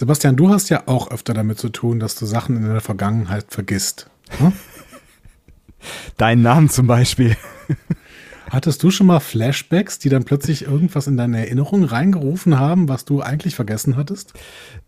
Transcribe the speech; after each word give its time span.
Sebastian, 0.00 0.34
du 0.34 0.48
hast 0.48 0.70
ja 0.70 0.84
auch 0.86 1.10
öfter 1.10 1.34
damit 1.34 1.58
zu 1.58 1.68
tun, 1.68 2.00
dass 2.00 2.14
du 2.14 2.24
Sachen 2.24 2.56
in 2.56 2.62
der 2.62 2.80
Vergangenheit 2.80 3.44
vergisst. 3.50 4.08
Hm? 4.38 4.52
Deinen 6.16 6.40
Namen 6.40 6.70
zum 6.70 6.86
Beispiel. 6.86 7.36
Hattest 8.50 8.82
du 8.82 8.90
schon 8.90 9.08
mal 9.08 9.20
Flashbacks, 9.20 9.98
die 9.98 10.08
dann 10.08 10.24
plötzlich 10.24 10.62
irgendwas 10.64 11.06
in 11.06 11.18
deine 11.18 11.40
Erinnerung 11.40 11.84
reingerufen 11.84 12.58
haben, 12.58 12.88
was 12.88 13.04
du 13.04 13.20
eigentlich 13.20 13.54
vergessen 13.54 13.98
hattest? 13.98 14.32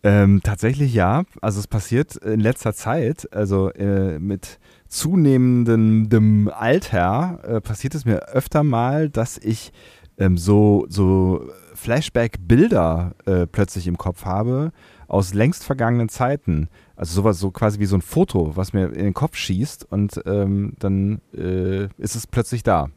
Ähm, 0.03 0.41
tatsächlich 0.43 0.95
ja. 0.95 1.25
Also 1.43 1.61
es 1.61 1.67
passiert 1.67 2.17
in 2.17 2.41
letzter 2.41 2.73
Zeit, 2.73 3.31
also 3.35 3.69
äh, 3.73 4.19
mit 4.19 4.59
zunehmendem 4.89 6.51
Alter 6.51 7.39
äh, 7.47 7.61
passiert 7.61 7.95
es 7.95 8.07
mir 8.07 8.31
öfter 8.31 8.65
mal, 8.65 9.11
dass 9.11 9.37
ich 9.37 9.75
ähm, 10.17 10.39
so, 10.39 10.87
so 10.89 11.51
Flashback-Bilder 11.75 13.15
äh, 13.27 13.47
plötzlich 13.47 13.87
im 13.87 13.99
Kopf 13.99 14.25
habe 14.25 14.73
aus 15.13 15.35
längst 15.35 15.65
vergangenen 15.65 16.09
Zeiten. 16.09 16.69
Also 16.97 17.15
sowas 17.15 17.39
so 17.39 17.51
quasi 17.51 17.79
wie 17.79 17.87
so 17.87 17.97
ein 17.97 18.03
Foto, 18.03 18.57
was 18.57 18.73
mir 18.73 18.87
in 18.87 19.05
den 19.05 19.15
Kopf 19.15 19.37
schießt 19.37 19.87
und 19.91 20.21
ähm, 20.25 20.73
dann 20.79 21.21
äh, 21.37 21.85
ist 21.99 22.17
es 22.17 22.27
plötzlich 22.27 22.63
da. 22.63 22.89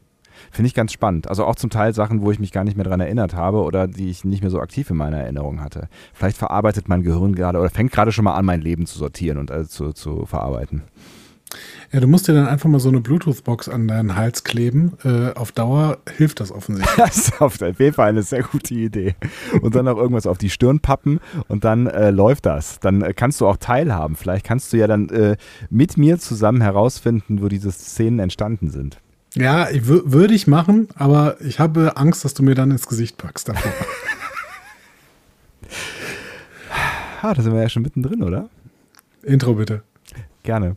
Finde 0.50 0.66
ich 0.68 0.74
ganz 0.74 0.92
spannend. 0.92 1.28
Also 1.28 1.44
auch 1.44 1.56
zum 1.56 1.70
Teil 1.70 1.94
Sachen, 1.94 2.22
wo 2.22 2.30
ich 2.30 2.38
mich 2.38 2.52
gar 2.52 2.64
nicht 2.64 2.76
mehr 2.76 2.84
daran 2.84 3.00
erinnert 3.00 3.34
habe 3.34 3.62
oder 3.62 3.86
die 3.86 4.10
ich 4.10 4.24
nicht 4.24 4.42
mehr 4.42 4.50
so 4.50 4.60
aktiv 4.60 4.90
in 4.90 4.96
meiner 4.96 5.18
Erinnerung 5.18 5.60
hatte. 5.62 5.88
Vielleicht 6.12 6.36
verarbeitet 6.36 6.88
mein 6.88 7.02
Gehirn 7.02 7.34
gerade 7.34 7.58
oder 7.58 7.70
fängt 7.70 7.92
gerade 7.92 8.12
schon 8.12 8.24
mal 8.24 8.34
an, 8.34 8.44
mein 8.44 8.60
Leben 8.60 8.86
zu 8.86 8.98
sortieren 8.98 9.38
und 9.38 9.50
also 9.50 9.68
zu, 9.68 9.92
zu 9.92 10.26
verarbeiten. 10.26 10.82
Ja, 11.92 12.00
du 12.00 12.08
musst 12.08 12.26
dir 12.26 12.34
dann 12.34 12.48
einfach 12.48 12.68
mal 12.68 12.80
so 12.80 12.88
eine 12.88 13.00
Bluetooth-Box 13.00 13.68
an 13.68 13.86
deinen 13.86 14.16
Hals 14.16 14.42
kleben. 14.44 14.94
Äh, 15.04 15.32
auf 15.34 15.52
Dauer 15.52 15.98
hilft 16.16 16.40
das 16.40 16.50
offensichtlich. 16.50 16.96
das 16.96 17.16
ist 17.16 17.40
auf 17.40 17.60
jeden 17.60 17.92
Fall 17.92 18.08
eine 18.08 18.22
sehr 18.22 18.42
gute 18.42 18.74
Idee. 18.74 19.14
Und 19.62 19.74
dann 19.74 19.86
auch 19.86 19.96
irgendwas 19.96 20.26
auf 20.26 20.38
die 20.38 20.50
Stirn 20.50 20.80
pappen 20.80 21.20
und 21.48 21.64
dann 21.64 21.86
äh, 21.86 22.10
läuft 22.10 22.46
das. 22.46 22.80
Dann 22.80 23.02
äh, 23.02 23.14
kannst 23.14 23.40
du 23.40 23.46
auch 23.46 23.56
teilhaben. 23.56 24.16
Vielleicht 24.16 24.44
kannst 24.44 24.72
du 24.72 24.76
ja 24.76 24.86
dann 24.86 25.08
äh, 25.10 25.36
mit 25.70 25.96
mir 25.96 26.18
zusammen 26.18 26.60
herausfinden, 26.60 27.40
wo 27.40 27.48
diese 27.48 27.70
Szenen 27.70 28.18
entstanden 28.18 28.70
sind. 28.70 28.98
Ja, 29.34 29.68
würde 29.72 30.34
ich 30.34 30.46
machen, 30.46 30.88
aber 30.94 31.40
ich 31.42 31.60
habe 31.60 31.98
Angst, 31.98 32.24
dass 32.24 32.32
du 32.32 32.42
mir 32.42 32.54
dann 32.54 32.70
ins 32.70 32.86
Gesicht 32.86 33.18
packst 33.18 33.50
davor. 33.50 33.70
ah, 37.22 37.34
da 37.34 37.42
sind 37.42 37.52
wir 37.52 37.60
ja 37.60 37.68
schon 37.68 37.82
mittendrin, 37.82 38.22
oder? 38.22 38.48
Intro 39.22 39.54
bitte. 39.54 39.82
Gerne. 40.42 40.76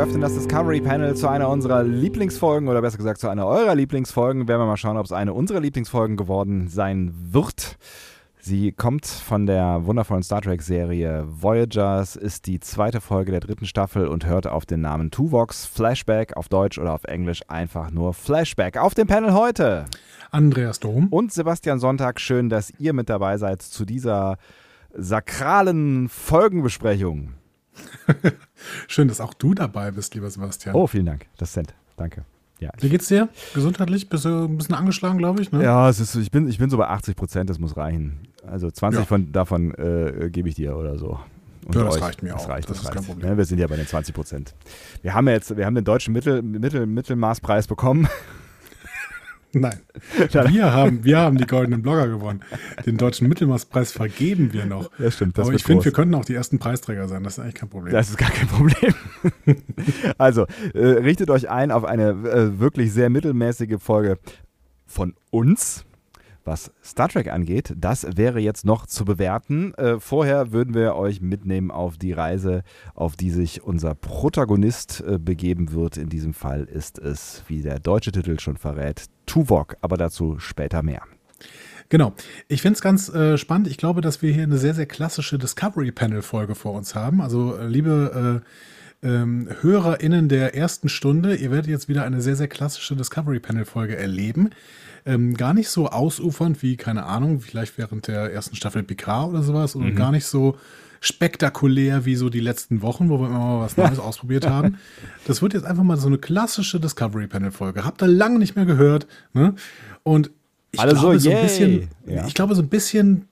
Wir 0.00 0.06
öffnen 0.06 0.22
das 0.22 0.32
Discovery 0.32 0.80
Panel 0.80 1.14
zu 1.14 1.28
einer 1.28 1.50
unserer 1.50 1.82
Lieblingsfolgen 1.82 2.70
oder 2.70 2.80
besser 2.80 2.96
gesagt 2.96 3.20
zu 3.20 3.28
einer 3.28 3.46
eurer 3.46 3.74
Lieblingsfolgen. 3.74 4.48
Werden 4.48 4.62
wir 4.62 4.66
mal 4.66 4.78
schauen, 4.78 4.96
ob 4.96 5.04
es 5.04 5.12
eine 5.12 5.34
unserer 5.34 5.60
Lieblingsfolgen 5.60 6.16
geworden 6.16 6.68
sein 6.68 7.12
wird. 7.14 7.76
Sie 8.38 8.72
kommt 8.72 9.04
von 9.04 9.44
der 9.44 9.84
wundervollen 9.84 10.22
Star 10.22 10.40
Trek 10.40 10.62
Serie 10.62 11.26
Voyagers, 11.28 12.16
ist 12.16 12.46
die 12.46 12.60
zweite 12.60 13.02
Folge 13.02 13.32
der 13.32 13.40
dritten 13.40 13.66
Staffel 13.66 14.06
und 14.06 14.24
hört 14.24 14.46
auf 14.46 14.64
den 14.64 14.80
Namen 14.80 15.10
Tuvox 15.10 15.66
Flashback 15.66 16.34
auf 16.34 16.48
Deutsch 16.48 16.78
oder 16.78 16.94
auf 16.94 17.04
Englisch 17.04 17.42
einfach 17.48 17.90
nur 17.90 18.14
Flashback. 18.14 18.78
Auf 18.78 18.94
dem 18.94 19.06
Panel 19.06 19.34
heute 19.34 19.84
Andreas 20.30 20.80
Dom 20.80 21.08
und 21.08 21.30
Sebastian 21.30 21.78
Sonntag. 21.78 22.20
Schön, 22.20 22.48
dass 22.48 22.72
ihr 22.78 22.94
mit 22.94 23.10
dabei 23.10 23.36
seid 23.36 23.60
zu 23.60 23.84
dieser 23.84 24.38
sakralen 24.94 26.08
Folgenbesprechung. 26.08 27.34
Schön, 28.88 29.08
dass 29.08 29.20
auch 29.20 29.34
du 29.34 29.54
dabei 29.54 29.90
bist, 29.90 30.14
lieber 30.14 30.30
Sebastian. 30.30 30.74
Oh, 30.74 30.86
vielen 30.86 31.06
Dank. 31.06 31.26
Das 31.38 31.56
ist 31.56 31.72
Danke. 31.96 32.24
Ja, 32.60 32.70
Wie 32.78 32.90
geht's 32.90 33.08
dir? 33.08 33.28
Gesundheitlich? 33.54 34.10
Bist 34.10 34.26
du 34.26 34.44
ein 34.44 34.58
bisschen 34.58 34.74
angeschlagen, 34.74 35.16
glaube 35.16 35.40
ich? 35.40 35.50
Ne? 35.50 35.64
Ja, 35.64 35.88
es 35.88 35.98
ist, 35.98 36.14
ich, 36.14 36.30
bin, 36.30 36.46
ich 36.46 36.58
bin 36.58 36.68
so 36.68 36.76
bei 36.76 36.88
80 36.88 37.16
Prozent, 37.16 37.48
das 37.48 37.58
muss 37.58 37.76
reichen. 37.76 38.28
Also 38.46 38.70
20 38.70 39.00
ja. 39.00 39.06
von, 39.06 39.32
davon 39.32 39.74
äh, 39.74 40.28
gebe 40.30 40.48
ich 40.48 40.56
dir 40.56 40.76
oder 40.76 40.98
so. 40.98 41.18
Und 41.64 41.74
ja, 41.74 41.84
das 41.84 41.96
euch. 41.96 42.02
reicht 42.02 42.22
mir 42.22 42.32
das 42.32 42.44
auch. 42.44 42.48
Reicht, 42.50 42.68
das, 42.68 42.76
das 42.76 42.84
ist 42.84 42.88
reicht. 42.88 42.96
kein 42.96 43.06
Problem. 43.06 43.30
Ja, 43.30 43.36
wir 43.38 43.44
sind 43.46 43.58
ja 43.58 43.66
bei 43.66 43.76
den 43.76 43.86
20 43.86 44.14
Prozent. 44.14 44.54
Wir 45.00 45.14
haben 45.14 45.26
ja 45.28 45.34
jetzt, 45.34 45.56
wir 45.56 45.64
haben 45.64 45.74
den 45.74 45.84
deutschen 45.84 46.12
Mittel, 46.12 46.42
Mittel, 46.42 46.86
Mittelmaßpreis 46.86 47.66
bekommen. 47.66 48.08
Nein. 49.52 49.80
Wir 50.30 50.72
haben, 50.72 51.02
wir 51.04 51.18
haben 51.18 51.36
die 51.36 51.46
goldenen 51.46 51.82
Blogger 51.82 52.06
gewonnen. 52.06 52.40
Den 52.86 52.96
deutschen 52.96 53.28
Mittelmaßpreis 53.28 53.90
vergeben 53.90 54.52
wir 54.52 54.64
noch. 54.64 54.90
Ja, 54.98 55.10
stimmt. 55.10 55.38
Aber 55.40 55.52
ich 55.52 55.64
finde, 55.64 55.84
wir 55.84 55.92
könnten 55.92 56.14
auch 56.14 56.24
die 56.24 56.34
ersten 56.34 56.60
Preisträger 56.60 57.08
sein. 57.08 57.24
Das 57.24 57.34
ist 57.34 57.38
eigentlich 57.40 57.54
kein 57.56 57.68
Problem. 57.68 57.92
Das 57.92 58.10
ist 58.10 58.16
gar 58.16 58.30
kein 58.30 58.46
Problem. 58.46 58.94
also, 60.18 60.46
äh, 60.72 60.78
richtet 60.78 61.30
euch 61.30 61.50
ein 61.50 61.72
auf 61.72 61.84
eine 61.84 62.10
äh, 62.10 62.60
wirklich 62.60 62.92
sehr 62.92 63.10
mittelmäßige 63.10 63.80
Folge 63.80 64.18
von 64.86 65.14
uns 65.30 65.84
was 66.44 66.72
Star 66.82 67.08
Trek 67.08 67.32
angeht. 67.32 67.74
Das 67.76 68.06
wäre 68.16 68.40
jetzt 68.40 68.64
noch 68.64 68.86
zu 68.86 69.04
bewerten. 69.04 69.74
Äh, 69.74 70.00
vorher 70.00 70.52
würden 70.52 70.74
wir 70.74 70.94
euch 70.96 71.20
mitnehmen 71.20 71.70
auf 71.70 71.98
die 71.98 72.12
Reise, 72.12 72.62
auf 72.94 73.16
die 73.16 73.30
sich 73.30 73.62
unser 73.62 73.94
Protagonist 73.94 75.02
äh, 75.06 75.18
begeben 75.18 75.72
wird. 75.72 75.96
In 75.96 76.08
diesem 76.08 76.34
Fall 76.34 76.64
ist 76.64 76.98
es, 76.98 77.42
wie 77.48 77.62
der 77.62 77.78
deutsche 77.80 78.12
Titel 78.12 78.38
schon 78.38 78.56
verrät, 78.56 79.06
Tuvok, 79.26 79.76
aber 79.80 79.96
dazu 79.96 80.38
später 80.38 80.82
mehr. 80.82 81.02
Genau. 81.88 82.14
Ich 82.46 82.62
finde 82.62 82.74
es 82.74 82.82
ganz 82.82 83.08
äh, 83.08 83.36
spannend. 83.36 83.66
Ich 83.66 83.76
glaube, 83.76 84.00
dass 84.00 84.22
wir 84.22 84.32
hier 84.32 84.44
eine 84.44 84.58
sehr, 84.58 84.74
sehr 84.74 84.86
klassische 84.86 85.38
Discovery 85.38 85.90
Panel-Folge 85.90 86.54
vor 86.54 86.72
uns 86.72 86.94
haben. 86.94 87.20
Also, 87.20 87.56
äh, 87.56 87.66
liebe 87.66 88.42
äh, 88.42 88.46
ähm, 89.02 89.48
HörerInnen 89.60 90.28
der 90.28 90.54
ersten 90.54 90.88
Stunde, 90.88 91.34
ihr 91.34 91.50
werdet 91.50 91.68
jetzt 91.68 91.88
wieder 91.88 92.04
eine 92.04 92.20
sehr, 92.20 92.36
sehr 92.36 92.48
klassische 92.48 92.96
Discovery 92.96 93.40
Panel-Folge 93.40 93.96
erleben. 93.96 94.50
Ähm, 95.06 95.34
gar 95.34 95.54
nicht 95.54 95.70
so 95.70 95.88
ausufernd 95.88 96.62
wie, 96.62 96.76
keine 96.76 97.06
Ahnung, 97.06 97.40
vielleicht 97.40 97.78
während 97.78 98.06
der 98.08 98.32
ersten 98.32 98.56
Staffel 98.56 98.82
Picard 98.82 99.30
oder 99.30 99.42
sowas 99.42 99.74
und 99.74 99.84
mhm. 99.84 99.96
gar 99.96 100.12
nicht 100.12 100.26
so 100.26 100.58
spektakulär 101.00 102.04
wie 102.04 102.14
so 102.14 102.28
die 102.28 102.40
letzten 102.40 102.82
Wochen, 102.82 103.08
wo 103.08 103.18
wir 103.18 103.28
immer 103.28 103.38
mal 103.38 103.60
was 103.60 103.78
Neues 103.78 103.98
ausprobiert 103.98 104.46
haben. 104.46 104.76
Das 105.26 105.40
wird 105.40 105.54
jetzt 105.54 105.64
einfach 105.64 105.82
mal 105.82 105.96
so 105.96 106.08
eine 106.08 106.18
klassische 106.18 106.78
Discovery 106.78 107.26
Panel 107.26 107.50
Folge. 107.50 107.84
Habt 107.84 108.02
ihr 108.02 108.08
lange 108.08 108.38
nicht 108.38 108.54
mehr 108.54 108.66
gehört. 108.66 109.06
Ne? 109.32 109.54
Und 110.02 110.30
ich 110.72 110.80
Alle 110.80 110.92
glaube, 110.92 111.18
so, 111.18 111.30
so 111.30 111.36
ein 111.36 111.42
bisschen, 111.42 111.88
ja. 112.06 112.26
ich 112.26 112.34
glaube, 112.34 112.54
so 112.54 112.62
ein 112.62 112.68
bisschen 112.68 113.26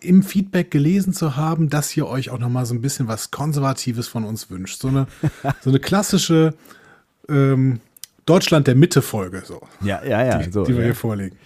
im 0.00 0.22
Feedback 0.22 0.70
gelesen 0.70 1.12
zu 1.12 1.36
haben, 1.36 1.68
dass 1.68 1.96
ihr 1.96 2.06
euch 2.06 2.30
auch 2.30 2.38
noch 2.38 2.48
mal 2.48 2.66
so 2.66 2.74
ein 2.74 2.80
bisschen 2.80 3.08
was 3.08 3.30
Konservatives 3.30 4.08
von 4.08 4.24
uns 4.24 4.50
wünscht. 4.50 4.80
So 4.80 4.88
eine, 4.88 5.06
so 5.60 5.70
eine 5.70 5.80
klassische 5.80 6.54
ähm, 7.28 7.80
Deutschland 8.26 8.66
der 8.66 8.76
Mitte-Folge, 8.76 9.42
so. 9.44 9.60
Ja, 9.80 10.04
ja, 10.04 10.24
ja. 10.24 10.38
Die, 10.38 10.52
so, 10.52 10.62
die 10.62 10.72
wir 10.72 10.80
ja. 10.80 10.84
hier 10.86 10.94
vorlegen. 10.94 11.36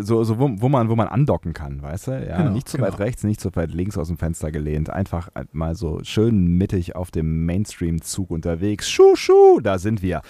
So, 0.00 0.24
so 0.24 0.38
wo, 0.40 0.50
wo, 0.56 0.68
man, 0.68 0.88
wo 0.88 0.96
man 0.96 1.06
andocken 1.06 1.52
kann, 1.52 1.82
weißt 1.82 2.08
du? 2.08 2.26
Ja, 2.26 2.38
genau, 2.38 2.50
nicht 2.50 2.68
zu 2.68 2.72
so 2.72 2.78
genau. 2.78 2.92
weit 2.92 2.98
rechts, 2.98 3.22
nicht 3.22 3.40
zu 3.40 3.50
so 3.50 3.56
weit 3.56 3.70
links 3.70 3.96
aus 3.96 4.08
dem 4.08 4.16
Fenster 4.16 4.50
gelehnt. 4.50 4.90
Einfach 4.90 5.28
mal 5.52 5.76
so 5.76 6.00
schön 6.02 6.58
mittig 6.58 6.96
auf 6.96 7.12
dem 7.12 7.46
Mainstream-Zug 7.46 8.30
unterwegs. 8.30 8.90
Schuh, 8.90 9.14
schuh, 9.14 9.60
da 9.60 9.78
sind 9.78 10.02
wir. 10.02 10.22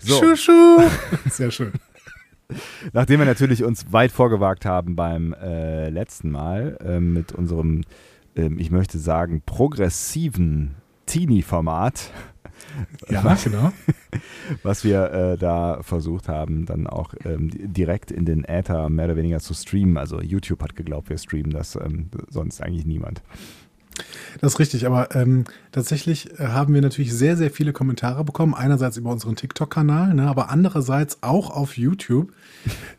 So. 0.00 0.18
Schuh, 0.18 0.34
schuh. 0.34 0.82
Sehr 1.30 1.52
schön. 1.52 1.72
Nachdem 2.92 3.20
wir 3.20 3.26
natürlich 3.26 3.64
uns 3.64 3.92
weit 3.92 4.12
vorgewagt 4.12 4.64
haben 4.64 4.96
beim 4.96 5.34
äh, 5.34 5.90
letzten 5.90 6.30
Mal 6.30 6.78
äh, 6.84 7.00
mit 7.00 7.32
unserem 7.32 7.82
ähm, 8.38 8.58
ich 8.58 8.70
möchte 8.70 8.98
sagen, 8.98 9.42
progressiven 9.44 10.76
Teenie-Format. 11.06 12.10
Ja, 13.08 13.36
genau. 13.44 13.72
Was 14.62 14.84
wir 14.84 15.10
äh, 15.10 15.36
da 15.36 15.82
versucht 15.82 16.28
haben, 16.28 16.64
dann 16.66 16.86
auch 16.86 17.14
ähm, 17.24 17.50
direkt 17.52 18.10
in 18.10 18.24
den 18.24 18.44
Äther 18.44 18.88
mehr 18.88 19.06
oder 19.06 19.16
weniger 19.16 19.40
zu 19.40 19.54
streamen. 19.54 19.98
Also 19.98 20.20
YouTube 20.20 20.62
hat 20.62 20.76
geglaubt, 20.76 21.10
wir 21.10 21.18
streamen 21.18 21.50
das, 21.50 21.76
ähm, 21.76 22.10
sonst 22.28 22.62
eigentlich 22.62 22.86
niemand. 22.86 23.22
Das 24.40 24.54
ist 24.54 24.58
richtig, 24.58 24.86
aber 24.86 25.14
ähm, 25.14 25.44
tatsächlich 25.72 26.38
äh, 26.38 26.48
haben 26.48 26.74
wir 26.74 26.82
natürlich 26.82 27.12
sehr, 27.12 27.36
sehr 27.36 27.50
viele 27.50 27.72
Kommentare 27.72 28.24
bekommen. 28.24 28.54
Einerseits 28.54 28.96
über 28.96 29.10
unseren 29.10 29.36
TikTok-Kanal, 29.36 30.14
ne, 30.14 30.28
aber 30.28 30.50
andererseits 30.50 31.18
auch 31.22 31.50
auf 31.50 31.76
YouTube. 31.76 32.32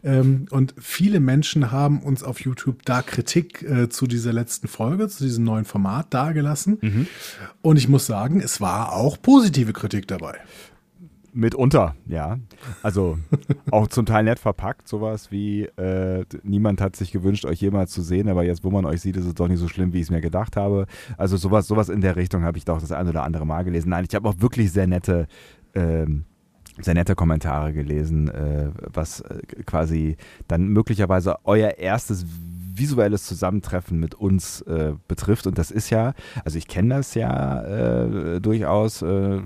ähm, 0.04 0.46
und 0.50 0.74
viele 0.80 1.20
Menschen 1.20 1.72
haben 1.72 2.02
uns 2.02 2.24
auf 2.24 2.42
YouTube 2.42 2.84
da 2.86 3.02
Kritik 3.02 3.64
äh, 3.64 3.90
zu 3.90 4.08
dieser 4.08 4.34
letzten 4.34 4.68
Folge, 4.68 5.08
zu 5.08 5.24
diesem 5.24 5.44
neuen 5.44 5.66
Format 5.66 6.14
dargelassen. 6.14 6.78
Mhm. 6.82 7.08
Und 7.62 7.78
ich 7.78 7.88
muss 7.88 8.06
sagen, 8.06 8.42
es 8.42 8.62
war 8.62 8.94
auch 8.94 9.22
positive 9.22 9.74
Kritik 9.74 10.08
dabei. 10.08 10.36
Mitunter, 11.34 11.96
ja. 12.08 12.40
Also 12.84 13.18
auch 13.72 13.88
zum 13.88 14.06
Teil 14.06 14.24
nett 14.24 14.40
verpackt, 14.40 14.88
sowas 14.88 15.32
wie 15.32 15.64
äh, 15.64 16.26
niemand 16.44 16.82
hat 16.82 16.96
sich 16.96 17.12
gewünscht, 17.12 17.46
euch 17.46 17.62
jemals 17.62 17.92
zu 17.92 18.02
sehen, 18.02 18.30
aber 18.30 18.44
jetzt, 18.44 18.64
wo 18.64 18.72
man 18.72 18.86
euch 18.86 19.02
sieht, 19.02 19.18
ist 19.18 19.26
es 19.26 19.36
doch 19.36 19.48
nicht 19.48 19.60
so 19.60 19.68
schlimm, 19.68 19.94
wie 19.94 19.98
ich 19.98 20.04
es 20.04 20.12
mir 20.12 20.22
gedacht 20.22 20.58
habe. 20.58 20.86
Also 21.18 21.38
sowas, 21.38 21.68
sowas 21.68 21.90
in 21.90 22.02
der 22.02 22.16
Richtung 22.16 22.44
habe 22.44 22.58
ich 22.58 22.66
doch 22.66 22.80
das 22.80 22.92
ein 22.92 23.08
oder 23.08 23.24
andere 23.24 23.46
Mal 23.46 23.64
gelesen. 23.64 23.90
Nein, 23.90 24.06
ich 24.08 24.16
habe 24.16 24.28
auch 24.28 24.36
wirklich 24.40 24.72
sehr 24.72 24.88
nette 24.88 25.28
ähm, 25.76 26.26
sehr 26.82 26.94
nette 26.94 27.16
Kommentare 27.16 27.74
gelesen, 27.74 28.30
äh, 28.30 28.70
was 28.94 29.22
äh, 29.22 29.42
quasi 29.66 30.18
dann 30.48 30.68
möglicherweise 30.68 31.38
euer 31.44 31.78
erstes 31.78 32.26
visuelles 32.80 33.26
Zusammentreffen 33.26 34.00
mit 34.00 34.16
uns 34.16 34.62
äh, 34.62 34.94
betrifft. 35.08 35.46
Und 35.48 35.58
das 35.58 35.72
ist 35.72 35.90
ja, 35.90 36.14
also 36.44 36.58
ich 36.58 36.68
kenne 36.68 36.96
das 36.96 37.14
ja 37.14 37.62
äh, 37.62 38.42
durchaus, 38.42 39.02
äh, 39.02 39.42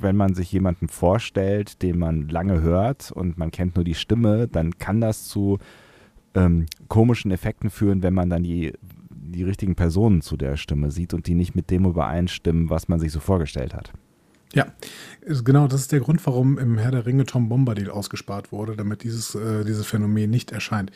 wenn 0.00 0.16
man 0.16 0.34
sich 0.34 0.50
jemanden 0.52 0.88
vorstellt, 0.88 1.82
den 1.82 1.98
man 1.98 2.28
lange 2.28 2.60
hört 2.60 3.12
und 3.12 3.36
man 3.36 3.50
kennt 3.50 3.76
nur 3.76 3.84
die 3.84 3.94
Stimme, 3.94 4.48
dann 4.48 4.78
kann 4.78 5.00
das 5.00 5.26
zu 5.26 5.58
ähm, 6.34 6.66
komischen 6.88 7.30
Effekten 7.30 7.70
führen, 7.70 8.02
wenn 8.02 8.14
man 8.14 8.30
dann 8.30 8.42
die, 8.42 8.72
die 9.10 9.42
richtigen 9.42 9.74
Personen 9.74 10.22
zu 10.22 10.36
der 10.36 10.56
Stimme 10.56 10.90
sieht 10.90 11.14
und 11.14 11.26
die 11.26 11.34
nicht 11.34 11.54
mit 11.54 11.70
dem 11.70 11.84
übereinstimmen, 11.84 12.70
was 12.70 12.88
man 12.88 13.00
sich 13.00 13.12
so 13.12 13.20
vorgestellt 13.20 13.74
hat. 13.74 13.92
Ja, 14.52 14.66
genau, 15.44 15.68
das 15.68 15.82
ist 15.82 15.92
der 15.92 16.00
Grund, 16.00 16.24
warum 16.26 16.58
im 16.58 16.76
Herr 16.76 16.90
der 16.90 17.06
Ringe 17.06 17.24
Tom 17.24 17.48
Bombadil 17.48 17.88
ausgespart 17.88 18.50
wurde, 18.50 18.74
damit 18.74 19.04
dieses, 19.04 19.34
äh, 19.36 19.64
dieses 19.64 19.86
Phänomen 19.86 20.28
nicht 20.28 20.50
erscheint. 20.50 20.90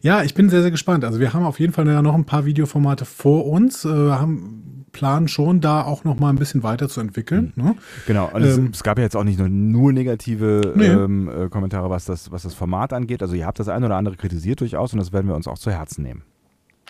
Ja, 0.00 0.22
ich 0.22 0.34
bin 0.34 0.48
sehr, 0.48 0.62
sehr 0.62 0.70
gespannt. 0.70 1.04
Also 1.04 1.20
wir 1.20 1.34
haben 1.34 1.44
auf 1.44 1.60
jeden 1.60 1.74
Fall 1.74 1.84
noch 1.84 2.14
ein 2.14 2.24
paar 2.24 2.46
Videoformate 2.46 3.04
vor 3.04 3.46
uns, 3.46 3.84
äh, 3.84 3.88
haben 3.88 4.84
planen 4.94 5.28
schon, 5.28 5.60
da 5.60 5.82
auch 5.82 6.04
noch 6.04 6.18
mal 6.18 6.30
ein 6.30 6.36
bisschen 6.36 6.62
weiterzuentwickeln. 6.62 7.52
Mhm. 7.56 7.64
Ne? 7.64 7.76
Genau, 8.06 8.30
also 8.32 8.60
ähm, 8.60 8.70
es, 8.72 8.82
gab 8.82 8.96
ja 8.96 9.04
jetzt 9.04 9.16
auch 9.16 9.24
nicht 9.24 9.38
nur, 9.38 9.50
nur 9.50 9.92
negative 9.92 10.72
nee. 10.74 10.86
ähm, 10.86 11.28
äh, 11.28 11.48
Kommentare, 11.50 11.90
was 11.90 12.06
das, 12.06 12.32
was 12.32 12.44
das 12.44 12.54
Format 12.54 12.94
angeht. 12.94 13.20
Also 13.20 13.34
ihr 13.34 13.44
habt 13.44 13.58
das 13.58 13.68
eine 13.68 13.84
oder 13.84 13.96
andere 13.96 14.16
kritisiert 14.16 14.60
durchaus 14.60 14.94
und 14.94 15.00
das 15.00 15.12
werden 15.12 15.26
wir 15.26 15.34
uns 15.34 15.46
auch 15.46 15.58
zu 15.58 15.70
Herzen 15.70 16.02
nehmen. 16.02 16.22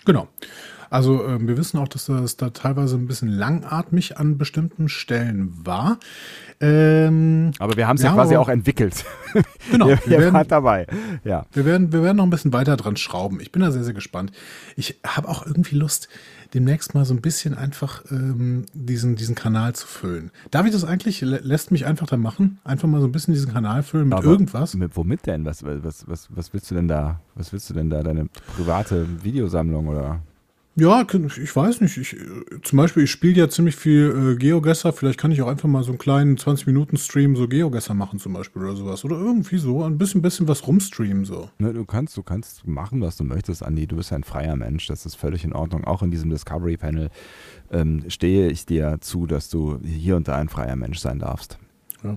Genau. 0.05 0.29
Also 0.89 1.25
äh, 1.25 1.39
wir 1.39 1.57
wissen 1.57 1.77
auch, 1.79 1.87
dass 1.87 2.05
das 2.05 2.37
da 2.37 2.49
teilweise 2.49 2.95
ein 2.95 3.07
bisschen 3.07 3.29
langatmig 3.29 4.17
an 4.17 4.37
bestimmten 4.37 4.89
Stellen 4.89 5.53
war. 5.65 5.99
Ähm, 6.61 7.51
aber 7.59 7.75
wir 7.75 7.87
haben 7.87 7.97
es 7.97 8.03
ja, 8.03 8.13
quasi 8.13 8.35
auch 8.37 8.49
entwickelt. 8.49 9.05
Genau. 9.71 9.87
wir, 9.87 9.99
wir 10.05 10.19
werden 10.19 10.45
dabei. 10.47 10.85
Ja. 11.23 11.47
Wir 11.51 11.65
werden, 11.65 11.91
wir 11.91 12.03
werden 12.03 12.17
noch 12.17 12.23
ein 12.23 12.29
bisschen 12.29 12.53
weiter 12.53 12.77
dran 12.77 12.97
schrauben. 12.97 13.39
Ich 13.41 13.51
bin 13.51 13.63
da 13.63 13.71
sehr, 13.71 13.83
sehr 13.83 13.95
gespannt. 13.95 14.31
Ich 14.75 14.99
habe 15.03 15.27
auch 15.27 15.43
irgendwie 15.43 15.75
Lust, 15.75 16.07
demnächst 16.53 16.93
mal 16.93 17.03
so 17.03 17.13
ein 17.13 17.21
bisschen 17.21 17.55
einfach 17.55 18.03
ähm, 18.11 18.65
diesen, 18.73 19.15
diesen 19.15 19.33
Kanal 19.35 19.73
zu 19.73 19.87
füllen. 19.87 20.31
Darf 20.51 20.65
ich 20.65 20.71
das 20.71 20.85
eigentlich? 20.85 21.21
Lässt 21.21 21.71
mich 21.71 21.85
einfach 21.85 22.05
da 22.07 22.15
machen? 22.15 22.59
Einfach 22.63 22.87
mal 22.87 23.01
so 23.01 23.07
ein 23.07 23.11
bisschen 23.11 23.33
diesen 23.33 23.51
Kanal 23.51 23.83
füllen 23.83 24.09
mit 24.09 24.17
Aber 24.17 24.27
irgendwas? 24.27 24.75
Mit, 24.75 24.95
womit 24.95 25.25
denn? 25.25 25.45
Was, 25.45 25.63
was, 25.63 26.07
was, 26.07 26.27
was 26.29 26.53
willst 26.53 26.69
du 26.69 26.75
denn 26.75 26.87
da? 26.87 27.19
Was 27.33 27.51
willst 27.51 27.69
du 27.69 27.73
denn 27.73 27.89
da? 27.89 28.03
Deine 28.03 28.27
private 28.55 29.23
Videosammlung 29.23 29.87
oder? 29.87 30.21
Ja, 30.77 31.07
ich 31.09 31.55
weiß 31.55 31.79
nicht. 31.79 31.95
Ich, 31.95 32.17
zum 32.63 32.77
Beispiel, 32.77 33.03
ich 33.03 33.11
spiele 33.11 33.35
ja 33.35 33.47
ziemlich 33.47 33.77
viel 33.77 34.33
äh, 34.33 34.35
Geogesser. 34.35 34.91
Vielleicht 34.91 35.17
kann 35.17 35.31
ich 35.31 35.41
auch 35.41 35.47
einfach 35.47 35.69
mal 35.69 35.83
so 35.83 35.91
einen 35.91 35.97
kleinen 35.97 36.37
20-Minuten-Stream 36.37 37.37
so 37.37 37.47
Geogesser 37.47 37.93
machen 37.93 38.19
zum 38.19 38.33
Beispiel 38.33 38.61
oder 38.61 38.75
sowas. 38.75 39.05
Oder 39.05 39.15
irgendwie 39.15 39.57
so 39.57 39.83
ein 39.83 39.97
bisschen, 39.97 40.21
bisschen 40.21 40.49
was 40.49 40.67
rumstreamen 40.67 41.23
so. 41.23 41.49
Ne, 41.59 41.71
du 41.71 41.85
kannst, 41.85 42.17
du 42.17 42.23
kannst 42.23 42.67
machen, 42.67 42.99
was 42.99 43.15
du 43.15 43.23
möchtest, 43.23 43.63
Andi. 43.63 43.87
Du 43.87 43.95
bist 43.95 44.11
ein 44.11 44.25
freier 44.25 44.57
Mensch. 44.57 44.87
Das 44.87 45.05
ist 45.05 45.15
völlig 45.15 45.45
in 45.45 45.53
Ordnung. 45.53 45.85
Auch 45.85 46.03
in 46.03 46.11
diesem 46.11 46.29
Discovery-Panel 46.29 47.09
ähm, 47.71 48.03
stehe 48.09 48.49
ich 48.49 48.65
dir 48.65 48.97
zu, 48.99 49.27
dass 49.27 49.49
du 49.49 49.79
hier 49.81 50.17
und 50.17 50.27
da 50.27 50.35
ein 50.35 50.49
freier 50.49 50.75
Mensch 50.75 50.99
sein 50.99 51.19
darfst. 51.19 51.57
Ja. 52.05 52.15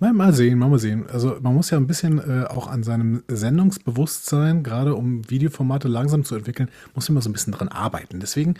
Mal, 0.00 0.12
mal 0.12 0.32
sehen, 0.32 0.58
mal, 0.58 0.68
mal 0.68 0.78
sehen. 0.78 1.04
Also 1.12 1.36
man 1.40 1.54
muss 1.54 1.70
ja 1.70 1.78
ein 1.78 1.86
bisschen 1.86 2.18
äh, 2.18 2.44
auch 2.44 2.66
an 2.66 2.82
seinem 2.82 3.22
Sendungsbewusstsein, 3.28 4.62
gerade 4.62 4.94
um 4.94 5.28
Videoformate 5.28 5.88
langsam 5.88 6.24
zu 6.24 6.36
entwickeln, 6.36 6.68
muss 6.94 7.08
man 7.08 7.22
so 7.22 7.28
ein 7.28 7.32
bisschen 7.32 7.52
dran 7.52 7.68
arbeiten. 7.68 8.20
Deswegen 8.20 8.54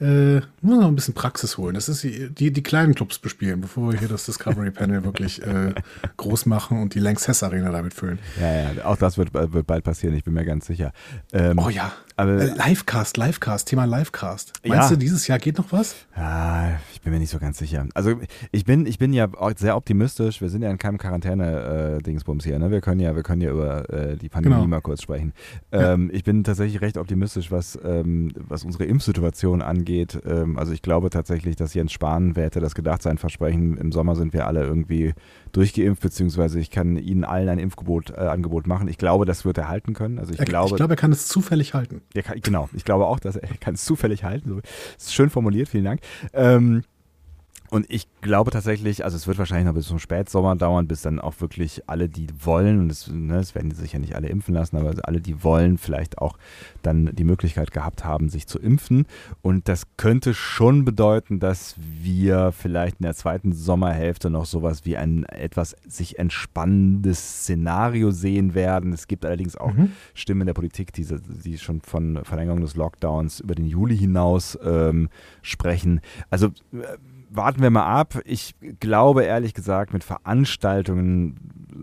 äh, 0.00 0.36
muss 0.36 0.44
man 0.62 0.80
noch 0.80 0.88
ein 0.88 0.94
bisschen 0.94 1.14
Praxis 1.14 1.58
holen. 1.58 1.74
Das 1.74 1.88
ist 1.88 2.02
die, 2.02 2.30
die, 2.30 2.52
die 2.52 2.62
kleinen 2.62 2.94
Clubs 2.94 3.18
bespielen, 3.18 3.60
bevor 3.60 3.92
wir 3.92 3.98
hier 3.98 4.08
das 4.08 4.26
Discovery 4.26 4.70
Panel 4.70 5.04
wirklich 5.04 5.42
äh, 5.42 5.74
groß 6.16 6.46
machen 6.46 6.80
und 6.80 6.94
die 6.94 7.00
Lanxess 7.00 7.42
Arena 7.42 7.70
damit 7.70 7.94
füllen. 7.94 8.18
Ja, 8.40 8.72
ja, 8.72 8.84
auch 8.84 8.96
das 8.96 9.18
wird, 9.18 9.34
wird 9.34 9.66
bald 9.66 9.84
passieren, 9.84 10.14
ich 10.14 10.24
bin 10.24 10.34
mir 10.34 10.44
ganz 10.44 10.66
sicher. 10.66 10.92
Ähm, 11.32 11.58
oh 11.58 11.68
ja. 11.68 11.92
Aber, 12.20 12.32
äh, 12.32 12.68
Livecast, 12.68 13.16
Livecast, 13.16 13.68
Thema 13.68 13.84
Livecast. 13.84 14.52
Meinst 14.66 14.90
ja. 14.90 14.96
du, 14.96 14.96
dieses 14.96 15.26
Jahr 15.26 15.38
geht 15.38 15.58
noch 15.58 15.72
was? 15.72 15.94
Ja, 16.16 16.78
ich 16.92 17.00
bin 17.00 17.12
mir 17.12 17.18
nicht 17.18 17.30
so 17.30 17.38
ganz 17.38 17.58
sicher. 17.58 17.86
Also 17.94 18.20
ich 18.52 18.64
bin, 18.64 18.86
ich 18.86 18.98
bin 18.98 19.12
ja 19.12 19.28
sehr 19.56 19.76
optimistisch. 19.76 20.40
Wir 20.40 20.50
sind 20.50 20.62
ja 20.62 20.70
in 20.70 20.78
keinem 20.78 20.98
Quarantäne-Dingsbums 20.98 22.44
hier. 22.44 22.58
Ne? 22.58 22.70
Wir 22.70 22.80
können 22.80 23.00
ja, 23.00 23.16
wir 23.16 23.22
können 23.22 23.40
ja 23.40 23.50
über 23.50 23.88
äh, 23.90 24.16
die 24.16 24.28
Pandemie 24.28 24.56
genau. 24.56 24.66
mal 24.66 24.80
kurz 24.80 25.02
sprechen. 25.02 25.32
Ähm, 25.72 26.10
ja. 26.10 26.16
Ich 26.16 26.24
bin 26.24 26.44
tatsächlich 26.44 26.80
recht 26.80 26.98
optimistisch, 26.98 27.50
was, 27.50 27.78
ähm, 27.82 28.32
was 28.36 28.64
unsere 28.64 28.84
Impfsituation 28.84 29.62
angeht. 29.62 30.20
Ähm, 30.26 30.58
also 30.58 30.72
ich 30.72 30.82
glaube 30.82 31.10
tatsächlich, 31.10 31.56
dass 31.56 31.74
Jens 31.74 31.92
Spahn, 31.92 32.36
wer 32.36 32.44
hätte 32.44 32.60
das 32.60 32.74
gedacht, 32.74 33.02
sein 33.02 33.18
Versprechen, 33.18 33.78
im 33.78 33.92
Sommer 33.92 34.14
sind 34.14 34.32
wir 34.32 34.46
alle 34.46 34.62
irgendwie 34.62 35.14
durchgeimpft, 35.52 36.02
beziehungsweise 36.02 36.60
ich 36.60 36.70
kann 36.70 36.96
Ihnen 36.96 37.24
allen 37.24 37.48
ein 37.48 37.58
Impfgebot, 37.58 38.10
äh, 38.10 38.14
Angebot 38.14 38.66
machen. 38.66 38.88
Ich 38.88 38.98
glaube, 38.98 39.24
das 39.24 39.44
wird 39.44 39.58
er 39.58 39.68
halten 39.68 39.94
können. 39.94 40.18
Also 40.18 40.32
ich, 40.32 40.38
er, 40.38 40.44
glaube, 40.44 40.70
ich 40.70 40.76
glaube, 40.76 40.94
er 40.94 40.96
kann 40.96 41.12
es 41.12 41.28
zufällig 41.28 41.74
halten. 41.74 42.02
Kann, 42.14 42.40
genau, 42.40 42.68
ich 42.72 42.84
glaube 42.84 43.06
auch, 43.06 43.20
dass 43.20 43.36
er, 43.36 43.50
er 43.50 43.56
kann 43.56 43.74
es 43.74 43.84
zufällig 43.84 44.24
halten. 44.24 44.48
So, 44.50 44.60
ist 44.96 45.14
schön 45.14 45.30
formuliert, 45.30 45.68
vielen 45.68 45.84
Dank. 45.84 46.00
Ähm, 46.32 46.82
und 47.70 47.86
ich 47.88 48.08
glaube 48.20 48.50
tatsächlich, 48.50 49.04
also 49.04 49.16
es 49.16 49.26
wird 49.26 49.38
wahrscheinlich 49.38 49.66
noch 49.66 49.74
bis 49.74 49.86
zum 49.86 50.00
Spätsommer 50.00 50.56
dauern, 50.56 50.88
bis 50.88 51.02
dann 51.02 51.20
auch 51.20 51.40
wirklich 51.40 51.82
alle, 51.88 52.08
die 52.08 52.26
wollen, 52.42 52.80
und 52.80 52.90
es, 52.90 53.08
ne, 53.08 53.38
es 53.38 53.54
werden 53.54 53.70
sich 53.70 53.92
ja 53.92 54.00
nicht 54.00 54.16
alle 54.16 54.28
impfen 54.28 54.54
lassen, 54.54 54.76
aber 54.76 54.94
alle, 55.04 55.20
die 55.20 55.44
wollen, 55.44 55.78
vielleicht 55.78 56.18
auch 56.18 56.36
dann 56.82 57.14
die 57.14 57.24
Möglichkeit 57.24 57.70
gehabt 57.70 58.04
haben, 58.04 58.28
sich 58.28 58.48
zu 58.48 58.58
impfen. 58.58 59.06
Und 59.40 59.68
das 59.68 59.84
könnte 59.96 60.34
schon 60.34 60.84
bedeuten, 60.84 61.38
dass 61.38 61.76
wir 61.78 62.50
vielleicht 62.52 62.98
in 62.98 63.04
der 63.04 63.14
zweiten 63.14 63.52
Sommerhälfte 63.52 64.30
noch 64.30 64.46
sowas 64.46 64.84
wie 64.84 64.96
ein 64.96 65.24
etwas 65.26 65.76
sich 65.86 66.18
entspannendes 66.18 67.42
Szenario 67.42 68.10
sehen 68.10 68.54
werden. 68.54 68.92
Es 68.92 69.06
gibt 69.06 69.24
allerdings 69.24 69.56
auch 69.56 69.74
mhm. 69.74 69.92
Stimmen 70.14 70.42
in 70.42 70.46
der 70.48 70.54
Politik, 70.54 70.92
die, 70.92 71.06
die 71.44 71.58
schon 71.58 71.80
von 71.82 72.24
Verlängerung 72.24 72.62
des 72.62 72.74
Lockdowns 72.74 73.40
über 73.40 73.54
den 73.54 73.66
Juli 73.66 73.96
hinaus 73.96 74.58
ähm, 74.64 75.08
sprechen. 75.42 76.00
Also 76.30 76.48
äh, 76.72 76.96
warten 77.30 77.62
wir 77.62 77.70
mal 77.70 77.86
ab. 77.86 78.20
Ich 78.24 78.54
glaube 78.80 79.24
ehrlich 79.24 79.54
gesagt, 79.54 79.92
mit 79.92 80.04
Veranstaltungen, 80.04 81.36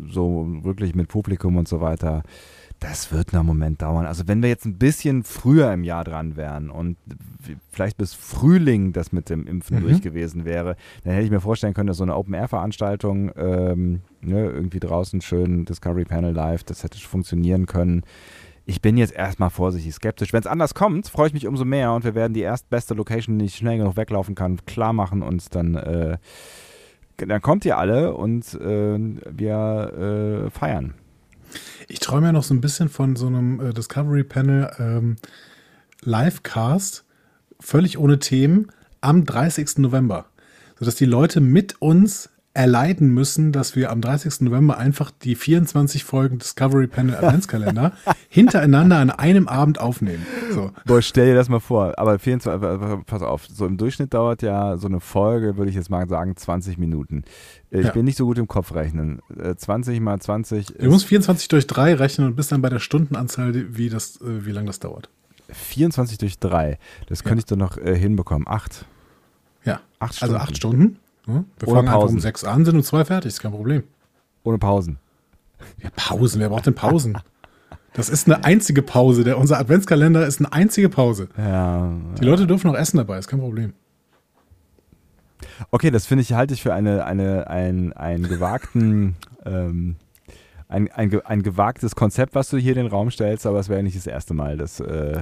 so 0.10 0.46
wirklich 0.64 0.96
mit 0.96 1.08
Publikum 1.08 1.58
und 1.58 1.68
so 1.68 1.82
weiter, 1.82 2.24
das 2.80 3.12
wird 3.12 3.34
noch 3.34 3.40
einen 3.40 3.48
Moment 3.48 3.82
dauern. 3.82 4.06
Also 4.06 4.28
wenn 4.28 4.44
wir 4.44 4.50
jetzt 4.50 4.66
ein 4.66 4.78
bisschen 4.78 5.24
früher 5.24 5.74
im 5.74 5.84
Jahr 5.84 6.04
dran 6.04 6.36
wären 6.36 6.70
und 6.70 6.98
vielleicht 7.72 7.98
bis 7.98 8.14
Frühling 8.14 8.94
das 8.94 9.12
mit 9.12 9.30
dem 9.30 9.48
Impfen 9.48 9.80
mhm. 9.80 9.82
durch 9.84 10.02
gewesen 10.02 10.46
wäre, 10.46 10.76
dann 11.04 11.14
hätte 11.14 11.26
ich 11.26 11.32
mir 11.32 11.42
vorstellen 11.42 11.74
können, 11.74 11.88
dass 11.88 11.98
so 11.98 12.04
eine 12.04 12.16
Open-Air-Veranstaltung 12.16 13.32
ähm, 13.36 14.02
ne, 14.22 14.46
irgendwie 14.46 14.80
draußen 14.80 15.22
schön 15.22 15.66
Discovery 15.66 16.06
Panel 16.06 16.34
Live, 16.34 16.64
das 16.66 16.84
hätte 16.84 16.98
funktionieren 17.00 17.66
können 17.66 18.04
ich 18.68 18.82
bin 18.82 18.98
jetzt 18.98 19.14
erstmal 19.14 19.50
vorsichtig 19.50 19.96
skeptisch. 19.96 20.34
Wenn 20.34 20.42
es 20.42 20.46
anders 20.46 20.74
kommt, 20.74 21.08
freue 21.08 21.28
ich 21.28 21.34
mich 21.34 21.48
umso 21.48 21.64
mehr 21.64 21.94
und 21.94 22.04
wir 22.04 22.16
werden 22.16 22.34
die 22.34 22.42
erstbeste 22.42 22.94
Location, 22.94 23.40
die 23.40 23.46
ich 23.46 23.56
schnell 23.56 23.78
genug 23.78 23.96
weglaufen 23.96 24.36
kann, 24.36 24.60
klar 24.66 24.92
machen 24.92 25.24
und 25.24 25.56
dann, 25.56 25.76
äh, 25.76 26.18
dann 27.16 27.42
kommt 27.42 27.64
ihr 27.64 27.78
alle 27.78 28.14
und 28.14 28.54
äh, 28.56 29.00
wir 29.32 30.48
äh, 30.48 30.50
feiern. 30.50 30.96
Ich 31.88 32.00
träume 32.00 32.28
ja 32.28 32.34
noch 32.34 32.44
so 32.44 32.54
ein 32.54 32.60
bisschen 32.60 32.90
von 32.90 33.16
so 33.16 33.28
einem 33.28 33.62
äh, 33.62 33.74
Discovery 33.74 34.26
Panel 34.26 34.70
ähm, 34.80 35.16
Livecast, 36.02 37.06
völlig 37.62 37.98
ohne 37.98 38.20
Themen, 38.20 38.68
am 39.00 39.24
30. 39.24 39.78
November. 39.78 40.26
Sodass 40.78 40.96
die 40.96 41.06
Leute 41.06 41.40
mit 41.40 41.82
uns 41.82 42.30
erleiden 42.58 43.14
müssen, 43.14 43.52
dass 43.52 43.76
wir 43.76 43.92
am 43.92 44.02
30. 44.02 44.42
November 44.42 44.80
einfach 44.80 45.12
die 45.12 45.36
24 45.36 46.04
Folgen 46.04 46.40
Discovery 46.40 46.88
Panel 46.88 47.16
Adventskalender 47.22 47.94
hintereinander 48.30 48.98
an 48.98 49.12
einem 49.12 49.48
Abend 49.48 49.80
aufnehmen. 49.80 50.26
So. 50.52 50.72
Boah, 50.86 51.04
stell 51.04 51.28
dir 51.28 51.36
das 51.36 51.50
mal 51.50 51.60
vor. 51.60 51.94
Aber 52.00 52.18
24, 52.18 53.06
pass 53.06 53.22
auf, 53.22 53.46
so 53.48 53.68
im 53.68 53.78
Durchschnitt 53.78 54.16
dauert 54.16 54.42
ja 54.42 54.76
so 54.78 54.88
eine 54.88 55.00
Folge, 55.00 55.56
würde 55.58 55.70
ich 55.70 55.76
jetzt 55.76 55.92
mal 55.92 56.10
sagen, 56.10 56.36
20 56.36 56.80
Minuten. 56.80 57.24
Ich 57.70 57.86
ja. 57.86 57.92
bin 57.92 58.06
nicht 58.06 58.18
so 58.18 58.26
gut 58.26 58.40
im 58.40 58.48
Kopf 58.48 58.74
rechnen. 58.74 59.20
20 59.56 60.00
mal 60.00 60.20
20. 60.20 60.74
Du 60.80 60.90
musst 60.90 61.06
24 61.06 61.48
durch 61.50 61.68
3 61.68 61.94
rechnen 61.94 62.26
und 62.26 62.36
bist 62.36 62.52
dann 62.52 62.64
bei 62.64 62.70
der 62.70 62.80
Stundenanzahl, 62.80 63.54
wie, 63.78 63.90
das, 63.90 64.20
äh, 64.22 64.46
wie 64.46 64.52
lange 64.52 64.68
das 64.68 64.80
dauert. 64.80 65.10
24 65.52 66.18
durch 66.18 66.40
3. 66.40 66.80
Das 67.08 67.24
könnte 67.24 67.36
ja. 67.36 67.40
ich 67.40 67.46
dann 67.46 67.60
noch 67.60 67.78
äh, 67.78 67.96
hinbekommen. 67.96 68.48
8. 68.48 68.86
Ja. 69.64 69.80
Acht 70.00 70.16
Stunden. 70.16 70.36
Also 70.36 70.44
8 70.44 70.58
Stunden. 70.58 71.00
Wir 71.28 71.68
Ohne 71.68 71.78
fangen 71.80 71.90
Pausen. 71.90 72.16
um 72.16 72.20
6 72.22 72.44
an, 72.46 72.66
sind 72.66 72.76
um 72.76 72.84
2 72.84 73.06
fertig, 73.06 73.30
ist 73.30 73.42
kein 73.42 73.52
Problem. 73.52 73.84
Ohne 74.44 74.58
Pausen. 74.58 74.98
Ja, 75.84 75.90
Pausen, 75.96 76.40
wer 76.40 76.50
braucht 76.50 76.66
denn 76.66 76.76
Pausen? 76.76 77.18
Das 77.94 78.10
ist 78.10 78.28
eine 78.28 78.46
einzige 78.46 78.82
Pause. 78.82 79.24
Der, 79.24 79.38
unser 79.38 79.60
Adventskalender 79.60 80.26
ist 80.26 80.40
eine 80.40 80.54
einzige 80.54 80.88
Pause. 80.88 81.30
Ja. 81.38 81.92
Die 82.20 82.26
Leute 82.26 82.48
dürfen 82.48 82.68
noch 82.68 82.78
essen 82.78 82.98
dabei, 82.98 83.18
ist 83.18 83.28
kein 83.28 83.40
Problem. 83.40 83.74
Okay, 85.72 85.92
das 85.92 86.06
finde 86.06 86.22
ich, 86.22 86.34
halte 86.34 86.54
ich 86.54 86.62
für 86.62 86.74
eine, 86.74 87.06
eine, 87.06 87.50
ein, 87.50 87.94
ein 87.94 88.24
gewagten, 88.24 89.16
ähm, 89.46 89.96
ein, 90.70 90.92
ein, 90.92 91.20
ein 91.26 91.44
gewagtes 91.44 91.96
Konzept, 91.96 92.36
was 92.36 92.50
du 92.50 92.58
hier 92.58 92.74
in 92.74 92.84
den 92.84 92.88
Raum 92.88 93.10
stellst, 93.12 93.46
aber 93.46 93.60
es 93.60 93.68
wäre 93.68 93.84
nicht 93.84 93.98
das 93.98 94.08
erste 94.08 94.34
Mal, 94.34 94.58
dass, 94.58 94.80
äh, 94.80 95.20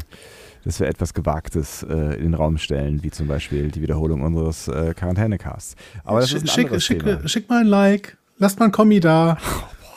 dass 0.65 0.79
wir 0.79 0.87
etwas 0.87 1.13
Gewagtes 1.13 1.83
äh, 1.83 2.15
in 2.17 2.23
den 2.23 2.33
Raum 2.33 2.57
stellen, 2.57 3.03
wie 3.03 3.11
zum 3.11 3.27
Beispiel 3.27 3.71
die 3.71 3.81
Wiederholung 3.81 4.21
unseres 4.21 4.67
äh, 4.67 4.93
Quarantänecasts. 4.93 5.75
Aber 6.03 6.19
das 6.19 6.29
schick, 6.29 6.37
ist 6.37 6.43
ein 6.43 6.81
schick, 6.81 6.81
schick, 6.81 7.29
schick, 7.29 7.49
mal 7.49 7.61
ein 7.61 7.67
Like, 7.67 8.17
lasst 8.37 8.59
mal 8.59 8.65
ein 8.65 8.71
Kommi 8.71 8.99
da. 8.99 9.37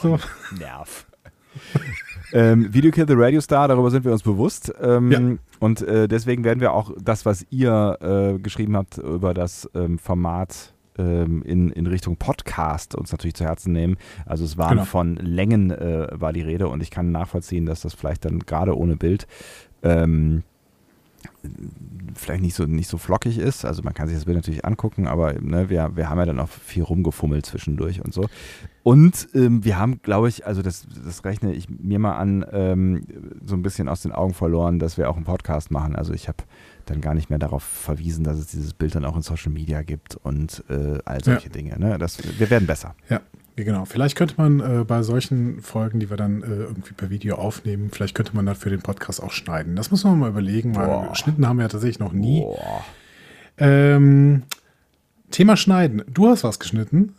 Oh, 0.00 0.16
so. 0.16 0.18
Nerv. 0.56 1.06
ähm, 2.32 2.72
Video 2.72 2.92
Kill 2.92 3.04
the 3.08 3.14
Radio 3.16 3.40
Star, 3.40 3.66
darüber 3.66 3.90
sind 3.90 4.04
wir 4.04 4.12
uns 4.12 4.22
bewusst. 4.22 4.72
Ähm, 4.80 5.10
ja. 5.10 5.20
Und 5.58 5.82
äh, 5.82 6.06
deswegen 6.06 6.44
werden 6.44 6.60
wir 6.60 6.72
auch 6.72 6.92
das, 7.02 7.26
was 7.26 7.44
ihr 7.50 7.98
äh, 8.00 8.38
geschrieben 8.38 8.76
habt 8.76 8.98
über 8.98 9.34
das 9.34 9.68
ähm, 9.74 9.98
Format 9.98 10.72
ähm, 10.98 11.42
in, 11.42 11.70
in 11.70 11.88
Richtung 11.88 12.16
Podcast 12.16 12.94
uns 12.94 13.10
natürlich 13.10 13.34
zu 13.34 13.44
Herzen 13.44 13.72
nehmen. 13.72 13.96
Also 14.26 14.44
es 14.44 14.56
waren 14.56 14.76
genau. 14.76 14.84
von 14.84 15.16
Längen 15.16 15.70
äh, 15.70 16.08
war 16.12 16.32
die 16.32 16.42
Rede 16.42 16.68
und 16.68 16.80
ich 16.80 16.90
kann 16.90 17.10
nachvollziehen, 17.10 17.66
dass 17.66 17.80
das 17.80 17.94
vielleicht 17.94 18.24
dann 18.24 18.40
gerade 18.40 18.76
ohne 18.76 18.96
Bild 18.96 19.26
ähm, 19.82 20.42
vielleicht 22.14 22.42
nicht 22.42 22.54
so, 22.54 22.64
nicht 22.64 22.88
so 22.88 22.98
flockig 22.98 23.38
ist. 23.38 23.64
Also 23.64 23.82
man 23.82 23.94
kann 23.94 24.08
sich 24.08 24.16
das 24.16 24.24
Bild 24.24 24.36
natürlich 24.36 24.64
angucken, 24.64 25.06
aber 25.06 25.34
ne, 25.34 25.70
wir, 25.70 25.96
wir 25.96 26.10
haben 26.10 26.18
ja 26.18 26.26
dann 26.26 26.40
auch 26.40 26.48
viel 26.48 26.82
rumgefummelt 26.82 27.46
zwischendurch 27.46 28.04
und 28.04 28.12
so. 28.12 28.28
Und 28.82 29.28
ähm, 29.34 29.64
wir 29.64 29.78
haben, 29.78 30.00
glaube 30.02 30.28
ich, 30.28 30.46
also 30.46 30.62
das, 30.62 30.86
das 31.04 31.24
rechne 31.24 31.52
ich 31.52 31.68
mir 31.68 31.98
mal 31.98 32.16
an, 32.16 32.44
ähm, 32.52 33.04
so 33.44 33.54
ein 33.54 33.62
bisschen 33.62 33.88
aus 33.88 34.02
den 34.02 34.12
Augen 34.12 34.34
verloren, 34.34 34.78
dass 34.78 34.96
wir 34.96 35.10
auch 35.10 35.16
einen 35.16 35.26
Podcast 35.26 35.70
machen. 35.70 35.94
Also 35.94 36.12
ich 36.12 36.28
habe 36.28 36.44
dann 36.86 37.00
gar 37.00 37.14
nicht 37.14 37.30
mehr 37.30 37.38
darauf 37.38 37.62
verwiesen, 37.62 38.24
dass 38.24 38.38
es 38.38 38.46
dieses 38.46 38.74
Bild 38.74 38.94
dann 38.94 39.04
auch 39.04 39.16
in 39.16 39.22
Social 39.22 39.52
Media 39.52 39.82
gibt 39.82 40.16
und 40.16 40.64
äh, 40.70 40.98
all 41.04 41.22
solche 41.22 41.48
ja. 41.48 41.52
Dinge. 41.52 41.78
Ne? 41.78 41.98
Das, 41.98 42.18
wir 42.38 42.50
werden 42.50 42.66
besser. 42.66 42.94
Ja, 43.10 43.20
Genau, 43.64 43.84
vielleicht 43.84 44.16
könnte 44.16 44.34
man 44.36 44.60
äh, 44.60 44.84
bei 44.84 45.02
solchen 45.02 45.60
Folgen, 45.62 45.98
die 45.98 46.10
wir 46.10 46.16
dann 46.16 46.42
äh, 46.42 46.46
irgendwie 46.46 46.92
per 46.92 47.10
Video 47.10 47.36
aufnehmen, 47.36 47.90
vielleicht 47.92 48.14
könnte 48.14 48.34
man 48.36 48.46
das 48.46 48.58
für 48.58 48.70
den 48.70 48.82
Podcast 48.82 49.22
auch 49.22 49.32
schneiden. 49.32 49.74
Das 49.74 49.90
muss 49.90 50.04
man 50.04 50.18
mal 50.18 50.30
überlegen, 50.30 50.76
weil 50.76 50.86
Boah. 50.86 51.08
geschnitten 51.10 51.46
haben 51.46 51.56
wir 51.56 51.64
ja 51.64 51.68
tatsächlich 51.68 51.98
noch 51.98 52.12
nie. 52.12 52.46
Ähm, 53.56 54.44
Thema 55.30 55.56
Schneiden. 55.56 56.04
Du 56.12 56.28
hast 56.28 56.44
was 56.44 56.60
geschnitten. 56.60 57.14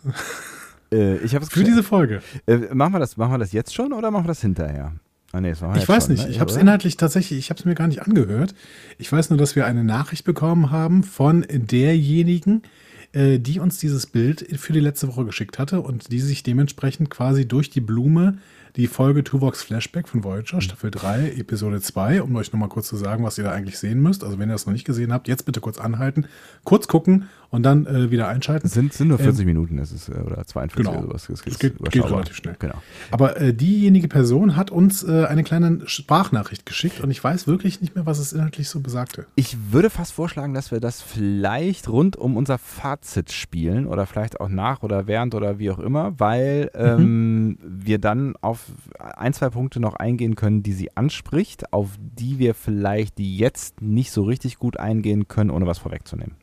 Äh, 0.94 1.18
ich 1.18 1.36
habe 1.36 1.46
Für 1.50 1.64
diese 1.64 1.84
Folge. 1.84 2.22
Äh, 2.48 2.74
machen, 2.74 2.94
wir 2.94 3.00
das, 3.00 3.18
machen 3.18 3.34
wir 3.34 3.40
das 3.40 3.52
jetzt 3.52 3.74
schon 3.74 3.92
oder 3.92 4.10
machen 4.10 4.24
wir 4.24 4.30
das 4.30 4.42
hinterher? 4.42 4.94
Ah, 5.32 5.42
nee, 5.42 5.50
das 5.50 5.62
ich 5.76 5.90
weiß 5.90 6.06
schon, 6.06 6.14
nicht. 6.14 6.26
Ne? 6.26 6.32
Ich 6.32 6.40
habe 6.40 6.50
es 6.50 6.58
inhaltlich 6.58 6.98
tatsächlich, 6.98 7.38
ich 7.38 7.50
habe 7.50 7.60
es 7.60 7.66
mir 7.66 7.76
gar 7.76 7.88
nicht 7.88 8.02
angehört. 8.02 8.56
Ich 8.98 9.12
weiß 9.12 9.30
nur, 9.30 9.38
dass 9.38 9.56
wir 9.56 9.66
eine 9.66 9.84
Nachricht 9.84 10.24
bekommen 10.24 10.72
haben 10.72 11.04
von 11.04 11.46
derjenigen, 11.50 12.64
äh, 12.64 12.68
die 13.14 13.60
uns 13.60 13.80
dieses 13.80 14.06
Bild 14.06 14.46
für 14.60 14.74
die 14.74 14.80
letzte 14.80 15.08
Woche 15.08 15.26
geschickt 15.26 15.58
hatte 15.58 15.82
und 15.82 16.12
die 16.12 16.20
sich 16.20 16.44
dementsprechend 16.44 17.10
quasi 17.10 17.48
durch 17.48 17.70
die 17.70 17.82
Blume 17.82 18.38
die 18.76 18.88
Folge 18.88 19.24
Tuvox 19.24 19.64
Flashback 19.64 20.08
von 20.08 20.24
Voyager. 20.24 20.62
Staffel 20.62 20.92
3, 20.92 21.32
Episode 21.38 21.82
2, 21.82 22.22
um 22.22 22.36
euch 22.36 22.52
nochmal 22.52 22.70
kurz 22.70 22.88
zu 22.88 22.96
sagen, 22.96 23.24
was 23.24 23.38
ihr 23.38 23.44
da 23.44 23.52
eigentlich 23.52 23.80
sehen 23.80 24.02
müsst. 24.02 24.24
Also 24.24 24.40
wenn 24.40 24.50
ihr 24.50 24.54
das 24.54 24.66
noch 24.66 24.74
nicht 24.74 24.86
gesehen 24.86 25.14
habt, 25.14 25.28
jetzt 25.28 25.46
bitte 25.46 25.62
kurz 25.62 25.80
anhalten, 25.80 26.26
kurz 26.64 26.88
gucken 26.88 27.30
und 27.50 27.64
dann 27.64 27.86
äh, 27.88 28.12
wieder 28.12 28.28
einschalten. 28.28 28.68
Es 28.68 28.74
sind, 28.74 28.94
sind 28.94 29.08
nur 29.08 29.18
40 29.18 29.42
ähm, 29.42 29.46
Minuten, 29.48 29.78
das 29.78 29.92
ist, 29.92 30.10
äh, 30.10 30.14
oder 30.14 30.46
42 30.46 30.76
genau. 30.76 31.00
oder 31.00 31.08
sowas. 31.08 31.28
Das 31.28 31.44
geht, 31.44 31.54
es 31.54 31.60
geht, 31.60 31.92
geht 31.92 32.06
relativ 32.06 32.36
schnell. 32.36 32.56
Genau. 32.60 32.76
Aber 33.12 33.40
äh, 33.42 33.54
diejenige 33.54 34.08
Person 34.08 34.56
hat 34.56 34.72
uns 34.72 35.04
äh, 35.04 35.26
eine 35.26 35.44
kleine 35.44 35.82
Sprachnachricht 35.86 36.66
geschickt 36.66 37.02
und 37.02 37.10
ich 37.10 37.24
weiß 37.24 37.48
wirklich 37.48 37.82
nicht 37.82 37.96
mehr, 37.96 38.06
was 38.06 38.20
es 38.20 38.34
inhaltlich 38.34 38.70
so 38.70 38.80
besagte. 38.82 39.26
Ich 39.36 39.58
würde 39.72 39.90
fast 39.90 40.14
vorschlagen, 40.14 40.54
dass 40.54 40.72
wir 40.72 40.80
das 40.80 41.02
vielleicht 41.02 41.90
rund 41.90 42.18
um 42.18 42.38
unser 42.38 42.58
Fazit 42.58 43.32
spielen 43.32 43.88
oder 43.88 44.06
vielleicht 44.06 44.40
auch 44.40 44.50
nach 44.50 44.84
oder 44.84 45.08
während 45.08 45.34
oder 45.34 45.58
wie 45.58 45.72
auch 45.72 45.80
immer, 45.80 46.20
weil 46.20 46.70
mhm. 46.76 46.80
ähm, 46.80 47.48
mhm. 47.48 47.58
wir 47.62 47.98
dann 47.98 48.36
auf 48.42 48.59
ein, 49.00 49.34
zwei 49.34 49.50
Punkte 49.50 49.80
noch 49.80 49.96
eingehen 49.96 50.36
können, 50.36 50.64
die 50.64 50.74
sie 50.74 50.96
anspricht, 50.96 51.74
auf 51.74 51.92
die 52.00 52.40
wir 52.40 52.54
vielleicht 52.54 53.20
jetzt 53.20 53.82
nicht 53.82 54.12
so 54.12 54.24
richtig 54.24 54.58
gut 54.58 54.78
eingehen 54.78 55.28
können, 55.28 55.50
ohne 55.50 55.68
was 55.68 55.80
vorwegzunehmen. 55.80 56.36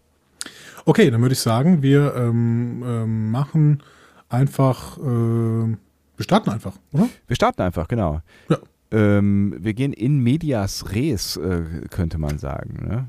Okay, 0.85 1.11
dann 1.11 1.20
würde 1.20 1.32
ich 1.32 1.40
sagen, 1.40 1.82
wir 1.82 2.14
ähm, 2.16 2.82
ähm, 2.87 3.30
machen 3.30 3.82
einfach, 4.28 4.99
äh, 4.99 5.02
wir 5.02 5.76
starten 6.20 6.50
einfach, 6.50 6.75
oder? 6.92 7.08
Wir 7.26 7.37
starten 7.37 7.62
einfach, 7.62 7.88
genau. 7.88 8.20
Ja. 8.49 8.58
Ähm, 8.92 9.56
wir 9.58 9.75
gehen 9.75 9.92
in 9.92 10.20
medias 10.20 10.92
res, 10.92 11.37
äh, 11.37 11.62
könnte 11.90 12.18
man 12.18 12.38
sagen. 12.38 12.87
Ne? 12.88 13.08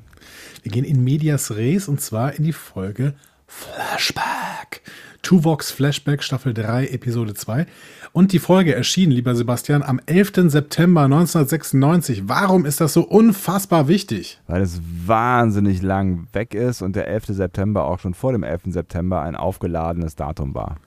Wir 0.64 0.72
gehen 0.72 0.84
in 0.84 1.04
medias 1.04 1.56
res 1.56 1.88
und 1.88 2.02
zwar 2.02 2.34
in 2.34 2.44
die 2.44 2.54
Folge 2.54 3.14
Flashback. 3.46 4.82
Tuvox 5.28 5.72
Flashback 5.72 6.24
Staffel 6.24 6.54
3 6.54 6.88
Episode 6.88 7.34
2. 7.34 7.66
Und 8.14 8.32
die 8.32 8.40
Folge 8.40 8.74
erschien, 8.74 9.12
lieber 9.12 9.36
Sebastian, 9.36 9.84
am 9.84 10.00
11. 10.06 10.50
September 10.50 11.02
1996. 11.02 12.30
Warum 12.30 12.66
ist 12.66 12.80
das 12.80 12.94
so 12.94 13.02
unfassbar 13.02 13.90
wichtig? 13.90 14.40
Weil 14.48 14.62
es 14.62 14.80
wahnsinnig 15.06 15.82
lang 15.82 16.30
weg 16.32 16.54
ist 16.54 16.82
und 16.82 16.96
der 16.96 17.10
11. 17.10 17.26
September 17.32 17.84
auch 17.84 18.00
schon 18.00 18.14
vor 18.14 18.32
dem 18.32 18.44
11. 18.44 18.68
September 18.68 19.22
ein 19.22 19.36
aufgeladenes 19.36 20.16
Datum 20.16 20.56
war. 20.56 20.78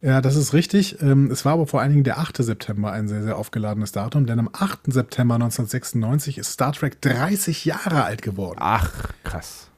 Ja, 0.00 0.22
das 0.22 0.36
ist 0.36 0.54
richtig. 0.54 1.02
Ähm, 1.02 1.30
es 1.30 1.44
war 1.44 1.52
aber 1.52 1.66
vor 1.66 1.82
allen 1.82 1.92
Dingen 1.92 2.04
der 2.04 2.20
8. 2.20 2.38
September 2.38 2.90
ein 2.90 3.06
sehr, 3.06 3.22
sehr 3.22 3.36
aufgeladenes 3.36 3.92
Datum, 3.92 4.24
denn 4.24 4.38
am 4.38 4.48
8. 4.50 4.90
September 4.90 5.34
1996 5.34 6.38
ist 6.38 6.52
Star 6.52 6.72
Trek 6.72 7.02
30 7.02 7.66
Jahre 7.66 8.04
alt 8.04 8.22
geworden. 8.22 8.56
Ach, 8.62 9.10
krass. 9.24 9.68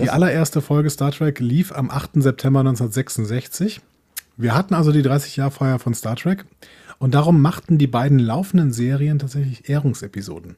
Die 0.00 0.10
allererste 0.10 0.60
Folge 0.60 0.90
Star 0.90 1.10
Trek 1.10 1.40
lief 1.40 1.72
am 1.72 1.90
8. 1.90 2.22
September 2.22 2.60
1966. 2.60 3.80
Wir 4.36 4.54
hatten 4.54 4.74
also 4.74 4.92
die 4.92 5.02
30-Jahr-Feier 5.02 5.80
von 5.80 5.92
Star 5.92 6.14
Trek 6.14 6.44
und 6.98 7.14
darum 7.14 7.42
machten 7.42 7.78
die 7.78 7.88
beiden 7.88 8.20
laufenden 8.20 8.72
Serien 8.72 9.18
tatsächlich 9.18 9.68
Ehrungsepisoden. 9.68 10.56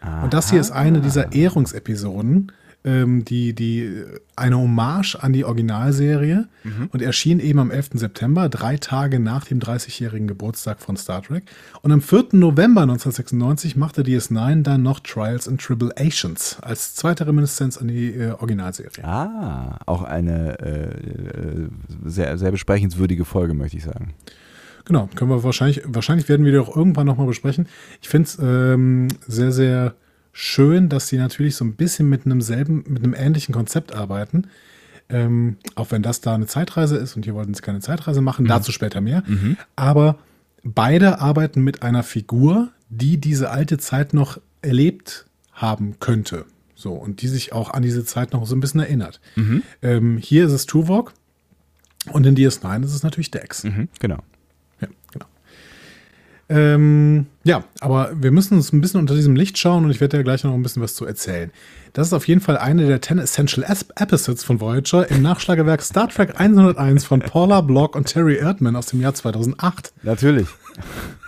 Aha. 0.00 0.24
Und 0.24 0.34
das 0.34 0.50
hier 0.50 0.60
ist 0.60 0.70
eine 0.70 1.00
dieser 1.00 1.32
Ehrungsepisoden, 1.32 2.52
ähm, 2.88 3.24
die, 3.24 3.52
die 3.54 4.04
eine 4.34 4.56
Hommage 4.56 5.16
an 5.16 5.32
die 5.32 5.44
Originalserie 5.44 6.48
mhm. 6.64 6.88
und 6.90 7.02
erschien 7.02 7.38
eben 7.38 7.58
am 7.58 7.70
11. 7.70 7.90
September, 7.94 8.48
drei 8.48 8.76
Tage 8.78 9.20
nach 9.20 9.44
dem 9.44 9.60
30-jährigen 9.60 10.26
Geburtstag 10.26 10.80
von 10.80 10.96
Star 10.96 11.22
Trek. 11.22 11.44
Und 11.82 11.92
am 11.92 12.00
4. 12.00 12.28
November 12.32 12.82
1996 12.82 13.76
machte 13.76 14.02
DS9 14.02 14.62
dann 14.62 14.82
noch 14.82 15.00
Trials 15.00 15.48
and 15.48 15.60
Tribulations 15.60 16.58
als 16.62 16.94
zweite 16.94 17.26
Reminiszenz 17.26 17.76
an 17.76 17.88
die 17.88 18.14
äh, 18.14 18.30
Originalserie. 18.30 19.04
Ah, 19.04 19.78
auch 19.86 20.02
eine 20.02 20.58
äh, 20.60 21.64
äh 21.64 21.68
sehr, 22.04 22.38
sehr 22.38 22.50
besprechenswürdige 22.50 23.24
Folge, 23.24 23.54
möchte 23.54 23.76
ich 23.76 23.84
sagen. 23.84 24.14
Genau, 24.84 25.08
können 25.14 25.30
wir 25.30 25.44
wahrscheinlich, 25.44 25.82
wahrscheinlich 25.84 26.28
werden 26.28 26.46
wir 26.46 26.52
die 26.52 26.58
auch 26.58 26.74
irgendwann 26.74 27.06
nochmal 27.06 27.26
besprechen. 27.26 27.68
Ich 28.00 28.08
finde 28.08 28.28
es 28.28 28.38
ähm, 28.40 29.08
sehr, 29.26 29.52
sehr 29.52 29.94
schön, 30.38 30.88
dass 30.88 31.08
sie 31.08 31.16
natürlich 31.16 31.56
so 31.56 31.64
ein 31.64 31.74
bisschen 31.74 32.08
mit 32.08 32.24
einem 32.24 32.40
selben, 32.40 32.84
mit 32.86 33.02
einem 33.02 33.12
ähnlichen 33.12 33.52
Konzept 33.52 33.92
arbeiten. 33.92 34.46
Ähm, 35.08 35.56
auch 35.74 35.90
wenn 35.90 36.02
das 36.02 36.20
da 36.20 36.34
eine 36.34 36.46
Zeitreise 36.46 36.96
ist 36.96 37.16
und 37.16 37.24
hier 37.24 37.34
wollten 37.34 37.54
sie 37.54 37.62
keine 37.62 37.80
Zeitreise 37.80 38.20
machen, 38.20 38.44
mhm. 38.44 38.48
dazu 38.48 38.70
später 38.70 39.00
mehr. 39.00 39.24
Mhm. 39.26 39.56
Aber 39.74 40.18
beide 40.62 41.20
arbeiten 41.20 41.62
mit 41.62 41.82
einer 41.82 42.04
Figur, 42.04 42.68
die 42.88 43.16
diese 43.16 43.50
alte 43.50 43.78
Zeit 43.78 44.14
noch 44.14 44.40
erlebt 44.62 45.26
haben 45.52 45.96
könnte. 45.98 46.44
So, 46.76 46.92
und 46.92 47.20
die 47.22 47.28
sich 47.28 47.52
auch 47.52 47.70
an 47.70 47.82
diese 47.82 48.04
Zeit 48.04 48.32
noch 48.32 48.46
so 48.46 48.54
ein 48.54 48.60
bisschen 48.60 48.80
erinnert. 48.80 49.20
Mhm. 49.34 49.62
Ähm, 49.82 50.18
hier 50.18 50.46
ist 50.46 50.52
es 50.52 50.66
Tuvok 50.66 51.14
und 52.12 52.24
in 52.26 52.36
DS9 52.36 52.84
ist 52.84 52.94
es 52.94 53.02
natürlich 53.02 53.32
Dex. 53.32 53.64
Mhm, 53.64 53.88
genau. 53.98 54.18
Ja. 56.48 56.56
Ähm, 56.56 57.26
ja, 57.44 57.64
aber 57.80 58.10
wir 58.14 58.30
müssen 58.30 58.54
uns 58.54 58.72
ein 58.72 58.80
bisschen 58.80 59.00
unter 59.00 59.14
diesem 59.14 59.36
Licht 59.36 59.58
schauen 59.58 59.84
und 59.84 59.90
ich 59.90 60.00
werde 60.00 60.16
ja 60.16 60.22
gleich 60.22 60.44
noch 60.44 60.54
ein 60.54 60.62
bisschen 60.62 60.82
was 60.82 60.94
zu 60.94 61.04
erzählen. 61.04 61.50
Das 61.92 62.06
ist 62.06 62.12
auf 62.12 62.26
jeden 62.28 62.40
Fall 62.40 62.56
eine 62.58 62.86
der 62.86 63.02
10 63.02 63.18
Essential 63.18 63.66
Episodes 63.96 64.44
von 64.44 64.60
Voyager 64.60 65.10
im 65.10 65.22
Nachschlagewerk 65.22 65.82
Star 65.82 66.08
Trek 66.08 66.38
101 66.38 67.04
von 67.04 67.20
Paula 67.20 67.60
Block 67.60 67.96
und 67.96 68.06
Terry 68.06 68.36
Erdmann 68.36 68.76
aus 68.76 68.86
dem 68.86 69.00
Jahr 69.00 69.14
2008. 69.14 69.92
Natürlich. 70.02 70.48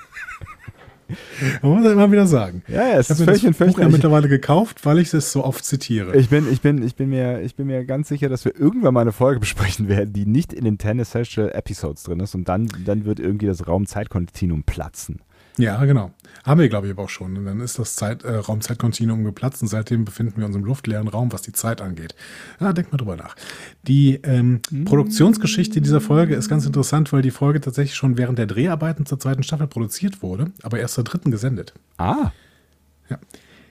Man 1.62 1.72
muss 1.72 1.84
ja 1.84 1.92
immer 1.92 2.10
wieder 2.10 2.26
sagen. 2.26 2.62
Ja, 2.68 2.88
ja, 2.88 2.98
es 2.98 3.10
ich 3.10 3.18
ist 3.18 3.24
völlig 3.24 3.42
das 3.42 3.56
Buch 3.56 3.78
ja 3.78 3.88
mittlerweile 3.88 4.28
gekauft, 4.28 4.84
weil 4.84 4.98
ich 4.98 5.12
es 5.12 5.32
so 5.32 5.44
oft 5.44 5.64
zitiere. 5.64 6.16
Ich 6.16 6.28
bin, 6.28 6.50
ich, 6.50 6.60
bin, 6.60 6.82
ich, 6.82 6.96
bin 6.96 7.08
mir, 7.08 7.40
ich 7.42 7.56
bin 7.56 7.66
mir 7.66 7.84
ganz 7.84 8.08
sicher, 8.08 8.28
dass 8.28 8.44
wir 8.44 8.58
irgendwann 8.58 8.94
mal 8.94 9.00
eine 9.02 9.12
Folge 9.12 9.40
besprechen 9.40 9.88
werden, 9.88 10.12
die 10.12 10.26
nicht 10.26 10.52
in 10.52 10.64
den 10.64 10.78
10 10.78 11.00
Essential 11.00 11.50
Episodes 11.50 12.02
drin 12.04 12.20
ist 12.20 12.34
und 12.34 12.48
dann, 12.48 12.68
dann 12.84 13.04
wird 13.04 13.20
irgendwie 13.20 13.46
das 13.46 13.66
Raum-Zeit-Kontinuum 13.66 14.64
platzen. 14.64 15.20
Ja, 15.60 15.84
genau. 15.84 16.12
Haben 16.44 16.60
wir, 16.60 16.68
glaube 16.68 16.86
ich, 16.86 16.92
aber 16.92 17.04
auch 17.04 17.08
schon. 17.08 17.36
Und 17.36 17.44
dann 17.44 17.60
ist 17.60 17.78
das 17.78 17.96
Zeit, 17.96 18.22
äh, 18.24 18.34
Raumzeitkontinuum 18.36 19.24
geplatzt 19.24 19.62
und 19.62 19.68
seitdem 19.68 20.04
befinden 20.04 20.38
wir 20.38 20.46
uns 20.46 20.56
im 20.56 20.64
luftleeren 20.64 21.08
Raum, 21.08 21.32
was 21.32 21.42
die 21.42 21.52
Zeit 21.52 21.80
angeht. 21.80 22.14
Ja, 22.60 22.72
denk 22.72 22.90
mal 22.92 22.98
drüber 22.98 23.16
nach. 23.16 23.36
Die 23.82 24.14
ähm, 24.22 24.60
Produktionsgeschichte 24.84 25.80
dieser 25.80 26.00
Folge 26.00 26.34
ist 26.34 26.48
ganz 26.48 26.64
interessant, 26.66 27.12
weil 27.12 27.22
die 27.22 27.30
Folge 27.30 27.60
tatsächlich 27.60 27.94
schon 27.94 28.16
während 28.16 28.38
der 28.38 28.46
Dreharbeiten 28.46 29.06
zur 29.06 29.18
zweiten 29.20 29.42
Staffel 29.42 29.66
produziert 29.66 30.22
wurde, 30.22 30.52
aber 30.62 30.78
erst 30.78 30.94
zur 30.94 31.04
dritten 31.04 31.30
gesendet. 31.30 31.74
Ah, 31.98 32.32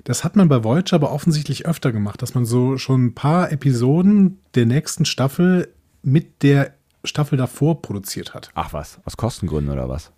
Das 0.04 0.24
hat 0.24 0.36
man 0.36 0.48
bei 0.50 0.64
Voyager 0.64 0.96
aber 0.96 1.12
offensichtlich 1.12 1.66
öfter 1.66 1.92
gemacht, 1.92 2.22
dass 2.22 2.34
man 2.34 2.46
so 2.46 2.78
schon 2.78 3.06
ein 3.08 3.16
paar 3.16 3.52
Episoden 3.52 4.40
der 4.56 4.66
nächsten 4.66 5.06
Staffel 5.06 5.74
mit 6.02 6.44
der 6.44 6.74
Staffel 7.04 7.38
davor 7.38 7.82
produziert 7.82 8.34
hat. 8.34 8.52
ach 8.56 8.74
was, 8.74 9.00
aus 9.06 9.18
Kostengründen 9.18 9.72
oder 9.72 9.88
was? 9.90 10.12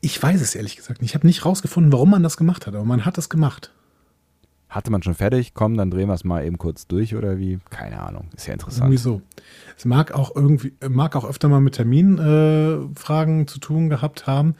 Ich 0.00 0.22
weiß 0.22 0.40
es 0.40 0.54
ehrlich 0.54 0.76
gesagt 0.76 1.00
nicht. 1.00 1.10
Ich 1.10 1.14
habe 1.14 1.26
nicht 1.26 1.44
rausgefunden, 1.44 1.92
warum 1.92 2.10
man 2.10 2.22
das 2.22 2.36
gemacht 2.36 2.66
hat, 2.66 2.74
aber 2.74 2.84
man 2.84 3.04
hat 3.04 3.18
es 3.18 3.28
gemacht. 3.28 3.70
Hatte 4.68 4.90
man 4.90 5.02
schon 5.02 5.14
fertig? 5.14 5.54
Komm, 5.54 5.76
dann 5.76 5.90
drehen 5.90 6.08
wir 6.08 6.14
es 6.14 6.24
mal 6.24 6.44
eben 6.44 6.58
kurz 6.58 6.88
durch 6.88 7.14
oder 7.14 7.38
wie? 7.38 7.60
Keine 7.70 8.02
Ahnung, 8.02 8.26
ist 8.36 8.46
ja 8.48 8.54
interessant. 8.54 8.86
Irgendwie 8.86 8.98
so. 8.98 9.22
Es 9.78 9.84
mag 9.84 10.12
auch 10.12 10.34
irgendwie, 10.34 10.72
mag 10.88 11.14
auch 11.14 11.24
öfter 11.24 11.48
mal 11.48 11.60
mit 11.60 11.74
Terminfragen 11.74 13.42
äh, 13.42 13.46
zu 13.46 13.60
tun 13.60 13.88
gehabt 13.88 14.26
haben, 14.26 14.56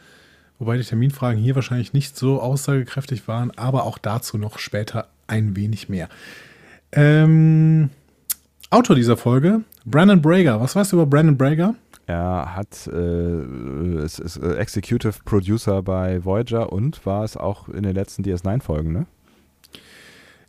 wobei 0.57 0.77
die 0.77 0.83
Terminfragen 0.83 1.41
hier 1.41 1.55
wahrscheinlich 1.55 1.91
nicht 1.91 2.15
so 2.17 2.39
aussagekräftig 2.39 3.27
waren, 3.27 3.51
aber 3.57 3.83
auch 3.83 3.97
dazu 3.97 4.37
noch 4.37 4.57
später 4.57 5.09
ein 5.27 5.57
wenig 5.57 5.89
mehr. 5.89 6.07
Ähm, 6.93 7.89
Autor 8.69 8.95
dieser 8.95 9.17
Folge, 9.17 9.61
Brandon 9.85 10.21
Brager. 10.21 10.61
Was 10.61 10.75
weißt 10.75 10.93
du 10.93 10.95
über 10.97 11.05
Brandon 11.05 11.37
Brager? 11.37 11.75
Er 12.07 12.55
hat, 12.55 12.87
äh, 12.87 14.03
ist, 14.03 14.19
ist 14.19 14.37
äh, 14.37 14.55
Executive 14.57 15.19
Producer 15.25 15.81
bei 15.81 16.23
Voyager 16.23 16.71
und 16.71 17.05
war 17.05 17.23
es 17.23 17.35
auch 17.35 17.67
in 17.67 17.83
den 17.83 17.95
letzten 17.95 18.23
DS9-Folgen, 18.23 18.91
ne? 18.91 19.07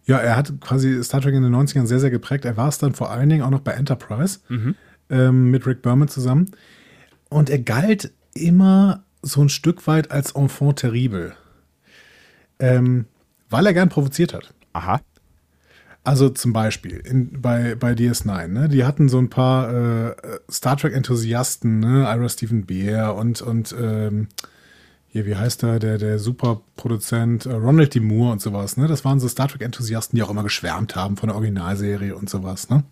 Ja, 0.04 0.18
er 0.18 0.36
hat 0.36 0.60
quasi 0.60 1.02
Star 1.02 1.20
Trek 1.20 1.34
in 1.34 1.42
den 1.42 1.54
90ern 1.54 1.86
sehr, 1.86 1.98
sehr 1.98 2.10
geprägt. 2.10 2.44
Er 2.44 2.56
war 2.56 2.68
es 2.68 2.78
dann 2.78 2.94
vor 2.94 3.10
allen 3.10 3.28
Dingen 3.28 3.42
auch 3.42 3.50
noch 3.50 3.60
bei 3.60 3.72
Enterprise 3.72 4.38
ähm, 5.10 5.50
mit 5.50 5.66
Rick 5.66 5.82
Berman 5.82 6.08
zusammen. 6.08 6.52
Und 7.28 7.50
er 7.50 7.58
galt 7.58 8.12
immer 8.34 9.02
so 9.22 9.42
ein 9.42 9.48
Stück 9.48 9.86
weit 9.88 10.12
als 10.12 10.32
Enfant 10.32 10.78
terrible. 10.78 11.34
Ähm, 12.60 13.06
weil 13.50 13.66
er 13.66 13.74
gern 13.74 13.88
provoziert 13.88 14.32
hat. 14.32 14.54
Aha. 14.72 15.00
Also 16.06 16.28
zum 16.28 16.52
Beispiel 16.52 16.98
in, 16.98 17.42
bei, 17.42 17.74
bei 17.74 17.90
DS9, 17.90 18.46
ne? 18.46 18.68
die 18.68 18.84
hatten 18.84 19.08
so 19.08 19.18
ein 19.18 19.28
paar 19.28 19.74
äh, 20.08 20.14
Star 20.48 20.76
Trek-Enthusiasten, 20.76 21.80
ne? 21.80 22.04
Ira 22.04 22.28
Stephen 22.28 22.64
Beer 22.64 23.16
und, 23.16 23.42
und 23.42 23.74
ähm, 23.76 24.28
hier, 25.08 25.26
wie 25.26 25.34
heißt 25.34 25.64
er, 25.64 25.80
der, 25.80 25.98
der 25.98 26.20
Superproduzent 26.20 27.46
äh, 27.46 27.54
Ronald 27.54 27.92
D. 27.92 27.98
Moore 27.98 28.30
und 28.30 28.40
sowas. 28.40 28.76
Ne? 28.76 28.86
Das 28.86 29.04
waren 29.04 29.18
so 29.18 29.26
Star 29.26 29.48
Trek-Enthusiasten, 29.48 30.16
die 30.16 30.22
auch 30.22 30.30
immer 30.30 30.44
geschwärmt 30.44 30.94
haben 30.94 31.16
von 31.16 31.26
der 31.26 31.34
Originalserie 31.34 32.14
und 32.14 32.30
sowas. 32.30 32.70
Ne? 32.70 32.84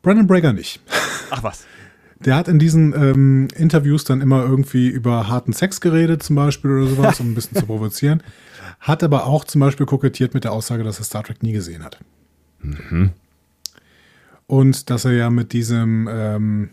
Brandon 0.00 0.26
Brager 0.26 0.54
nicht. 0.54 0.80
Ach 1.30 1.42
was. 1.42 1.66
Der 2.20 2.36
hat 2.36 2.48
in 2.48 2.58
diesen 2.58 2.94
ähm, 2.94 3.48
Interviews 3.54 4.04
dann 4.04 4.22
immer 4.22 4.44
irgendwie 4.44 4.88
über 4.88 5.28
harten 5.28 5.52
Sex 5.52 5.82
geredet, 5.82 6.22
zum 6.22 6.36
Beispiel 6.36 6.70
oder 6.70 6.86
sowas, 6.86 7.20
um 7.20 7.32
ein 7.32 7.34
bisschen 7.34 7.58
zu 7.58 7.66
provozieren. 7.66 8.22
Hat 8.80 9.02
aber 9.02 9.26
auch 9.26 9.44
zum 9.44 9.60
Beispiel 9.60 9.86
kokettiert 9.86 10.34
mit 10.34 10.44
der 10.44 10.52
Aussage, 10.52 10.82
dass 10.84 10.98
er 10.98 11.04
Star 11.04 11.22
Trek 11.22 11.42
nie 11.42 11.52
gesehen 11.52 11.84
hat. 11.84 11.98
Und 14.46 14.90
dass 14.90 15.04
er 15.04 15.12
ja 15.12 15.30
mit 15.30 15.52
diesem 15.52 16.08
ähm, 16.10 16.70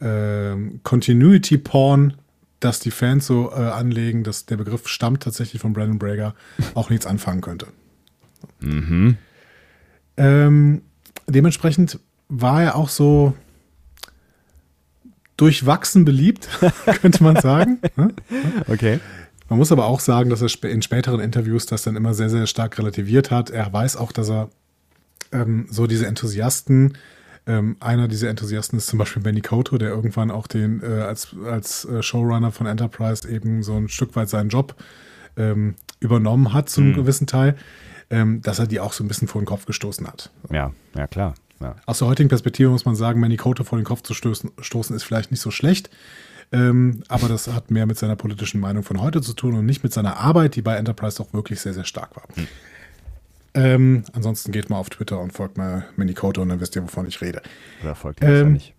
ähm, 0.00 0.80
Continuity 0.82 1.58
Porn, 1.58 2.14
das 2.60 2.80
die 2.80 2.90
Fans 2.90 3.26
so 3.26 3.50
äh, 3.50 3.54
anlegen, 3.54 4.22
dass 4.24 4.46
der 4.46 4.58
Begriff 4.58 4.86
stammt 4.88 5.22
tatsächlich 5.22 5.62
von 5.62 5.72
Brandon 5.72 5.98
Brager, 5.98 6.34
auch 6.74 6.90
nichts 6.90 7.06
anfangen 7.06 7.40
könnte. 7.40 7.66
Ähm, 10.16 10.82
dementsprechend 11.26 11.98
war 12.28 12.62
er 12.62 12.76
auch 12.76 12.90
so 12.90 13.34
durchwachsen 15.38 16.04
beliebt, 16.04 16.48
könnte 17.00 17.22
man 17.24 17.36
sagen. 17.36 17.78
Ne? 17.96 18.12
Okay. 18.68 19.00
Man 19.50 19.58
muss 19.58 19.72
aber 19.72 19.86
auch 19.86 19.98
sagen, 19.98 20.30
dass 20.30 20.42
er 20.42 20.70
in 20.70 20.80
späteren 20.80 21.18
Interviews 21.18 21.66
das 21.66 21.82
dann 21.82 21.96
immer 21.96 22.14
sehr, 22.14 22.30
sehr 22.30 22.46
stark 22.46 22.78
relativiert 22.78 23.32
hat. 23.32 23.50
Er 23.50 23.70
weiß 23.72 23.96
auch, 23.96 24.12
dass 24.12 24.30
er 24.30 24.48
ähm, 25.32 25.66
so 25.68 25.88
diese 25.88 26.06
Enthusiasten, 26.06 26.96
ähm, 27.48 27.76
einer 27.80 28.06
dieser 28.06 28.28
Enthusiasten 28.30 28.78
ist 28.78 28.86
zum 28.86 29.00
Beispiel 29.00 29.22
Benny 29.22 29.40
Koto, 29.40 29.76
der 29.76 29.88
irgendwann 29.88 30.30
auch 30.30 30.46
den 30.46 30.80
äh, 30.84 31.00
als, 31.02 31.34
als 31.44 31.84
äh, 31.84 32.00
Showrunner 32.00 32.52
von 32.52 32.68
Enterprise 32.68 33.28
eben 33.28 33.64
so 33.64 33.76
ein 33.76 33.88
Stück 33.88 34.14
weit 34.14 34.28
seinen 34.28 34.50
Job 34.50 34.76
ähm, 35.36 35.74
übernommen 35.98 36.52
hat 36.52 36.68
zu 36.70 36.80
einem 36.80 36.94
gewissen 36.94 37.26
Teil, 37.26 37.56
ähm, 38.08 38.42
dass 38.42 38.60
er 38.60 38.68
die 38.68 38.78
auch 38.78 38.92
so 38.92 39.02
ein 39.02 39.08
bisschen 39.08 39.26
vor 39.26 39.40
den 39.42 39.46
Kopf 39.46 39.66
gestoßen 39.66 40.06
hat. 40.06 40.30
Ja, 40.52 40.72
ja 40.96 41.08
klar. 41.08 41.34
Ja. 41.60 41.74
Aus 41.86 41.98
der 41.98 42.06
heutigen 42.06 42.28
Perspektive 42.28 42.70
muss 42.70 42.84
man 42.84 42.94
sagen, 42.94 43.18
Manny 43.18 43.36
Koto 43.36 43.64
vor 43.64 43.78
den 43.78 43.84
Kopf 43.84 44.02
zu 44.02 44.14
stoßen, 44.14 44.52
stoßen 44.60 44.94
ist 44.94 45.02
vielleicht 45.02 45.32
nicht 45.32 45.40
so 45.40 45.50
schlecht. 45.50 45.90
Ähm, 46.52 47.02
aber 47.08 47.28
das 47.28 47.46
hat 47.48 47.70
mehr 47.70 47.86
mit 47.86 47.96
seiner 47.98 48.16
politischen 48.16 48.60
Meinung 48.60 48.82
von 48.82 49.00
heute 49.00 49.20
zu 49.20 49.34
tun 49.34 49.54
und 49.54 49.66
nicht 49.66 49.82
mit 49.82 49.92
seiner 49.92 50.16
Arbeit, 50.16 50.56
die 50.56 50.62
bei 50.62 50.76
Enterprise 50.76 51.18
doch 51.18 51.32
wirklich 51.32 51.60
sehr, 51.60 51.74
sehr 51.74 51.84
stark 51.84 52.16
war. 52.16 52.24
Ähm, 53.54 54.04
ansonsten 54.12 54.52
geht 54.52 54.70
mal 54.70 54.76
auf 54.78 54.90
Twitter 54.90 55.20
und 55.20 55.32
folgt 55.32 55.56
mal 55.56 55.86
Manny 55.96 56.14
Koto 56.14 56.42
und 56.42 56.48
dann 56.48 56.60
wisst 56.60 56.76
ihr, 56.76 56.82
wovon 56.82 57.06
ich 57.06 57.20
rede. 57.20 57.42
Oder 57.82 57.94
folgt 57.94 58.22
ähm, 58.22 58.28
Ähm, 58.30 58.52
nicht. 58.54 58.74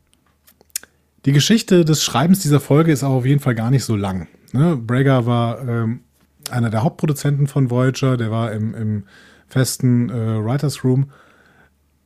Die 1.26 1.34
Geschichte 1.34 1.86
des 1.86 2.04
Schreibens 2.04 2.40
dieser 2.40 2.60
Folge 2.60 2.92
ist 2.92 3.04
aber 3.04 3.16
auf 3.16 3.26
jeden 3.26 3.42
Fall 3.42 3.56
gar 3.56 3.70
nicht 3.70 3.84
so 3.84 3.96
lang. 3.96 4.28
Ne? 4.54 4.76
Brager 4.76 5.26
war 5.26 5.68
ähm, 5.68 6.02
einer 6.50 6.70
der 6.70 6.84
Hauptproduzenten 6.84 7.48
von 7.48 7.70
Voyager, 7.70 8.18
der 8.18 8.32
war 8.32 8.52
im, 8.52 8.74
im 8.74 9.04
festen 9.48 10.10
äh, 10.10 10.44
Writers 10.44 10.84
Room 10.84 11.12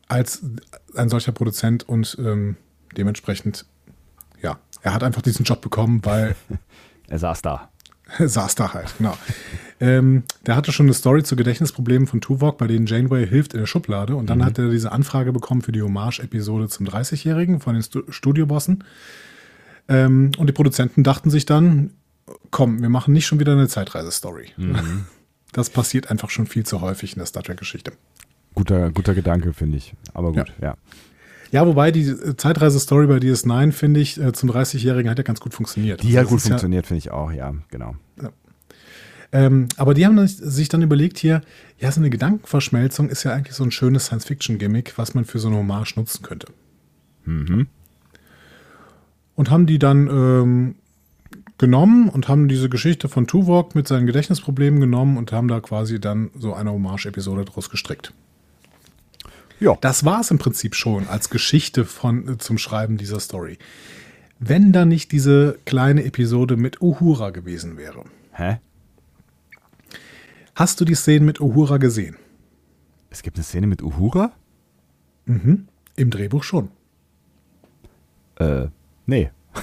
als 0.07 0.43
ein 0.95 1.09
solcher 1.09 1.31
Produzent 1.31 1.87
und 1.87 2.17
ähm, 2.19 2.57
dementsprechend, 2.97 3.65
ja, 4.41 4.59
er 4.85 4.93
hat 4.93 5.03
einfach 5.03 5.21
diesen 5.21 5.43
Job 5.43 5.61
bekommen, 5.61 5.99
weil 6.03 6.35
Er 7.07 7.19
saß 7.19 7.41
da. 7.41 7.69
saß 8.19 8.53
da 8.53 8.73
halt, 8.73 8.93
genau. 8.99 9.17
ähm, 9.79 10.23
der 10.45 10.55
hatte 10.55 10.71
schon 10.71 10.85
eine 10.85 10.93
Story 10.93 11.23
zu 11.23 11.35
Gedächtnisproblemen 11.35 12.07
von 12.07 12.21
Tuvok, 12.21 12.59
bei 12.59 12.67
denen 12.67 12.85
Janeway 12.85 13.27
hilft 13.27 13.53
in 13.53 13.59
der 13.59 13.65
Schublade. 13.65 14.15
Und 14.15 14.29
dann 14.29 14.45
hat 14.45 14.59
er 14.59 14.69
diese 14.69 14.91
Anfrage 14.91 15.33
bekommen 15.33 15.63
für 15.63 15.71
die 15.71 15.81
Hommage-Episode 15.81 16.69
zum 16.69 16.85
30-Jährigen 16.85 17.59
von 17.59 17.73
den 17.73 17.81
Stu 17.81 18.03
Studiobossen. 18.09 18.83
Ähm, 19.87 20.31
und 20.37 20.47
die 20.47 20.53
Produzenten 20.53 21.03
dachten 21.03 21.31
sich 21.31 21.47
dann, 21.47 21.91
komm, 22.51 22.81
wir 22.81 22.89
machen 22.89 23.13
nicht 23.13 23.25
schon 23.25 23.39
wieder 23.39 23.53
eine 23.53 23.67
Zeitreise-Story. 23.67 24.49
Das 25.51 25.69
passiert 25.69 26.11
einfach 26.11 26.29
schon 26.31 26.47
viel 26.47 26.65
zu 26.65 26.81
häufig 26.81 27.13
in 27.13 27.19
der 27.19 27.27
Star 27.27 27.41
Trek-Geschichte. 27.41 27.93
Guter, 28.55 28.91
guter 28.91 29.13
Gedanke, 29.13 29.53
finde 29.53 29.77
ich. 29.77 29.93
Aber 30.13 30.33
gut, 30.33 30.51
ja. 30.59 30.71
Ja, 30.71 30.75
wobei 31.53 31.91
die 31.91 32.01
äh, 32.07 32.35
Zeitreise-Story 32.35 33.07
bei 33.07 33.17
DS9, 33.17 33.71
finde 33.71 33.99
ich, 33.99 34.19
äh, 34.19 34.33
zum 34.33 34.49
30-Jährigen 34.51 35.09
hat 35.09 35.17
ja 35.17 35.23
ganz 35.23 35.39
gut 35.39 35.53
funktioniert. 35.53 36.03
Die 36.03 36.13
hat 36.13 36.25
Also 36.25 36.29
gut 36.29 36.37
das 36.37 36.43
ist 36.43 36.49
ja- 36.49 36.53
funktioniert, 36.55 36.87
finde 36.87 36.97
ich 36.99 37.11
auch, 37.11 37.31
ja, 37.31 37.53
genau. 37.71 37.95
Ähm, 39.31 39.67
aber 39.75 39.93
die 39.93 40.05
haben 40.05 40.25
sich 40.27 40.69
dann 40.69 40.81
überlegt 40.81 41.17
hier, 41.17 41.41
ja, 41.79 41.91
so 41.91 41.99
eine 41.99 42.09
Gedankenverschmelzung 42.09 43.09
ist 43.09 43.23
ja 43.23 43.33
eigentlich 43.33 43.55
so 43.55 43.63
ein 43.63 43.71
schönes 43.71 44.05
Science-Fiction-Gimmick, 44.05 44.97
was 44.97 45.13
man 45.13 45.25
für 45.25 45.39
so 45.39 45.47
eine 45.49 45.57
Hommage 45.57 45.95
nutzen 45.97 46.23
könnte. 46.23 46.47
Und 49.35 49.49
haben 49.49 49.65
die 49.65 49.79
dann 49.79 50.07
ähm, 50.07 50.75
genommen 51.57 52.07
und 52.09 52.27
haben 52.27 52.47
diese 52.47 52.69
Geschichte 52.69 53.09
von 53.09 53.27
Tuvok 53.27 53.75
mit 53.75 53.87
seinen 53.87 54.05
Gedächtnisproblemen 54.05 54.79
genommen 54.79 55.17
und 55.17 55.31
haben 55.31 55.47
da 55.47 55.59
quasi 55.59 55.99
dann 55.99 56.29
so 56.37 56.53
eine 56.53 56.71
Hommage-Episode 56.71 57.45
draus 57.45 57.69
gestrickt. 57.69 58.13
Ja. 59.59 59.77
Das 59.81 60.05
war 60.05 60.21
es 60.21 60.31
im 60.31 60.37
Prinzip 60.37 60.75
schon 60.75 61.07
als 61.07 61.29
Geschichte 61.29 61.85
von, 61.85 62.27
äh, 62.27 62.37
zum 62.37 62.57
Schreiben 62.57 62.97
dieser 62.97 63.19
Story. 63.19 63.57
Wenn 64.39 64.73
da 64.73 64.85
nicht 64.85 65.11
diese 65.11 65.57
kleine 65.65 66.03
Episode 66.03 66.57
mit 66.57 66.81
Uhura 66.81 67.29
gewesen 67.29 67.77
wäre. 67.77 68.03
Hä? 68.33 68.59
Hast 70.55 70.79
du 70.81 70.85
die 70.85 70.95
Szene 70.95 71.25
mit 71.25 71.39
Uhura 71.39 71.77
gesehen? 71.77 72.17
Es 73.09 73.23
gibt 73.23 73.37
eine 73.37 73.43
Szene 73.43 73.67
mit 73.67 73.81
Uhura? 73.81 74.31
Im 75.95 76.09
Drehbuch 76.09 76.43
schon. 76.43 76.69
Äh, 78.37 78.67
nee. 79.05 79.31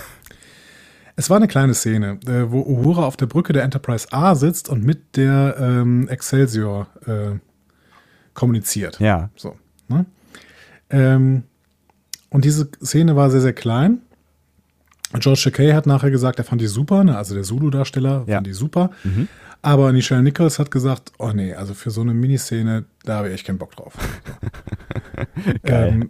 Es 1.14 1.28
war 1.28 1.36
eine 1.36 1.46
kleine 1.46 1.74
Szene, 1.74 2.18
äh, 2.26 2.50
wo 2.50 2.62
Uhura 2.62 3.04
auf 3.04 3.18
der 3.18 3.26
Brücke 3.26 3.52
der 3.52 3.64
Enterprise 3.64 4.08
A 4.12 4.34
sitzt 4.34 4.70
und 4.70 4.82
mit 4.82 5.18
der 5.18 5.56
ähm, 5.58 6.08
Excelsior 6.08 6.86
äh, 7.06 7.38
kommuniziert. 8.32 8.98
Ja. 8.98 9.28
So. 9.36 9.56
Ne? 9.92 10.06
Ähm, 10.90 11.42
und 12.30 12.44
diese 12.44 12.68
Szene 12.82 13.14
war 13.16 13.30
sehr, 13.30 13.40
sehr 13.40 13.52
klein. 13.52 13.98
George 15.18 15.42
Takei 15.44 15.72
hat 15.74 15.86
nachher 15.86 16.10
gesagt, 16.10 16.38
er 16.38 16.44
fand 16.44 16.60
die 16.62 16.66
super, 16.66 17.04
ne? 17.04 17.16
also 17.18 17.34
der 17.34 17.42
Zulu-Darsteller 17.44 18.24
Ja. 18.26 18.36
fand 18.36 18.46
die 18.46 18.52
super. 18.54 18.90
Aber 19.60 19.92
Nichelle 19.92 20.22
Nichols 20.22 20.58
hat 20.58 20.70
gesagt, 20.70 21.12
oh 21.18 21.32
nee, 21.32 21.54
also 21.54 21.74
für 21.74 21.90
so 21.90 22.00
eine 22.00 22.14
Miniszene, 22.14 22.84
da 23.04 23.18
habe 23.18 23.28
ich 23.28 23.34
echt 23.34 23.46
keinen 23.46 23.58
Bock 23.58 23.76
drauf. 23.76 23.94
Ähm, 25.64 26.08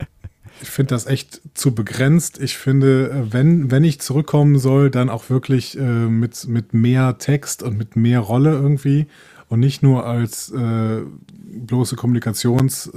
ich 0.62 0.70
finde 0.70 0.94
das 0.94 1.06
echt 1.06 1.40
zu 1.54 1.74
begrenzt. 1.74 2.40
Ich 2.40 2.56
finde, 2.56 3.26
wenn, 3.30 3.70
wenn 3.70 3.84
ich 3.84 4.00
zurückkommen 4.00 4.58
soll, 4.58 4.90
dann 4.90 5.08
auch 5.10 5.28
wirklich 5.30 5.76
äh, 5.78 5.82
mit, 5.82 6.46
mit 6.46 6.72
mehr 6.74 7.18
Text 7.18 7.62
und 7.62 7.76
mit 7.76 7.96
mehr 7.96 8.20
Rolle 8.20 8.50
irgendwie 8.52 9.06
und 9.48 9.60
nicht 9.60 9.82
nur 9.82 10.06
als 10.06 10.50
äh, 10.50 11.00
bloße 11.44 11.96
Kommunikations- 11.96 12.88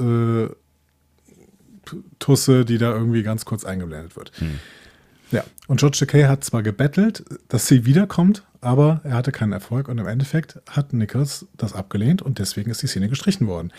äh, 0.45 0.49
Tusse, 2.19 2.65
die 2.65 2.77
da 2.77 2.91
irgendwie 2.91 3.23
ganz 3.23 3.45
kurz 3.45 3.65
eingeblendet 3.65 4.15
wird. 4.15 4.31
Ja, 5.31 5.43
und 5.67 5.79
George 5.79 5.97
Takei 5.99 6.23
hat 6.23 6.43
zwar 6.43 6.63
gebettelt, 6.63 7.23
dass 7.47 7.67
sie 7.67 7.85
wiederkommt, 7.85 8.43
aber 8.61 9.01
er 9.03 9.15
hatte 9.15 9.31
keinen 9.31 9.53
Erfolg 9.53 9.87
und 9.89 9.97
im 9.97 10.07
Endeffekt 10.07 10.59
hat 10.69 10.93
Nichols 10.93 11.47
das 11.57 11.73
abgelehnt 11.73 12.21
und 12.21 12.39
deswegen 12.39 12.71
ist 12.71 12.81
die 12.81 12.87
Szene 12.87 13.09
gestrichen 13.09 13.47
worden. 13.47 13.71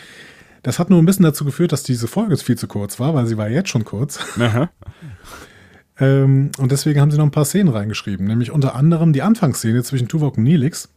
Das 0.63 0.79
hat 0.79 0.89
nur 0.89 1.01
ein 1.01 1.05
bisschen 1.05 1.23
dazu 1.23 1.45
geführt, 1.45 1.71
dass 1.71 1.83
diese 1.83 2.07
Folge 2.07 2.35
viel 2.37 2.57
zu 2.57 2.67
kurz 2.67 2.99
war, 2.99 3.13
weil 3.13 3.25
sie 3.27 3.37
war 3.37 3.49
jetzt 3.49 3.69
schon 3.69 3.85
kurz. 3.85 4.19
Ähm, 5.99 6.51
und 6.59 6.71
deswegen 6.71 7.01
haben 7.01 7.09
sie 7.09 7.17
noch 7.17 7.25
ein 7.25 7.31
paar 7.31 7.45
Szenen 7.45 7.69
reingeschrieben, 7.69 8.27
nämlich 8.27 8.51
unter 8.51 8.75
anderem 8.75 9.13
die 9.13 9.23
Anfangsszene 9.23 9.81
zwischen 9.83 10.07
Tuvok 10.07 10.37
und 10.37 10.43
Nilix. 10.43 10.89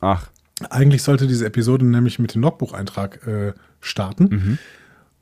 Ach, 0.00 0.30
Eigentlich 0.70 1.02
sollte 1.02 1.26
diese 1.26 1.46
Episode 1.46 1.84
nämlich 1.84 2.18
mit 2.18 2.34
dem 2.34 2.42
Logbucheintrag 2.42 3.26
äh, 3.26 3.52
starten. 3.80 4.58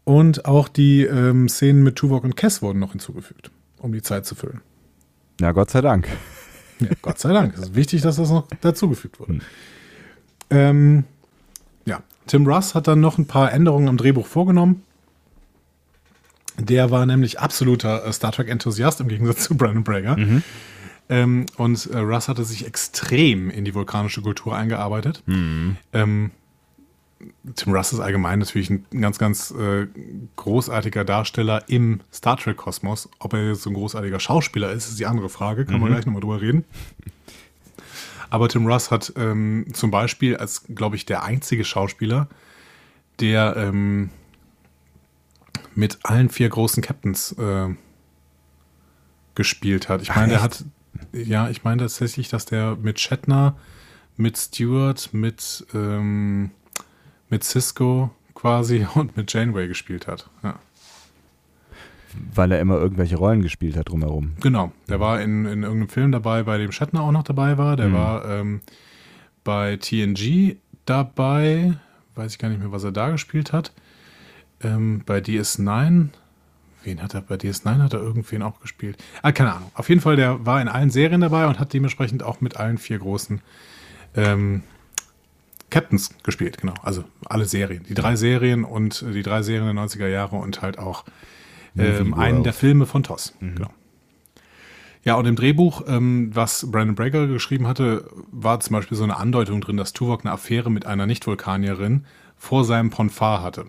Und 0.06 0.44
auch 0.44 0.68
die 0.68 1.02
ähm, 1.02 1.48
Szenen 1.48 1.82
mit 1.82 1.96
Tuvok 1.96 2.22
und 2.22 2.36
Kess 2.36 2.62
wurden 2.62 2.78
noch 2.78 2.92
hinzugefügt, 2.92 3.50
um 3.78 3.92
die 3.92 4.02
Zeit 4.02 4.24
zu 4.24 4.36
füllen. 4.36 4.60
na 5.40 5.50
Gott 5.50 5.70
sei 5.70 5.80
Dank. 5.80 6.08
Ja, 6.78 6.90
Gott 7.02 7.18
sei 7.18 7.32
Dank. 7.32 7.54
Es 7.54 7.60
ist 7.60 7.74
wichtig, 7.74 8.02
dass 8.02 8.16
das 8.16 8.30
noch 8.30 8.46
dazugefügt 8.60 9.18
wurde. 9.18 9.40
Ähm, 10.50 11.04
ja, 11.86 12.02
Tim 12.26 12.46
Russ 12.46 12.74
hat 12.76 12.86
dann 12.86 13.00
noch 13.00 13.18
ein 13.18 13.26
paar 13.26 13.52
Änderungen 13.52 13.88
am 13.88 13.96
Drehbuch 13.96 14.26
vorgenommen. 14.26 14.82
Der 16.58 16.90
war 16.90 17.04
nämlich 17.04 17.40
absoluter 17.40 18.04
äh, 18.06 18.12
Star 18.12 18.30
Trek-Enthusiast 18.30 19.00
im 19.00 19.08
Gegensatz 19.08 19.44
zu 19.44 19.56
Brandon 19.56 19.82
Brager. 19.84 20.16
Ähm, 21.08 21.46
und 21.56 21.86
äh, 21.86 21.98
Russ 21.98 22.28
hatte 22.28 22.44
sich 22.44 22.64
extrem 22.64 23.50
in 23.50 23.64
die 23.64 23.74
vulkanische 23.74 24.22
Kultur 24.22 24.56
eingearbeitet. 24.56 25.22
Ähm, 25.92 26.30
Tim 27.54 27.72
Russ 27.72 27.92
ist 27.92 28.00
allgemein 28.00 28.40
natürlich 28.40 28.68
ein 28.70 28.84
ganz, 29.00 29.18
ganz 29.18 29.50
äh, 29.50 29.86
großartiger 30.36 31.04
Darsteller 31.04 31.64
im 31.68 32.00
Star 32.12 32.36
Trek-Kosmos. 32.36 33.08
Ob 33.18 33.32
er 33.32 33.48
jetzt 33.48 33.62
so 33.62 33.70
ein 33.70 33.74
großartiger 33.74 34.20
Schauspieler 34.20 34.70
ist, 34.72 34.88
ist 34.88 34.98
die 34.98 35.06
andere 35.06 35.28
Frage. 35.28 35.64
Kann 35.64 35.80
man 35.80 35.90
gleich 35.90 36.04
nochmal 36.04 36.20
drüber 36.20 36.40
reden. 36.40 36.64
Aber 38.28 38.48
Tim 38.48 38.66
Russ 38.66 38.90
hat 38.90 39.12
ähm, 39.16 39.66
zum 39.72 39.90
Beispiel 39.90 40.36
als, 40.36 40.64
glaube 40.74 40.96
ich, 40.96 41.06
der 41.06 41.22
einzige 41.22 41.64
Schauspieler, 41.64 42.28
der 43.20 43.56
ähm, 43.56 44.10
mit 45.74 45.98
allen 46.02 46.28
vier 46.28 46.48
großen 46.48 46.82
Captains 46.82 47.32
äh, 47.32 47.68
gespielt 49.34 49.88
hat. 49.88 50.02
Ich 50.02 50.14
meine, 50.14 50.28
der 50.28 50.42
hat, 50.42 50.64
ja, 51.12 51.48
ich 51.48 51.64
meine 51.64 51.82
tatsächlich, 51.82 52.28
dass 52.28 52.46
der 52.46 52.76
mit 52.76 52.98
Shatner, 52.98 53.56
mit 54.16 54.36
Stewart, 54.36 55.10
mit, 55.12 55.66
ähm, 55.74 56.50
mit 57.30 57.44
Cisco 57.44 58.10
quasi 58.34 58.86
und 58.94 59.16
mit 59.16 59.32
Janeway 59.32 59.68
gespielt 59.68 60.06
hat. 60.06 60.28
Ja. 60.42 60.58
Weil 62.34 62.50
er 62.52 62.60
immer 62.60 62.76
irgendwelche 62.78 63.16
Rollen 63.16 63.42
gespielt 63.42 63.76
hat 63.76 63.90
drumherum. 63.90 64.32
Genau, 64.40 64.72
der 64.88 65.00
war 65.00 65.20
in, 65.20 65.44
in 65.44 65.62
irgendeinem 65.64 65.88
Film 65.90 66.12
dabei, 66.12 66.42
bei 66.44 66.56
dem 66.56 66.72
Shatner 66.72 67.02
auch 67.02 67.12
noch 67.12 67.24
dabei 67.24 67.58
war. 67.58 67.76
Der 67.76 67.88
Mhm. 67.88 67.92
war 67.92 68.24
ähm, 68.28 68.60
bei 69.44 69.76
TNG 69.76 70.56
dabei, 70.86 71.74
weiß 72.14 72.32
ich 72.32 72.38
gar 72.38 72.48
nicht 72.48 72.60
mehr, 72.60 72.72
was 72.72 72.84
er 72.84 72.92
da 72.92 73.10
gespielt 73.10 73.52
hat. 73.52 73.72
Ähm, 74.62 75.02
bei 75.04 75.18
DS9, 75.18 76.08
wen 76.84 77.02
hat 77.02 77.12
er, 77.12 77.20
bei 77.20 77.34
DS9 77.34 77.82
hat 77.82 77.92
er 77.92 78.00
irgendwen 78.00 78.40
auch 78.42 78.60
gespielt. 78.60 78.96
Ah, 79.20 79.32
keine 79.32 79.52
Ahnung. 79.54 79.70
Auf 79.74 79.90
jeden 79.90 80.00
Fall, 80.00 80.16
der 80.16 80.46
war 80.46 80.62
in 80.62 80.68
allen 80.68 80.88
Serien 80.90 81.20
dabei 81.20 81.46
und 81.46 81.58
hat 81.58 81.74
dementsprechend 81.74 82.22
auch 82.22 82.40
mit 82.40 82.56
allen 82.56 82.78
vier 82.78 82.98
großen 82.98 83.42
ähm, 84.14 84.62
Captains 85.70 86.10
gespielt, 86.22 86.58
genau. 86.58 86.74
Also 86.82 87.04
alle 87.24 87.44
Serien. 87.44 87.84
Die 87.88 87.94
drei 87.94 88.16
Serien 88.16 88.64
und 88.64 89.02
äh, 89.02 89.12
die 89.12 89.22
drei 89.22 89.42
Serien 89.42 89.74
der 89.74 89.84
90er 89.84 90.08
Jahre 90.08 90.36
und 90.36 90.62
halt 90.62 90.78
auch 90.78 91.04
ähm, 91.76 92.14
einen 92.14 92.44
der 92.44 92.52
Filme 92.52 92.86
von 92.86 93.02
TOS. 93.02 93.34
Genau. 93.40 93.70
Ja, 95.02 95.14
und 95.14 95.26
im 95.26 95.36
Drehbuch, 95.36 95.84
ähm, 95.86 96.30
was 96.34 96.68
Brandon 96.70 96.96
Breaker 96.96 97.28
geschrieben 97.28 97.68
hatte, 97.68 98.08
war 98.32 98.58
zum 98.60 98.74
Beispiel 98.74 98.96
so 98.96 99.04
eine 99.04 99.16
Andeutung 99.16 99.60
drin, 99.60 99.76
dass 99.76 99.92
Tuvok 99.92 100.24
eine 100.24 100.32
Affäre 100.32 100.70
mit 100.70 100.86
einer 100.86 101.06
Nicht-Vulkanierin 101.06 102.06
vor 102.36 102.64
seinem 102.64 102.90
Ponfar 102.90 103.42
hatte. 103.42 103.66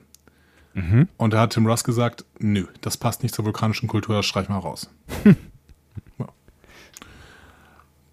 Und 1.18 1.34
da 1.34 1.42
hat 1.42 1.54
Tim 1.54 1.66
Russ 1.66 1.84
gesagt, 1.84 2.26
nö, 2.40 2.66
das 2.82 2.98
passt 2.98 3.24
nicht 3.24 3.34
zur 3.34 3.46
vulkanischen 3.46 3.88
Kultur, 3.88 4.16
das 4.16 4.26
streich 4.26 4.50
mal 4.50 4.60
raus. 4.60 4.90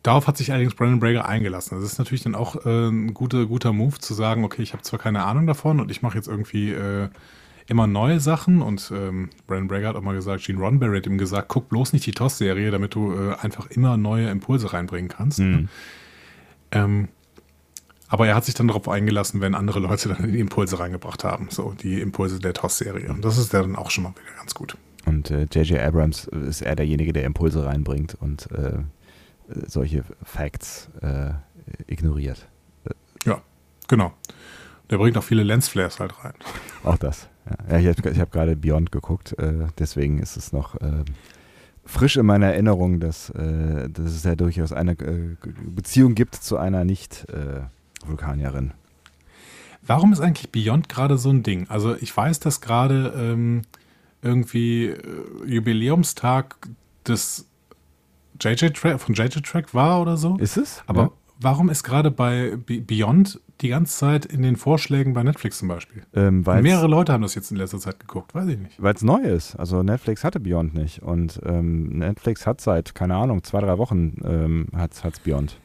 Darauf 0.05 0.27
hat 0.27 0.37
sich 0.37 0.53
allerdings 0.53 0.75
Brandon 0.75 1.01
Breaker 1.01 1.27
eingelassen. 1.27 1.81
Das 1.81 1.91
ist 1.91 1.99
natürlich 1.99 2.23
dann 2.23 2.35
auch 2.35 2.67
äh, 2.67 2.89
ein 2.89 3.15
guter, 3.15 3.47
guter 3.47 3.73
Move 3.73 3.99
zu 3.99 4.13
sagen, 4.13 4.45
okay, 4.45 4.61
ich 4.61 4.75
habe 4.75 4.83
zwar 4.83 4.99
keine 4.99 5.25
Ahnung 5.25 5.47
davon 5.47 5.81
und 5.81 5.91
ich 5.91 6.03
mache 6.03 6.19
jetzt 6.19 6.29
irgendwie 6.29 6.73
äh, 6.73 7.09
immer 7.69 7.87
neue 7.87 8.21
Sachen 8.21 8.61
und 8.61 8.93
ähm, 8.95 9.31
Brandon 9.47 9.67
Braga 9.67 9.89
hat 9.89 9.97
auch 9.97 10.03
mal 10.03 10.15
gesagt, 10.15 10.45
Gene 10.45 10.59
Roddenberry 10.59 10.99
hat 10.99 11.07
ihm 11.07 11.17
gesagt, 11.17 11.49
guck 11.49 11.71
bloß 11.71 11.95
nicht 11.95 12.05
die 12.05 12.13
TOS-Serie, 12.13 12.71
damit 12.71 12.95
du 12.95 13.15
äh, 13.15 13.35
einfach 13.41 13.71
immer 13.71 13.97
neue 13.97 14.29
Impulse 14.29 14.75
reinbringen 14.75 15.09
kannst. 15.09 15.39
Ähm, 16.71 17.09
aber 18.09 18.27
er 18.27 18.35
hat 18.35 18.45
sich 18.45 18.55
dann 18.55 18.69
darauf 18.69 18.87
eingelassen, 18.91 19.41
wenn 19.41 19.55
andere 19.55 19.81
Leute 19.81 20.11
dann 20.11 20.31
die 20.31 20.39
Impulse 20.39 20.79
reingebracht 20.81 21.25
haben, 21.25 21.49
so 21.49 21.75
die 21.83 22.03
Impulse 22.03 22.41
der 22.41 22.53
TOS-Serie. 22.53 23.09
Und 23.09 23.25
das 23.25 23.39
ist 23.39 23.55
ja 23.55 23.63
dann 23.63 23.75
auch 23.75 23.91
schon 23.91 24.05
mal 24.05 24.11
wieder 24.11 24.37
ganz 24.37 24.55
gut. 24.55 24.77
Und 25.07 25.31
äh, 25.31 25.47
J.J. 25.51 25.81
Abrams 25.81 26.27
ist 26.27 26.61
eher 26.61 26.77
derjenige, 26.77 27.15
der 27.15 27.25
Impulse 27.25 27.65
reinbringt 27.65 28.19
und 28.21 28.51
äh, 28.53 28.81
solche 29.67 30.05
Facts 30.23 30.89
äh, 31.03 31.31
ignoriert. 31.87 32.47
Ja, 33.25 33.41
genau. 33.89 34.13
Der 34.91 34.99
bringt 34.99 35.17
auch 35.17 35.25
viele 35.25 35.43
Lensflares 35.43 35.99
halt 36.01 36.13
rein. 36.25 36.35
Auch 36.83 36.99
das. 36.99 37.29
Ja, 37.71 37.79
ich 37.79 37.87
habe 37.87 38.19
hab 38.19 38.33
gerade 38.33 38.57
Beyond 38.57 38.93
geguckt, 38.93 39.39
äh, 39.39 39.67
deswegen 39.79 40.19
ist 40.19 40.37
es 40.37 40.53
noch 40.53 40.77
äh, 40.77 41.05
frisch 41.85 42.17
in 42.17 42.27
meiner 42.27 42.47
Erinnerung, 42.47 43.01
dass, 43.01 43.31
äh, 43.31 43.89
dass 43.91 44.13
es 44.13 44.25
ja 44.25 44.35
durchaus 44.35 44.73
eine 44.73 44.93
äh, 44.93 45.37
Beziehung 45.67 46.15
gibt 46.15 46.37
zu 46.37 46.57
einer 46.57 46.85
Nicht-Vulkanierin. 46.85 48.73
Warum 49.87 50.13
ist 50.13 50.21
eigentlich 50.21 50.51
Beyond 50.51 50.89
gerade 50.89 51.19
so 51.19 51.31
ein 51.31 51.43
Ding? 51.43 51.69
Also 51.69 51.95
ich 51.97 52.17
weiß, 52.17 52.41
dass 52.41 52.63
gerade 52.63 53.13
ähm, 53.17 53.63
irgendwie 54.23 54.87
äh, 54.87 55.01
Jubiläumstag 55.47 56.57
des 57.07 57.47
JJ 58.41 58.71
Track 58.71 59.01
von 59.01 59.15
JJ 59.15 59.41
Track 59.43 59.75
war 59.75 60.01
oder 60.01 60.17
so. 60.17 60.37
ist 60.39 60.57
es? 60.57 60.83
Aber 60.87 61.03
Ja. 61.03 61.11
warum 61.41 61.69
ist 61.71 61.83
gerade 61.85 62.11
bei 62.11 62.57
Be- 62.57 62.81
Beyond 62.81 63.41
die 63.61 63.69
ganze 63.69 63.97
Zeit 63.97 64.27
in 64.27 64.43
den 64.43 64.57
Vorschlägen 64.57 65.13
bei 65.15 65.23
Netflix 65.23 65.59
zum 65.59 65.69
Beispiel? 65.69 66.03
Ähm, 66.15 66.43
Mehrere 66.43 66.89
Leute 66.89 67.13
haben 67.13 67.23
das 67.23 67.35
jetzt 67.37 67.51
in 67.53 67.57
letzter 67.57 67.79
Zeit 67.79 68.01
geguckt, 68.01 68.35
weiß 68.35 68.49
ich 68.49 68.59
nicht. 68.59 68.83
Weil 68.83 68.95
es 68.95 69.03
neu 69.03 69.21
ist. 69.23 69.55
Also 69.57 69.83
Netflix 69.83 70.25
hatte 70.25 70.41
Beyond 70.41 70.75
nicht. 70.75 71.03
Und 71.03 71.41
ähm, 71.47 71.99
Netflix 71.99 72.47
hat 72.47 72.61
seit, 72.61 72.95
keine 72.95 73.15
Ahnung, 73.17 73.45
zwei, 73.45 73.61
drei 73.61 73.79
Wochen 73.79 74.17
ähm, 74.25 74.67
hat 74.77 74.93
es 74.93 75.21
Beyond. 75.21 75.57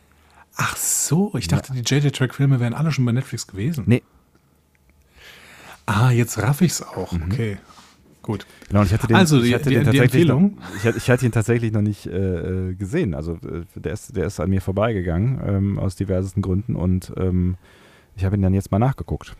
Ach 0.55 0.75
so, 0.77 1.31
ich 1.37 1.47
dachte, 1.47 1.73
die 1.73 1.79
JJ 1.79 2.09
Track 2.09 2.35
Filme 2.35 2.59
wären 2.59 2.73
alle 2.73 2.91
schon 2.91 3.05
bei 3.05 3.11
Netflix 3.13 3.47
gewesen. 3.47 3.85
Nee. 3.87 4.03
Ah, 5.85 6.11
jetzt 6.11 6.37
raff 6.37 6.61
ich's 6.61 6.81
auch. 6.83 7.11
Okay. 7.13 7.57
Gut. 8.29 8.45
Genau, 8.67 8.83
ich 8.83 8.93
hatte 8.93 9.07
den, 9.07 9.15
Also, 9.15 9.37
ich 9.37 9.45
die- 9.45 9.55
hatte 9.55 9.69
die- 9.69 9.75
den 9.75 9.89
die 9.91 9.97
tatsächlich 9.97 10.27
noch, 10.27 10.35
Empfehlung? 10.37 10.57
ich, 10.77 10.83
hatte- 10.85 10.97
ich 10.99 11.09
hatte 11.09 11.25
ihn 11.25 11.31
tatsächlich 11.31 11.71
noch 11.71 11.81
nicht 11.81 12.05
äh, 12.05 12.69
äh, 12.69 12.73
gesehen. 12.75 13.15
Also 13.15 13.33
äh, 13.37 13.63
der 13.75 13.93
ist, 13.93 14.15
der 14.15 14.25
ist 14.27 14.39
an 14.39 14.51
mir 14.51 14.61
vorbeigegangen 14.61 15.41
ähm, 15.43 15.79
aus 15.79 15.95
diversesten 15.95 16.43
Gründen 16.43 16.75
und 16.75 17.11
ähm, 17.17 17.55
ich 18.15 18.25
habe 18.25 18.35
ihn 18.35 18.43
dann 18.43 18.53
jetzt 18.53 18.69
mal 18.71 18.77
nachgeguckt. 18.77 19.35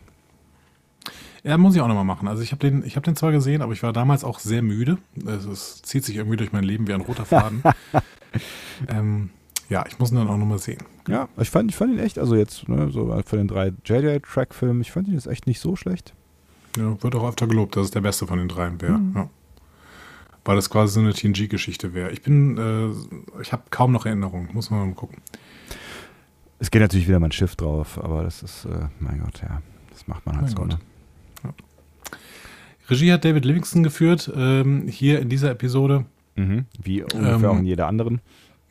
Ja, 1.44 1.56
muss 1.56 1.76
ich 1.76 1.80
auch 1.80 1.86
nochmal 1.86 2.04
machen. 2.04 2.26
Also 2.26 2.42
ich 2.42 2.50
habe 2.50 2.58
den, 2.68 2.84
ich 2.84 2.96
hab 2.96 3.04
den 3.04 3.14
zwar 3.14 3.30
gesehen, 3.30 3.62
aber 3.62 3.72
ich 3.72 3.82
war 3.84 3.92
damals 3.92 4.24
auch 4.24 4.40
sehr 4.40 4.60
müde. 4.60 4.98
Es, 5.24 5.44
es 5.44 5.82
zieht 5.82 6.04
sich 6.04 6.16
irgendwie 6.16 6.36
durch 6.36 6.50
mein 6.52 6.64
Leben 6.64 6.88
wie 6.88 6.92
ein 6.92 7.00
roter 7.00 7.24
Faden. 7.24 7.62
ähm, 8.88 9.30
ja, 9.68 9.84
ich 9.88 10.00
muss 10.00 10.10
ihn 10.10 10.16
dann 10.16 10.26
auch 10.26 10.36
nochmal 10.36 10.58
sehen. 10.58 10.82
Ja, 11.08 11.28
ich 11.38 11.48
fand, 11.50 11.70
ich 11.70 11.76
fand 11.76 11.92
ihn 11.92 12.00
echt, 12.00 12.18
also 12.18 12.34
jetzt 12.34 12.68
ne, 12.68 12.90
so 12.90 13.06
von 13.24 13.38
den 13.38 13.46
drei 13.46 13.72
JJ-Track-Filmen, 13.84 14.80
ich 14.80 14.90
fand 14.90 15.06
ihn 15.06 15.14
jetzt 15.14 15.28
echt 15.28 15.46
nicht 15.46 15.60
so 15.60 15.76
schlecht. 15.76 16.12
Ja, 16.76 17.02
wird 17.02 17.14
auch 17.14 17.28
öfter 17.28 17.46
gelobt, 17.46 17.76
dass 17.76 17.86
es 17.86 17.90
der 17.90 18.00
beste 18.00 18.26
von 18.26 18.38
den 18.38 18.48
dreien 18.48 18.80
wäre. 18.80 18.98
Mhm. 18.98 19.12
Ja. 19.14 19.30
weil 20.44 20.56
das 20.56 20.70
quasi 20.70 20.94
so 20.94 21.00
eine 21.00 21.12
TNG-Geschichte 21.12 21.92
wäre. 21.94 22.10
Ich 22.10 22.22
bin, 22.22 22.56
äh, 22.56 23.40
ich 23.42 23.52
habe 23.52 23.64
kaum 23.70 23.92
noch 23.92 24.06
Erinnerungen, 24.06 24.48
muss 24.52 24.70
man 24.70 24.88
mal 24.88 24.94
gucken. 24.94 25.18
Es 26.58 26.70
geht 26.70 26.80
natürlich 26.82 27.08
wieder 27.08 27.20
mein 27.20 27.32
Schiff 27.32 27.56
drauf, 27.56 28.02
aber 28.02 28.22
das 28.22 28.42
ist, 28.42 28.64
äh, 28.66 28.88
mein 29.00 29.20
Gott, 29.20 29.40
ja, 29.42 29.62
das 29.90 30.06
macht 30.06 30.24
man 30.26 30.36
halt 30.36 30.46
mein 30.46 30.56
so. 30.56 30.64
Ne? 30.64 30.78
Ja. 31.44 31.54
Regie 32.88 33.12
hat 33.12 33.24
David 33.24 33.44
Livingston 33.44 33.82
geführt, 33.82 34.30
ähm, 34.34 34.86
hier 34.88 35.20
in 35.20 35.28
dieser 35.28 35.50
Episode. 35.50 36.04
Mhm. 36.36 36.66
Wie 36.82 37.02
ungefähr 37.02 37.34
ähm, 37.34 37.44
auch 37.44 37.58
in 37.58 37.66
jeder 37.66 37.86
anderen. 37.86 38.20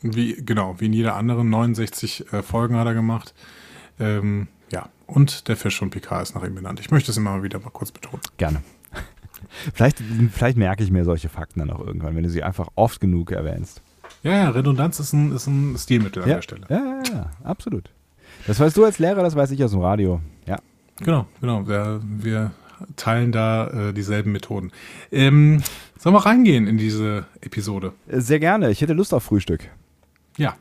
Wie, 0.01 0.35
genau, 0.35 0.79
wie 0.79 0.85
in 0.85 0.93
jeder 0.93 1.15
anderen. 1.15 1.49
69 1.49 2.31
äh, 2.31 2.41
Folgen 2.41 2.75
hat 2.77 2.88
er 2.88 2.93
gemacht. 2.93 3.33
Ähm, 3.99 4.47
ja, 4.49 4.59
und 5.10 5.48
der 5.48 5.56
Fisch 5.56 5.78
von 5.80 5.89
Picard 5.89 6.24
ist 6.24 6.36
nach 6.36 6.43
ihm 6.43 6.56
benannt. 6.56 6.80
Ich 6.80 6.91
möchte 6.91 7.12
es 7.12 7.17
immer 7.17 7.32
mal 7.32 7.43
wieder 7.43 7.60
mal 7.60 7.69
kurz 7.69 7.91
betonen. 7.91 8.22
Gerne. 8.38 8.62
vielleicht, 9.74 10.02
vielleicht 10.32 10.58
merke 10.58 10.84
ich 10.84 10.91
mir 10.91 11.06
solche 11.06 11.30
Fakten 11.30 11.60
dann 11.60 11.72
auch 11.72 11.86
irgendwann, 11.86 12.15
wenn 12.15 12.24
du 12.24 12.30
sie 12.30 12.43
einfach 12.43 12.69
oft 12.76 13.00
genug 13.00 13.32
erwähnst. 13.32 13.82
Ja, 14.24 14.32
ja, 14.32 14.50
Redundanz 14.50 15.00
ist 15.00 15.13
ein, 15.13 15.32
ist 15.32 15.48
ein 15.48 15.78
Stilmittel 15.78 16.24
an 16.24 16.30
ja, 16.30 16.36
der 16.36 16.41
Stelle. 16.41 16.62
Ja, 16.69 16.78
ja, 16.78 17.13
ja, 17.13 17.32
absolut. 17.43 17.89
Das 18.48 18.60
weißt 18.60 18.76
du 18.76 18.86
als 18.86 19.00
Lehrer, 19.00 19.24
das 19.24 19.36
weiß 19.36 19.52
ich 19.52 19.63
aus 19.63 19.72
dem 19.72 19.82
Radio. 19.82 20.22
Ja. 20.45 20.58
Genau, 21.00 21.26
genau. 21.39 21.67
Wir, 21.67 22.02
wir 22.04 22.52
teilen 22.95 23.32
da 23.32 23.67
äh, 23.89 23.93
dieselben 23.93 24.32
Methoden. 24.32 24.72
Ähm, 25.12 25.62
sollen 25.98 26.15
wir 26.15 26.26
reingehen 26.26 26.67
in 26.67 26.78
diese 26.78 27.26
Episode? 27.41 27.93
Sehr 28.08 28.39
gerne. 28.39 28.72
Ich 28.72 28.82
hätte 28.82 28.93
Lust 28.93 29.13
auf 29.13 29.24
Frühstück. 29.24 29.69
Ja. 30.38 30.56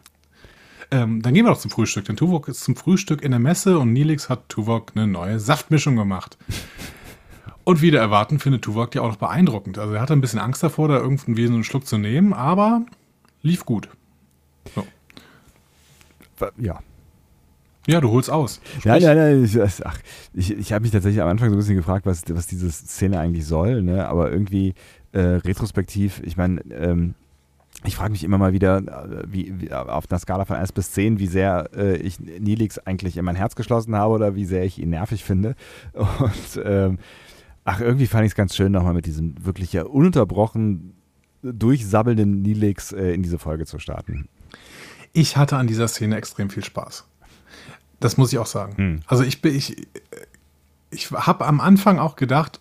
Ähm, 0.90 1.20
dann 1.22 1.35
gehen 1.35 1.44
wir 1.44 1.51
doch 1.51 1.61
zum 1.61 1.70
Frühstück. 1.70 2.05
Denn 2.07 2.16
Tuvok 2.16 2.48
ist 2.48 2.61
zum 2.61 2.77
Frühstück 2.77 3.22
in 3.22 3.31
der 3.31 3.40
Messe 3.40 3.79
und 3.79 3.92
Nilix 3.92 4.29
hat 4.29 4.48
Tuvok 4.48 4.92
eine 4.94 5.07
neue 5.07 5.38
Saftmischung 5.38 5.96
gemacht. 5.96 6.38
Und 7.64 7.83
wieder 7.83 8.01
erwarten 8.01 8.38
findet 8.38 8.62
Tuvok 8.62 8.92
die 8.92 8.98
auch 8.98 9.09
noch 9.09 9.16
beeindruckend. 9.16 9.79
Also 9.79 9.92
er 9.92 10.01
hatte 10.01 10.14
ein 10.14 10.22
bisschen 10.22 10.38
Angst 10.38 10.62
davor, 10.62 10.88
da 10.88 10.96
irgendwie 10.96 11.46
so 11.46 11.53
einen 11.53 11.64
Schluck 11.64 11.87
zu 11.87 11.98
nehmen, 11.98 12.33
aber 12.33 12.87
lief 13.42 13.66
gut. 13.66 13.90
So. 14.74 14.87
Ja, 16.57 16.81
ja, 17.88 18.03
du 18.03 18.11
holst 18.11 18.29
aus. 18.31 18.61
Nein, 18.85 19.03
nein, 19.03 19.16
nein. 19.16 19.44
Ich, 19.44 19.59
ach, 19.83 19.98
ich, 20.35 20.51
ich 20.51 20.72
habe 20.74 20.83
mich 20.83 20.90
tatsächlich 20.90 21.22
am 21.22 21.29
Anfang 21.29 21.48
so 21.48 21.55
ein 21.55 21.59
bisschen 21.59 21.77
gefragt, 21.77 22.05
was, 22.05 22.22
was 22.29 22.46
diese 22.46 22.70
Szene 22.70 23.18
eigentlich 23.18 23.46
soll. 23.46 23.83
Ne? 23.83 24.07
Aber 24.07 24.31
irgendwie 24.31 24.74
äh, 25.12 25.20
retrospektiv, 25.20 26.20
ich 26.22 26.37
meine, 26.37 26.61
ähm, 26.70 27.14
ich 27.85 27.97
frage 27.97 28.11
mich 28.11 28.25
immer 28.25 28.38
mal 28.38 28.53
wieder, 28.53 28.79
äh, 28.79 29.23
wie, 29.27 29.61
wie, 29.61 29.73
auf 29.73 30.11
einer 30.11 30.19
Skala 30.19 30.45
von 30.45 30.57
1 30.57 30.73
bis 30.73 30.93
10, 30.93 31.19
wie 31.19 31.27
sehr 31.27 31.71
äh, 31.77 31.97
ich 31.97 32.19
Nilix 32.19 32.79
eigentlich 32.79 33.17
in 33.17 33.25
mein 33.25 33.37
Herz 33.37 33.55
geschlossen 33.55 33.95
habe 33.95 34.14
oder 34.14 34.35
wie 34.35 34.47
sehr 34.47 34.64
ich 34.64 34.79
ihn 34.79 34.91
nervig 34.91 35.25
finde. 35.25 35.55
Und 35.93 36.62
ähm, 36.64 36.99
ach, 37.64 37.81
irgendwie 37.81 38.07
fand 38.07 38.25
ich 38.25 38.33
es 38.33 38.37
ganz 38.37 38.57
schön, 38.57 38.73
nochmal 38.73 38.95
mit 38.95 39.07
diesem 39.07 39.35
wirklich 39.45 39.73
ja 39.73 39.85
ununterbrochen 39.85 40.95
durchsabbelnden 41.43 42.43
Nilix 42.43 42.93
äh, 42.93 43.12
in 43.12 43.23
diese 43.23 43.38
Folge 43.38 43.64
zu 43.64 43.79
starten. 43.79 44.29
Ich 45.12 45.37
hatte 45.37 45.57
an 45.57 45.69
dieser 45.69 45.88
Szene 45.88 46.17
extrem 46.17 46.51
viel 46.51 46.64
Spaß. 46.64 47.05
Das 48.01 48.17
muss 48.17 48.33
ich 48.33 48.38
auch 48.38 48.47
sagen. 48.47 48.77
Hm. 48.77 49.01
Also 49.07 49.23
ich 49.23 49.41
bin, 49.41 49.55
ich, 49.55 49.88
ich 50.91 51.11
habe 51.11 51.47
am 51.47 51.61
Anfang 51.61 51.99
auch 51.99 52.17
gedacht, 52.17 52.61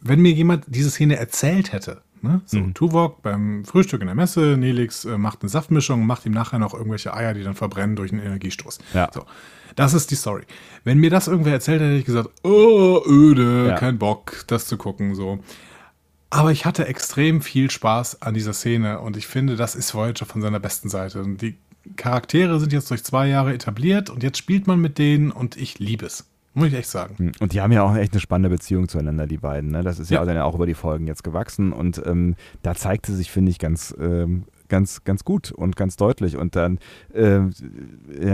wenn 0.00 0.20
mir 0.20 0.32
jemand 0.32 0.64
diese 0.68 0.90
Szene 0.90 1.16
erzählt 1.16 1.72
hätte, 1.72 2.02
ne? 2.26 2.40
so 2.44 2.58
mhm. 2.58 2.74
Tuvok 2.74 3.22
beim 3.22 3.64
Frühstück 3.64 4.00
in 4.00 4.06
der 4.06 4.16
Messe, 4.16 4.56
Nelix 4.56 5.04
äh, 5.04 5.18
macht 5.18 5.42
eine 5.42 5.48
Saftmischung, 5.48 6.06
macht 6.06 6.26
ihm 6.26 6.32
nachher 6.32 6.58
noch 6.58 6.74
irgendwelche 6.74 7.14
Eier, 7.14 7.34
die 7.34 7.42
dann 7.42 7.54
verbrennen 7.54 7.96
durch 7.96 8.12
einen 8.12 8.22
Energiestoß. 8.22 8.78
Ja. 8.94 9.10
So, 9.12 9.24
das 9.74 9.94
ist 9.94 10.10
die 10.10 10.14
Story. 10.14 10.42
Wenn 10.84 10.98
mir 10.98 11.10
das 11.10 11.28
irgendwer 11.28 11.52
erzählt 11.52 11.80
hätte, 11.80 11.90
hätte 11.90 12.00
ich 12.00 12.04
gesagt, 12.04 12.30
oh, 12.42 13.00
öde, 13.06 13.68
ja. 13.68 13.76
kein 13.76 13.98
Bock, 13.98 14.44
das 14.46 14.66
zu 14.66 14.76
gucken, 14.76 15.14
so. 15.14 15.38
Aber 16.30 16.50
ich 16.50 16.64
hatte 16.64 16.86
extrem 16.86 17.40
viel 17.40 17.70
Spaß 17.70 18.22
an 18.22 18.34
dieser 18.34 18.52
Szene 18.52 19.00
und 19.00 19.16
ich 19.16 19.26
finde, 19.26 19.56
das 19.56 19.74
ist 19.74 19.94
Voyager 19.94 20.26
von 20.26 20.42
seiner 20.42 20.60
besten 20.60 20.88
Seite. 20.88 21.22
Und 21.22 21.40
die 21.40 21.56
Charaktere 21.94 22.58
sind 22.58 22.72
jetzt 22.72 22.90
durch 22.90 23.04
zwei 23.04 23.28
Jahre 23.28 23.54
etabliert 23.54 24.10
und 24.10 24.22
jetzt 24.22 24.38
spielt 24.38 24.66
man 24.66 24.80
mit 24.80 24.98
denen 24.98 25.30
und 25.30 25.56
ich 25.56 25.78
liebe 25.78 26.06
es. 26.06 26.24
Muss 26.56 26.68
ich 26.68 26.74
echt 26.74 26.88
sagen. 26.88 27.16
Hm. 27.18 27.32
Und 27.38 27.52
die 27.52 27.60
haben 27.60 27.70
ja 27.70 27.82
auch 27.82 27.94
echt 27.94 28.14
eine 28.14 28.20
spannende 28.20 28.48
Beziehung 28.48 28.88
zueinander, 28.88 29.26
die 29.26 29.36
beiden. 29.36 29.72
Ne? 29.72 29.82
Das 29.82 29.98
ist 29.98 30.10
ja, 30.10 30.20
ja 30.20 30.24
dann 30.24 30.38
auch 30.38 30.54
über 30.54 30.64
die 30.64 30.72
Folgen 30.72 31.06
jetzt 31.06 31.22
gewachsen. 31.22 31.70
Und 31.70 32.00
ähm, 32.06 32.34
da 32.62 32.74
zeigte 32.74 33.12
sich, 33.12 33.30
finde 33.30 33.50
ich, 33.50 33.58
ganz, 33.58 33.94
ähm, 34.00 34.44
ganz, 34.68 35.04
ganz 35.04 35.22
gut 35.22 35.52
und 35.52 35.76
ganz 35.76 35.96
deutlich. 35.96 36.38
Und 36.38 36.56
dann, 36.56 36.78
äh, 37.12 37.40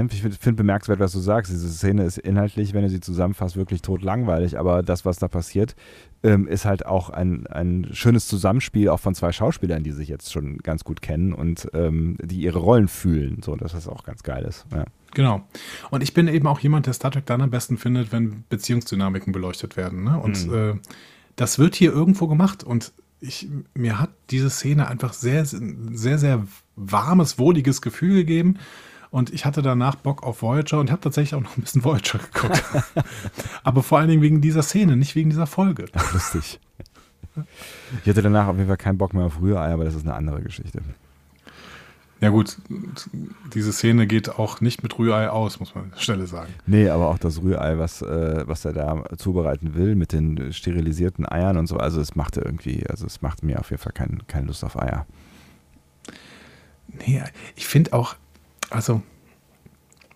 ich 0.08 0.22
finde 0.22 0.52
bemerkenswert, 0.52 1.00
was 1.00 1.10
du 1.10 1.18
sagst. 1.18 1.50
Diese 1.50 1.68
Szene 1.68 2.04
ist 2.04 2.16
inhaltlich, 2.16 2.74
wenn 2.74 2.82
du 2.82 2.90
sie 2.90 3.00
zusammenfasst, 3.00 3.56
wirklich 3.56 3.82
tot 3.82 4.02
langweilig. 4.02 4.56
Aber 4.56 4.84
das, 4.84 5.04
was 5.04 5.18
da 5.18 5.26
passiert, 5.26 5.74
ähm, 6.22 6.46
ist 6.46 6.64
halt 6.64 6.86
auch 6.86 7.10
ein, 7.10 7.48
ein 7.48 7.88
schönes 7.90 8.28
Zusammenspiel 8.28 8.88
auch 8.88 9.00
von 9.00 9.16
zwei 9.16 9.32
Schauspielern, 9.32 9.82
die 9.82 9.90
sich 9.90 10.06
jetzt 10.06 10.30
schon 10.30 10.58
ganz 10.58 10.84
gut 10.84 11.02
kennen 11.02 11.32
und 11.32 11.68
ähm, 11.74 12.18
die 12.22 12.42
ihre 12.42 12.60
Rollen 12.60 12.86
fühlen. 12.86 13.42
So, 13.42 13.56
dass 13.56 13.72
das 13.72 13.88
auch 13.88 14.04
ganz 14.04 14.22
geil 14.22 14.44
ist. 14.44 14.64
Ja. 14.70 14.84
Genau. 15.14 15.46
Und 15.90 16.02
ich 16.02 16.14
bin 16.14 16.28
eben 16.28 16.46
auch 16.46 16.60
jemand, 16.60 16.86
der 16.86 16.94
Star 16.94 17.10
Trek 17.10 17.26
dann 17.26 17.42
am 17.42 17.50
besten 17.50 17.76
findet, 17.78 18.12
wenn 18.12 18.44
Beziehungsdynamiken 18.48 19.32
beleuchtet 19.32 19.76
werden. 19.76 20.04
Ne? 20.04 20.18
Und 20.18 20.46
mhm. 20.46 20.54
äh, 20.54 20.74
das 21.36 21.58
wird 21.58 21.74
hier 21.74 21.92
irgendwo 21.92 22.26
gemacht. 22.26 22.64
Und 22.64 22.92
ich, 23.20 23.48
mir 23.74 23.98
hat 23.98 24.10
diese 24.30 24.50
Szene 24.50 24.88
einfach 24.88 25.12
sehr, 25.12 25.44
sehr, 25.44 26.18
sehr 26.18 26.46
warmes, 26.76 27.38
wohliges 27.38 27.82
Gefühl 27.82 28.14
gegeben. 28.14 28.58
Und 29.10 29.30
ich 29.30 29.44
hatte 29.44 29.60
danach 29.60 29.96
Bock 29.96 30.22
auf 30.22 30.40
Voyager 30.40 30.80
und 30.80 30.90
habe 30.90 31.02
tatsächlich 31.02 31.34
auch 31.34 31.42
noch 31.42 31.56
ein 31.56 31.62
bisschen 31.62 31.84
Voyager 31.84 32.18
geguckt. 32.18 32.64
Aber 33.62 33.82
vor 33.82 33.98
allen 33.98 34.08
Dingen 34.08 34.22
wegen 34.22 34.40
dieser 34.40 34.62
Szene, 34.62 34.96
nicht 34.96 35.14
wegen 35.14 35.28
dieser 35.28 35.46
Folge. 35.46 35.84
Ach, 35.92 36.14
lustig. 36.14 36.58
Ich 38.02 38.08
hatte 38.08 38.22
danach 38.22 38.48
auf 38.48 38.56
jeden 38.56 38.68
Fall 38.68 38.76
keinen 38.76 38.98
Bock 38.98 39.14
mehr 39.14 39.24
auf 39.24 39.40
Rührei, 39.40 39.72
aber 39.72 39.84
das 39.84 39.94
ist 39.94 40.04
eine 40.04 40.14
andere 40.14 40.42
Geschichte. 40.42 40.82
Ja 42.22 42.28
gut, 42.30 42.56
diese 43.52 43.72
Szene 43.72 44.06
geht 44.06 44.38
auch 44.38 44.60
nicht 44.60 44.84
mit 44.84 44.96
Rührei 44.96 45.28
aus, 45.28 45.58
muss 45.58 45.74
man 45.74 45.92
schnell 45.96 46.24
sagen. 46.28 46.54
Nee, 46.66 46.88
aber 46.88 47.08
auch 47.08 47.18
das 47.18 47.42
Rührei, 47.42 47.78
was, 47.78 48.00
äh, 48.00 48.44
was 48.46 48.64
er 48.64 48.72
da 48.72 49.02
zubereiten 49.18 49.74
will 49.74 49.96
mit 49.96 50.12
den 50.12 50.52
sterilisierten 50.52 51.28
Eiern 51.28 51.56
und 51.56 51.66
so, 51.66 51.78
also 51.78 52.00
es 52.00 52.14
machte 52.14 52.40
irgendwie, 52.40 52.86
also 52.86 53.06
es 53.06 53.22
macht 53.22 53.42
mir 53.42 53.58
auf 53.58 53.70
jeden 53.70 53.82
Fall 53.82 53.92
kein, 53.92 54.22
keine 54.28 54.46
Lust 54.46 54.62
auf 54.62 54.80
Eier. 54.80 55.04
Nee, 56.86 57.24
ich 57.56 57.66
finde 57.66 57.92
auch, 57.92 58.14
also 58.70 59.02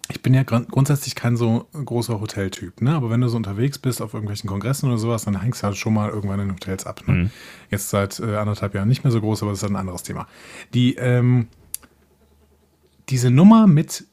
ich 0.09 0.23
bin 0.23 0.33
ja 0.33 0.45
grundsätzlich 0.45 1.17
kein 1.17 1.37
so 1.37 1.67
großer 1.73 2.21
Hoteltyp, 2.21 2.83
ne? 2.83 2.95
Aber 2.95 3.11
wenn 3.11 3.21
du 3.21 3.27
so 3.27 3.37
unterwegs 3.37 3.81
bist 3.81 4.01
auf 4.01 4.15
irgendwelchen 4.15 4.49
Kongressen 4.49 4.89
oder 4.89 4.99
sowas, 4.99 5.25
dann 5.25 5.41
hängst 5.41 5.63
du 5.63 5.67
halt 5.67 5.77
schon 5.77 5.95
mal 5.95 6.11
irgendwann 6.11 6.39
in 6.39 6.53
Hotels 6.53 6.87
ab. 6.87 7.03
Ne? 7.09 7.15
Mhm. 7.15 7.31
Jetzt 7.73 7.91
seit 7.91 8.21
äh, 8.21 8.37
anderthalb 8.37 8.75
Jahren 8.75 8.87
nicht 8.87 9.03
mehr 9.03 9.11
so 9.11 9.21
groß, 9.21 9.43
aber 9.43 9.51
das 9.51 9.59
ist 9.59 9.63
halt 9.65 9.73
ein 9.73 9.77
anderes 9.81 10.05
Thema. 10.05 10.29
Die, 10.73 10.95
ähm, 10.95 11.49
diese 13.09 13.31
Nummer 13.31 13.67
mit 13.67 14.05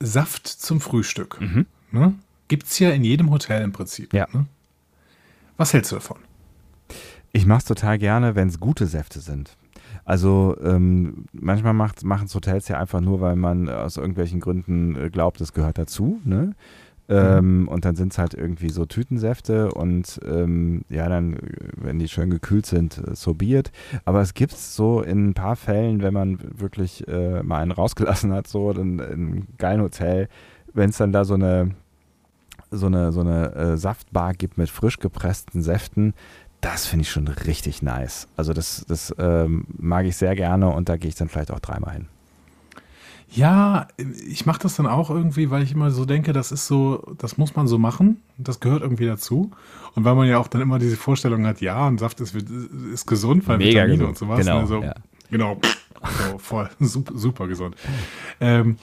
Saft 0.00 0.46
zum 0.46 0.80
Frühstück, 0.80 1.40
mhm. 1.40 1.66
ne? 1.90 2.14
Gibt 2.48 2.66
es 2.66 2.78
ja 2.78 2.90
in 2.90 3.04
jedem 3.04 3.30
Hotel 3.30 3.62
im 3.62 3.72
Prinzip. 3.72 4.12
Ja. 4.12 4.26
Ne? 4.32 4.46
Was 5.56 5.72
hältst 5.72 5.92
du 5.92 5.96
davon? 5.96 6.18
Ich 7.32 7.46
mache 7.46 7.60
es 7.60 7.64
total 7.64 7.98
gerne, 7.98 8.34
wenn 8.34 8.48
es 8.48 8.60
gute 8.60 8.86
Säfte 8.86 9.20
sind. 9.20 9.56
Also 10.04 10.56
ähm, 10.62 11.24
manchmal 11.32 11.72
machen 11.72 12.24
es 12.26 12.34
Hotels 12.34 12.68
ja 12.68 12.78
einfach 12.78 13.00
nur, 13.00 13.20
weil 13.20 13.36
man 13.36 13.68
aus 13.68 13.96
irgendwelchen 13.96 14.40
Gründen 14.40 14.96
äh, 14.96 15.10
glaubt, 15.10 15.40
es 15.40 15.52
gehört 15.52 15.78
dazu. 15.78 16.20
Ne? 16.24 16.54
Ähm, 17.12 17.60
mhm. 17.60 17.68
Und 17.68 17.84
dann 17.84 17.94
sind 17.94 18.12
es 18.12 18.18
halt 18.18 18.34
irgendwie 18.34 18.70
so 18.70 18.86
Tütensäfte 18.86 19.72
und 19.72 20.20
ähm, 20.24 20.82
ja, 20.88 21.08
dann, 21.08 21.36
wenn 21.76 21.98
die 21.98 22.08
schön 22.08 22.30
gekühlt 22.30 22.66
sind, 22.66 22.98
äh, 22.98 23.14
so 23.14 23.34
biert. 23.34 23.70
Aber 24.04 24.20
es 24.20 24.34
gibt 24.34 24.52
so 24.52 25.02
in 25.02 25.30
ein 25.30 25.34
paar 25.34 25.56
Fällen, 25.56 26.02
wenn 26.02 26.14
man 26.14 26.38
wirklich 26.58 27.06
äh, 27.08 27.42
mal 27.42 27.60
einen 27.60 27.72
rausgelassen 27.72 28.32
hat, 28.32 28.46
so 28.46 28.70
in 28.70 29.00
einem 29.00 29.46
geilen 29.58 29.82
Hotel, 29.82 30.28
wenn 30.72 30.90
es 30.90 30.96
dann 30.96 31.12
da 31.12 31.24
so 31.24 31.34
eine 31.34 31.72
so 32.74 32.86
eine, 32.86 33.12
so 33.12 33.20
eine 33.20 33.54
äh, 33.54 33.76
Saftbar 33.76 34.32
gibt 34.32 34.56
mit 34.56 34.70
frisch 34.70 34.98
gepressten 34.98 35.62
Säften, 35.62 36.14
das 36.62 36.86
finde 36.86 37.02
ich 37.02 37.10
schon 37.10 37.28
richtig 37.28 37.82
nice. 37.82 38.28
Also 38.36 38.54
das, 38.54 38.86
das 38.88 39.14
ähm, 39.18 39.66
mag 39.76 40.06
ich 40.06 40.16
sehr 40.16 40.34
gerne 40.34 40.70
und 40.70 40.88
da 40.88 40.96
gehe 40.96 41.08
ich 41.08 41.14
dann 41.14 41.28
vielleicht 41.28 41.50
auch 41.50 41.60
dreimal 41.60 41.92
hin. 41.92 42.08
Ja, 43.34 43.88
ich 43.96 44.44
mache 44.44 44.60
das 44.60 44.76
dann 44.76 44.86
auch 44.86 45.08
irgendwie, 45.08 45.50
weil 45.50 45.62
ich 45.62 45.72
immer 45.72 45.90
so 45.90 46.04
denke, 46.04 46.34
das 46.34 46.52
ist 46.52 46.66
so, 46.66 47.14
das 47.16 47.38
muss 47.38 47.56
man 47.56 47.66
so 47.66 47.78
machen, 47.78 48.20
das 48.36 48.60
gehört 48.60 48.82
irgendwie 48.82 49.06
dazu. 49.06 49.50
Und 49.94 50.04
weil 50.04 50.14
man 50.14 50.28
ja 50.28 50.38
auch 50.38 50.48
dann 50.48 50.60
immer 50.60 50.78
diese 50.78 50.96
Vorstellung 50.96 51.46
hat, 51.46 51.60
ja, 51.62 51.86
und 51.86 51.98
Saft 51.98 52.20
ist, 52.20 52.34
ist 52.34 53.06
gesund, 53.06 53.48
weil 53.48 53.58
Mega 53.58 53.84
Vitamine 53.84 53.92
gesund. 53.92 54.08
und 54.08 54.18
sowas. 54.18 54.38
Genau, 54.40 54.58
also, 54.58 54.82
ja. 54.82 54.94
genau, 55.30 55.58
so, 56.30 56.38
voll, 56.38 56.68
super, 56.80 57.16
super 57.16 57.48
gesund. 57.48 57.74
Ähm, 58.40 58.76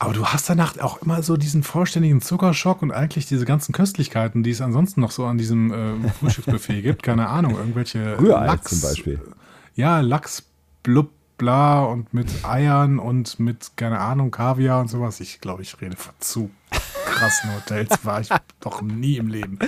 aber 0.00 0.14
du 0.14 0.26
hast 0.26 0.50
danach 0.50 0.76
auch 0.80 1.00
immer 1.00 1.22
so 1.22 1.36
diesen 1.36 1.62
vollständigen 1.62 2.20
Zuckerschock 2.20 2.82
und 2.82 2.90
eigentlich 2.90 3.26
diese 3.26 3.44
ganzen 3.44 3.72
Köstlichkeiten, 3.72 4.42
die 4.42 4.50
es 4.50 4.60
ansonsten 4.60 5.00
noch 5.00 5.12
so 5.12 5.24
an 5.26 5.38
diesem 5.38 5.72
äh, 5.72 6.08
Frühstücksbuffet 6.18 6.82
gibt. 6.82 7.04
Keine 7.04 7.28
Ahnung, 7.28 7.56
irgendwelche 7.56 8.18
Rührei 8.18 8.46
Lachs 8.46 8.70
zum 8.70 8.80
Beispiel. 8.80 9.20
Ja, 9.76 10.00
Lachs, 10.00 10.42
blub, 10.82 11.10
bla 11.42 11.82
und 11.82 12.14
mit 12.14 12.44
Eiern 12.44 13.00
und 13.00 13.40
mit, 13.40 13.72
keine 13.74 13.98
Ahnung, 13.98 14.30
Kaviar 14.30 14.80
und 14.80 14.86
sowas. 14.86 15.18
Ich 15.18 15.40
glaube, 15.40 15.62
ich 15.62 15.80
rede 15.80 15.96
zu 16.20 16.50
krassen 17.22 17.54
Hotels 17.54 18.04
war 18.04 18.20
ich 18.20 18.28
doch 18.60 18.82
nie 18.82 19.16
im 19.16 19.28
Leben. 19.28 19.58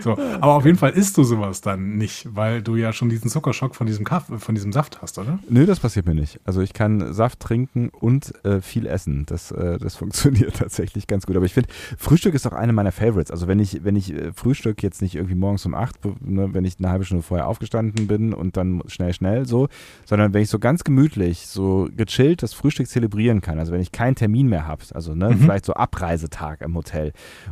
So, 0.00 0.12
aber 0.12 0.54
auf 0.54 0.64
jeden 0.64 0.78
Fall 0.78 0.92
isst 0.92 1.18
du 1.18 1.24
sowas 1.24 1.60
dann 1.60 1.98
nicht, 1.98 2.26
weil 2.34 2.62
du 2.62 2.76
ja 2.76 2.92
schon 2.94 3.10
diesen 3.10 3.28
Zuckerschock 3.28 3.74
von 3.74 3.86
diesem 3.86 4.06
Kaffee, 4.06 4.38
von 4.38 4.54
diesem 4.54 4.72
Saft 4.72 5.02
hast, 5.02 5.18
oder? 5.18 5.38
Nö, 5.48 5.66
das 5.66 5.80
passiert 5.80 6.06
mir 6.06 6.14
nicht. 6.14 6.40
Also 6.44 6.62
ich 6.62 6.72
kann 6.72 7.12
Saft 7.12 7.40
trinken 7.40 7.90
und 7.90 8.32
äh, 8.46 8.62
viel 8.62 8.86
essen. 8.86 9.26
Das, 9.26 9.50
äh, 9.50 9.78
das 9.78 9.96
funktioniert 10.02 10.56
tatsächlich 10.56 11.06
ganz 11.06 11.26
gut. 11.26 11.36
Aber 11.36 11.44
ich 11.44 11.52
finde, 11.52 11.68
Frühstück 11.98 12.34
ist 12.34 12.46
auch 12.46 12.54
eine 12.54 12.72
meiner 12.72 12.92
Favorites. 12.92 13.30
Also 13.30 13.46
wenn 13.46 13.58
ich, 13.58 13.84
wenn 13.84 13.96
ich 13.96 14.14
äh, 14.14 14.32
Frühstück 14.32 14.82
jetzt 14.82 15.02
nicht 15.02 15.14
irgendwie 15.14 15.34
morgens 15.34 15.66
um 15.66 15.74
acht, 15.74 15.96
ne, 16.20 16.54
wenn 16.54 16.64
ich 16.64 16.78
eine 16.78 16.88
halbe 16.88 17.04
Stunde 17.04 17.22
vorher 17.22 17.46
aufgestanden 17.46 18.06
bin 18.06 18.32
und 18.32 18.56
dann 18.56 18.82
schnell, 18.86 19.12
schnell 19.12 19.44
so, 19.44 19.68
sondern 20.06 20.32
wenn 20.32 20.42
ich 20.42 20.48
so 20.48 20.58
ganz 20.58 20.82
gemütlich, 20.82 21.46
so 21.46 21.90
gechillt 21.94 22.42
das 22.42 22.54
Frühstück 22.54 22.88
zelebrieren 22.88 23.42
kann. 23.42 23.58
Also 23.58 23.70
wenn 23.70 23.82
ich 23.82 23.92
keinen 23.92 24.14
Termin 24.14 24.48
mehr 24.48 24.66
habe, 24.66 24.82
also 24.94 25.14
ne, 25.14 25.28
mhm. 25.28 25.40
vielleicht 25.40 25.66
so 25.66 25.74
Abreisetag 25.74 26.62
im 26.62 26.74
Hotel. 26.74 27.01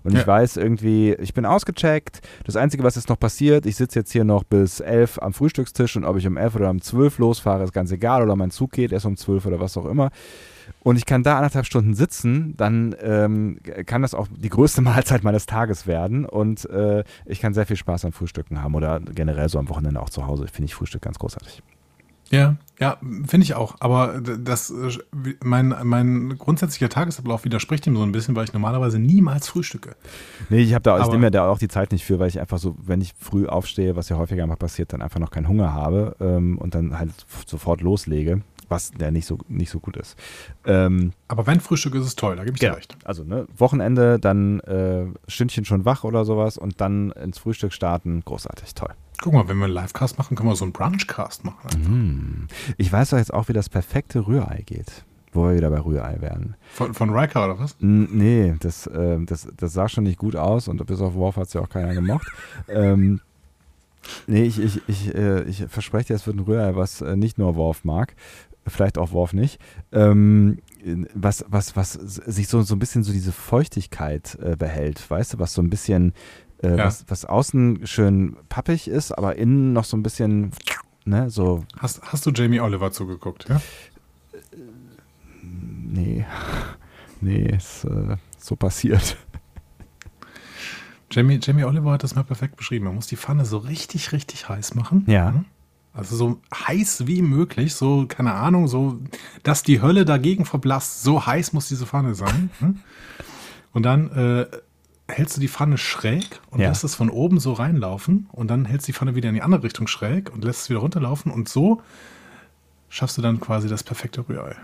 Und 0.05 0.15
ja. 0.15 0.21
ich 0.21 0.27
weiß 0.27 0.57
irgendwie, 0.57 1.15
ich 1.15 1.35
bin 1.35 1.47
ausgecheckt. 1.47 2.21
Das 2.45 2.57
Einzige, 2.57 2.85
was 2.85 2.97
jetzt 2.97 3.09
noch 3.09 3.19
passiert, 3.19 3.67
ich 3.67 3.77
sitze 3.77 3.99
jetzt 3.99 4.13
hier 4.13 4.25
noch 4.25 4.45
bis 4.45 4.81
elf 4.81 5.19
am 5.21 5.33
Frühstückstisch 5.33 5.97
und 5.97 6.05
ob 6.05 6.17
ich 6.17 6.27
um 6.27 6.37
elf 6.37 6.55
oder 6.55 6.71
um 6.71 6.81
zwölf 6.81 7.19
losfahre, 7.19 7.65
ist 7.65 7.73
ganz 7.73 7.91
egal. 7.91 8.23
Oder 8.23 8.37
mein 8.37 8.51
Zug 8.51 8.73
geht 8.73 8.93
erst 8.93 9.07
um 9.07 9.17
zwölf 9.17 9.47
oder 9.47 9.61
was 9.61 9.77
auch 9.77 9.87
immer 9.87 10.11
und 10.83 10.97
ich 10.97 11.07
kann 11.07 11.23
da 11.23 11.37
anderthalb 11.37 11.67
Stunden 11.67 11.95
sitzen, 11.95 12.55
dann 12.57 12.95
ähm, 13.01 13.59
kann 13.87 14.03
das 14.03 14.15
auch 14.15 14.29
die 14.31 14.49
größte 14.49 14.81
Mahlzeit 14.83 15.25
meines 15.25 15.47
Tages 15.47 15.87
werden 15.87 16.25
und 16.25 16.69
äh, 16.71 17.05
ich 17.27 17.41
kann 17.41 17.55
sehr 17.55 17.67
viel 17.67 17.77
Spaß 17.77 18.05
am 18.05 18.13
Frühstücken 18.13 18.63
haben 18.63 18.75
oder 18.75 19.01
generell 19.01 19.49
so 19.49 19.59
am 19.59 19.69
Wochenende 19.69 20.01
auch 20.01 20.11
zu 20.11 20.27
Hause. 20.27 20.47
Finde 20.47 20.67
ich 20.67 20.75
Frühstück 20.75 21.03
ganz 21.03 21.19
großartig. 21.19 21.63
Ja, 22.31 22.57
ja, 22.79 22.97
finde 23.27 23.45
ich 23.45 23.55
auch. 23.55 23.75
Aber 23.81 24.21
das, 24.21 24.73
mein, 25.45 25.75
mein 25.83 26.39
grundsätzlicher 26.39 26.89
Tagesablauf 26.89 27.45
widerspricht 27.45 27.87
ihm 27.87 27.97
so 27.97 28.03
ein 28.03 28.13
bisschen, 28.13 28.37
weil 28.37 28.45
ich 28.45 28.53
normalerweise 28.53 28.99
niemals 28.99 29.49
frühstücke. 29.49 29.97
Nee, 30.49 30.63
ich 30.63 30.73
habe 30.73 30.83
da, 30.83 30.99
ich 31.01 31.07
nehme 31.09 31.19
mir 31.19 31.31
da 31.31 31.49
auch 31.49 31.59
die 31.59 31.69
Zeit 31.69 31.93
nicht 31.93 32.05
für, 32.05 32.19
weil 32.19 32.29
ich 32.29 32.41
einfach 32.41 32.59
so, 32.59 32.77
wenn 32.83 33.01
ich 33.01 33.13
früh 33.19 33.47
aufstehe, 33.47 33.97
was 33.97 34.09
ja 34.09 34.17
häufiger 34.17 34.47
mal 34.47 34.57
passiert, 34.57 34.93
dann 34.93 35.03
einfach 35.03 35.21
noch 35.21 35.31
keinen 35.31 35.49
Hunger 35.49 35.75
habe 35.75 36.17
ähm, 36.21 36.57
und 36.59 36.75
dann 36.75 36.99
halt 36.99 37.11
sofort 37.47 37.81
loslege 37.81 38.43
was 38.71 38.93
der 38.93 39.11
nicht 39.11 39.27
so, 39.27 39.39
nicht 39.49 39.71
so 39.71 39.81
gut 39.81 39.97
ist. 39.97 40.17
Ähm, 40.65 41.13
Aber 41.29 41.47
wenn 41.47 41.61
Frühstück 41.61 41.95
ist 41.95 42.07
es 42.07 42.17
toll, 42.17 42.37
da 42.37 42.45
gebe 42.45 42.55
ich 42.55 42.61
dir 42.61 42.75
recht. 42.75 42.97
Also 43.05 43.25
ne, 43.25 43.47
Wochenende, 43.57 44.19
dann 44.19 44.61
äh, 44.61 45.07
Stündchen 45.29 45.65
schon 45.65 45.85
wach 45.85 46.05
oder 46.05 46.25
sowas 46.25 46.57
und 46.57 46.81
dann 46.81 47.11
ins 47.11 47.39
Frühstück 47.39 47.73
starten, 47.73 48.23
großartig, 48.25 48.75
toll. 48.75 48.95
Guck 49.21 49.35
mal, 49.35 49.49
wenn 49.49 49.59
wir 49.59 49.67
einen 49.67 49.75
Livecast 49.75 50.17
machen, 50.17 50.37
können 50.37 50.49
wir 50.49 50.57
so 50.57 50.65
einen 50.65 50.73
Brunchcast 50.73 51.45
machen. 51.45 52.47
Mm. 52.47 52.47
Ich 52.79 52.91
weiß 52.91 53.11
doch 53.11 53.19
jetzt 53.19 53.35
auch, 53.35 53.49
wie 53.49 53.53
das 53.53 53.69
perfekte 53.69 54.27
Rührei 54.27 54.63
geht 54.65 55.05
wo 55.33 55.45
wir 55.45 55.57
wieder 55.57 55.71
bei 55.71 55.81
Rührei 55.81 56.21
werden. 56.21 56.57
Von, 56.73 56.95
von 56.95 57.11
Riker 57.11 57.45
oder 57.45 57.59
was? 57.59 57.77
N 57.81 58.09
nee, 58.13 58.55
das, 58.59 58.87
äh, 58.89 59.19
das, 59.25 59.47
das 59.57 59.73
sah 59.73 59.89
schon 59.89 60.05
nicht 60.05 60.19
gut 60.19 60.37
aus 60.37 60.69
und 60.69 60.85
bis 60.87 61.01
auf 61.01 61.15
Worf 61.15 61.37
hat 61.37 61.47
es 61.47 61.53
ja 61.53 61.61
auch 61.61 61.69
keiner 61.69 61.95
gemocht. 61.95 62.27
ähm, 62.69 63.21
nee, 64.27 64.43
ich, 64.43 64.61
ich, 64.61 64.83
ich, 64.89 65.15
äh, 65.15 65.43
ich 65.43 65.67
verspreche 65.69 66.09
dir, 66.09 66.15
es 66.15 66.27
wird 66.27 66.37
ein 66.37 66.41
Rührei, 66.41 66.75
was 66.75 67.01
äh, 67.01 67.17
nicht 67.17 67.39
nur 67.39 67.55
Worf 67.55 67.85
mag 67.85 68.15
vielleicht 68.67 68.99
auch 68.99 69.13
Worf 69.13 69.33
nicht, 69.33 69.61
ähm, 69.93 70.59
was, 71.15 71.45
was, 71.49 71.77
was 71.77 71.93
sich 71.93 72.49
so, 72.49 72.63
so 72.63 72.75
ein 72.75 72.79
bisschen 72.79 73.03
so 73.03 73.13
diese 73.13 73.33
Feuchtigkeit 73.33 74.39
äh, 74.43 74.57
behält, 74.57 75.11
weißt 75.11 75.35
du, 75.35 75.39
was 75.39 75.55
so 75.55 75.63
ein 75.63 75.71
bisschen, 75.71 76.13
äh, 76.63 76.77
ja. 76.77 76.85
was, 76.87 77.05
was 77.09 77.25
außen 77.25 77.87
schön 77.87 78.37
pappig 78.49 78.89
ist, 78.89 79.13
aber 79.13 79.37
innen 79.37 79.73
noch 79.73 79.85
so 79.85 79.97
ein 79.97 80.03
bisschen, 80.03 80.53
ne, 81.05 81.31
so. 81.31 81.65
Hast, 81.79 82.03
hast 82.03 82.27
du 82.27 82.31
Jamie 82.31 82.61
Oliver 82.61 82.93
zugeguckt, 82.93 83.49
ja? 83.49 83.61
Nee. 85.43 86.25
Nee, 87.23 87.55
ist 87.55 87.85
äh, 87.85 88.17
so 88.39 88.57
passiert. 88.57 89.19
Jamie, 91.11 91.39
Jamie 91.43 91.65
Oliver 91.65 91.93
hat 91.93 92.03
das 92.03 92.15
mal 92.15 92.23
perfekt 92.23 92.57
beschrieben. 92.57 92.87
Man 92.87 92.95
muss 92.95 93.09
die 93.09 93.17
Pfanne 93.17 93.45
so 93.45 93.59
richtig, 93.59 94.13
richtig 94.13 94.49
heiß 94.49 94.75
machen. 94.75 95.05
Ja. 95.07 95.33
Mhm. 95.33 95.45
Also 95.93 96.15
so 96.17 96.41
heiß 96.55 97.07
wie 97.07 97.21
möglich, 97.21 97.75
so, 97.75 98.07
keine 98.07 98.35
Ahnung, 98.35 98.69
so, 98.69 99.01
dass 99.43 99.63
die 99.63 99.83
Hölle 99.83 100.05
dagegen 100.05 100.45
verblasst. 100.45 101.03
So 101.03 101.27
heiß 101.27 101.53
muss 101.53 101.69
diese 101.69 101.87
Pfanne 101.87 102.15
sein. 102.15 102.51
Hm? 102.61 102.81
Und 103.73 103.85
dann 103.85 104.11
äh, 104.11 104.47
hältst 105.09 105.37
du 105.37 105.41
die 105.41 105.49
Pfanne 105.49 105.79
schräg 105.79 106.41
und 106.51 106.61
ja. 106.61 106.69
lässt 106.69 106.83
es 106.83 106.97
von 106.97 107.09
oben 107.09 107.39
so 107.39 107.53
reinlaufen. 107.53 108.29
Und 108.33 108.49
dann 108.49 108.65
hältst 108.65 108.89
du 108.89 108.93
die 108.93 108.99
Pfanne 108.99 109.15
wieder 109.15 109.29
in 109.29 109.37
die 109.37 109.43
andere 109.43 109.63
Richtung 109.63 109.87
schräg 109.87 110.33
und 110.33 110.45
lässt 110.45 110.63
es 110.63 110.71
wieder 110.71 110.81
runterlaufen. 110.81 111.31
Und 111.31 111.49
so 111.49 111.81
schaffst 112.89 113.17
du 113.17 113.23
dann 113.23 113.41
quasi 113.41 113.69
das 113.69 113.85
perfekte 113.85 114.29
Rührei. 114.29 114.57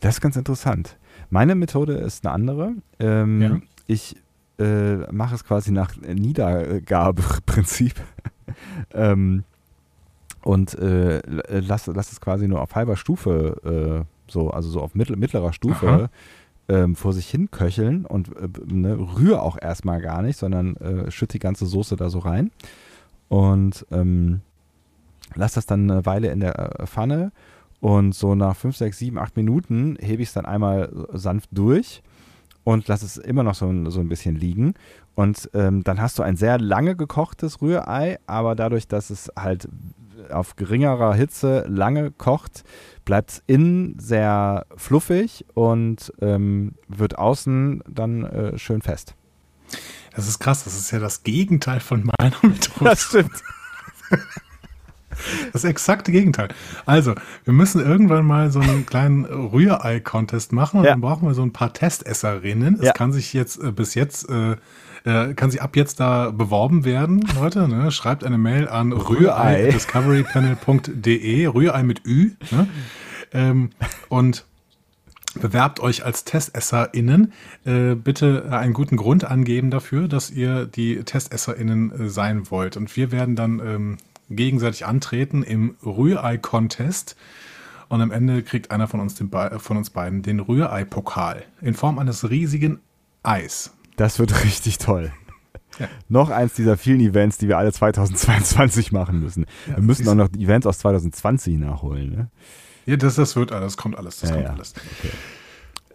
Das 0.00 0.16
ist 0.16 0.20
ganz 0.20 0.36
interessant. 0.36 0.96
Meine 1.30 1.54
Methode 1.54 1.94
ist 1.94 2.24
eine 2.24 2.34
andere. 2.34 2.72
Ähm, 2.98 3.42
ja. 3.42 3.60
Ich 3.86 4.16
äh, 4.58 4.96
mache 5.12 5.34
es 5.34 5.44
quasi 5.44 5.70
nach 5.70 5.94
Niedergabeprinzip. 5.96 7.94
ähm, 8.94 9.44
und 10.44 10.74
äh, 10.78 11.20
lass, 11.26 11.86
lass 11.86 12.12
es 12.12 12.20
quasi 12.20 12.46
nur 12.46 12.60
auf 12.60 12.74
halber 12.74 12.96
Stufe, 12.96 14.04
äh, 14.06 14.30
so, 14.30 14.50
also 14.50 14.68
so 14.68 14.80
auf 14.80 14.94
mittel, 14.94 15.16
mittlerer 15.16 15.52
Stufe 15.52 16.10
ähm, 16.68 16.96
vor 16.96 17.12
sich 17.12 17.28
hin 17.28 17.50
köcheln 17.50 18.06
und 18.06 18.28
äh, 18.36 18.48
ne, 18.66 18.98
rühre 18.98 19.42
auch 19.42 19.58
erstmal 19.60 20.00
gar 20.00 20.22
nicht, 20.22 20.38
sondern 20.38 20.76
äh, 20.76 21.10
schütte 21.10 21.34
die 21.34 21.40
ganze 21.40 21.66
Soße 21.66 21.96
da 21.96 22.10
so 22.10 22.20
rein 22.20 22.50
und 23.28 23.86
ähm, 23.90 24.40
lass 25.34 25.54
das 25.54 25.66
dann 25.66 25.90
eine 25.90 26.06
Weile 26.06 26.30
in 26.30 26.40
der 26.40 26.80
äh, 26.80 26.86
Pfanne 26.86 27.32
und 27.80 28.14
so 28.14 28.34
nach 28.34 28.56
5, 28.56 28.76
6, 28.76 28.98
7, 28.98 29.18
8 29.18 29.36
Minuten 29.36 29.96
hebe 30.00 30.22
ich 30.22 30.28
es 30.28 30.34
dann 30.34 30.46
einmal 30.46 30.90
sanft 31.12 31.50
durch 31.52 32.02
und 32.64 32.88
lass 32.88 33.02
es 33.02 33.18
immer 33.18 33.42
noch 33.42 33.54
so, 33.54 33.90
so 33.90 34.00
ein 34.00 34.08
bisschen 34.08 34.36
liegen. 34.36 34.74
Und 35.14 35.50
ähm, 35.52 35.84
dann 35.84 36.00
hast 36.00 36.18
du 36.18 36.22
ein 36.22 36.36
sehr 36.36 36.58
lange 36.58 36.96
gekochtes 36.96 37.60
Rührei, 37.60 38.18
aber 38.26 38.54
dadurch, 38.54 38.88
dass 38.88 39.10
es 39.10 39.30
halt 39.38 39.68
auf 40.30 40.56
geringerer 40.56 41.14
Hitze 41.14 41.64
lange 41.68 42.10
kocht, 42.10 42.64
bleibt 43.04 43.30
es 43.30 43.42
innen 43.46 43.98
sehr 43.98 44.66
fluffig 44.76 45.44
und 45.54 46.12
ähm, 46.20 46.74
wird 46.88 47.18
außen 47.18 47.82
dann 47.88 48.24
äh, 48.24 48.58
schön 48.58 48.82
fest. 48.82 49.14
Das 50.14 50.28
ist 50.28 50.38
krass, 50.38 50.64
das 50.64 50.78
ist 50.78 50.90
ja 50.90 51.00
das 51.00 51.22
Gegenteil 51.22 51.80
von 51.80 52.08
meiner 52.18 52.36
Methode. 52.42 52.84
Das 52.90 53.02
stimmt. 53.02 53.42
Das 55.52 55.64
exakte 55.64 56.12
Gegenteil. 56.12 56.48
Also, 56.86 57.14
wir 57.44 57.52
müssen 57.52 57.80
irgendwann 57.80 58.26
mal 58.26 58.50
so 58.50 58.60
einen 58.60 58.84
kleinen 58.84 59.24
Rührei-Contest 59.24 60.52
machen 60.52 60.80
und 60.80 60.84
ja. 60.84 60.90
dann 60.90 61.00
brauchen 61.00 61.26
wir 61.28 61.34
so 61.34 61.42
ein 61.42 61.52
paar 61.52 61.72
Testesserinnen. 61.72 62.76
Es 62.76 62.86
ja. 62.86 62.92
kann 62.92 63.12
sich 63.12 63.32
jetzt 63.32 63.62
äh, 63.62 63.72
bis 63.72 63.94
jetzt 63.94 64.28
äh, 64.28 64.56
äh, 65.04 65.34
kann 65.34 65.50
sie 65.50 65.60
ab 65.60 65.76
jetzt 65.76 66.00
da 66.00 66.30
beworben 66.30 66.84
werden, 66.84 67.26
Leute. 67.34 67.68
Ne? 67.68 67.90
Schreibt 67.90 68.24
eine 68.24 68.38
Mail 68.38 68.68
an 68.68 68.92
rührei.discoverypanel.de, 68.92 71.46
Rührei 71.46 71.82
mit 71.82 72.06
Ü. 72.06 72.30
Ne? 72.50 72.68
Ähm, 73.32 73.70
und 74.08 74.46
bewerbt 75.34 75.80
euch 75.80 76.04
als 76.04 76.24
TestesserInnen. 76.24 77.32
Äh, 77.64 77.94
bitte 77.94 78.50
einen 78.50 78.72
guten 78.72 78.96
Grund 78.96 79.24
angeben 79.24 79.70
dafür, 79.70 80.08
dass 80.08 80.30
ihr 80.30 80.64
die 80.64 81.02
TestesserInnen 81.02 81.92
äh, 81.92 82.08
sein 82.08 82.50
wollt. 82.50 82.76
Und 82.76 82.94
wir 82.96 83.12
werden 83.12 83.36
dann 83.36 83.60
ähm, 83.60 83.98
gegenseitig 84.30 84.86
antreten 84.86 85.42
im 85.42 85.76
Rührei-Contest. 85.84 87.16
Und 87.88 88.00
am 88.00 88.10
Ende 88.10 88.42
kriegt 88.42 88.70
einer 88.70 88.88
von 88.88 89.00
uns, 89.00 89.16
den, 89.16 89.30
von 89.58 89.76
uns 89.76 89.90
beiden 89.90 90.22
den 90.22 90.40
Rührei-Pokal 90.40 91.44
in 91.60 91.74
Form 91.74 91.98
eines 91.98 92.30
riesigen 92.30 92.80
Eis. 93.22 93.74
Das 93.96 94.18
wird 94.18 94.44
richtig 94.44 94.78
toll. 94.78 95.12
Ja. 95.78 95.88
Noch 96.08 96.30
eins 96.30 96.54
dieser 96.54 96.76
vielen 96.76 97.00
Events, 97.00 97.38
die 97.38 97.48
wir 97.48 97.58
alle 97.58 97.72
2022 97.72 98.92
machen 98.92 99.20
müssen. 99.20 99.46
Ja, 99.66 99.76
wir 99.76 99.82
müssen 99.82 100.08
auch 100.08 100.14
noch 100.14 100.28
Events 100.32 100.66
aus 100.66 100.78
2020 100.78 101.58
nachholen. 101.58 102.10
Ne? 102.10 102.30
Ja, 102.86 102.96
das, 102.96 103.16
das 103.16 103.34
wird 103.34 103.50
alles, 103.50 103.74
das 103.74 103.76
kommt 103.76 103.98
alles, 103.98 104.20
das 104.20 104.30
ja, 104.30 104.36
kommt 104.36 104.50
alles. 104.50 104.74
Okay. 105.00 105.12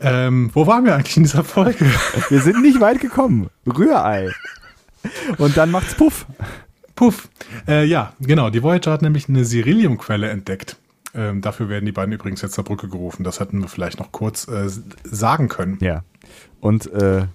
Ähm, 0.02 0.50
wo 0.54 0.68
waren 0.68 0.86
wir 0.86 0.96
eigentlich 0.96 1.18
in 1.18 1.24
dieser 1.24 1.44
Folge? 1.44 1.86
Wir 2.30 2.42
sind 2.42 2.62
nicht 2.62 2.80
weit 2.80 3.02
gekommen. 3.02 3.50
Rührei. 3.68 4.30
Und 5.38 5.58
dann 5.58 5.72
macht's 5.72 5.94
Puff. 5.94 6.26
Puff. 6.96 7.30
Äh, 7.68 7.86
ja, 7.86 8.14
genau. 8.20 8.50
Die 8.50 8.64
Voyager 8.64 8.92
hat 8.94 9.02
nämlich 9.02 9.28
eine 9.28 9.44
Siriliumquelle 9.44 10.30
entdeckt. 10.30 10.78
Ähm, 11.14 11.42
dafür 11.42 11.68
werden 11.68 11.86
die 11.86 11.92
beiden 11.92 12.14
übrigens 12.14 12.42
jetzt 12.42 12.54
zur 12.54 12.64
Brücke 12.64 12.88
gerufen. 12.88 13.24
Das 13.24 13.40
hätten 13.40 13.60
wir 13.60 13.68
vielleicht 13.68 14.00
noch 14.00 14.12
kurz 14.12 14.48
äh, 14.48 14.70
sagen 15.04 15.50
können. 15.50 15.78
Ja. 15.82 16.04
Und 16.62 16.92
äh, 16.94 17.26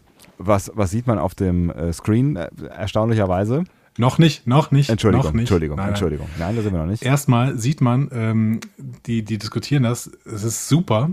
was, 0.46 0.72
was 0.74 0.90
sieht 0.90 1.06
man 1.06 1.18
auf 1.18 1.34
dem 1.34 1.70
äh, 1.70 1.92
Screen 1.92 2.36
äh, 2.36 2.48
erstaunlicherweise? 2.76 3.64
Noch 3.96 4.18
nicht, 4.18 4.46
noch 4.46 4.70
nicht. 4.72 4.90
Entschuldigung, 4.90 5.24
noch 5.26 5.32
nicht. 5.32 5.42
Entschuldigung, 5.42 5.76
nein, 5.76 5.90
Entschuldigung. 5.90 6.26
Nein, 6.38 6.56
da 6.56 6.62
sind 6.62 6.72
wir 6.72 6.80
noch 6.80 6.86
nicht. 6.86 7.04
Erstmal 7.04 7.56
sieht 7.58 7.80
man, 7.80 8.10
ähm, 8.12 8.60
die, 9.06 9.24
die 9.24 9.38
diskutieren 9.38 9.84
das, 9.84 10.10
es 10.24 10.42
ist 10.42 10.68
super, 10.68 11.10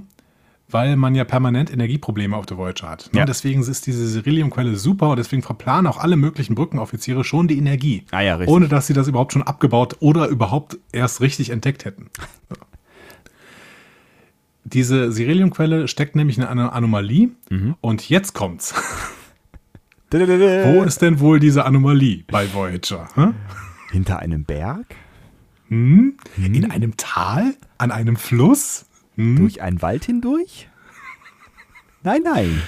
weil 0.67 0.95
man 0.95 1.13
ja 1.13 1.23
permanent 1.23 1.71
Energieprobleme 1.71 2.35
auf 2.35 2.47
der 2.47 2.57
Voyager 2.57 2.89
hat. 2.89 3.09
Ne? 3.13 3.19
Ja. 3.19 3.25
Deswegen 3.25 3.61
ist 3.61 3.85
diese 3.85 4.07
Cerillium-Quelle 4.07 4.75
super 4.77 5.09
und 5.09 5.17
deswegen 5.17 5.43
verplanen 5.43 5.85
auch 5.85 5.97
alle 5.97 6.15
möglichen 6.15 6.55
Brückenoffiziere 6.55 7.23
schon 7.23 7.47
die 7.47 7.57
Energie. 7.57 8.05
Ah 8.11 8.21
ja, 8.21 8.35
richtig. 8.35 8.53
Ohne 8.53 8.67
dass 8.67 8.87
sie 8.87 8.93
das 8.93 9.07
überhaupt 9.07 9.33
schon 9.33 9.43
abgebaut 9.43 9.97
oder 9.99 10.27
überhaupt 10.27 10.77
erst 10.91 11.21
richtig 11.21 11.51
entdeckt 11.51 11.85
hätten. 11.85 12.09
Diese 14.63 15.11
Sireliumquelle 15.11 15.87
steckt 15.87 16.15
nämlich 16.15 16.37
in 16.37 16.43
einer 16.43 16.73
Anomalie 16.73 17.29
mhm. 17.49 17.75
und 17.81 18.09
jetzt 18.09 18.33
kommt's. 18.33 18.73
Wo 20.11 20.83
ist 20.83 21.01
denn 21.01 21.19
wohl 21.19 21.39
diese 21.39 21.65
Anomalie 21.65 22.23
bei 22.27 22.51
Voyager? 22.53 23.07
Hm? 23.15 23.33
Hinter 23.91 24.19
einem 24.19 24.43
Berg? 24.43 24.85
Hm? 25.69 26.17
In 26.37 26.69
einem 26.69 26.97
Tal? 26.97 27.53
An 27.77 27.91
einem 27.91 28.17
Fluss? 28.17 28.85
Hm? 29.15 29.37
Durch 29.37 29.61
einen 29.61 29.81
Wald 29.81 30.03
hindurch? 30.05 30.67
Nein, 32.03 32.21
nein. 32.23 32.61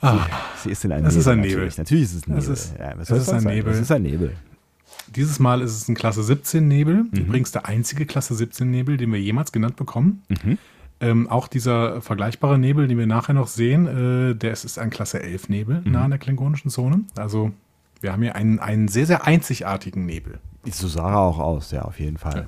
Ah, 0.00 0.26
sie 0.56 0.70
ist 0.70 0.84
in 0.84 0.92
einem 0.92 1.04
das 1.04 1.14
Nebel. 1.14 1.20
ist 1.20 1.28
ein 1.28 1.38
natürlich. 1.38 1.54
Nebel. 1.56 1.74
Natürlich 1.78 2.04
ist 2.04 2.14
es 2.14 2.26
ein 2.26 2.34
Nebel. 2.34 2.38
Es 2.38 2.48
ist- 2.48 2.74
ja, 2.78 3.04
soll 3.04 3.18
ist 3.18 3.28
ein 3.28 3.40
sein? 3.40 3.54
Nebel. 3.54 3.72
Es 3.72 3.80
ist 3.80 3.92
ein 3.92 4.02
Nebel. 4.02 4.36
Dieses 5.14 5.38
Mal 5.38 5.60
ist 5.60 5.72
es 5.76 5.88
ein 5.88 5.94
Klasse 5.94 6.22
17 6.22 6.66
Nebel. 6.66 7.04
Mhm. 7.04 7.10
Übrigens 7.12 7.52
der 7.52 7.66
einzige 7.66 8.06
Klasse 8.06 8.34
17 8.34 8.70
Nebel, 8.70 8.96
den 8.96 9.12
wir 9.12 9.20
jemals 9.20 9.52
genannt 9.52 9.76
bekommen. 9.76 10.22
Mhm. 10.28 10.58
Ähm, 11.02 11.28
auch 11.28 11.48
dieser 11.48 12.00
vergleichbare 12.00 12.58
Nebel, 12.58 12.86
den 12.88 12.96
wir 12.96 13.06
nachher 13.08 13.34
noch 13.34 13.48
sehen, 13.48 13.86
äh, 14.30 14.34
der 14.36 14.52
ist, 14.52 14.64
ist 14.64 14.78
ein 14.78 14.88
Klasse 14.90 15.20
11 15.22 15.48
Nebel 15.48 15.82
Mhm. 15.84 15.90
nah 15.92 16.04
an 16.04 16.10
der 16.10 16.18
klingonischen 16.20 16.70
Zone. 16.70 17.04
Also 17.16 17.52
wir 18.00 18.12
haben 18.12 18.22
hier 18.22 18.36
einen, 18.36 18.60
einen 18.60 18.88
sehr, 18.88 19.06
sehr 19.06 19.26
einzigartigen 19.26 20.06
Nebel. 20.06 20.38
So 20.70 20.86
sah 20.88 21.10
er 21.10 21.18
auch 21.18 21.38
aus, 21.40 21.72
ja, 21.72 21.82
auf 21.82 21.98
jeden 21.98 22.18
Fall. 22.18 22.46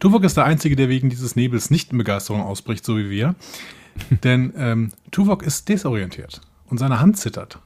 Tuvok 0.00 0.24
ist 0.24 0.36
der 0.36 0.44
Einzige, 0.44 0.74
der 0.74 0.88
wegen 0.88 1.10
dieses 1.10 1.36
Nebels 1.36 1.70
nicht 1.70 1.92
in 1.92 1.98
Begeisterung 1.98 2.42
ausbricht, 2.42 2.84
so 2.84 2.96
wie 2.98 3.08
wir. 3.08 3.36
Denn 4.24 4.52
ähm, 4.56 4.90
Tuvok 5.12 5.42
ist 5.44 5.68
desorientiert 5.68 6.40
und 6.68 6.78
seine 6.78 6.98
Hand 6.98 7.18
zittert. 7.18 7.60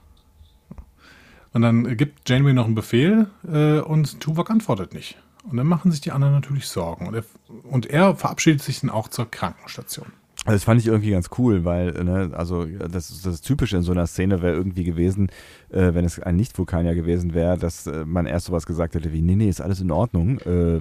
Und 1.55 1.62
dann 1.62 1.97
gibt 1.97 2.29
Janeway 2.29 2.53
noch 2.53 2.66
einen 2.66 2.74
Befehl 2.74 3.29
äh, 3.51 3.79
und 3.79 4.20
Tuvok 4.20 4.51
antwortet 4.51 4.93
nicht. 4.93 5.16
Und 5.49 5.57
dann 5.57 5.66
machen 5.66 5.92
sich 5.92 6.01
die 6.01 6.12
anderen 6.12 6.34
natürlich 6.34 6.68
Sorgen. 6.68 7.07
Und 7.07 7.14
er, 7.14 7.24
und 7.64 7.86
er 7.86 8.16
verabschiedet 8.16 8.62
sich 8.62 8.80
dann 8.80 8.90
auch 8.90 9.09
zur 9.09 9.30
Krankenstation. 9.30 10.09
Also 10.44 10.57
das 10.57 10.64
fand 10.64 10.80
ich 10.80 10.86
irgendwie 10.86 11.11
ganz 11.11 11.28
cool, 11.38 11.64
weil, 11.64 11.92
ne, 12.05 12.30
also 12.34 12.66
das, 12.66 13.20
das 13.22 13.40
Typische 13.40 13.78
in 13.78 13.82
so 13.82 13.90
einer 13.90 14.07
Szene 14.07 14.42
wäre 14.42 14.55
irgendwie 14.55 14.84
gewesen, 14.84 15.28
äh, 15.70 15.92
wenn 15.92 16.05
es 16.05 16.20
ein 16.20 16.36
Nicht-Vulkanier 16.36 16.94
gewesen 16.94 17.34
wäre, 17.34 17.59
dass 17.59 17.88
äh, 17.88 18.05
man 18.05 18.26
erst 18.26 18.47
sowas 18.47 18.64
gesagt 18.64 18.94
hätte 18.94 19.12
wie, 19.12 19.22
nee, 19.22 19.34
nee, 19.34 19.49
ist 19.49 19.61
alles 19.61 19.80
in 19.80 19.90
Ordnung, 19.90 20.38
äh, 20.40 20.76
äh, 20.76 20.80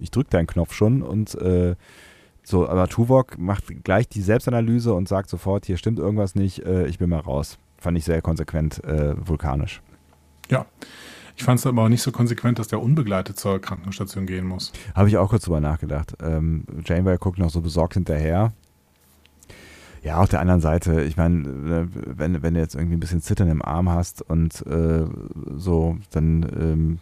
ich 0.00 0.10
drücke 0.10 0.30
deinen 0.30 0.48
Knopf 0.48 0.74
schon 0.74 1.02
und 1.02 1.36
äh, 1.36 1.76
so, 2.42 2.68
aber 2.68 2.88
Tuvok 2.88 3.38
macht 3.38 3.84
gleich 3.84 4.08
die 4.08 4.22
Selbstanalyse 4.22 4.92
und 4.92 5.06
sagt 5.06 5.30
sofort, 5.30 5.66
hier 5.66 5.76
stimmt 5.76 6.00
irgendwas 6.00 6.34
nicht, 6.34 6.64
äh, 6.66 6.86
ich 6.88 6.98
bin 6.98 7.10
mal 7.10 7.20
raus. 7.20 7.58
Fand 7.80 7.96
ich 7.96 8.04
sehr 8.04 8.22
konsequent 8.22 8.82
vulkanisch. 8.84 9.82
Ja. 10.50 10.66
Ich 11.38 11.44
fand 11.44 11.60
es 11.60 11.66
aber 11.66 11.84
auch 11.84 11.88
nicht 11.88 12.02
so 12.02 12.10
konsequent, 12.10 12.58
dass 12.58 12.66
der 12.66 12.82
unbegleitet 12.82 13.38
zur 13.38 13.60
Krankenstation 13.60 14.26
gehen 14.26 14.44
muss. 14.44 14.72
Habe 14.96 15.08
ich 15.08 15.16
auch 15.18 15.30
kurz 15.30 15.44
drüber 15.44 15.60
nachgedacht. 15.60 16.14
Ähm, 16.20 16.64
Janeway 16.84 17.16
guckt 17.16 17.38
noch 17.38 17.50
so 17.50 17.60
besorgt 17.60 17.94
hinterher. 17.94 18.52
Ja, 20.02 20.18
auf 20.18 20.28
der 20.28 20.40
anderen 20.40 20.60
Seite, 20.60 21.02
ich 21.02 21.16
meine, 21.16 21.48
äh, 21.48 21.86
wenn, 21.92 22.42
wenn 22.42 22.54
du 22.54 22.60
jetzt 22.60 22.74
irgendwie 22.74 22.96
ein 22.96 23.00
bisschen 23.00 23.22
Zittern 23.22 23.48
im 23.48 23.62
Arm 23.62 23.88
hast 23.88 24.20
und 24.20 24.66
äh, 24.66 25.04
so, 25.54 25.98
dann, 26.10 26.42
ähm, 26.42 26.98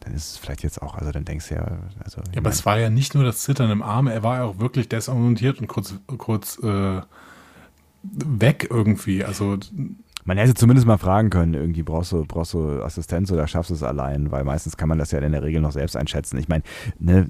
dann 0.00 0.12
ist 0.12 0.32
es 0.32 0.36
vielleicht 0.36 0.62
jetzt 0.62 0.82
auch, 0.82 0.94
also 0.94 1.10
dann 1.10 1.24
denkst 1.24 1.48
du 1.48 1.54
ja, 1.54 1.78
also. 2.04 2.18
Ja, 2.18 2.32
aber 2.34 2.42
mein, 2.42 2.52
es 2.52 2.66
war 2.66 2.78
ja 2.78 2.90
nicht 2.90 3.14
nur 3.14 3.24
das 3.24 3.40
Zittern 3.40 3.70
im 3.70 3.82
Arm, 3.82 4.06
er 4.06 4.22
war 4.22 4.36
ja 4.36 4.44
auch 4.44 4.58
wirklich 4.58 4.90
desorientiert 4.90 5.62
und 5.62 5.66
kurz, 5.66 5.94
kurz 6.18 6.58
äh, 6.62 7.00
weg 8.02 8.68
irgendwie. 8.70 9.24
Also 9.24 9.56
man 10.26 10.38
hätte 10.38 10.54
zumindest 10.54 10.86
mal 10.86 10.98
fragen 10.98 11.30
können, 11.30 11.54
irgendwie 11.54 11.84
brauchst 11.84 12.10
du, 12.10 12.24
brauchst 12.26 12.52
du 12.52 12.82
Assistenz 12.82 13.30
oder 13.30 13.46
schaffst 13.46 13.70
du 13.70 13.74
es 13.74 13.82
allein, 13.84 14.32
weil 14.32 14.42
meistens 14.42 14.76
kann 14.76 14.88
man 14.88 14.98
das 14.98 15.12
ja 15.12 15.20
in 15.20 15.32
der 15.32 15.42
Regel 15.42 15.60
noch 15.60 15.70
selbst 15.70 15.96
einschätzen. 15.96 16.36
Ich 16.38 16.48
meine, 16.48 16.64
ne, 16.98 17.28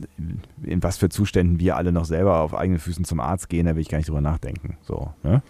in 0.63 0.83
was 0.83 0.97
für 0.97 1.11
Zuständen 1.11 1.61
wir 1.61 1.77
alle 1.77 1.93
noch 1.93 2.07
selber 2.07 2.41
auf 2.41 2.55
eigenen 2.55 2.81
Füßen 2.81 3.05
zum 3.05 3.21
Arzt 3.21 3.51
gehen, 3.51 3.67
da 3.67 3.75
will 3.75 3.83
ich 3.83 3.91
gar 3.91 3.99
nicht 3.99 4.09
drüber 4.09 4.23
nachdenken. 4.23 4.79
So, 4.83 5.13
ne? 5.23 5.43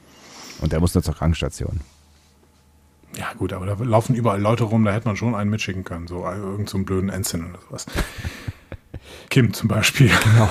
Und 0.61 0.73
der 0.73 0.81
muss 0.81 0.95
nur 0.95 1.05
zur 1.05 1.15
Krankenstation. 1.15 1.81
Ja, 3.17 3.33
gut, 3.39 3.53
aber 3.53 3.65
da 3.65 3.77
laufen 3.83 4.17
überall 4.17 4.41
Leute 4.41 4.65
rum, 4.65 4.85
da 4.85 4.93
hätte 4.93 5.07
man 5.07 5.17
schon 5.17 5.35
einen 5.37 5.51
mitschicken 5.51 5.85
können. 5.85 6.09
So 6.09 6.27
äh, 6.27 6.37
irgend 6.37 6.69
so 6.69 6.79
blöden 6.79 7.11
Ensign 7.11 7.49
oder 7.49 7.61
sowas. 7.69 7.87
Kim 9.31 9.53
zum 9.53 9.69
Beispiel. 9.69 10.11
Genau. 10.25 10.51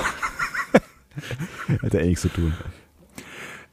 Hat 1.83 1.93
er 1.93 2.01
eh 2.01 2.07
nichts 2.07 2.21
zu 2.21 2.29
tun. 2.29 2.53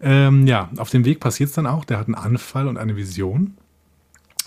Ähm, 0.03 0.47
ja, 0.47 0.69
auf 0.79 0.91
dem 0.91 1.05
Weg 1.05 1.21
passiert 1.21 1.51
es 1.51 1.55
dann 1.55 1.67
auch. 1.67 1.85
Der 1.85 1.99
hat 1.99 2.07
einen 2.07 2.17
Anfall 2.17 2.67
und 2.67 2.77
eine 2.77 2.97
Vision. 2.97 3.57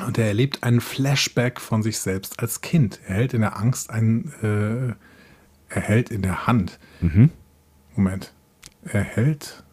Und 0.06 0.18
er 0.18 0.28
erlebt 0.28 0.64
einen 0.64 0.82
Flashback 0.82 1.62
von 1.62 1.82
sich 1.82 2.00
selbst 2.00 2.40
als 2.42 2.60
Kind. 2.60 3.00
Er 3.08 3.16
hält 3.16 3.34
in 3.34 3.42
der 3.42 3.58
Angst 3.58 3.90
einen, 3.90 4.34
äh, 4.42 5.74
er 5.74 5.82
hält 5.82 6.12
in 6.12 6.22
der 6.22 6.48
Hand. 6.48 6.80
Mhm. 7.00 7.30
Moment. 7.96 8.34
Er 8.84 9.04
hält. 9.04 9.64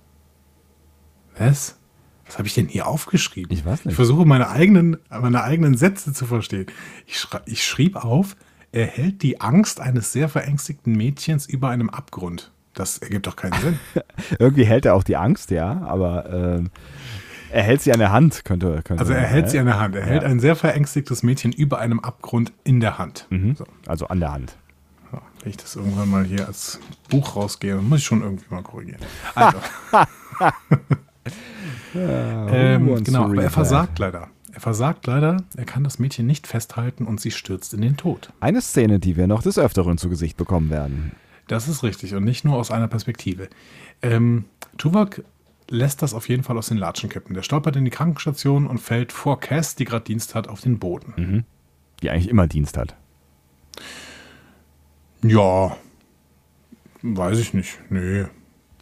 Was? 1.37 1.77
Was 2.25 2.39
habe 2.39 2.47
ich 2.47 2.55
denn 2.55 2.69
hier 2.69 2.87
aufgeschrieben? 2.87 3.53
Ich 3.53 3.65
weiß 3.65 3.85
nicht. 3.85 3.93
Ich 3.93 3.97
versuche 3.97 4.25
meine 4.25 4.49
eigenen, 4.49 4.97
meine 5.11 5.43
eigenen 5.43 5.77
Sätze 5.77 6.13
zu 6.13 6.25
verstehen. 6.27 6.67
Ich, 7.07 7.27
ich 7.47 7.65
schrieb 7.65 7.97
auf, 7.97 8.37
er 8.71 8.87
hält 8.87 9.23
die 9.23 9.41
Angst 9.41 9.81
eines 9.81 10.13
sehr 10.13 10.29
verängstigten 10.29 10.97
Mädchens 10.97 11.47
über 11.47 11.69
einem 11.69 11.91
Abgrund. 11.91 12.53
Das 12.75 12.99
ergibt 12.99 13.27
doch 13.27 13.37
keinen 13.37 13.61
Sinn. 13.61 13.79
Irgendwie 14.39 14.65
hält 14.65 14.87
er 14.87 14.95
auch 14.95 15.03
die 15.05 15.17
Angst, 15.17 15.51
ja, 15.51 15.83
aber 15.83 16.31
ähm, 16.33 16.71
er 17.51 17.63
hält 17.63 17.83
sie 17.83 17.93
an 17.93 17.99
der 17.99 18.13
Hand, 18.13 18.45
könnte. 18.47 18.81
könnte 18.83 19.01
Also 19.01 19.13
er 19.13 19.21
hält 19.27 19.45
ne? 19.45 19.51
sie 19.51 19.59
an 19.59 19.67
der 19.67 19.79
Hand. 19.79 19.95
Er 19.95 20.07
hält 20.07 20.23
Ja. 20.23 20.29
ein 20.29 20.41
sehr 20.41 20.57
verängstigtes 20.57 21.23
Mädchen 21.23 21.53
über 21.53 21.79
einem 21.81 22.01
Abgrund 22.01 22.53
in 22.65 22.81
der 22.81 22.97
Hand. 22.99 23.27
Mhm. 23.31 23.55
So, 23.57 23.65
Also 23.87 24.07
an 24.09 24.21
der 24.21 24.33
Hand. 24.33 24.57
so, 25.11 25.19
wenn 25.43 25.51
ich 25.51 25.59
das 25.59 25.77
irgendwann 25.77 26.09
mal 26.11 26.25
hier 26.25 26.47
als 26.47 26.81
Buch 27.11 27.37
rausgehe, 27.37 27.77
muss 27.77 27.99
ich 27.99 28.05
schon 28.07 28.23
irgendwie 28.23 28.47
mal 28.49 28.63
korrigieren. 28.63 29.01
Also, 29.35 29.59
ähm, 31.95 33.05
genau, 33.05 33.25
aber 33.25 33.43
er 33.43 33.51
versagt 33.51 33.99
leider. 33.99 34.29
Er 34.55 34.61
versagt 34.61 35.07
leider. 35.07 35.39
Er 35.57 35.65
kann 35.65 35.85
das 35.85 35.99
Mädchen 35.99 36.27
nicht 36.27 36.47
festhalten 36.47 37.07
und 37.07 37.21
sie 37.21 37.31
stürzt 37.31 37.73
in 37.75 37.81
den 37.81 37.97
Tod. 37.97 38.33
Eine 38.41 38.61
Szene, 38.61 38.99
die 38.99 39.17
wir 39.17 39.27
noch 39.27 39.43
des 39.43 39.59
Öfteren 39.59 39.99
zu 39.99 40.09
Gesicht 40.09 40.37
bekommen 40.37 40.69
werden. 40.71 41.13
Das 41.53 41.69
ist 41.69 41.83
richtig 41.83 42.15
und 42.15 42.25
nicht 42.25 42.47
nur 42.47 42.57
aus 42.57 42.71
einer 42.71 42.89
Perspektive. 42.89 43.51
Ähm, 44.01 44.47
Tuvok 44.79 45.23
lässt 45.69 46.01
das 46.01 46.15
auf 46.15 46.31
jeden 46.31 46.45
Fall 46.45 46.57
aus 46.57 46.69
den 46.69 46.79
Latschen 46.79 47.11
kippen. 47.11 47.35
Der 47.35 47.43
stolpert 47.43 47.77
in 47.77 47.85
die 47.85 47.91
Krankenstation 47.91 48.67
und 48.67 48.79
fällt 48.79 49.13
vor 49.13 49.39
Cass, 49.39 49.75
die 49.75 49.85
gerade 49.85 50.03
Dienst 50.03 50.35
hat, 50.35 50.49
auf 50.49 50.63
den 50.63 50.79
Boden. 50.79 51.13
Die 52.01 52.09
eigentlich 52.09 52.31
immer 52.31 52.47
Dienst 52.47 52.79
hat. 52.79 52.97
Ja, 55.23 55.77
weiß 57.03 57.39
ich 57.39 57.53
nicht. 57.53 57.79
Nee, 57.91 58.25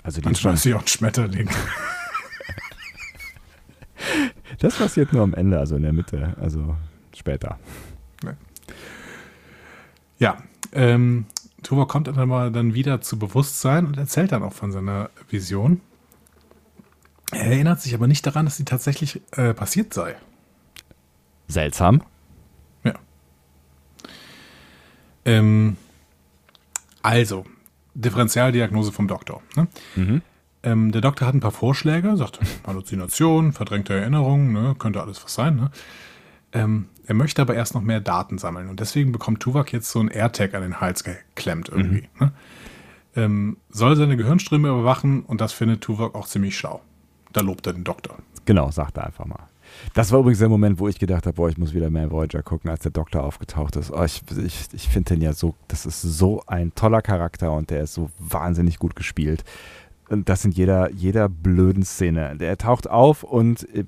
Also 0.04 0.20
manchmal 0.22 0.54
ist 0.54 0.62
sie 0.62 0.74
auch 0.74 0.82
ein 0.82 0.86
Schmetterling. 0.86 1.50
das 4.60 4.76
passiert 4.76 5.12
nur 5.12 5.24
am 5.24 5.34
Ende, 5.34 5.58
also 5.58 5.74
in 5.74 5.82
der 5.82 5.92
Mitte, 5.92 6.36
also 6.40 6.76
später. 7.16 7.58
Ja, 10.20 10.40
ähm, 10.72 11.26
Tuvok 11.62 11.88
kommt 11.88 12.06
dann 12.08 12.28
mal 12.28 12.50
dann 12.50 12.74
wieder 12.74 13.00
zu 13.00 13.18
Bewusstsein 13.18 13.86
und 13.86 13.98
erzählt 13.98 14.32
dann 14.32 14.42
auch 14.42 14.52
von 14.52 14.72
seiner 14.72 15.10
Vision. 15.28 15.80
Er 17.32 17.46
erinnert 17.46 17.80
sich 17.80 17.94
aber 17.94 18.06
nicht 18.06 18.26
daran, 18.26 18.44
dass 18.44 18.56
sie 18.56 18.64
tatsächlich 18.64 19.20
äh, 19.32 19.54
passiert 19.54 19.94
sei. 19.94 20.16
Seltsam. 21.48 22.02
Ja. 22.84 22.94
Ähm, 25.24 25.76
also, 27.02 27.44
Differentialdiagnose 27.94 28.92
vom 28.92 29.08
Doktor. 29.08 29.42
Ne? 29.56 29.68
Mhm. 29.96 30.22
Ähm, 30.62 30.92
der 30.92 31.00
Doktor 31.00 31.26
hat 31.26 31.34
ein 31.34 31.40
paar 31.40 31.50
Vorschläge, 31.52 32.16
sagt 32.16 32.40
Halluzination, 32.66 33.52
verdrängte 33.52 33.94
Erinnerungen, 33.94 34.52
ne? 34.52 34.74
könnte 34.78 35.00
alles 35.00 35.22
was 35.24 35.34
sein. 35.34 35.56
Ne? 35.56 35.70
Ähm, 36.52 36.88
er 37.06 37.14
möchte 37.14 37.42
aber 37.42 37.54
erst 37.54 37.74
noch 37.74 37.82
mehr 37.82 38.00
Daten 38.00 38.38
sammeln 38.38 38.68
und 38.68 38.80
deswegen 38.80 39.12
bekommt 39.12 39.40
Tuvok 39.40 39.72
jetzt 39.72 39.90
so 39.90 40.00
ein 40.00 40.08
AirTag 40.08 40.54
an 40.54 40.62
den 40.62 40.80
Hals 40.80 41.04
geklemmt 41.04 41.68
irgendwie. 41.68 42.08
Ne? 42.20 42.32
Ähm, 43.16 43.56
soll 43.70 43.96
seine 43.96 44.16
Gehirnströme 44.16 44.68
überwachen 44.68 45.22
und 45.24 45.40
das 45.40 45.52
findet 45.52 45.80
Tuvok 45.80 46.14
auch 46.14 46.26
ziemlich 46.26 46.56
schlau. 46.56 46.80
Da 47.32 47.40
lobt 47.40 47.66
er 47.66 47.72
den 47.72 47.84
Doktor. 47.84 48.18
Genau, 48.44 48.70
sagt 48.70 48.96
er 48.96 49.06
einfach 49.06 49.26
mal. 49.26 49.48
Das 49.94 50.10
war 50.12 50.20
übrigens 50.20 50.40
der 50.40 50.48
Moment, 50.48 50.78
wo 50.78 50.88
ich 50.88 50.98
gedacht 50.98 51.26
habe, 51.26 51.34
boah, 51.34 51.48
ich 51.48 51.58
muss 51.58 51.74
wieder 51.74 51.90
mehr 51.90 52.10
Voyager 52.10 52.42
gucken, 52.42 52.70
als 52.70 52.82
der 52.82 52.90
Doktor 52.90 53.22
aufgetaucht 53.22 53.76
ist. 53.76 53.90
Oh, 53.90 54.02
ich 54.02 54.22
ich, 54.44 54.68
ich 54.72 54.88
finde 54.88 55.14
den 55.14 55.22
ja 55.22 55.32
so, 55.32 55.54
das 55.68 55.86
ist 55.86 56.02
so 56.02 56.42
ein 56.46 56.74
toller 56.74 57.02
Charakter 57.02 57.52
und 57.52 57.70
der 57.70 57.82
ist 57.82 57.94
so 57.94 58.10
wahnsinnig 58.18 58.78
gut 58.78 58.96
gespielt. 58.96 59.44
Und 60.08 60.28
das 60.28 60.44
in 60.44 60.50
jeder, 60.50 60.90
jeder 60.90 61.28
blöden 61.28 61.84
Szene. 61.84 62.36
Der 62.36 62.58
taucht 62.58 62.90
auf 62.90 63.22
und 63.22 63.68
äh, 63.74 63.84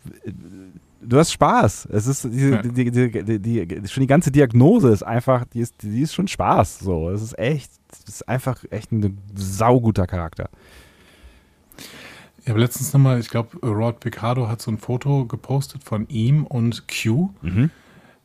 du 1.05 1.19
hast 1.19 1.33
Spaß. 1.33 1.89
Es 1.93 2.07
ist 2.07 2.25
die, 2.25 2.49
Ja. 2.51 2.63
die, 2.63 2.91
die, 2.91 3.41
die, 3.41 3.89
schon 3.89 4.01
die 4.03 4.07
ganze 4.07 4.31
Diagnose 4.31 4.91
ist 4.91 5.03
einfach, 5.03 5.45
die 5.47 5.61
ist, 5.61 5.83
die 5.83 6.03
ist 6.03 6.15
schon 6.15 6.29
Spaß. 6.29 6.81
So, 6.81 7.11
es 7.11 7.23
ist 7.23 7.39
echt, 7.39 7.71
es 7.93 8.15
ist 8.17 8.29
einfach 8.29 8.63
echt 8.71 8.93
ein 8.93 9.19
sauguter 9.35 10.07
Charakter. 10.07 10.49
Ich 12.43 12.49
habe 12.49 12.59
letztens 12.59 12.93
nochmal, 12.93 13.21
ich 13.21 13.29
glaube, 13.29 13.57
Rod 13.65 14.01
Picardo 14.01 14.49
hat 14.49 14.61
so 14.61 14.71
ein 14.71 14.79
Foto 14.79 15.27
gepostet 15.27 15.85
von 15.85 16.09
ihm 16.09 16.45
und 16.45 16.85
Q. 16.89 17.31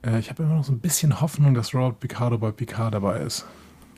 Äh, 0.03 0.19
ich 0.19 0.29
habe 0.29 0.43
immer 0.43 0.55
noch 0.55 0.63
so 0.63 0.71
ein 0.71 0.79
bisschen 0.79 1.21
Hoffnung, 1.21 1.53
dass 1.53 1.73
Rod 1.75 1.99
Picardo 1.99 2.37
bei 2.37 2.51
Picard 2.51 2.93
dabei 2.93 3.19
ist. 3.19 3.45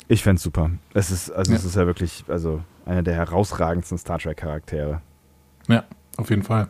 Ich 0.09 0.23
fände 0.23 0.37
es 0.37 0.43
super. 0.43 0.71
Es 0.93 1.11
ist, 1.11 1.31
also 1.31 1.51
Ja. 1.51 1.57
es 1.57 1.63
ist 1.63 1.75
ja 1.75 1.85
wirklich, 1.85 2.25
also 2.27 2.61
einer 2.85 3.03
der 3.03 3.13
herausragendsten 3.15 3.97
Star 3.97 4.17
Trek 4.19 4.37
Charaktere. 4.37 5.01
Ja, 5.67 5.83
auf 6.17 6.29
jeden 6.31 6.43
Fall. 6.43 6.67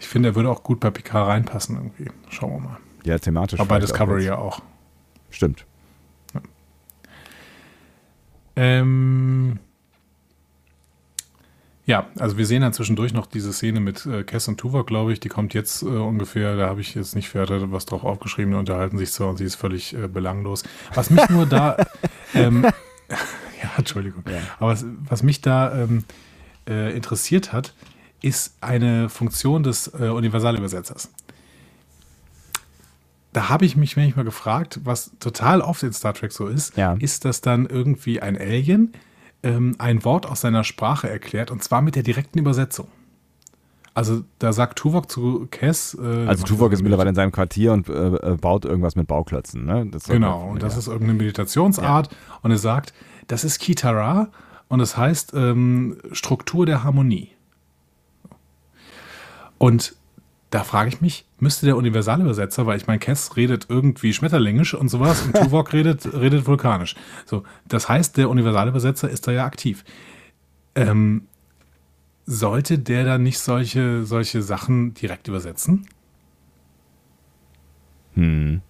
Ich 0.00 0.08
finde, 0.08 0.30
er 0.30 0.34
würde 0.34 0.50
auch 0.50 0.62
gut 0.62 0.80
bei 0.80 0.90
Picard 0.90 1.28
reinpassen 1.28 1.76
irgendwie. 1.76 2.10
Schauen 2.30 2.52
wir 2.52 2.60
mal. 2.60 2.76
Ja, 3.04 3.18
thematisch. 3.18 3.60
Aber 3.60 3.68
bei 3.68 3.78
Discovery 3.78 4.24
ja 4.24 4.36
auch. 4.38 4.60
Stimmt. 5.30 5.64
Ähm, 8.56 9.58
ja, 11.86 12.06
also 12.18 12.36
wir 12.36 12.46
sehen 12.46 12.62
dann 12.62 12.72
zwischendurch 12.72 13.12
noch 13.12 13.26
diese 13.26 13.52
Szene 13.52 13.80
mit 13.80 14.04
äh, 14.06 14.22
Cass 14.24 14.48
und 14.48 14.58
Tuvok, 14.58 14.86
glaube 14.86 15.12
ich. 15.12 15.20
Die 15.20 15.28
kommt 15.28 15.54
jetzt 15.54 15.82
äh, 15.82 15.86
ungefähr, 15.86 16.56
da 16.56 16.68
habe 16.68 16.80
ich 16.80 16.94
jetzt 16.94 17.14
nicht 17.14 17.34
weiter 17.34 17.72
was 17.72 17.86
drauf 17.86 18.04
aufgeschrieben, 18.04 18.52
die 18.52 18.58
unterhalten 18.58 18.98
sich 18.98 19.12
zwar 19.12 19.28
und 19.28 19.36
sie 19.36 19.44
ist 19.44 19.54
völlig 19.54 19.94
äh, 19.94 20.08
belanglos. 20.08 20.62
Was 20.94 21.10
mich 21.10 21.28
nur 21.30 21.46
da, 21.46 21.76
ähm, 22.34 22.64
ja, 23.08 23.70
Entschuldigung, 23.76 24.24
Ja. 24.28 24.38
aber 24.58 24.72
was, 24.72 24.84
was 25.08 25.22
mich 25.22 25.40
da 25.40 25.74
ähm, 25.82 26.04
äh, 26.68 26.94
interessiert 26.94 27.52
hat, 27.52 27.74
ist 28.22 28.56
eine 28.60 29.08
Funktion 29.08 29.62
des 29.62 29.88
äh, 29.98 30.08
Universalübersetzers. 30.08 31.10
Da 33.32 33.48
habe 33.48 33.64
ich 33.64 33.76
mich 33.76 33.96
manchmal 33.96 34.24
gefragt, 34.24 34.80
was 34.84 35.12
total 35.20 35.60
oft 35.60 35.82
in 35.82 35.92
Star 35.92 36.14
Trek 36.14 36.32
so 36.32 36.48
ist, 36.48 36.76
Ja. 36.76 36.94
ist, 36.94 37.24
dass 37.24 37.40
dann 37.40 37.66
irgendwie 37.66 38.20
ein 38.20 38.36
Alien 38.36 38.92
ähm, 39.42 39.76
ein 39.78 40.04
Wort 40.04 40.26
aus 40.26 40.40
seiner 40.40 40.64
Sprache 40.64 41.08
erklärt 41.08 41.50
und 41.50 41.62
zwar 41.62 41.80
mit 41.80 41.94
der 41.94 42.02
direkten 42.02 42.38
Übersetzung. 42.38 42.88
Also 43.94 44.22
da 44.38 44.52
sagt 44.52 44.78
Tuvok 44.78 45.10
zu 45.10 45.46
Cass. 45.50 45.96
Äh, 46.00 46.26
Also 46.26 46.44
Tuvok 46.44 46.72
ist 46.72 46.82
mittlerweile 46.82 47.10
in 47.10 47.14
seinem 47.14 47.32
Quartier 47.32 47.72
und 47.72 47.88
äh, 47.88 47.92
äh, 47.92 48.36
baut 48.36 48.64
irgendwas 48.64 48.96
mit 48.96 49.06
Bauklötzen. 49.06 49.64
Ne? 49.64 49.90
Genau, 50.08 50.48
und 50.50 50.62
das 50.62 50.74
ja. 50.74 50.78
ist 50.80 50.86
irgendeine 50.88 51.18
Meditationsart 51.18 52.08
und 52.42 52.50
er 52.50 52.58
sagt, 52.58 52.92
das 53.28 53.44
ist 53.44 53.58
Kitara 53.60 54.28
und 54.68 54.78
das 54.78 54.96
heißt 54.96 55.32
ähm, 55.34 55.98
Struktur 56.12 56.66
der 56.66 56.84
Harmonie. 56.84 57.30
Und 59.60 59.94
da 60.48 60.64
frage 60.64 60.88
ich 60.88 61.02
mich, 61.02 61.26
müsste 61.38 61.66
der 61.66 61.76
Universalübersetzer, 61.76 62.64
weil 62.64 62.78
ich 62.78 62.86
meine, 62.86 62.98
Cass 62.98 63.36
redet 63.36 63.66
irgendwie 63.68 64.14
schmetterlingisch 64.14 64.72
und 64.72 64.88
sowas 64.88 65.22
und 65.22 65.36
Tuvok 65.36 65.74
redet, 65.74 66.14
redet 66.14 66.46
vulkanisch. 66.46 66.96
So, 67.26 67.44
das 67.68 67.86
heißt, 67.86 68.16
der 68.16 68.30
Universalübersetzer 68.30 69.10
ist 69.10 69.28
da 69.28 69.32
ja 69.32 69.44
aktiv. 69.44 69.84
Ähm, 70.74 71.26
sollte 72.24 72.78
der 72.78 73.04
dann 73.04 73.22
nicht 73.22 73.38
solche, 73.38 74.04
solche 74.06 74.40
Sachen 74.40 74.94
direkt 74.94 75.28
übersetzen? 75.28 75.86
Hm. 78.14 78.62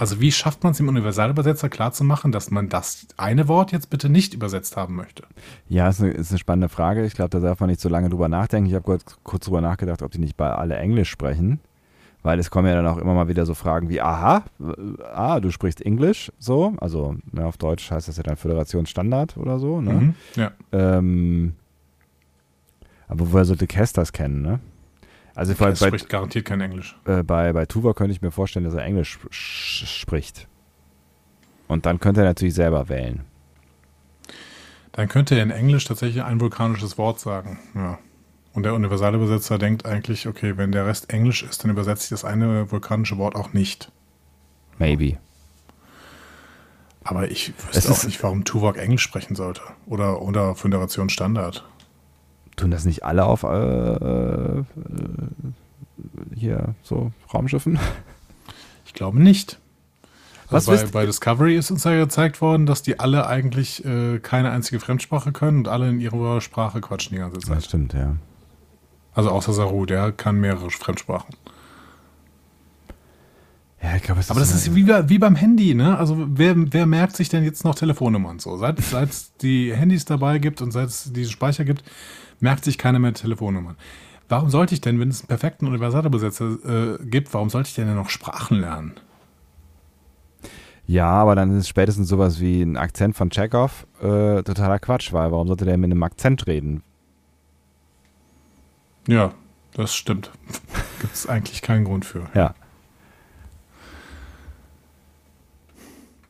Also 0.00 0.18
wie 0.18 0.32
schafft 0.32 0.64
man 0.64 0.72
es 0.72 0.80
im 0.80 0.88
Universalübersetzer 0.88 1.68
klarzumachen, 1.68 2.32
dass 2.32 2.50
man 2.50 2.70
das 2.70 3.06
eine 3.18 3.48
Wort 3.48 3.70
jetzt 3.70 3.90
bitte 3.90 4.08
nicht 4.08 4.32
übersetzt 4.32 4.78
haben 4.78 4.96
möchte? 4.96 5.24
Ja, 5.68 5.90
ist 5.90 6.00
eine, 6.00 6.12
ist 6.12 6.30
eine 6.30 6.38
spannende 6.38 6.70
Frage. 6.70 7.04
Ich 7.04 7.12
glaube, 7.12 7.28
da 7.28 7.38
darf 7.38 7.60
man 7.60 7.68
nicht 7.68 7.82
so 7.82 7.90
lange 7.90 8.08
drüber 8.08 8.30
nachdenken. 8.30 8.66
Ich 8.70 8.74
habe 8.74 8.82
kurz, 8.82 9.04
kurz 9.24 9.44
drüber 9.44 9.60
nachgedacht, 9.60 10.00
ob 10.00 10.10
die 10.10 10.18
nicht 10.18 10.38
bei 10.38 10.50
alle 10.50 10.78
Englisch 10.78 11.10
sprechen. 11.10 11.60
Weil 12.22 12.38
es 12.38 12.50
kommen 12.50 12.66
ja 12.66 12.76
dann 12.76 12.86
auch 12.86 12.96
immer 12.96 13.12
mal 13.12 13.28
wieder 13.28 13.44
so 13.44 13.52
Fragen 13.52 13.90
wie, 13.90 14.00
aha, 14.00 14.44
ah, 15.12 15.38
du 15.38 15.50
sprichst 15.50 15.82
Englisch, 15.82 16.32
so. 16.38 16.72
Also 16.78 17.16
ne, 17.30 17.44
auf 17.44 17.58
Deutsch 17.58 17.90
heißt 17.90 18.08
das 18.08 18.16
ja 18.16 18.22
dann 18.22 18.36
Föderationsstandard 18.36 19.36
oder 19.36 19.58
so. 19.58 19.82
Ne? 19.82 19.92
Mhm. 19.92 20.14
Ja. 20.34 20.52
Ähm, 20.72 21.56
aber 23.06 23.30
woher 23.32 23.44
sollte 23.44 23.66
das 23.66 24.14
kennen, 24.14 24.40
ne? 24.40 24.60
Also 25.40 25.54
bei, 25.54 25.68
Es 25.70 25.80
bei, 25.80 25.86
spricht 25.86 26.10
garantiert 26.10 26.44
kein 26.44 26.60
Englisch. 26.60 26.98
äh, 27.06 27.22
bei, 27.22 27.52
bei 27.54 27.64
Tuva 27.64 27.94
könnte 27.94 28.12
ich 28.12 28.20
mir 28.20 28.30
vorstellen, 28.30 28.64
dass 28.66 28.74
er 28.74 28.84
Englisch 28.84 29.14
sp- 29.16 29.32
sch- 29.32 29.86
spricht. 29.86 30.46
Und 31.66 31.86
dann 31.86 31.98
könnte 31.98 32.20
er 32.20 32.26
natürlich 32.26 32.52
selber 32.52 32.90
wählen. 32.90 33.22
Dann 34.92 35.08
könnte 35.08 35.36
er 35.36 35.42
in 35.42 35.50
Englisch 35.50 35.84
tatsächlich 35.86 36.22
ein 36.22 36.40
vulkanisches 36.40 36.98
Wort 36.98 37.20
sagen. 37.20 37.58
Ja. 37.74 37.98
Und 38.52 38.64
der 38.64 38.74
Universalübersetzer 38.74 39.56
denkt 39.56 39.86
eigentlich, 39.86 40.26
okay, 40.28 40.58
wenn 40.58 40.72
der 40.72 40.84
Rest 40.84 41.10
Englisch 41.10 41.42
ist, 41.42 41.64
dann 41.64 41.70
übersetze 41.70 42.02
ich 42.04 42.10
das 42.10 42.24
eine 42.26 42.70
vulkanische 42.70 43.16
Wort 43.16 43.34
auch 43.34 43.54
nicht. 43.54 43.90
Maybe. 44.78 45.16
Aber 47.02 47.30
ich 47.30 47.54
wüsste 47.72 47.92
auch 47.92 48.04
nicht, 48.04 48.22
warum 48.22 48.44
Tuvok 48.44 48.76
Englisch 48.76 49.02
sprechen 49.02 49.36
sollte. 49.36 49.62
Oder, 49.86 50.20
oder 50.20 50.54
Föderation 50.54 51.08
Standard. 51.08 51.64
Tun 52.56 52.70
das 52.70 52.84
nicht 52.84 53.04
alle 53.04 53.24
auf 53.24 53.42
äh, 53.42 53.46
äh, 53.48 54.64
hier 56.34 56.74
so 56.82 57.12
Raumschiffen? 57.32 57.78
Ich 58.86 58.94
glaube 58.94 59.22
nicht. 59.22 59.60
Was 60.50 60.68
Also 60.68 60.86
bei, 60.86 60.90
bei 60.90 61.06
Discovery 61.06 61.56
ist 61.56 61.70
uns 61.70 61.84
ja 61.84 61.96
gezeigt 61.96 62.40
worden, 62.40 62.66
dass 62.66 62.82
die 62.82 62.98
alle 62.98 63.28
eigentlich 63.28 63.84
äh, 63.84 64.18
keine 64.18 64.50
einzige 64.50 64.80
Fremdsprache 64.80 65.30
können 65.30 65.58
und 65.58 65.68
alle 65.68 65.88
in 65.88 66.00
ihrer 66.00 66.40
Sprache 66.40 66.80
quatschen 66.80 67.14
die 67.14 67.20
ganze 67.20 67.38
Das 67.38 67.46
Zeit. 67.48 67.64
stimmt, 67.64 67.92
ja. 67.92 68.16
Also 69.14 69.30
außer 69.30 69.52
Saru, 69.52 69.86
der 69.86 70.10
kann 70.10 70.40
mehrere 70.40 70.70
Fremdsprachen. 70.70 71.36
Ja, 73.82 73.96
ich 73.96 74.02
glaube, 74.02 74.20
es 74.20 74.30
Aber 74.30 74.40
das 74.40 74.52
ist 74.52 74.74
wie, 74.74 74.86
wie 74.86 75.18
beim 75.18 75.36
Handy, 75.36 75.74
ne? 75.74 75.96
Also 75.96 76.16
wer, 76.18 76.54
wer 76.56 76.86
merkt 76.86 77.16
sich 77.16 77.28
denn 77.28 77.44
jetzt 77.44 77.64
noch 77.64 77.74
Telefonnummern 77.74 78.38
so? 78.40 78.56
Seit 78.58 78.78
seit 78.80 79.08
es 79.08 79.32
die 79.36 79.74
Handys 79.74 80.04
dabei 80.04 80.38
gibt 80.38 80.60
und 80.60 80.70
seit 80.72 80.88
es 80.88 81.12
diesen 81.12 81.30
Speicher 81.32 81.64
gibt, 81.64 81.82
merkt 82.40 82.64
sich 82.64 82.78
keiner 82.78 82.98
mehr 82.98 83.14
Telefonnummern. 83.14 83.76
Warum 84.28 84.48
sollte 84.48 84.74
ich 84.74 84.80
denn, 84.80 85.00
wenn 85.00 85.08
es 85.08 85.22
einen 85.22 85.28
perfekten 85.28 85.66
Universalübersetzer 85.66 86.98
äh, 87.00 87.04
gibt, 87.04 87.34
warum 87.34 87.50
sollte 87.50 87.68
ich 87.68 87.74
denn 87.74 87.92
noch 87.94 88.10
Sprachen 88.10 88.60
lernen? 88.60 88.94
Ja, 90.86 91.10
aber 91.10 91.34
dann 91.36 91.56
ist 91.56 91.68
spätestens 91.68 92.08
sowas 92.08 92.40
wie 92.40 92.62
ein 92.62 92.76
Akzent 92.76 93.16
von 93.16 93.30
Chekhov 93.30 93.86
äh, 94.00 94.42
totaler 94.42 94.78
Quatsch, 94.78 95.12
weil 95.12 95.30
warum 95.30 95.46
sollte 95.46 95.64
der 95.64 95.76
mit 95.76 95.90
einem 95.90 96.02
Akzent 96.02 96.46
reden? 96.46 96.82
Ja, 99.06 99.32
das 99.74 99.94
stimmt. 99.94 100.30
Gibt 101.00 101.14
es 101.14 101.28
eigentlich 101.28 101.62
keinen 101.62 101.84
Grund 101.84 102.04
für. 102.04 102.28
Ja. 102.34 102.54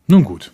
Nun 0.06 0.24
gut. 0.24 0.52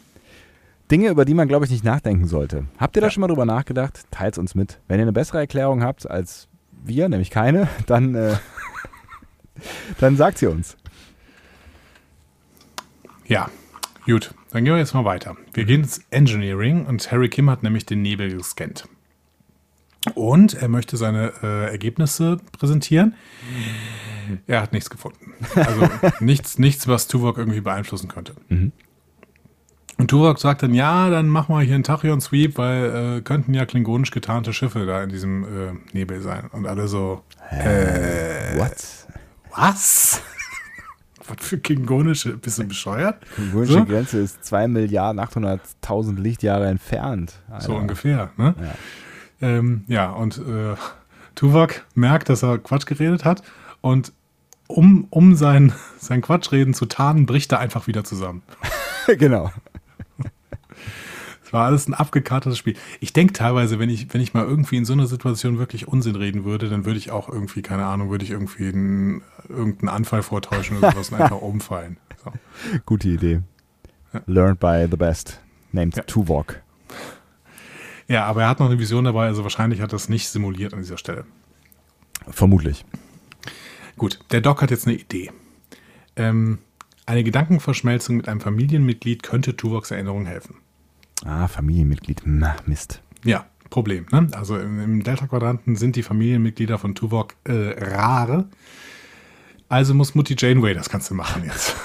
Dinge, 0.90 1.08
über 1.08 1.24
die 1.24 1.34
man, 1.34 1.48
glaube 1.48 1.64
ich, 1.64 1.70
nicht 1.70 1.84
nachdenken 1.84 2.26
sollte. 2.26 2.66
Habt 2.78 2.96
ihr 2.96 3.00
da 3.00 3.08
Ja. 3.08 3.10
schon 3.10 3.20
mal 3.22 3.26
drüber 3.28 3.44
nachgedacht? 3.44 4.04
Teilt 4.10 4.38
uns 4.38 4.54
mit. 4.54 4.80
Wenn 4.88 4.98
ihr 4.98 5.02
eine 5.04 5.12
bessere 5.12 5.38
Erklärung 5.38 5.82
habt 5.82 6.08
als 6.08 6.48
wir, 6.84 7.08
nämlich 7.08 7.30
keine, 7.30 7.68
dann, 7.86 8.14
äh, 8.14 8.36
dann 9.98 10.16
sagt 10.16 10.38
sie 10.38 10.46
uns. 10.46 10.76
Ja, 13.26 13.50
gut. 14.04 14.32
Dann 14.52 14.64
gehen 14.64 14.72
wir 14.74 14.78
jetzt 14.78 14.94
mal 14.94 15.04
weiter. 15.04 15.36
Wir 15.52 15.64
gehen 15.64 15.82
ins 15.82 16.00
Engineering 16.10 16.86
und 16.86 17.10
Harry 17.10 17.28
Kim 17.28 17.50
hat 17.50 17.62
nämlich 17.62 17.84
den 17.84 18.02
Nebel 18.02 18.30
gescannt. 18.32 18.88
Und 20.14 20.54
er 20.54 20.68
möchte 20.68 20.96
seine 20.96 21.32
äh, 21.42 21.66
Ergebnisse 21.70 22.36
präsentieren. 22.56 23.14
Er 24.46 24.62
hat 24.62 24.72
nichts 24.72 24.88
gefunden. 24.88 25.32
Also 25.56 25.88
nichts, 26.20 26.58
nichts, 26.60 26.86
was 26.86 27.08
Tuvok 27.08 27.38
irgendwie 27.38 27.60
beeinflussen 27.60 28.06
könnte. 28.08 28.34
Mhm. 28.48 28.70
Und 29.98 30.08
Tuvok 30.10 30.38
sagt 30.38 30.62
dann, 30.62 30.74
ja, 30.74 31.08
dann 31.08 31.28
machen 31.28 31.54
wir 31.54 31.62
hier 31.62 31.74
einen 31.74 31.84
Tachyon-Sweep, 31.84 32.58
weil 32.58 33.18
äh, 33.18 33.20
könnten 33.22 33.54
ja 33.54 33.64
klingonisch 33.64 34.10
getarnte 34.10 34.52
Schiffe 34.52 34.84
da 34.84 35.02
in 35.02 35.08
diesem 35.08 35.44
äh, 35.44 35.72
Nebel 35.92 36.20
sein. 36.20 36.48
Und 36.52 36.66
alle 36.66 36.86
so, 36.86 37.22
What? 38.56 38.76
was? 39.54 40.22
was 41.26 41.36
für 41.38 41.58
klingonische? 41.58 42.36
Bist 42.36 42.58
du 42.58 42.64
bescheuert? 42.64 43.22
Die 43.38 43.52
Wünsche 43.52 43.72
So? 43.72 43.84
Grenze 43.86 44.18
ist 44.18 44.44
2 44.44 44.68
Milliarden 44.68 45.20
800.000 45.20 46.20
Lichtjahre 46.20 46.66
entfernt. 46.66 47.40
So 47.48 47.54
Alter. 47.54 47.76
ungefähr, 47.76 48.30
ne? 48.36 48.54
Ja. 48.60 49.48
Ähm, 49.48 49.84
ja, 49.86 50.10
und 50.10 50.38
äh, 50.38 50.74
Tuvok 51.34 51.84
merkt, 51.94 52.28
dass 52.28 52.42
er 52.42 52.58
Quatsch 52.58 52.86
geredet 52.86 53.24
hat 53.24 53.42
und 53.80 54.12
um, 54.66 55.06
um 55.10 55.34
sein, 55.36 55.72
sein 55.98 56.20
Quatschreden 56.20 56.74
zu 56.74 56.86
tarnen, 56.86 57.24
bricht 57.26 57.52
er 57.52 57.60
einfach 57.60 57.86
wieder 57.86 58.04
zusammen. 58.04 58.42
genau. 59.06 59.50
War 61.56 61.64
alles 61.64 61.88
ein 61.88 61.94
abgekartetes 61.94 62.58
Spiel. 62.58 62.76
Ich 63.00 63.14
denke 63.14 63.32
teilweise, 63.32 63.78
wenn 63.78 63.88
ich, 63.88 64.12
wenn 64.12 64.20
ich 64.20 64.34
mal 64.34 64.44
irgendwie 64.44 64.76
in 64.76 64.84
so 64.84 64.92
einer 64.92 65.06
Situation 65.06 65.56
wirklich 65.56 65.88
Unsinn 65.88 66.14
reden 66.14 66.44
würde, 66.44 66.68
dann 66.68 66.84
würde 66.84 66.98
ich 66.98 67.10
auch 67.10 67.30
irgendwie, 67.30 67.62
keine 67.62 67.86
Ahnung, 67.86 68.10
würde 68.10 68.26
ich 68.26 68.30
irgendwie 68.30 68.68
einen, 68.68 69.22
irgendeinen 69.48 69.88
Anfall 69.88 70.22
vortäuschen 70.22 70.76
oder 70.76 70.92
sowas 70.92 71.08
und 71.08 71.18
einfach 71.18 71.40
umfallen. 71.40 71.96
So. 72.22 72.30
Gute 72.84 73.08
Idee. 73.08 73.40
Ja. 74.12 74.20
Learned 74.26 74.60
by 74.60 74.86
the 74.90 74.98
best. 74.98 75.40
Named 75.72 75.96
Ja. 75.96 76.02
Tuvok. 76.02 76.60
Ja, 78.06 78.26
aber 78.26 78.42
er 78.42 78.50
hat 78.50 78.60
noch 78.60 78.66
eine 78.66 78.78
Vision 78.78 79.06
dabei, 79.06 79.24
also 79.24 79.42
wahrscheinlich 79.42 79.80
hat 79.80 79.94
er 79.94 79.96
es 79.96 80.10
nicht 80.10 80.28
simuliert 80.28 80.74
an 80.74 80.80
dieser 80.80 80.98
Stelle. 80.98 81.24
Vermutlich. 82.28 82.84
Gut, 83.96 84.18
der 84.30 84.42
Doc 84.42 84.60
hat 84.60 84.70
jetzt 84.70 84.86
eine 84.86 84.96
Idee. 84.96 85.30
Ähm, 86.16 86.58
eine 87.06 87.24
Gedankenverschmelzung 87.24 88.18
mit 88.18 88.28
einem 88.28 88.42
Familienmitglied 88.42 89.22
könnte 89.22 89.56
Tuvoks 89.56 89.90
Erinnerung 89.90 90.26
helfen. 90.26 90.56
Ah, 91.26 91.48
Familienmitglied. 91.48 92.22
Na, 92.24 92.56
Mist. 92.66 93.02
Ja, 93.24 93.46
Problem. 93.70 94.06
Ne? 94.12 94.28
Also 94.32 94.56
im, 94.58 94.80
im 94.80 95.02
Delta-Quadranten 95.02 95.76
sind 95.76 95.96
die 95.96 96.02
Familienmitglieder 96.02 96.78
von 96.78 96.94
Tuvok 96.94 97.34
äh, 97.44 97.74
rar. 97.76 98.46
Also 99.68 99.94
muss 99.94 100.14
Mutti 100.14 100.36
Janeway 100.38 100.74
das 100.74 100.88
Ganze 100.88 101.14
machen 101.14 101.42
jetzt. 101.44 101.74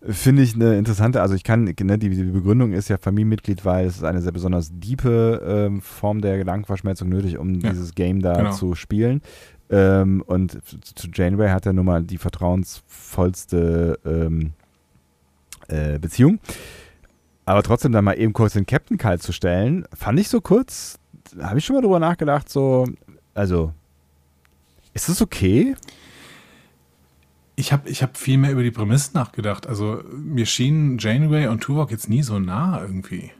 Finde 0.00 0.42
ich 0.42 0.54
eine 0.54 0.78
interessante, 0.78 1.20
also 1.20 1.34
ich 1.34 1.42
kann, 1.42 1.64
ne, 1.64 1.98
die, 1.98 2.08
die 2.08 2.22
Begründung 2.22 2.72
ist 2.72 2.88
ja 2.88 2.98
Familienmitglied, 2.98 3.64
weil 3.64 3.86
es 3.86 3.96
ist 3.96 4.04
eine 4.04 4.22
sehr 4.22 4.30
besonders 4.30 4.70
diepe 4.72 5.42
ähm, 5.44 5.82
Form 5.82 6.20
der 6.20 6.38
Gedankenverschmelzung 6.38 7.08
nötig, 7.08 7.36
um 7.36 7.60
Ja, 7.60 7.70
dieses 7.70 7.96
Game 7.96 8.22
da 8.22 8.34
genau. 8.34 8.52
zu 8.52 8.76
spielen. 8.76 9.22
Ähm, 9.70 10.22
und 10.24 10.58
zu 10.94 11.08
Janeway 11.12 11.50
hat 11.50 11.66
er 11.66 11.72
nun 11.72 11.84
mal 11.84 12.04
die 12.04 12.16
vertrauensvollste 12.16 13.98
ähm, 14.06 14.52
äh, 15.66 15.98
Beziehung. 15.98 16.38
Aber 17.48 17.62
trotzdem 17.62 17.92
dann 17.92 18.04
mal 18.04 18.12
eben 18.12 18.34
kurz 18.34 18.52
den 18.52 18.66
Captain 18.66 18.98
kalt 18.98 19.22
zu 19.22 19.32
stellen, 19.32 19.86
fand 19.94 20.20
ich 20.20 20.28
so 20.28 20.42
kurz, 20.42 20.98
habe 21.40 21.58
ich 21.58 21.64
schon 21.64 21.76
mal 21.76 21.80
drüber 21.80 21.98
nachgedacht, 21.98 22.50
so, 22.50 22.86
also, 23.32 23.72
ist 24.92 25.08
das 25.08 25.22
okay? 25.22 25.74
Ich 27.56 27.72
habe 27.72 27.88
ich 27.88 28.02
hab 28.02 28.18
viel 28.18 28.36
mehr 28.36 28.52
über 28.52 28.62
die 28.62 28.70
Prämisse 28.70 29.14
nachgedacht. 29.14 29.66
Also 29.66 30.02
mir 30.12 30.44
schienen 30.44 30.98
Janeway 30.98 31.46
und 31.46 31.60
Tuvok 31.60 31.90
jetzt 31.90 32.10
nie 32.10 32.22
so 32.22 32.38
nah 32.38 32.82
irgendwie. 32.82 33.30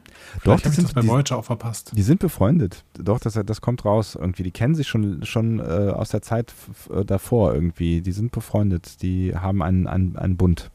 Doch, 0.43 0.59
das 0.59 0.71
habe 0.71 0.81
ich 0.81 0.87
das 0.87 0.93
bei 0.93 1.07
Voyager 1.07 1.37
auch 1.37 1.45
verpasst. 1.45 1.91
Die 1.95 2.01
sind 2.01 2.19
befreundet. 2.19 2.83
Doch, 2.95 3.19
das, 3.19 3.39
das 3.45 3.61
kommt 3.61 3.85
raus 3.85 4.17
irgendwie. 4.19 4.41
Die 4.41 4.51
kennen 4.51 4.73
sich 4.73 4.87
schon, 4.87 5.23
schon 5.23 5.59
äh, 5.59 5.61
aus 5.61 6.09
der 6.09 6.23
Zeit 6.23 6.53
äh, 6.91 7.05
davor 7.05 7.53
irgendwie. 7.53 8.01
Die 8.01 8.11
sind 8.11 8.31
befreundet. 8.31 9.03
Die 9.03 9.35
haben 9.35 9.61
einen, 9.61 9.85
einen, 9.85 10.17
einen 10.17 10.35
Bund. 10.35 10.71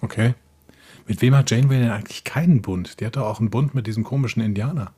Okay. 0.00 0.34
Mit 1.08 1.22
wem 1.22 1.34
hat 1.34 1.50
Janeway 1.50 1.78
denn 1.78 1.90
eigentlich 1.90 2.22
keinen 2.22 2.60
Bund? 2.60 3.00
Die 3.00 3.06
hat 3.06 3.16
doch 3.16 3.24
auch 3.24 3.40
einen 3.40 3.50
Bund 3.50 3.74
mit 3.74 3.86
diesem 3.86 4.04
komischen 4.04 4.42
Indianer. 4.42 4.92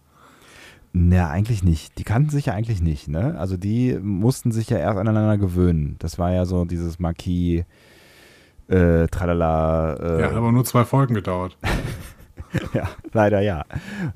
Na, 0.92 1.30
eigentlich 1.30 1.62
nicht. 1.62 1.98
Die 1.98 2.04
kannten 2.04 2.30
sich 2.30 2.46
ja 2.46 2.54
eigentlich 2.54 2.82
nicht, 2.82 3.06
ne? 3.06 3.38
Also 3.38 3.56
die 3.56 3.96
mussten 4.02 4.50
sich 4.50 4.68
ja 4.68 4.78
erst 4.78 4.98
aneinander 4.98 5.38
gewöhnen. 5.38 5.94
Das 6.00 6.18
war 6.18 6.32
ja 6.32 6.46
so 6.46 6.64
dieses 6.64 6.98
Marquis, 6.98 7.64
äh, 8.66 9.06
tralala. 9.06 9.94
Äh, 9.94 10.20
ja, 10.22 10.26
hat 10.30 10.34
aber 10.34 10.50
nur 10.50 10.64
zwei 10.64 10.84
Folgen 10.84 11.14
gedauert. 11.14 11.56
ja, 12.74 12.90
leider 13.12 13.40
ja. 13.40 13.64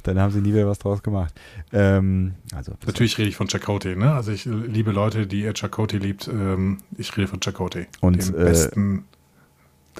Dann 0.02 0.18
haben 0.18 0.32
sie 0.32 0.40
nie 0.40 0.52
wieder 0.52 0.66
was 0.66 0.80
draus 0.80 1.00
gemacht. 1.00 1.32
Ähm, 1.72 2.34
also, 2.52 2.72
Natürlich 2.86 3.18
rede 3.18 3.28
ich 3.28 3.36
von 3.36 3.46
Chakotay, 3.48 3.94
ne? 3.94 4.12
Also 4.12 4.32
ich 4.32 4.44
liebe 4.44 4.90
Leute, 4.90 5.28
die 5.28 5.42
ihr 5.42 5.54
Chakotay 5.54 5.98
liebt. 5.98 6.26
Ähm, 6.26 6.78
ich 6.98 7.16
rede 7.16 7.28
von 7.28 7.40
Chakotay. 7.40 7.86
Und, 8.00 8.28
dem 8.28 8.34
äh, 8.34 8.44
besten, 8.44 9.04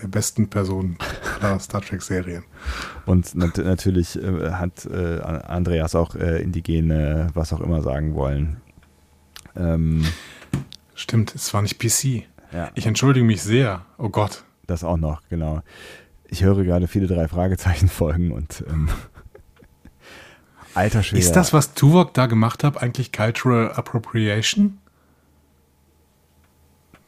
der 0.01 0.09
besten 0.09 0.49
Person 0.49 0.97
aller 1.41 1.59
Star 1.61 1.81
Trek-Serien. 1.81 2.45
Und 3.07 3.35
nat 3.35 3.59
natürlich 3.59 4.17
äh, 4.17 4.53
hat 4.53 4.87
äh, 4.87 5.21
Andreas 5.21 5.95
auch 5.95 6.15
äh, 6.15 6.43
indigene, 6.43 7.29
was 7.35 7.53
auch 7.53 7.61
immer 7.61 7.83
sagen 7.83 8.15
wollen. 8.15 8.59
Ähm, 9.57 10.05
Stimmt, 10.95 11.35
es 11.35 11.53
war 11.55 11.63
nicht 11.63 11.79
PC. 11.79 12.25
Ja. 12.53 12.71
Ich 12.75 12.87
entschuldige 12.87 13.27
mich 13.27 13.43
sehr. 13.43 13.85
Oh 13.99 14.09
Gott. 14.09 14.45
Das 14.67 14.85
auch 14.85 14.97
noch, 14.97 15.23
genau. 15.29 15.63
Ich 16.27 16.43
höre 16.43 16.65
gerade 16.65 16.89
viele 16.89 17.07
drei 17.07 17.29
Fragezeichen 17.29 17.89
folgen 17.89 18.33
und 18.33 18.65
ähm, 18.69 18.89
alter 20.75 21.03
Schwede. 21.03 21.21
Ist 21.21 21.33
das, 21.33 21.53
was 21.53 21.75
Tuvok 21.75 22.15
da 22.15 22.27
gemacht 22.27 22.65
hat, 22.65 22.81
eigentlich 22.81 23.13
Cultural 23.13 23.73
Appropriation? 23.73 24.79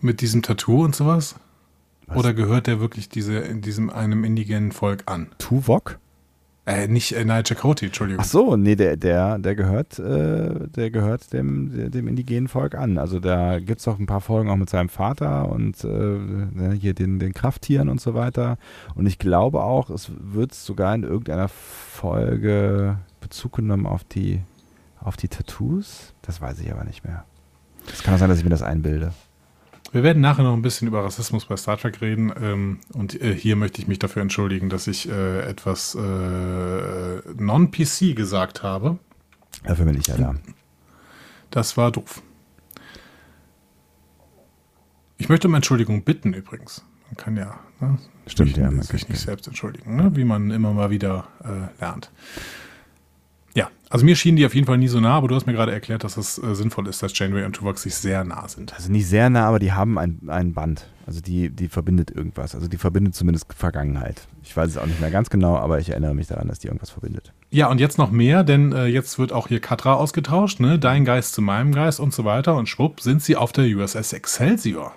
Mit 0.01 0.21
diesem 0.21 0.43
Tattoo 0.43 0.85
und 0.85 0.95
sowas? 0.95 1.37
Was? 2.07 2.17
Oder 2.17 2.35
gehört 2.35 2.67
der 2.67 2.81
wirklich 2.81 3.09
diese, 3.09 3.39
in 3.39 3.61
diesem 3.61 3.91
einem 3.91 4.25
indigenen 4.25 4.73
Volk 4.73 5.05
an? 5.07 5.29
Tuvok? 5.39 5.99
Äh, 6.67 6.89
nicht 6.89 7.13
äh, 7.13 7.25
Nigel 7.25 7.45
Chakotay, 7.45 7.87
Entschuldigung. 7.87 8.21
Ach 8.21 8.29
so, 8.29 8.57
nee, 8.57 8.75
der, 8.75 8.97
der, 8.97 9.39
der 9.39 9.55
gehört, 9.55 10.01
äh, 10.01 10.69
der 10.69 10.91
gehört 10.91 11.33
dem, 11.33 11.93
dem 11.93 12.09
indigenen 12.09 12.49
Volk 12.49 12.75
an. 12.75 12.99
Also 12.99 13.21
da 13.21 13.61
gibt 13.61 13.81
es 13.81 13.87
auch 13.87 14.01
ein 14.01 14.07
paar 14.07 14.21
Folgen 14.21 14.51
auch 14.51 14.57
mit 14.57 14.69
seinem 14.69 14.89
Vater 14.89 15.49
und 15.49 15.85
äh, 15.85 15.87
ne, 15.87 16.73
hier 16.73 16.93
den, 16.93 17.21
den 17.21 17.35
Krafttieren 17.35 17.89
und 17.89 18.01
so 18.01 18.15
weiter. 18.15 18.59
Und 18.97 19.07
ich 19.07 19.21
glaube 19.21 19.63
auch, 19.63 19.91
es 19.91 20.11
wird 20.19 20.55
sogar 20.55 20.93
in 20.97 21.05
irgendeiner 21.05 21.49
Folge 21.49 22.99
Bezug 23.21 23.53
genommen 23.53 23.87
auf 23.87 24.03
die, 24.03 24.41
auf 25.01 25.17
die 25.17 25.29
Tattoos. 25.29 26.15
Das 26.23 26.41
weiß 26.41 26.59
ich 26.59 26.73
aber 26.73 26.83
nicht 26.83 27.05
mehr. 27.05 27.25
Es 27.93 28.03
kann 28.03 28.15
auch 28.15 28.19
sein, 28.19 28.29
dass 28.29 28.39
ich 28.39 28.45
mir 28.45 28.51
das 28.51 28.63
einbilde. 28.63 29.13
Wir 29.97 30.03
werden 30.03 30.21
nachher 30.21 30.43
noch 30.43 30.53
ein 30.53 30.61
bisschen 30.61 30.89
über 30.89 31.03
Rassismus 31.03 31.47
bei 31.47 31.57
Star 31.57 31.79
Trek 31.79 32.03
reden. 32.03 32.31
Ähm, 32.39 32.81
und 32.93 33.19
äh, 33.19 33.35
hier 33.35 33.57
möchte 33.57 33.81
ich 33.81 33.89
mich 33.89 33.99
dafür 33.99 34.21
entschuldigen, 34.21 34.69
dass 34.69 34.89
ich 34.89 35.09
äh, 35.09 35.41
etwas 35.41 35.95
äh, 35.95 37.23
non-PC 37.43 38.15
gesagt 38.15 38.63
habe. 38.63 38.99
Dafür 39.65 39.87
bin 39.87 39.99
ich 39.99 40.07
ja 40.07 40.19
da. 40.19 40.35
Das 41.51 41.79
war 41.79 41.93
doof. 41.93 42.21
Ich 45.17 45.31
möchte 45.31 45.49
um 45.49 45.55
Entschuldigung 45.55 46.03
bitten 46.03 46.35
übrigens. 46.35 46.85
Man 47.07 47.17
kann 47.17 47.39
ja 47.39 47.59
ne, 47.81 47.99
Stimmt, 48.27 48.51
sich, 48.51 48.59
ja, 48.59 48.71
man 48.71 48.83
sich 48.83 49.09
nicht 49.09 49.23
selbst 49.23 49.47
entschuldigen, 49.47 49.97
ne, 49.97 50.15
wie 50.15 50.25
man 50.25 50.51
immer 50.51 50.75
mal 50.75 50.91
wieder 50.91 51.27
äh, 51.43 51.81
lernt. 51.81 52.11
Ja, 53.57 53.71
also 53.89 54.05
mir 54.05 54.17
schienen 54.17 54.37
die 54.37 54.45
auf 54.45 54.55
jeden 54.55 54.67
Fall 54.67 54.77
nie 54.77 54.87
so 54.87 55.01
nah, 55.01 55.17
aber 55.17 55.29
du 55.29 55.35
hast 55.35 55.47
mir 55.47 55.55
gerade 55.55 55.73
erklärt, 55.73 56.05
dass 56.05 56.19
es 56.19 56.37
äh, 56.37 56.55
sinnvoll 56.55 56.87
ist, 56.89 57.03
dass 57.03 57.19
Janeway 57.19 57.47
und 57.47 57.55
Tuvok 57.55 57.79
sich 57.79 57.95
sehr 57.95 58.23
nah 58.23 58.47
sind. 58.47 58.75
Also 58.75 58.93
nicht 58.93 59.09
sehr 59.09 59.31
nah, 59.31 59.47
aber 59.47 59.59
die 59.59 59.73
haben 59.73 59.99
ein, 59.99 60.21
ein 60.29 60.53
Band. 60.53 60.87
Also 61.07 61.23
die, 61.23 61.49
die 61.49 61.69
verbindet 61.69 62.11
irgendwas. 62.11 62.55
Also 62.55 62.69
die 62.69 62.77
verbindet 62.77 63.15
zumindest 63.15 63.47
Vergangenheit. 63.55 64.29
Ich 64.43 64.55
weiß 64.55 64.69
es 64.69 64.77
auch 64.77 64.85
nicht 64.85 65.01
mehr 65.01 65.11
ganz 65.11 65.31
genau, 65.31 65.57
aber 65.57 65.79
ich 65.79 65.89
erinnere 65.89 66.15
mich 66.15 66.27
daran, 66.27 66.49
dass 66.49 66.59
die 66.59 66.67
irgendwas 66.67 66.91
verbindet. 66.91 67.33
Ja, 67.51 67.69
und 67.69 67.81
jetzt 67.81 67.97
noch 67.97 68.11
mehr, 68.11 68.45
denn 68.45 68.73
äh, 68.73 68.87
jetzt 68.87 69.19
wird 69.19 69.33
auch 69.33 69.49
hier 69.49 69.61
Katra 69.61 69.95
ausgetauscht, 69.95 70.61
ne? 70.61 70.79
Dein 70.79 71.07
Geist 71.07 71.33
zu 71.33 71.41
meinem 71.41 71.73
Geist 71.73 71.99
und 71.99 72.13
so 72.13 72.27
weiter. 72.27 72.57
Und 72.57 72.69
schwupp 72.69 73.01
sind 73.01 73.23
sie 73.23 73.37
auf 73.37 73.53
der 73.53 73.65
USS 73.65 74.13
Excelsior. 74.13 74.93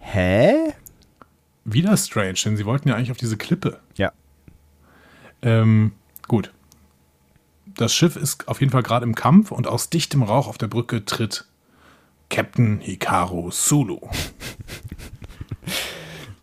Hä? 0.00 0.52
Wieder 1.64 1.96
strange, 1.96 2.34
denn 2.44 2.58
sie 2.58 2.66
wollten 2.66 2.90
ja 2.90 2.96
eigentlich 2.96 3.10
auf 3.10 3.16
diese 3.16 3.38
Klippe. 3.38 3.78
Ja. 3.96 4.12
Ähm, 5.40 5.92
gut. 6.28 6.52
Das 7.76 7.94
Schiff 7.94 8.16
ist 8.16 8.48
auf 8.48 8.60
jeden 8.60 8.72
Fall 8.72 8.82
gerade 8.82 9.04
im 9.04 9.14
Kampf 9.14 9.50
und 9.50 9.66
aus 9.66 9.90
dichtem 9.90 10.22
Rauch 10.22 10.46
auf 10.46 10.58
der 10.58 10.68
Brücke 10.68 11.04
tritt 11.04 11.46
Captain 12.30 12.80
Hikaru 12.80 13.50
Sulu. 13.50 14.00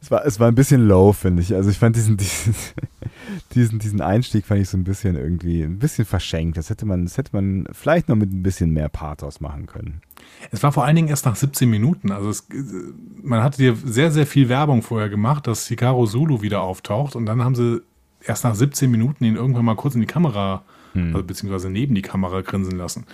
Es 0.02 0.12
war, 0.12 0.26
es 0.26 0.40
war 0.40 0.48
ein 0.50 0.56
bisschen 0.56 0.88
low, 0.88 1.14
finde 1.14 1.42
ich. 1.42 1.56
Also 1.56 1.70
ich 1.70 1.78
fand 1.78 1.96
diesen, 1.96 2.18
diesen, 2.18 2.56
diesen, 3.54 3.80
diesen 3.80 4.02
Einstieg 4.02 4.46
fand 4.46 4.62
ich 4.62 4.70
so 4.70 4.78
ein 4.78 4.84
bisschen 4.84 5.16
irgendwie, 5.16 5.64
ein 5.64 5.80
bisschen 5.80 6.06
verschenkt. 6.06 6.58
Das 6.58 6.70
hätte 6.70 6.86
man, 6.86 7.06
das 7.06 7.18
hätte 7.18 7.32
man 7.34 7.66
vielleicht 7.72 8.10
noch 8.10 8.16
mit 8.16 8.32
ein 8.32 8.44
bisschen 8.44 8.72
mehr 8.72 8.90
Pathos 8.90 9.40
machen 9.40 9.68
können. 9.68 10.02
Es 10.52 10.64
war 10.64 10.72
vor 10.72 10.86
allen 10.86 10.96
Dingen 10.96 11.08
erst 11.08 11.26
nach 11.26 11.36
17 11.36 11.70
Minuten. 11.70 12.12
Also 12.12 12.30
es, 12.30 12.48
man 13.22 13.42
hatte 13.44 13.58
dir 13.58 13.76
sehr, 13.76 14.12
sehr 14.12 14.28
viel 14.28 14.50
Werbung 14.50 14.82
vorher 14.82 15.10
gemacht, 15.10 15.48
dass 15.48 15.68
Hikaru 15.68 16.06
Sulu 16.06 16.42
wieder 16.42 16.62
auftaucht 16.62 17.16
und 17.16 17.26
dann 17.26 17.44
haben 17.44 17.56
sie 17.56 17.82
erst 18.24 18.44
nach 18.44 18.56
17 18.56 18.90
Minuten 18.90 19.24
ihn 19.24 19.36
irgendwann 19.36 19.66
mal 19.66 19.76
kurz 19.76 19.96
in 19.96 20.02
die 20.02 20.08
Kamera, 20.08 20.64
also 20.94 21.24
beziehungsweise 21.24 21.70
neben 21.70 21.96
die 21.96 22.02
Kamera 22.02 22.42
grinsen 22.42 22.78
lassen. 22.78 23.06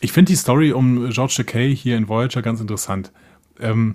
Ich 0.00 0.12
finde 0.12 0.32
die 0.32 0.36
Story 0.36 0.72
um 0.72 1.08
George 1.10 1.34
Takei 1.36 1.74
hier 1.74 1.96
in 1.96 2.08
Voyager 2.08 2.42
ganz 2.42 2.60
interessant. 2.60 3.12
Ähm, 3.58 3.94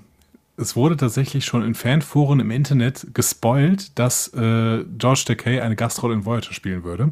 es 0.58 0.76
wurde 0.76 0.98
tatsächlich 0.98 1.46
schon 1.46 1.64
in 1.64 1.76
Fanforen 1.76 2.40
im 2.40 2.52
Internet 2.52 3.08
gespoilt, 3.14 3.98
dass 3.98 4.28
äh, 4.34 4.84
George 4.98 5.24
Takei 5.26 5.62
eine 5.62 5.76
Gastrolle 5.76 6.14
in 6.16 6.26
Voyager 6.26 6.54
spielen 6.54 6.84
würde. 6.84 7.12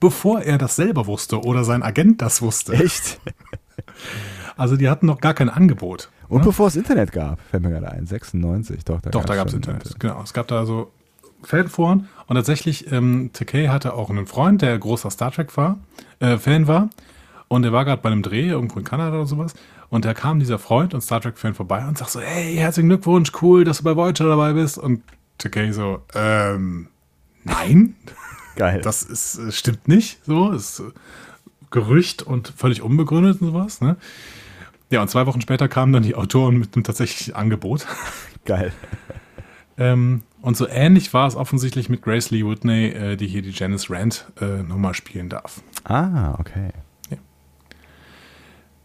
Bevor 0.00 0.42
er 0.42 0.58
das 0.58 0.76
selber 0.76 1.06
wusste 1.06 1.40
oder 1.40 1.64
sein 1.64 1.82
Agent 1.82 2.20
das 2.22 2.42
wusste. 2.42 2.72
Echt? 2.72 3.20
Also 4.56 4.76
die 4.76 4.88
hatten 4.88 5.04
noch 5.04 5.20
gar 5.20 5.34
kein 5.34 5.50
Angebot. 5.50 6.10
Und 6.28 6.40
ne? 6.40 6.46
bevor 6.46 6.68
es 6.68 6.76
Internet 6.76 7.12
gab, 7.12 7.40
fällt 7.40 7.62
mir 7.62 7.70
gerade 7.70 7.90
ein, 7.90 8.06
96, 8.06 8.84
doch, 8.84 9.00
da 9.00 9.10
Doch, 9.10 9.24
da 9.24 9.36
gab 9.36 9.48
es 9.48 9.52
schon 9.52 9.60
Internet. 9.60 10.00
Genau. 10.00 10.22
Es 10.22 10.32
gab 10.32 10.48
da 10.48 10.64
so 10.64 10.92
Fanforen 11.42 12.08
und 12.26 12.36
tatsächlich, 12.36 12.90
ähm, 12.90 13.30
Takei 13.32 13.68
hatte 13.68 13.94
auch 13.94 14.10
einen 14.10 14.26
Freund, 14.26 14.62
der 14.62 14.78
großer 14.78 15.10
Star 15.10 15.30
Trek 15.30 15.56
war, 15.56 15.78
äh, 16.20 16.38
Fan 16.38 16.66
war. 16.66 16.90
Und 17.48 17.62
der 17.62 17.72
war 17.72 17.84
gerade 17.84 18.02
bei 18.02 18.10
einem 18.10 18.22
Dreh 18.22 18.48
irgendwo 18.48 18.78
in 18.78 18.84
Kanada 18.84 19.16
oder 19.16 19.26
sowas. 19.26 19.54
Und 19.88 20.04
da 20.04 20.14
kam 20.14 20.40
dieser 20.40 20.58
Freund 20.58 20.94
und 20.94 21.00
Star 21.00 21.20
Trek-Fan 21.20 21.54
vorbei 21.54 21.86
und 21.86 21.96
sagt 21.96 22.10
so: 22.10 22.20
Hey, 22.20 22.56
herzlichen 22.56 22.88
Glückwunsch, 22.88 23.30
cool, 23.40 23.64
dass 23.64 23.78
du 23.78 23.84
bei 23.84 23.96
Voyager 23.96 24.28
dabei 24.28 24.52
bist. 24.52 24.78
Und 24.78 25.02
Takei 25.38 25.70
so: 25.72 26.02
Ähm, 26.14 26.88
nein, 27.44 27.94
Geil. 28.56 28.80
das 28.82 29.02
ist, 29.02 29.38
äh, 29.38 29.52
stimmt 29.52 29.86
nicht. 29.86 30.18
So, 30.24 30.50
ist 30.50 30.80
äh, 30.80 30.84
Gerücht 31.70 32.22
und 32.22 32.52
völlig 32.56 32.82
unbegründet 32.82 33.40
und 33.40 33.48
sowas. 33.48 33.80
Ne? 33.80 33.96
Ja, 34.90 35.02
und 35.02 35.08
zwei 35.08 35.26
Wochen 35.26 35.40
später 35.40 35.68
kamen 35.68 35.92
dann 35.92 36.02
die 36.02 36.14
Autoren 36.14 36.58
mit 36.58 36.74
einem 36.74 36.84
tatsächlichen 36.84 37.34
Angebot. 37.34 37.86
Geil. 38.44 38.72
Ähm, 39.78 40.22
und 40.46 40.56
so 40.56 40.68
ähnlich 40.68 41.12
war 41.12 41.26
es 41.26 41.34
offensichtlich 41.34 41.88
mit 41.88 42.02
Grace 42.02 42.30
Lee 42.30 42.46
Whitney, 42.46 42.90
äh, 42.90 43.16
die 43.16 43.26
hier 43.26 43.42
die 43.42 43.50
Janice 43.50 43.90
Rand 43.90 44.30
äh, 44.40 44.62
nochmal 44.62 44.94
spielen 44.94 45.28
darf. 45.28 45.60
Ah, 45.82 46.36
okay. 46.38 46.70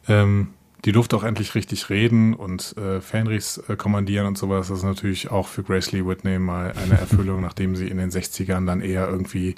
Ähm, 0.07 0.55
die 0.84 0.91
durfte 0.91 1.16
auch 1.16 1.24
endlich 1.24 1.53
richtig 1.53 1.91
reden 1.91 2.34
und 2.34 2.76
äh, 2.78 2.99
Fenrichs 2.99 3.59
äh, 3.70 3.76
kommandieren 3.76 4.26
und 4.26 4.39
sowas. 4.39 4.70
Das 4.70 4.80
ist 4.80 4.84
natürlich 4.84 5.30
auch 5.30 5.47
für 5.47 5.62
Grace 5.62 5.91
Lee 5.91 6.03
Whitney 6.03 6.39
mal 6.39 6.74
eine 6.84 6.93
Erfüllung, 6.99 7.41
nachdem 7.41 7.76
sie 7.76 7.89
in 7.89 7.97
den 7.97 8.09
60ern 8.09 8.66
dann 8.66 8.82
eher 8.82 9.07
irgendwie 9.07 9.53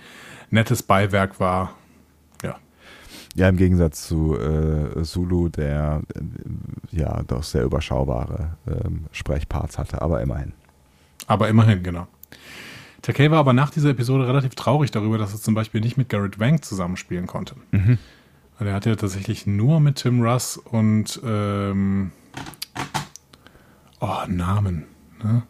nettes 0.49 0.83
Beiwerk 0.83 1.39
war. 1.39 1.73
Ja. 2.43 2.57
Ja, 3.33 3.47
im 3.47 3.55
Gegensatz 3.55 4.05
zu 4.05 4.37
äh, 4.37 5.03
Zulu, 5.03 5.47
der 5.47 6.01
äh, 6.13 6.97
ja 6.97 7.23
doch 7.23 7.43
sehr 7.43 7.63
überschaubare 7.63 8.57
ähm, 8.67 9.05
Sprechparts 9.13 9.77
hatte, 9.77 10.01
aber 10.01 10.21
immerhin. 10.21 10.51
Aber 11.27 11.49
immerhin, 11.49 11.83
genau. 11.83 12.07
Takei 13.01 13.29
war 13.31 13.39
aber 13.39 13.53
nach 13.53 13.69
dieser 13.69 13.89
Episode 13.89 14.27
relativ 14.27 14.55
traurig 14.55 14.91
darüber, 14.91 15.17
dass 15.17 15.33
er 15.33 15.39
zum 15.39 15.53
Beispiel 15.53 15.81
nicht 15.81 15.97
mit 15.97 16.09
Garrett 16.09 16.39
Wang 16.39 16.61
zusammenspielen 16.61 17.27
konnte. 17.27 17.55
Weil 17.71 18.67
er 18.67 18.73
hat 18.73 18.85
ja 18.85 18.95
tatsächlich 18.95 19.45
nur 19.45 19.79
mit 19.81 19.97
Tim 19.97 20.21
Russ 20.21 20.57
und 20.57 21.19
ähm, 21.25 22.11
oh, 23.99 24.19
Namen. 24.27 24.85
Ne? 25.23 25.43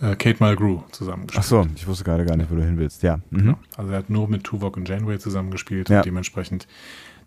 Äh, 0.00 0.16
Kate 0.16 0.42
Mulgrew 0.42 0.80
zusammengespielt. 0.90 1.44
Ach 1.44 1.48
so, 1.48 1.66
ich 1.76 1.86
wusste 1.86 2.02
gerade 2.04 2.24
gar 2.24 2.36
nicht, 2.36 2.50
wo 2.50 2.56
du 2.56 2.64
hin 2.64 2.78
willst. 2.78 3.02
Ja. 3.04 3.20
Mhm. 3.30 3.56
Also 3.76 3.92
er 3.92 3.98
hat 3.98 4.10
nur 4.10 4.28
mit 4.28 4.42
Tuvok 4.44 4.76
und 4.76 4.88
Janeway 4.88 5.18
zusammengespielt 5.18 5.88
Ja. 5.88 5.98
und 5.98 6.06
dementsprechend 6.06 6.66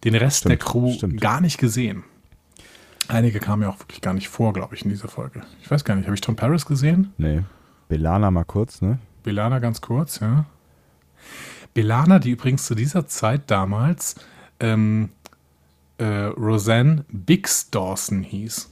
den 0.03 0.15
Rest 0.15 0.39
Stimmt, 0.39 0.51
der 0.51 0.57
Crew 0.59 0.91
stimmt. 0.93 1.21
gar 1.21 1.39
nicht 1.41 1.57
gesehen. 1.57 2.03
Einige 3.07 3.39
kamen 3.39 3.63
ja 3.63 3.69
auch 3.69 3.79
wirklich 3.79 4.01
gar 4.01 4.13
nicht 4.13 4.27
vor, 4.29 4.53
glaube 4.53 4.75
ich, 4.75 4.83
in 4.83 4.89
dieser 4.89 5.07
Folge. 5.07 5.41
Ich 5.61 5.71
weiß 5.71 5.83
gar 5.85 5.95
nicht, 5.95 6.05
habe 6.05 6.15
ich 6.15 6.21
Tom 6.21 6.35
Paris 6.35 6.65
gesehen? 6.65 7.13
Nee. 7.17 7.43
Belana 7.87 8.31
mal 8.31 8.43
kurz, 8.43 8.81
ne? 8.81 8.99
Belana 9.23 9.59
ganz 9.59 9.81
kurz, 9.81 10.19
ja. 10.19 10.45
Belana, 11.73 12.19
die 12.19 12.31
übrigens 12.31 12.65
zu 12.65 12.75
dieser 12.75 13.07
Zeit 13.07 13.49
damals 13.49 14.15
ähm, 14.59 15.09
äh, 15.97 16.05
Roseanne 16.05 17.05
Biggs 17.09 17.69
Dawson 17.69 18.23
hieß. 18.23 18.71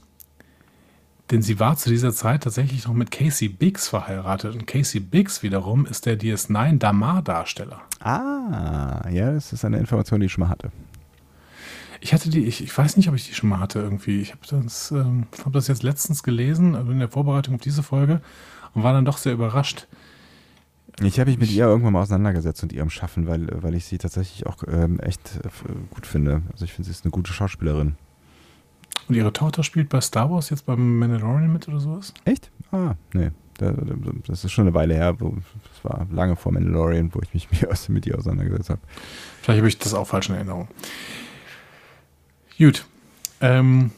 Denn 1.30 1.42
sie 1.42 1.58
war 1.58 1.76
zu 1.76 1.90
dieser 1.90 2.12
Zeit 2.12 2.44
tatsächlich 2.44 2.86
noch 2.86 2.94
mit 2.94 3.10
Casey 3.10 3.48
Biggs 3.48 3.88
verheiratet. 3.88 4.54
Und 4.54 4.66
Casey 4.66 5.00
Biggs 5.00 5.42
wiederum 5.42 5.84
ist 5.86 6.06
der 6.06 6.18
DS9 6.18 6.78
Damar-Darsteller. 6.78 7.80
Ah, 8.00 9.08
ja, 9.10 9.32
das 9.32 9.52
ist 9.52 9.64
eine 9.64 9.78
Information, 9.78 10.20
die 10.20 10.26
ich 10.26 10.32
schon 10.32 10.44
mal 10.44 10.50
hatte. 10.50 10.70
Ich 12.00 12.12
hatte 12.12 12.28
die, 12.30 12.44
ich, 12.44 12.62
ich 12.62 12.76
weiß 12.76 12.96
nicht, 12.96 13.08
ob 13.08 13.14
ich 13.14 13.26
die 13.26 13.34
schon 13.34 13.48
mal 13.48 13.60
hatte 13.60 13.78
irgendwie. 13.80 14.20
Ich 14.20 14.32
habe 14.32 14.40
das, 14.48 14.90
ähm, 14.90 15.26
hab 15.44 15.52
das 15.52 15.68
jetzt 15.68 15.82
letztens 15.82 16.22
gelesen, 16.22 16.74
also 16.74 16.90
in 16.92 16.98
der 16.98 17.08
Vorbereitung 17.08 17.54
auf 17.54 17.60
diese 17.60 17.82
Folge 17.82 18.20
und 18.74 18.82
war 18.82 18.92
dann 18.92 19.04
doch 19.04 19.18
sehr 19.18 19.32
überrascht. 19.32 19.86
Ich 21.02 21.20
habe 21.20 21.30
mich 21.30 21.38
mit 21.38 21.50
ihr 21.50 21.66
irgendwann 21.66 21.92
mal 21.92 22.02
auseinandergesetzt 22.02 22.62
und 22.62 22.72
ihrem 22.72 22.88
Schaffen, 22.90 23.26
weil, 23.26 23.46
weil 23.62 23.74
ich 23.74 23.84
sie 23.84 23.98
tatsächlich 23.98 24.46
auch 24.46 24.56
ähm, 24.66 24.98
echt 25.00 25.40
äh, 25.44 25.48
gut 25.90 26.06
finde. 26.06 26.42
Also 26.52 26.64
ich 26.64 26.72
finde, 26.72 26.86
sie 26.86 26.90
ist 26.92 27.04
eine 27.04 27.10
gute 27.10 27.32
Schauspielerin. 27.32 27.96
Und 29.08 29.14
ihre 29.14 29.32
Tochter 29.32 29.62
spielt 29.62 29.88
bei 29.90 30.00
Star 30.00 30.30
Wars 30.30 30.50
jetzt 30.50 30.64
beim 30.66 30.98
Mandalorian 30.98 31.52
mit 31.52 31.68
oder 31.68 31.80
sowas? 31.80 32.12
Echt? 32.24 32.50
Ah, 32.72 32.94
nee. 33.12 33.30
Da- 33.58 33.72
da- 33.72 33.94
Das 34.26 34.44
ist 34.44 34.52
schon 34.52 34.66
eine 34.66 34.74
Weile 34.74 34.94
her. 34.94 35.14
Das 35.18 35.84
war 35.84 36.06
lange 36.10 36.34
vor 36.36 36.52
Mandalorian, 36.52 37.14
wo 37.14 37.20
ich 37.22 37.32
mich 37.34 37.48
mit 37.88 38.06
ihr 38.06 38.18
auseinandergesetzt 38.18 38.70
habe. 38.70 38.80
Vielleicht 39.42 39.58
habe 39.58 39.68
ich 39.68 39.78
das 39.78 39.92
auch 39.94 40.06
falsch 40.06 40.28
in 40.30 40.34
Erinnerung. 40.36 40.68
Gut. 42.58 42.86
Ähm, 43.40 43.90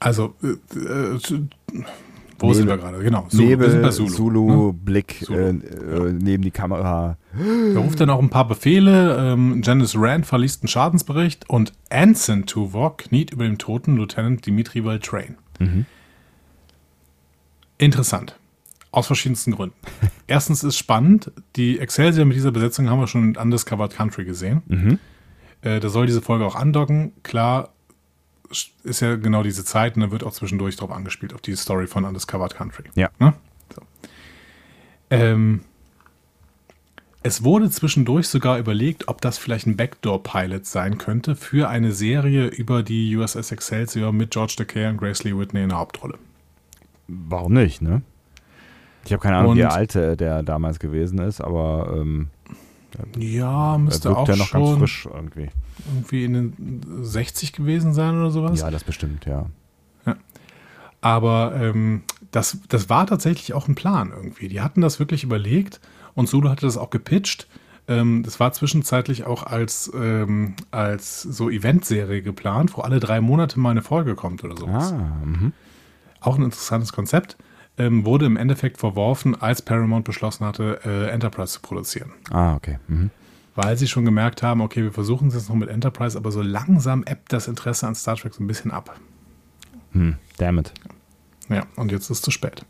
also, 0.00 0.34
äh, 0.42 0.78
äh, 0.78 1.18
wo 2.38 2.52
sind 2.52 2.68
wir 2.68 2.76
gerade? 2.76 2.98
Genau. 3.02 3.26
Zulu. 3.28 3.48
wir 3.48 3.70
sind 3.70 3.78
Nebel, 3.78 3.82
bei 3.82 3.90
Zulu, 3.90 4.08
Zulu. 4.10 4.66
ne? 4.66 4.72
Blick 4.72 5.20
Zulu. 5.24 5.38
Äh, 5.38 5.48
äh, 5.50 6.12
neben 6.12 6.42
die 6.42 6.50
Kamera. 6.50 7.16
Er 7.38 7.78
ruft 7.78 8.00
dann 8.00 8.10
auch 8.10 8.20
ein 8.20 8.30
paar 8.30 8.46
Befehle. 8.46 9.16
Ähm, 9.18 9.62
Janice 9.64 9.94
Rand 9.96 10.26
verliest 10.26 10.62
einen 10.62 10.68
Schadensbericht 10.68 11.48
und 11.48 11.72
Anson 11.90 12.46
Tuvok 12.46 12.98
kniet 12.98 13.30
über 13.30 13.44
dem 13.44 13.58
toten 13.58 13.96
Lieutenant 13.96 14.44
Dimitri 14.44 14.84
Valtrain. 14.84 15.36
Mhm. 15.58 15.86
Interessant. 17.78 18.36
Aus 18.96 19.08
verschiedensten 19.08 19.52
Gründen. 19.52 19.76
Erstens 20.26 20.64
ist 20.64 20.78
spannend, 20.78 21.30
die 21.54 21.78
Excelsior 21.78 22.24
mit 22.24 22.34
dieser 22.34 22.50
Besetzung 22.50 22.88
haben 22.88 22.98
wir 22.98 23.06
schon 23.06 23.34
in 23.34 23.36
Undiscovered 23.36 23.92
Country 23.94 24.24
gesehen. 24.24 24.62
Mhm. 24.68 24.98
Äh, 25.60 25.80
da 25.80 25.90
soll 25.90 26.06
diese 26.06 26.22
Folge 26.22 26.46
auch 26.46 26.54
andocken. 26.54 27.12
Klar, 27.22 27.74
ist 28.84 29.00
ja 29.00 29.16
genau 29.16 29.42
diese 29.42 29.66
Zeit 29.66 29.96
und 29.96 30.00
da 30.00 30.10
wird 30.10 30.24
auch 30.24 30.32
zwischendurch 30.32 30.76
drauf 30.76 30.90
angespielt, 30.90 31.34
auf 31.34 31.42
die 31.42 31.54
Story 31.56 31.86
von 31.86 32.06
Undiscovered 32.06 32.54
Country. 32.54 32.84
Ja. 32.94 33.10
Ne? 33.18 33.34
So. 33.74 33.82
Ähm, 35.10 35.60
es 37.22 37.44
wurde 37.44 37.68
zwischendurch 37.68 38.28
sogar 38.28 38.58
überlegt, 38.58 39.08
ob 39.08 39.20
das 39.20 39.36
vielleicht 39.36 39.66
ein 39.66 39.76
Backdoor-Pilot 39.76 40.64
sein 40.64 40.96
könnte 40.96 41.36
für 41.36 41.68
eine 41.68 41.92
Serie 41.92 42.46
über 42.46 42.82
die 42.82 43.14
USS 43.14 43.52
Excelsior 43.52 44.10
mit 44.10 44.30
George 44.30 44.54
Takei 44.56 44.88
und 44.88 44.96
Grace 44.96 45.22
Lee 45.24 45.36
Whitney 45.36 45.64
in 45.64 45.68
der 45.68 45.76
Hauptrolle. 45.76 46.16
Warum 47.08 47.52
nicht, 47.52 47.82
ne? 47.82 48.00
Ich 49.06 49.12
habe 49.12 49.22
keine 49.22 49.36
Ahnung, 49.38 49.56
wie 49.56 49.62
Und- 49.62 49.68
der 49.70 49.72
alte 49.72 50.16
der 50.16 50.42
damals 50.42 50.78
gewesen 50.78 51.18
ist, 51.18 51.40
aber 51.40 51.90
ähm, 51.96 52.28
Ja, 53.18 53.78
müsste 53.78 54.08
wirkt 54.10 54.18
auch 54.20 54.28
ja 54.28 54.36
noch 54.36 54.50
ganz 54.50 54.66
schon 54.66 54.78
frisch 54.78 55.08
irgendwie. 55.12 55.48
irgendwie 55.94 56.24
in 56.24 56.32
den 56.34 57.04
60 57.04 57.52
gewesen 57.52 57.94
sein 57.94 58.18
oder 58.18 58.30
sowas. 58.30 58.60
Ja, 58.60 58.70
das 58.70 58.84
bestimmt, 58.84 59.24
ja. 59.26 59.46
Aber 61.00 61.54
ähm, 61.60 62.02
das, 62.32 62.58
das 62.68 62.88
war 62.88 63.06
tatsächlich 63.06 63.52
auch 63.54 63.68
ein 63.68 63.74
Plan 63.74 64.12
irgendwie. 64.14 64.48
Die 64.48 64.60
hatten 64.60 64.80
das 64.80 64.98
wirklich 64.98 65.22
überlegt 65.24 65.80
und 66.14 66.28
Sulu 66.28 66.48
hatte 66.48 66.66
das 66.66 66.76
auch 66.78 66.90
gepitcht. 66.90 67.46
Ähm, 67.86 68.22
das 68.24 68.40
war 68.40 68.52
zwischenzeitlich 68.52 69.24
auch 69.24 69.44
als, 69.44 69.90
ähm, 69.94 70.54
als 70.72 71.22
so 71.22 71.48
Eventserie 71.50 72.22
geplant, 72.22 72.76
wo 72.76 72.80
alle 72.82 72.98
drei 72.98 73.20
Monate 73.20 73.60
mal 73.60 73.70
eine 73.70 73.82
Folge 73.82 74.16
kommt 74.16 74.42
oder 74.42 74.56
sowas. 74.56 74.92
Ah, 74.92 75.24
mhm. 75.24 75.52
Auch 76.20 76.36
ein 76.38 76.42
interessantes 76.42 76.92
Konzept. 76.92 77.36
Ähm, 77.78 78.06
wurde 78.06 78.24
im 78.24 78.36
Endeffekt 78.36 78.78
verworfen, 78.78 79.40
als 79.40 79.60
Paramount 79.60 80.04
beschlossen 80.04 80.46
hatte, 80.46 80.80
äh, 80.84 81.10
Enterprise 81.10 81.52
zu 81.52 81.60
produzieren. 81.60 82.12
ah 82.30 82.54
okay. 82.54 82.78
Mhm. 82.88 83.10
Weil 83.54 83.76
sie 83.76 83.86
schon 83.88 84.04
gemerkt 84.04 84.42
haben, 84.42 84.60
okay, 84.60 84.82
wir 84.82 84.92
versuchen 84.92 85.28
es 85.28 85.34
jetzt 85.34 85.48
noch 85.48 85.56
mit 85.56 85.68
Enterprise, 85.68 86.16
aber 86.16 86.30
so 86.30 86.42
langsam 86.42 87.04
ebbt 87.04 87.32
das 87.32 87.48
Interesse 87.48 87.86
an 87.86 87.94
Star 87.94 88.16
Trek 88.16 88.34
so 88.34 88.42
ein 88.42 88.46
bisschen 88.46 88.70
ab. 88.70 88.98
Hm, 89.92 90.16
damn 90.36 90.58
it. 90.58 90.72
Ja, 91.48 91.66
und 91.76 91.90
jetzt 91.92 92.04
ist 92.04 92.10
es 92.10 92.22
zu 92.22 92.30
spät. 92.30 92.64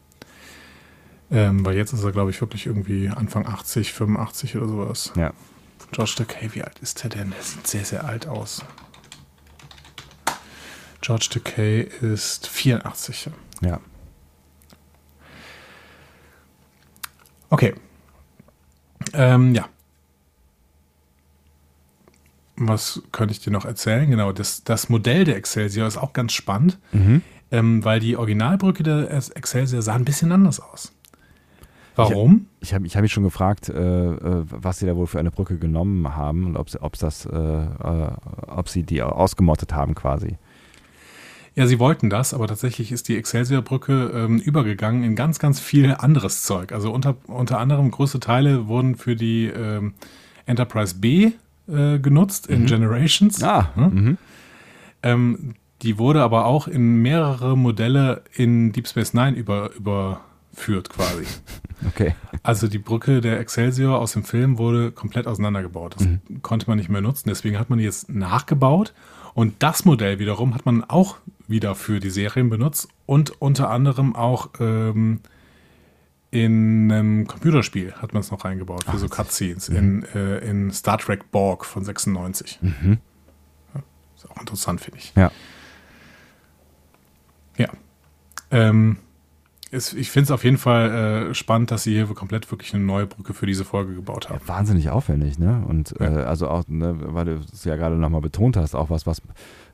Ähm, 1.30 1.64
weil 1.66 1.76
jetzt 1.76 1.92
ist 1.92 2.04
er, 2.04 2.12
glaube 2.12 2.30
ich, 2.30 2.40
wirklich 2.40 2.66
irgendwie 2.66 3.08
Anfang 3.08 3.46
80, 3.46 3.92
85 3.92 4.56
oder 4.56 4.68
sowas. 4.68 5.12
Ja. 5.16 5.32
George 5.92 6.14
Takei, 6.16 6.50
wie 6.52 6.62
alt 6.62 6.78
ist 6.80 7.02
der 7.02 7.10
denn? 7.10 7.30
Der 7.30 7.42
sieht 7.42 7.66
sehr, 7.66 7.84
sehr 7.84 8.04
alt 8.04 8.26
aus. 8.26 8.64
George 11.00 11.26
Takei 11.30 11.80
ist 12.00 12.48
84. 12.48 13.30
Ja. 13.60 13.80
Okay. 17.50 17.74
Ähm, 19.12 19.54
ja. 19.54 19.66
Was 22.56 23.02
könnte 23.12 23.32
ich 23.32 23.40
dir 23.40 23.50
noch 23.50 23.64
erzählen? 23.66 24.10
Genau, 24.10 24.32
das, 24.32 24.64
das 24.64 24.88
Modell 24.88 25.24
der 25.24 25.36
Excelsior 25.36 25.86
ist 25.86 25.98
auch 25.98 26.12
ganz 26.14 26.32
spannend, 26.32 26.78
Mhm. 26.92 27.22
ähm, 27.50 27.84
weil 27.84 28.00
die 28.00 28.16
Originalbrücke 28.16 28.82
der 28.82 29.10
Excelsior 29.12 29.82
sah 29.82 29.94
ein 29.94 30.04
bisschen 30.06 30.32
anders 30.32 30.60
aus. 30.60 30.92
Warum? 31.96 32.46
Ich 32.60 32.74
habe 32.74 32.86
ich 32.86 32.94
hab 32.94 33.02
mich 33.02 33.12
schon 33.12 33.24
gefragt, 33.24 33.68
äh, 33.70 33.72
äh, 33.74 34.44
was 34.50 34.78
sie 34.78 34.86
da 34.86 34.96
wohl 34.96 35.06
für 35.06 35.18
eine 35.18 35.30
Brücke 35.30 35.58
genommen 35.58 36.14
haben 36.14 36.44
und 36.44 36.56
ob 36.56 36.68
sie, 36.68 36.80
ob's 36.82 36.98
das, 36.98 37.24
äh, 37.26 37.30
äh, 37.36 38.10
ob 38.48 38.68
sie 38.68 38.82
die 38.82 39.02
ausgemottet 39.02 39.74
haben 39.74 39.94
quasi. 39.94 40.36
Ja, 41.56 41.66
sie 41.66 41.78
wollten 41.78 42.10
das, 42.10 42.34
aber 42.34 42.46
tatsächlich 42.46 42.92
ist 42.92 43.08
die 43.08 43.16
Excelsior-Brücke 43.16 44.12
ähm, 44.14 44.38
übergegangen 44.38 45.02
in 45.02 45.16
ganz, 45.16 45.38
ganz 45.38 45.58
viel 45.58 45.94
anderes 45.94 46.42
Zeug. 46.42 46.70
Also 46.70 46.92
unter, 46.92 47.16
unter 47.26 47.58
anderem 47.58 47.90
große 47.90 48.20
Teile 48.20 48.68
wurden 48.68 48.94
für 48.94 49.16
die 49.16 49.46
ähm, 49.46 49.94
Enterprise 50.44 50.96
B 50.96 51.32
äh, 51.66 51.98
genutzt 51.98 52.46
in 52.46 52.66
Generations. 52.66 53.42
Ah, 53.42 53.70
Hm? 53.74 53.84
mhm. 53.94 54.18
Ähm, 55.02 55.54
die 55.82 55.98
wurde 55.98 56.22
aber 56.22 56.44
auch 56.44 56.68
in 56.68 56.96
mehrere 57.02 57.56
Modelle 57.56 58.22
in 58.34 58.72
Deep 58.72 58.86
Space 58.88 59.14
Nine 59.14 59.36
über, 59.36 59.70
überführt 59.74 60.90
quasi. 60.90 61.24
okay. 61.88 62.14
Also 62.42 62.68
die 62.68 62.78
Brücke 62.78 63.20
der 63.22 63.40
Excelsior 63.40 63.98
aus 63.98 64.12
dem 64.12 64.24
Film 64.24 64.58
wurde 64.58 64.92
komplett 64.92 65.26
auseinandergebaut. 65.26 65.96
Das 65.98 66.06
konnte 66.42 66.68
man 66.68 66.78
nicht 66.78 66.88
mehr 66.90 67.00
nutzen. 67.02 67.28
Deswegen 67.28 67.58
hat 67.58 67.70
man 67.70 67.78
die 67.78 67.84
jetzt 67.84 68.08
nachgebaut. 68.10 68.92
Und 69.34 69.54
das 69.62 69.84
Modell 69.84 70.18
wiederum 70.18 70.54
hat 70.54 70.64
man 70.64 70.82
auch 70.84 71.16
wieder 71.48 71.74
für 71.74 72.00
die 72.00 72.10
Serien 72.10 72.50
benutzt 72.50 72.88
und 73.06 73.40
unter 73.40 73.70
anderem 73.70 74.14
auch 74.16 74.50
ähm, 74.60 75.20
in 76.30 76.90
einem 76.92 77.26
Computerspiel 77.26 77.92
hat 77.94 78.12
man 78.12 78.20
es 78.20 78.30
noch 78.30 78.44
reingebaut 78.44 78.84
für 78.84 78.98
so 78.98 79.08
Cutscenes 79.08 79.68
in, 79.68 80.02
äh, 80.14 80.38
in 80.38 80.70
Star 80.72 80.98
Trek 80.98 81.30
Borg 81.30 81.64
von 81.64 81.84
96. 81.84 82.58
Mhm. 82.60 82.98
Ja, 83.74 83.82
ist 84.16 84.30
auch 84.30 84.36
interessant, 84.40 84.80
finde 84.80 84.98
ich. 84.98 85.12
Ja. 85.16 85.30
Ja. 87.56 87.68
Ähm, 88.50 88.98
ist, 89.70 89.94
ich 89.94 90.10
finde 90.10 90.24
es 90.24 90.30
auf 90.30 90.44
jeden 90.44 90.58
Fall 90.58 91.30
äh, 91.30 91.34
spannend, 91.34 91.70
dass 91.70 91.82
sie 91.84 91.92
hier 91.92 92.06
komplett 92.06 92.50
wirklich 92.50 92.72
eine 92.74 92.84
neue 92.84 93.06
Brücke 93.06 93.34
für 93.34 93.46
diese 93.46 93.64
Folge 93.64 93.94
gebaut 93.94 94.28
haben. 94.28 94.40
Wahnsinnig 94.46 94.90
aufwendig, 94.90 95.38
ne? 95.38 95.64
Und 95.66 95.94
Ja. 95.98 96.20
äh, 96.20 96.22
also 96.24 96.48
auch, 96.48 96.64
ne, 96.68 96.94
weil 96.98 97.24
du 97.24 97.40
es 97.52 97.64
ja 97.64 97.76
gerade 97.76 97.96
nochmal 97.96 98.20
betont 98.20 98.56
hast, 98.56 98.74
auch 98.74 98.90
was, 98.90 99.06
was 99.06 99.22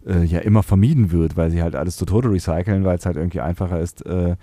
äh, 0.06 0.24
ja 0.24 0.40
immer 0.40 0.62
vermieden 0.62 1.12
wird, 1.12 1.36
weil 1.36 1.50
sie 1.50 1.62
halt 1.62 1.76
alles 1.76 1.96
zu 1.96 2.06
Tode 2.06 2.30
recyceln, 2.30 2.84
weil 2.84 2.98
es 2.98 3.06
halt 3.06 3.16
irgendwie 3.16 3.40
einfacher 3.40 3.80
ist, 3.80 4.04
äh, 4.06 4.36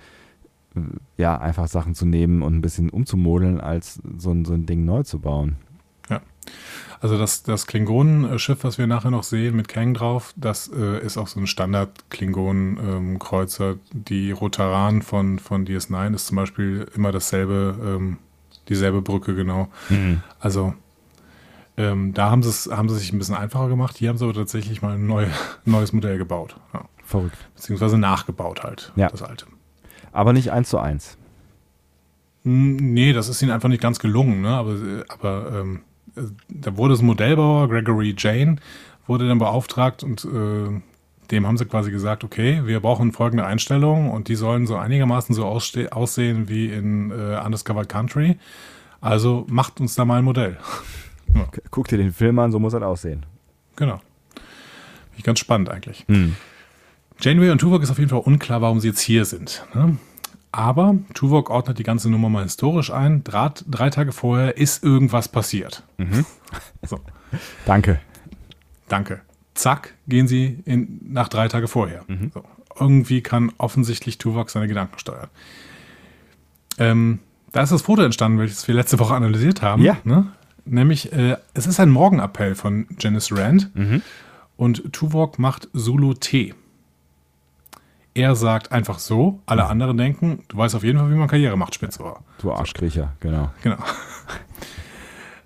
ja, 1.16 1.38
einfach 1.38 1.66
Sachen 1.66 1.94
zu 1.94 2.06
nehmen 2.06 2.42
und 2.42 2.54
ein 2.54 2.60
bisschen 2.60 2.90
umzumodeln, 2.90 3.60
als 3.60 4.00
so 4.18 4.30
ein, 4.30 4.44
so 4.44 4.54
ein 4.54 4.66
Ding 4.66 4.84
neu 4.84 5.02
zu 5.02 5.18
bauen. 5.18 5.56
Also 7.00 7.16
das, 7.16 7.42
das 7.42 7.66
Klingonenschiff, 7.66 8.62
was 8.62 8.76
wir 8.76 8.86
nachher 8.86 9.10
noch 9.10 9.22
sehen 9.22 9.56
mit 9.56 9.68
Kang 9.68 9.94
drauf, 9.94 10.34
das 10.36 10.68
äh, 10.68 11.02
ist 11.04 11.16
auch 11.16 11.28
so 11.28 11.40
ein 11.40 11.46
Standard-Klingonen-Kreuzer. 11.46 13.76
Die 13.92 14.32
Rotaran 14.32 15.00
von, 15.00 15.38
von 15.38 15.66
DS9 15.66 16.14
ist 16.14 16.26
zum 16.26 16.36
Beispiel 16.36 16.86
immer 16.94 17.10
dasselbe, 17.10 17.74
ähm, 17.82 18.18
dieselbe 18.68 19.00
Brücke 19.00 19.34
genau. 19.34 19.68
Also 20.40 20.74
Ähm, 21.80 22.12
da 22.14 22.30
haben, 22.30 22.42
haben 22.42 22.88
sie 22.88 22.98
sich 22.98 23.12
ein 23.12 23.18
bisschen 23.18 23.34
einfacher 23.36 23.68
gemacht. 23.68 23.96
Hier 23.96 24.08
haben 24.10 24.18
sie 24.18 24.24
aber 24.24 24.34
tatsächlich 24.34 24.82
mal 24.82 24.94
ein 24.94 25.06
neu, 25.06 25.26
neues 25.64 25.92
Modell 25.92 26.18
gebaut. 26.18 26.56
Ja. 26.74 26.84
Verrückt. 27.04 27.36
Beziehungsweise 27.56 27.96
nachgebaut 27.98 28.62
halt, 28.62 28.92
Ja. 28.96 29.08
das 29.08 29.22
alte. 29.22 29.46
Aber 30.12 30.32
nicht 30.32 30.52
eins 30.52 30.68
zu 30.68 30.78
eins. 30.78 31.16
Hm, 32.44 32.76
Nee, 32.76 33.12
das 33.12 33.28
ist 33.28 33.42
ihnen 33.42 33.50
einfach 33.50 33.68
nicht 33.68 33.82
ganz 33.82 33.98
gelungen, 33.98 34.40
ne? 34.42 34.48
Aber, 34.50 34.74
aber 35.08 35.60
ähm, 35.60 35.80
äh, 36.16 36.22
da 36.48 36.76
wurde 36.76 36.94
das 36.94 37.02
Modellbauer 37.02 37.68
Gregory 37.68 38.14
Jane 38.16 38.56
wurde 39.06 39.26
dann 39.26 39.38
beauftragt 39.38 40.04
und 40.04 40.24
äh, 40.24 40.80
dem 41.30 41.46
haben 41.46 41.56
sie 41.56 41.64
quasi 41.64 41.90
gesagt, 41.90 42.22
okay, 42.24 42.62
wir 42.64 42.80
brauchen 42.80 43.12
folgende 43.12 43.44
Einstellungen 43.44 44.10
und 44.10 44.28
die 44.28 44.34
sollen 44.36 44.66
so 44.66 44.76
einigermaßen 44.76 45.34
so 45.34 45.46
aussehen 45.46 46.48
wie 46.48 46.66
in 46.66 47.10
äh, 47.10 47.40
Undiscovered 47.44 47.88
Country. 47.88 48.38
Also 49.00 49.46
macht 49.48 49.80
uns 49.80 49.94
da 49.94 50.04
mal 50.04 50.18
ein 50.18 50.24
Modell. 50.24 50.58
Guck 51.70 51.88
dir 51.88 51.98
den 51.98 52.12
Film 52.12 52.38
an, 52.38 52.52
so 52.52 52.58
muss 52.58 52.72
das 52.72 52.82
aussehen. 52.82 53.24
Genau. 53.76 53.96
Finde 54.34 55.18
ich 55.18 55.24
ganz 55.24 55.38
spannend 55.38 55.68
eigentlich. 55.68 56.04
Hm. 56.08 56.36
Janeway 57.20 57.50
und 57.50 57.58
Tuvok 57.58 57.82
ist 57.82 57.90
auf 57.90 57.98
jeden 57.98 58.10
Fall 58.10 58.20
unklar, 58.20 58.62
warum 58.62 58.80
sie 58.80 58.88
jetzt 58.88 59.00
hier 59.00 59.24
sind. 59.24 59.64
Ne? 59.74 59.98
Aber 60.52 60.96
Tuvok 61.14 61.50
ordnet 61.50 61.78
die 61.78 61.82
ganze 61.82 62.10
Nummer 62.10 62.28
mal 62.28 62.42
historisch 62.42 62.90
ein. 62.92 63.22
Draht, 63.22 63.64
drei 63.68 63.90
Tage 63.90 64.12
vorher 64.12 64.56
ist 64.56 64.82
irgendwas 64.82 65.28
passiert. 65.28 65.84
So, 66.82 66.98
Danke. 67.66 68.00
danke. 68.88 69.20
Zack, 69.54 69.94
gehen 70.08 70.26
sie 70.26 70.58
in, 70.64 70.98
nach 71.12 71.28
drei 71.28 71.46
Tage 71.46 71.68
vorher. 71.68 72.04
So, 72.34 72.42
irgendwie 72.80 73.20
kann 73.20 73.52
offensichtlich 73.58 74.18
Tuvok 74.18 74.50
seine 74.50 74.66
Gedanken 74.66 74.98
steuern. 74.98 75.28
Ähm, 76.78 77.20
da 77.52 77.62
ist 77.62 77.70
das 77.70 77.82
Foto 77.82 78.02
entstanden, 78.02 78.38
welches 78.38 78.66
wir 78.66 78.74
letzte 78.74 78.98
Woche 78.98 79.14
analysiert 79.14 79.62
haben. 79.62 79.82
Ja. 79.82 79.98
Ne? 80.02 80.26
Nämlich, 80.70 81.12
äh, 81.12 81.36
es 81.54 81.66
ist 81.66 81.80
ein 81.80 81.90
Morgenappell 81.90 82.54
von 82.54 82.86
Janice 82.98 83.32
Rand 83.36 83.70
und 84.56 84.92
Tuvok 84.92 85.38
macht 85.38 85.68
Zulu 85.74 86.14
Tee. 86.14 86.54
Er 88.14 88.34
sagt 88.36 88.72
einfach 88.72 88.98
so, 88.98 89.40
alle 89.46 89.66
anderen 89.66 89.96
denken, 89.96 90.44
du 90.48 90.56
weißt 90.56 90.74
auf 90.74 90.84
jeden 90.84 90.98
Fall, 90.98 91.10
wie 91.10 91.14
man 91.14 91.28
Karriere 91.28 91.56
macht, 91.56 91.74
Spitzohr. 91.74 92.22
Du 92.38 92.52
Arschkriecher, 92.52 93.12
genau. 93.20 93.50
Genau. 93.62 93.76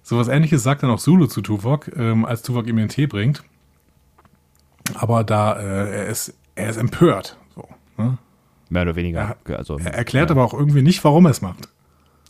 So 0.06 0.18
was 0.18 0.28
ähnliches 0.28 0.62
sagt 0.62 0.82
dann 0.82 0.90
auch 0.90 1.00
Zulu 1.00 1.26
zu 1.28 1.40
Tuvok, 1.40 1.90
ähm, 1.96 2.26
als 2.26 2.42
Tuvok 2.42 2.66
ihm 2.66 2.76
den 2.76 2.90
Tee 2.90 3.06
bringt. 3.06 3.42
Aber 4.92 5.24
da, 5.24 5.58
äh, 5.58 5.96
er, 5.96 6.06
ist, 6.08 6.34
er 6.54 6.68
ist 6.68 6.76
empört. 6.76 7.38
So, 7.54 7.66
ne? 7.96 8.18
Mehr 8.68 8.82
oder 8.82 8.96
weniger. 8.96 9.36
also, 9.48 9.78
Er 9.78 9.94
erklärt 9.94 10.28
ja. 10.28 10.36
aber 10.36 10.44
auch 10.44 10.52
irgendwie 10.52 10.82
nicht, 10.82 11.02
warum 11.04 11.24
er 11.24 11.30
es 11.30 11.40
macht. 11.40 11.70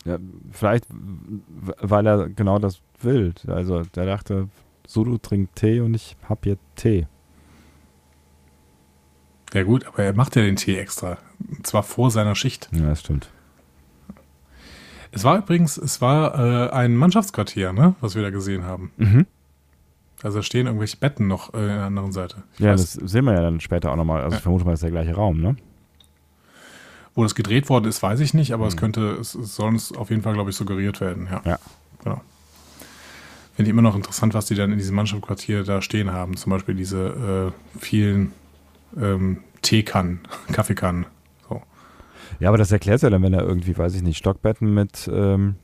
Ja, 0.05 0.17
vielleicht, 0.51 0.85
weil 0.89 2.05
er 2.05 2.29
genau 2.29 2.59
das 2.59 2.79
will. 3.01 3.33
Also 3.47 3.81
der 3.83 4.05
dachte, 4.05 4.49
Sulu 4.87 5.17
trinkt 5.17 5.55
Tee 5.55 5.79
und 5.81 5.93
ich 5.95 6.15
hab 6.29 6.43
hier 6.43 6.57
Tee. 6.75 7.07
Ja 9.53 9.63
gut, 9.63 9.85
aber 9.87 10.03
er 10.03 10.13
macht 10.13 10.35
ja 10.35 10.41
den 10.41 10.55
Tee 10.57 10.77
extra. 10.77 11.17
Und 11.49 11.65
zwar 11.65 11.83
vor 11.83 12.11
seiner 12.11 12.35
Schicht. 12.35 12.69
Ja, 12.71 12.87
das 12.89 12.99
stimmt. 13.01 13.29
Es 15.11 15.23
war 15.23 15.37
übrigens, 15.37 15.77
es 15.77 16.01
war 16.01 16.37
äh, 16.37 16.69
ein 16.71 16.95
Mannschaftsquartier, 16.95 17.71
ne, 17.71 17.95
was 18.01 18.15
wir 18.15 18.21
da 18.21 18.31
gesehen 18.31 18.63
haben. 18.65 18.91
Mhm. 18.97 19.25
Also 20.23 20.39
da 20.39 20.43
stehen 20.43 20.65
irgendwelche 20.65 20.97
Betten 20.97 21.27
noch 21.27 21.53
äh, 21.53 21.57
an 21.57 21.67
der 21.67 21.83
anderen 21.85 22.11
Seite. 22.11 22.43
Ich 22.55 22.59
Ja, 22.59 22.71
weiß, 22.73 22.97
das 22.97 23.11
sehen 23.11 23.25
wir 23.25 23.33
ja 23.33 23.41
dann 23.41 23.59
später 23.61 23.91
auch 23.91 23.95
nochmal. 23.95 24.21
Also 24.23 24.33
Ja. 24.33 24.37
ich 24.37 24.43
vermute 24.43 24.65
mal, 24.65 24.71
das 24.71 24.79
ist 24.79 24.83
der 24.83 24.91
gleiche 24.91 25.15
Raum, 25.15 25.39
ne? 25.39 25.55
Wo 27.15 27.23
das 27.23 27.33
gedreht 27.33 27.69
worden 27.69 27.85
ist, 27.85 28.03
weiß 28.03 28.19
ich 28.19 28.33
nicht, 28.33 28.53
aber 28.53 28.67
es 28.67 28.75
könnte, 28.75 29.13
es, 29.19 29.35
es 29.35 29.55
soll 29.55 29.69
uns 29.69 29.93
auf 29.93 30.09
jeden 30.09 30.21
Fall, 30.21 30.33
glaube 30.33 30.49
ich, 30.49 30.55
suggeriert 30.55 30.99
werden. 30.99 31.27
Ja. 31.31 31.41
Ja. 31.45 31.59
Genau. 32.03 32.21
Finde 33.53 33.69
ich 33.69 33.73
immer 33.73 33.81
noch 33.81 33.95
interessant, 33.95 34.33
was 34.33 34.47
die 34.47 34.55
dann 34.55 34.73
in 34.73 34.77
diesem 34.77 34.95
Mannschaftsquartier 34.97 35.63
da 35.63 35.81
stehen 35.81 36.11
haben. 36.11 36.35
Zum 36.35 36.49
Beispiel 36.49 36.75
diese 36.75 37.53
äh, 37.53 37.79
vielen 37.79 38.33
ähm, 38.99 39.37
Teekannen, 39.61 40.19
Kaffeekannen. 40.51 41.05
So. 41.47 41.61
Ja, 42.41 42.49
aber 42.49 42.57
das 42.57 42.73
erklärt 42.73 43.01
ja 43.01 43.09
dann, 43.09 43.23
wenn 43.23 43.31
da 43.31 43.41
irgendwie, 43.41 43.77
weiß 43.77 43.95
ich 43.95 44.03
nicht, 44.03 44.17
Stockbetten 44.17 44.73
mit 44.73 45.09
ähm, 45.11 45.55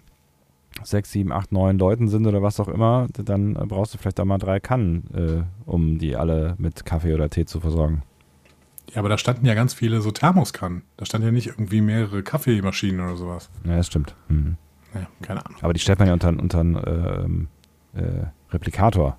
sechs, 0.83 1.11
sieben, 1.11 1.33
acht, 1.33 1.51
neun 1.51 1.77
Leuten 1.77 2.07
sind 2.07 2.25
oder 2.25 2.41
was 2.41 2.61
auch 2.61 2.69
immer, 2.69 3.07
dann 3.13 3.55
brauchst 3.55 3.93
du 3.93 3.97
vielleicht 3.97 4.19
da 4.19 4.25
mal 4.25 4.37
drei 4.37 4.61
Kannen, 4.61 5.03
äh, 5.13 5.69
um 5.69 5.99
die 5.99 6.15
alle 6.15 6.55
mit 6.57 6.85
Kaffee 6.85 7.13
oder 7.13 7.29
Tee 7.29 7.45
zu 7.45 7.59
versorgen. 7.59 8.03
Ja, 8.93 8.99
aber 8.99 9.09
da 9.09 9.17
standen 9.17 9.45
ja 9.45 9.53
ganz 9.53 9.73
viele 9.73 10.01
so 10.01 10.11
Thermoskannen. 10.11 10.83
Da 10.97 11.05
standen 11.05 11.27
ja 11.27 11.31
nicht 11.31 11.47
irgendwie 11.47 11.81
mehrere 11.81 12.23
Kaffeemaschinen 12.23 12.99
oder 12.99 13.15
sowas. 13.15 13.49
Ja, 13.63 13.77
das 13.77 13.87
stimmt. 13.87 14.15
Mhm. 14.27 14.57
Ja, 14.93 15.07
keine 15.21 15.45
Ahnung. 15.45 15.57
Aber 15.61 15.73
die 15.73 15.79
stellt 15.79 15.99
man 15.99 16.09
ja 16.09 16.13
unter, 16.13 16.29
unter 16.29 16.59
einen 16.59 16.75
ähm, 16.85 17.47
äh, 17.93 18.25
Replikator. 18.51 19.17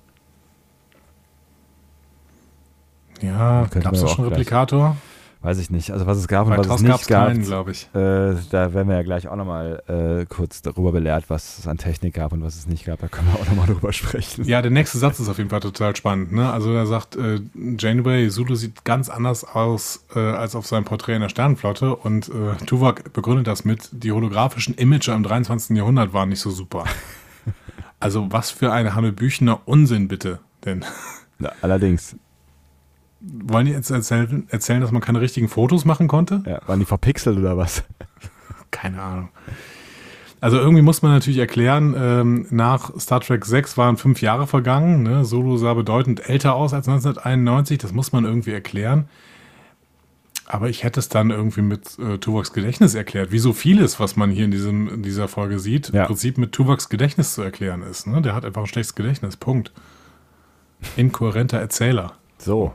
Ja, 3.21 3.67
gab 3.71 3.93
es 3.93 4.01
da 4.01 4.07
schon 4.07 4.25
gleich. 4.25 4.39
Replikator? 4.39 4.97
Weiß 5.43 5.57
ich 5.57 5.69
nicht. 5.69 5.91
Also 5.91 6.07
was 6.07 6.17
es 6.17 6.29
gab 6.29 6.47
und 6.47 6.55
Bei 6.55 6.57
was 6.59 6.77
es 6.77 6.81
nicht 6.81 7.07
gab, 7.07 7.27
keinen, 7.27 7.43
glaube 7.43 7.71
ich. 7.71 7.89
äh, 7.93 8.33
da 8.49 8.73
werden 8.73 8.87
wir 8.87 8.95
ja 8.95 9.03
gleich 9.03 9.27
auch 9.27 9.35
nochmal 9.35 9.83
äh, 9.87 10.25
kurz 10.25 10.61
darüber 10.61 10.93
belehrt, 10.93 11.25
was 11.27 11.59
es 11.59 11.67
an 11.67 11.77
Technik 11.77 12.13
gab 12.13 12.31
und 12.31 12.41
was 12.43 12.55
es 12.55 12.65
nicht 12.65 12.85
gab. 12.85 13.01
Da 13.01 13.09
können 13.09 13.27
wir 13.27 13.41
auch 13.41 13.45
nochmal 13.47 13.67
drüber 13.73 13.91
sprechen. 13.91 14.45
Ja, 14.45 14.61
der 14.61 14.71
nächste 14.71 14.99
Satz 14.99 15.19
ist 15.19 15.27
auf 15.27 15.37
jeden 15.37 15.49
Fall 15.49 15.59
total 15.59 15.97
spannend. 15.97 16.31
Ne? 16.31 16.49
Also 16.49 16.73
er 16.73 16.87
sagt, 16.87 17.17
äh, 17.17 17.41
Janeway, 17.77 18.29
Zulu 18.29 18.55
sieht 18.55 18.85
ganz 18.85 19.09
anders 19.09 19.43
aus 19.43 20.05
äh, 20.15 20.19
als 20.19 20.55
auf 20.55 20.65
seinem 20.65 20.85
Porträt 20.85 21.15
in 21.15 21.21
der 21.21 21.29
Sternenflotte 21.29 21.93
und 21.93 22.29
äh, 22.29 22.55
Tuvok 22.65 23.11
begründet 23.11 23.47
das 23.47 23.65
mit, 23.65 23.89
die 23.91 24.13
holographischen 24.13 24.75
Imager 24.75 25.13
im 25.13 25.23
23. 25.23 25.75
Jahrhundert 25.75 26.13
waren 26.13 26.29
nicht 26.29 26.39
so 26.39 26.51
super. 26.51 26.85
also 27.99 28.31
was 28.31 28.49
für 28.49 28.71
ein 28.71 28.95
Hanebüchener 28.95 29.59
Unsinn 29.65 30.07
bitte. 30.07 30.39
Denn 30.63 30.85
Ja, 31.39 31.51
allerdings. 31.61 32.15
Wollen 33.23 33.65
die 33.65 33.71
jetzt 33.71 33.89
erzählen, 33.89 34.45
erzählen, 34.49 34.81
dass 34.81 34.91
man 34.91 35.01
keine 35.01 35.21
richtigen 35.21 35.47
Fotos 35.47 35.85
machen 35.85 36.07
konnte? 36.07 36.43
Ja, 36.45 36.59
waren 36.67 36.79
die 36.79 36.85
verpixelt 36.85 37.37
oder 37.37 37.57
was? 37.57 37.83
Keine 38.71 39.01
Ahnung. 39.01 39.29
Also 40.41 40.57
irgendwie 40.57 40.81
muss 40.81 41.01
man 41.03 41.11
natürlich 41.13 41.37
erklären, 41.37 41.95
ähm, 41.97 42.47
nach 42.49 42.91
Star 42.99 43.21
Trek 43.21 43.45
6 43.45 43.77
waren 43.77 43.95
fünf 43.97 44.19
Jahre 44.21 44.45
vergangen. 44.47 45.03
Ne? 45.03 45.23
Solo 45.23 45.55
sah 45.57 45.73
bedeutend 45.73 46.27
älter 46.27 46.55
aus 46.55 46.73
als 46.73 46.87
1991. 46.89 47.77
Das 47.77 47.93
muss 47.93 48.11
man 48.11 48.25
irgendwie 48.25 48.51
erklären. 48.51 49.07
Aber 50.45 50.69
ich 50.69 50.83
hätte 50.83 50.99
es 50.99 51.07
dann 51.07 51.29
irgendwie 51.29 51.61
mit 51.61 51.97
äh, 51.99 52.17
Tuvoks 52.17 52.51
Gedächtnis 52.51 52.93
erklärt. 52.95 53.31
Wie 53.31 53.39
so 53.39 53.53
vieles, 53.53 53.99
was 54.01 54.17
man 54.17 54.31
hier 54.31 54.43
in, 54.43 54.51
diesem, 54.51 54.89
in 54.89 55.01
dieser 55.03 55.29
Folge 55.29 55.59
sieht, 55.59 55.93
Ja. 55.93 56.01
im 56.01 56.07
Prinzip 56.07 56.37
mit 56.37 56.51
Tuvoks 56.51 56.89
Gedächtnis 56.89 57.35
zu 57.35 57.41
erklären 57.41 57.81
ist. 57.83 58.07
Ne? 58.07 58.21
Der 58.21 58.35
hat 58.35 58.43
einfach 58.43 58.63
ein 58.63 58.67
schlechtes 58.67 58.95
Gedächtnis. 58.95 59.37
Punkt. 59.37 59.71
Inkohärenter 60.97 61.59
Erzähler. 61.59 62.13
So. 62.37 62.73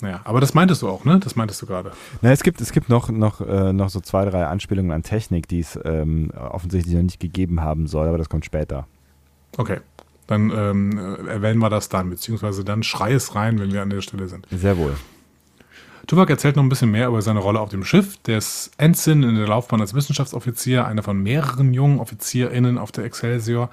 Naja, 0.00 0.20
aber 0.24 0.40
das 0.40 0.52
meintest 0.52 0.82
du 0.82 0.88
auch, 0.88 1.04
ne? 1.04 1.18
Das 1.20 1.36
meintest 1.36 1.62
du 1.62 1.66
gerade. 1.66 1.92
Na, 2.20 2.30
es 2.30 2.42
gibt, 2.42 2.60
es 2.60 2.72
gibt 2.72 2.88
noch, 2.88 3.08
noch, 3.08 3.40
äh, 3.40 3.72
noch 3.72 3.88
so 3.88 4.00
zwei, 4.00 4.26
drei 4.26 4.46
Anspielungen 4.46 4.92
an 4.92 5.02
Technik, 5.02 5.48
die 5.48 5.60
es 5.60 5.78
ähm, 5.84 6.30
offensichtlich 6.32 6.94
noch 6.94 7.02
nicht 7.02 7.20
gegeben 7.20 7.62
haben 7.62 7.86
soll, 7.86 8.08
aber 8.08 8.18
das 8.18 8.28
kommt 8.28 8.44
später. 8.44 8.86
Okay. 9.56 9.80
Dann 10.26 10.50
ähm, 10.50 10.98
äh, 10.98 11.30
erwähnen 11.30 11.60
wir 11.60 11.70
das 11.70 11.88
dann, 11.88 12.10
beziehungsweise 12.10 12.64
dann 12.64 12.82
schrei 12.82 13.12
es 13.12 13.34
rein, 13.34 13.58
wenn 13.58 13.72
wir 13.72 13.82
an 13.82 13.90
der 13.90 14.02
Stelle 14.02 14.28
sind. 14.28 14.46
Sehr 14.50 14.76
wohl. 14.76 14.94
Tuvok 16.06 16.30
erzählt 16.30 16.56
noch 16.56 16.62
ein 16.62 16.68
bisschen 16.68 16.90
mehr 16.90 17.08
über 17.08 17.22
seine 17.22 17.40
Rolle 17.40 17.58
auf 17.58 17.70
dem 17.70 17.84
Schiff. 17.84 18.16
Der 18.26 18.38
ist 18.38 18.70
Ensign 18.76 19.22
in 19.22 19.34
der 19.34 19.48
Laufbahn 19.48 19.80
als 19.80 19.94
Wissenschaftsoffizier, 19.94 20.86
einer 20.86 21.02
von 21.02 21.20
mehreren 21.20 21.74
jungen 21.74 21.98
OffizierInnen 22.00 22.78
auf 22.78 22.92
der 22.92 23.04
Excelsior. 23.04 23.70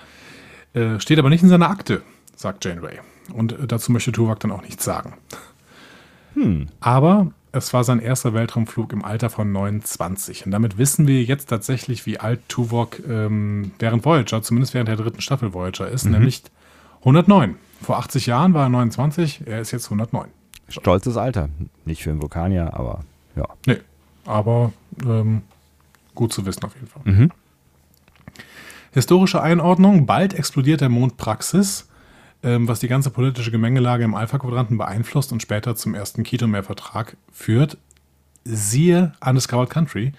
Äh, 0.73 0.99
steht 0.99 1.19
aber 1.19 1.29
nicht 1.29 1.43
in 1.43 1.49
seiner 1.49 1.69
Akte, 1.69 2.01
sagt 2.35 2.65
Janeway. 2.65 2.99
Und 3.33 3.53
äh, 3.53 3.67
dazu 3.67 3.91
möchte 3.91 4.11
Tuvok 4.11 4.39
dann 4.39 4.51
auch 4.51 4.63
nichts 4.63 4.83
sagen. 4.83 5.13
Aber 6.79 7.31
es 7.51 7.71
war 7.73 7.83
sein 7.83 7.99
erster 7.99 8.33
Weltraumflug 8.33 8.93
im 8.93 9.05
Alter 9.05 9.29
von 9.29 9.51
29. 9.51 10.45
Und 10.45 10.51
damit 10.51 10.77
wissen 10.77 11.07
wir 11.07 11.23
jetzt 11.23 11.47
tatsächlich, 11.47 12.05
wie 12.05 12.19
alt 12.19 12.41
Tuvok 12.49 12.99
ähm, 13.07 13.71
während 13.79 14.03
Voyager, 14.03 14.41
zumindest 14.41 14.73
während 14.73 14.89
der 14.89 14.95
dritten 14.95 15.21
Staffel 15.21 15.53
Voyager 15.53 15.87
ist, 15.87 16.05
nämlich 16.05 16.43
109. 16.99 17.55
Vor 17.81 17.97
80 17.97 18.25
Jahren 18.25 18.53
war 18.53 18.63
er 18.63 18.69
29, 18.69 19.43
er 19.45 19.59
ist 19.59 19.71
jetzt 19.71 19.85
109. 19.85 20.29
Stolzes 20.69 21.17
Alter. 21.17 21.49
Nicht 21.85 22.03
für 22.03 22.09
einen 22.09 22.21
Vulkanier, 22.21 22.73
aber 22.73 23.01
ja. 23.35 23.45
Nee, 23.67 23.77
aber 24.25 24.71
ähm, 25.05 25.41
gut 26.15 26.33
zu 26.33 26.45
wissen 26.45 26.63
auf 26.63 26.73
jeden 26.75 26.87
Fall. 26.87 27.01
Mhm. 27.05 27.31
Historische 28.93 29.41
Einordnung. 29.41 30.05
Bald 30.05 30.33
explodiert 30.33 30.81
der 30.81 30.89
Mond 30.89 31.17
Praxis, 31.17 31.87
was 32.43 32.79
die 32.79 32.87
ganze 32.87 33.09
politische 33.09 33.51
Gemengelage 33.51 34.03
im 34.03 34.15
Alpha-Quadranten 34.15 34.77
beeinflusst 34.77 35.31
und 35.31 35.41
später 35.41 35.75
zum 35.75 35.95
ersten 35.95 36.23
Kitomer-Vertrag 36.23 37.15
führt. 37.31 37.77
Siehe 38.43 39.13
Undiscovered 39.25 39.69
Country. 39.69 40.11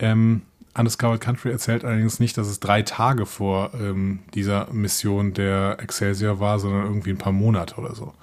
Ähm, 0.00 0.42
Undiscovered 0.76 1.20
Country 1.20 1.50
erzählt 1.50 1.84
allerdings 1.84 2.18
nicht, 2.18 2.36
dass 2.38 2.48
es 2.48 2.58
drei 2.58 2.82
Tage 2.82 3.26
vor 3.26 3.72
ähm, 3.74 4.20
dieser 4.34 4.72
Mission 4.72 5.34
der 5.34 5.78
Excelsior 5.80 6.40
war, 6.40 6.58
sondern 6.58 6.84
irgendwie 6.84 7.10
ein 7.10 7.18
paar 7.18 7.32
Monate 7.32 7.76
oder 7.76 7.94
so. 7.94 8.14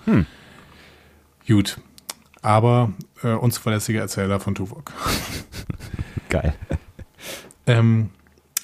Gut. 1.47 1.79
Aber 2.41 2.91
äh, 3.23 3.33
unzuverlässiger 3.33 4.01
Erzähler 4.01 4.39
von 4.39 4.55
Tuvok. 4.55 4.91
Geil. 6.29 6.53
Ähm, 7.67 8.09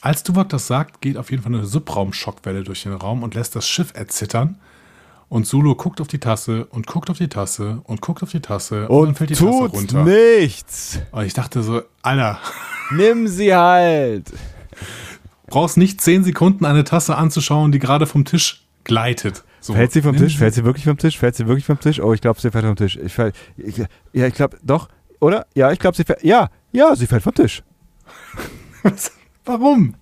Als 0.06 0.22
Tuvok 0.22 0.50
das 0.50 0.68
sagt, 0.68 1.02
geht 1.02 1.18
auf 1.18 1.32
jeden 1.32 1.42
Fall 1.42 1.52
eine 1.56 1.66
Subraumschockwelle 1.66 2.64
durch 2.64 2.84
den 2.84 2.94
Raum 2.94 3.24
und 3.24 3.34
lässt 3.34 3.56
das 3.56 3.68
Schiff 3.68 3.92
erzittern. 3.96 4.60
Und 5.30 5.48
Sulu 5.48 5.74
guckt 5.74 6.00
auf 6.00 6.08
die 6.08 6.20
Tasse 6.20 6.66
und 6.66 6.86
guckt 6.86 7.10
auf 7.10 7.18
die 7.18 7.28
Tasse 7.28 7.82
und 7.86 8.02
guckt 8.02 8.22
auf 8.22 8.30
die 8.30 8.40
Tasse 8.40 8.88
Und, 8.88 9.08
dann 9.08 9.16
fällt 9.16 9.32
die 9.32 9.34
Tasse 9.34 9.48
runter. 9.48 10.04
nichts. 10.04 11.00
Und 11.12 11.26
ich 11.26 11.34
dachte 11.34 11.64
so, 11.64 11.82
Alter, 12.04 12.40
Nimm 12.92 13.28
sie 13.28 13.56
halt. 13.56 14.32
brauchst 15.48 15.76
nicht 15.78 16.00
zehn 16.02 16.24
Sekunden 16.24 16.66
eine 16.66 16.84
Tasse 16.84 17.16
anzuschauen, 17.18 17.72
die 17.72 17.80
gerade 17.80 18.06
vom 18.06 18.26
Tisch 18.26 18.64
gleitet. 18.84 19.44
So, 19.60 19.74
Fällt 19.74 19.92
sie 19.92 20.04
vom 20.04 20.16
Tisch? 20.16 20.38
Fällt 20.38 20.54
sie 20.54 20.66
wirklich 20.66 20.86
vom 20.86 21.00
Tisch? 21.00 21.18
Fällt 21.18 21.36
sie 21.36 21.48
wirklich 21.48 21.66
vom 21.66 21.80
Tisch? 21.80 22.00
Oh, 22.00 22.14
ich 22.14 22.22
glaube, 22.22 22.40
sie 22.40 22.52
fällt 22.52 22.66
vom 22.66 22.76
Tisch. 22.76 22.96
Ich 22.98 23.16
fall, 23.16 23.34
ich, 23.58 23.78
ja, 24.14 24.28
ich 24.28 24.36
glaube, 24.36 24.60
doch. 24.62 24.88
Oder? 25.20 25.48
Ja, 25.56 25.72
ich 25.72 25.80
glaube, 25.80 25.98
sie 25.98 26.04
fällt. 26.04 26.24
Ja, 26.24 26.52
ja, 26.72 26.96
sie 26.96 27.08
fällt 27.08 27.24
vom 27.24 27.34
Tisch. 27.34 27.64
Warum? 29.46 29.96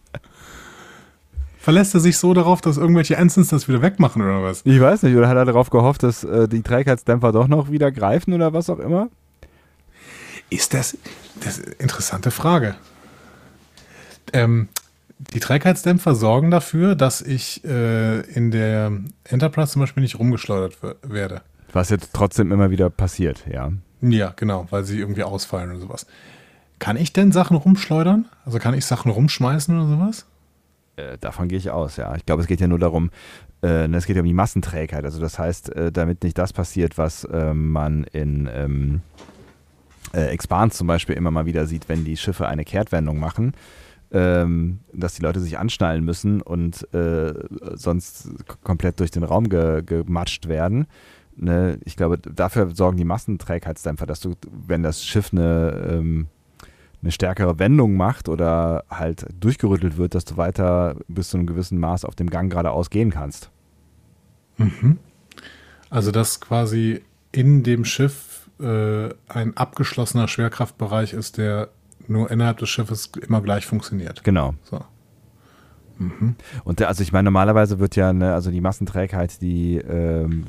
Verlässt 1.60 1.94
er 1.94 2.02
sich 2.02 2.18
so 2.18 2.34
darauf, 2.34 2.60
dass 2.60 2.76
irgendwelche 2.78 3.16
Ensigns 3.16 3.48
das 3.50 3.68
wieder 3.70 3.82
wegmachen 3.82 4.22
oder 4.22 4.44
was? 4.44 4.62
Ich 4.66 4.80
weiß 4.82 5.04
nicht. 5.04 5.16
Oder 5.16 5.30
hat 5.30 5.38
er 5.38 5.46
darauf 5.46 5.70
gehofft, 5.70 6.04
dass 6.04 6.24
äh, 6.26 6.48
die 6.50 6.62
Trägheitsdämpfer 6.62 7.32
doch 7.32 7.48
noch 7.48 7.72
wieder 7.72 7.92
greifen 7.92 8.34
oder 8.34 8.52
was 8.54 8.70
auch 8.70 8.80
immer? 8.80 9.10
Ist 10.50 10.74
das, 10.74 10.98
das 11.42 11.58
ist 11.60 11.66
eine 11.68 11.76
interessante 11.76 12.32
Frage. 12.32 12.76
Ähm, 14.34 14.68
die 15.34 15.40
Trägheitsdämpfer 15.40 16.16
sorgen 16.16 16.52
dafür, 16.52 16.96
dass 16.96 17.22
ich 17.22 17.64
äh, 17.64 18.20
in 18.32 18.52
der 18.52 18.92
Enterprise 19.24 19.72
zum 19.72 19.82
Beispiel 19.82 20.04
nicht 20.04 20.20
rumgeschleudert 20.20 20.78
wer- 20.82 20.96
werde. 21.04 21.42
Was 21.72 21.90
jetzt 21.90 22.12
trotzdem 22.14 22.52
immer 22.52 22.72
wieder 22.72 22.90
passiert, 22.90 23.46
ja. 23.50 23.72
Ja, 24.02 24.34
genau, 24.36 24.68
weil 24.70 24.84
sie 24.84 25.00
irgendwie 25.00 25.24
ausfallen 25.24 25.72
oder 25.72 25.80
sowas. 25.80 26.06
Kann 26.84 26.98
ich 26.98 27.14
denn 27.14 27.32
Sachen 27.32 27.56
rumschleudern? 27.56 28.26
Also 28.44 28.60
kann 28.60 28.74
ich 28.74 28.86
Sachen 28.86 29.10
rumschmeißen 29.10 29.74
oder 29.74 29.88
sowas? 29.88 30.26
Äh, 30.98 31.18
davon 31.18 31.48
gehe 31.48 31.58
ich 31.58 31.72
aus, 31.72 31.96
ja. 31.96 32.14
Ich 32.18 32.26
glaube, 32.26 32.42
es 32.42 32.48
geht 32.50 32.60
ja 32.60 32.68
nur 32.68 32.78
darum, 32.78 33.10
äh, 33.62 33.88
ne, 33.88 33.96
es 33.96 34.06
geht 34.06 34.18
ja 34.18 34.22
um 34.22 34.28
die 34.28 34.34
Massenträgheit. 34.34 35.06
Also 35.06 35.22
das 35.22 35.40
heißt, 35.40 35.74
äh, 35.78 35.94
damit 35.94 36.24
nicht 36.26 36.38
das 36.38 36.52
passiert, 36.52 36.98
was 36.98 37.24
äh, 37.24 37.54
man 37.54 38.04
in 38.12 38.50
ähm, 38.54 39.02
äh, 40.14 40.26
Expans 40.26 40.76
zum 40.76 40.88
Beispiel 40.88 41.16
immer 41.16 41.32
mal 41.32 41.46
wieder 41.46 41.68
sieht, 41.68 41.88
wenn 41.88 42.04
die 42.04 42.18
Schiffe 42.18 42.50
eine 42.50 42.66
Kehrtwendung 42.66 43.18
machen, 43.18 43.54
ähm, 44.12 44.80
dass 44.92 45.14
die 45.14 45.22
Leute 45.22 45.40
sich 45.40 45.58
anschnallen 45.58 46.04
müssen 46.04 46.42
und 46.42 46.86
sonst 47.76 48.30
komplett 48.62 49.00
durch 49.00 49.12
den 49.12 49.24
Raum 49.24 49.48
ge 49.48 49.84
gematscht 49.84 50.50
werden. 50.50 50.88
Ne? 51.38 51.80
Ich 51.86 51.96
glaube, 51.96 52.18
dafür 52.18 52.76
sorgen 52.76 52.98
die 52.98 53.06
Massenträgheitsdämpfer, 53.06 54.06
dass 54.06 54.20
du, 54.20 54.36
wenn 54.68 54.84
das 54.84 55.06
Schiff 55.06 55.30
eine 55.32 55.88
ähm, 55.90 56.28
eine 57.04 57.12
stärkere 57.12 57.60
Wendung 57.60 57.96
macht 57.96 58.30
oder 58.30 58.86
halt 58.90 59.26
durchgerüttelt 59.40 59.98
wird, 59.98 60.16
dass 60.16 60.26
du 60.26 60.38
weiter 60.38 60.96
bis 61.08 61.30
zu 61.30 61.38
einem 61.38 61.46
gewissen 61.46 61.78
Maß 61.78 62.06
auf 62.06 62.16
dem 62.16 62.30
Gang 62.30 62.50
geradeaus 62.50 62.90
gehen 62.90 63.12
kannst. 63.12 63.52
Also 65.90 66.12
dass 66.12 66.40
quasi 66.40 67.04
in 67.32 67.64
dem 67.64 67.86
Schiff 67.86 68.50
äh, 68.60 69.10
ein 69.28 69.58
abgeschlossener 69.58 70.28
Schwerkraftbereich 70.28 71.14
ist, 71.14 71.38
der 71.38 71.70
nur 72.08 72.32
innerhalb 72.32 72.58
des 72.58 72.70
Schiffes 72.70 73.12
immer 73.22 73.42
gleich 73.42 73.66
funktioniert. 73.66 74.24
Genau. 74.24 74.54
So. 74.64 74.82
Und 76.64 76.80
der, 76.80 76.88
also 76.88 77.04
ich 77.04 77.12
meine, 77.12 77.26
normalerweise 77.26 77.80
wird 77.80 77.96
ja, 77.96 78.14
ne, 78.14 78.34
also 78.34 78.52
die 78.52 78.62
Massenträgheit, 78.62 79.42
die 79.42 79.78
ähm, 79.78 80.46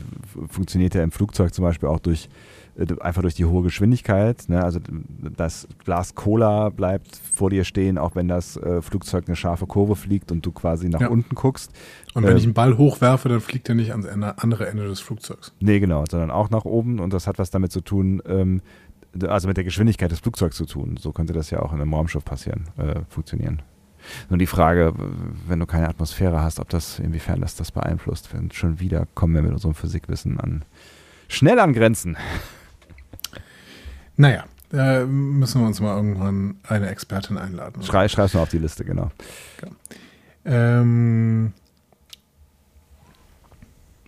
funktioniert 0.48 0.94
ja 0.94 1.02
im 1.02 1.12
Flugzeug 1.12 1.52
zum 1.54 1.64
Beispiel 1.64 1.88
auch 1.88 2.00
durch 2.00 2.28
einfach 3.00 3.22
durch 3.22 3.34
die 3.34 3.44
hohe 3.44 3.62
Geschwindigkeit. 3.62 4.48
Ne? 4.48 4.62
Also 4.62 4.80
das 5.36 5.68
Glas 5.84 6.14
Cola 6.14 6.70
bleibt 6.70 7.16
vor 7.16 7.50
dir 7.50 7.64
stehen, 7.64 7.98
auch 7.98 8.16
wenn 8.16 8.26
das 8.28 8.56
äh, 8.56 8.82
Flugzeug 8.82 9.24
eine 9.26 9.36
scharfe 9.36 9.66
Kurve 9.66 9.94
fliegt 9.96 10.32
und 10.32 10.44
du 10.44 10.50
quasi 10.52 10.88
nach 10.88 11.00
Ja. 11.00 11.08
unten 11.08 11.34
guckst. 11.34 11.70
Und 12.14 12.24
wenn 12.24 12.32
Ähm, 12.32 12.36
ich 12.38 12.44
einen 12.44 12.54
Ball 12.54 12.76
hochwerfe, 12.76 13.28
dann 13.28 13.40
fliegt 13.40 13.68
er 13.68 13.74
nicht 13.76 13.92
ans 13.92 14.06
Ende, 14.06 14.38
andere 14.38 14.66
Ende 14.68 14.86
des 14.88 15.00
Flugzeugs. 15.00 15.52
Nee, 15.60 15.78
genau, 15.80 16.04
sondern 16.10 16.30
auch 16.30 16.50
nach 16.50 16.64
oben 16.64 16.98
und 16.98 17.12
das 17.12 17.26
hat 17.26 17.38
was 17.38 17.50
damit 17.50 17.70
zu 17.72 17.80
tun, 17.80 18.20
ähm, 18.26 18.60
also 19.28 19.46
mit 19.46 19.56
der 19.56 19.64
Geschwindigkeit 19.64 20.10
des 20.10 20.18
Flugzeugs 20.20 20.56
zu 20.56 20.66
tun. 20.66 20.96
So 21.00 21.12
könnte 21.12 21.32
das 21.32 21.50
ja 21.50 21.60
auch 21.60 21.72
in 21.72 21.80
einem 21.80 21.94
Raumschiff 21.94 22.24
passieren, 22.24 22.64
äh, 22.76 23.00
funktionieren. 23.08 23.62
Nur 24.28 24.38
die 24.38 24.46
Frage, 24.46 24.92
wenn 25.46 25.60
du 25.60 25.66
keine 25.66 25.88
Atmosphäre 25.88 26.42
hast, 26.42 26.58
ob 26.58 26.68
das, 26.68 26.98
inwiefern 26.98 27.40
das 27.40 27.54
das 27.54 27.70
beeinflusst. 27.72 28.34
Wenn 28.34 28.50
schon 28.50 28.80
wieder 28.80 29.06
kommen 29.14 29.34
wir 29.34 29.42
mit 29.42 29.52
unserem 29.52 29.74
Physikwissen 29.74 30.38
an 30.40 30.64
schnell 31.28 31.58
an 31.58 31.72
Grenzen. 31.72 32.16
Naja, 34.16 34.44
da 34.70 35.04
müssen 35.06 35.60
wir 35.60 35.66
uns 35.66 35.80
mal 35.80 35.96
irgendwann 35.96 36.56
eine 36.68 36.88
Expertin 36.88 37.38
einladen. 37.38 37.82
Schrei, 37.82 38.08
schreib's 38.08 38.34
mal 38.34 38.42
auf 38.42 38.48
die 38.50 38.58
Liste, 38.58 38.84
genau. 38.84 39.10
Ähm, 40.44 41.52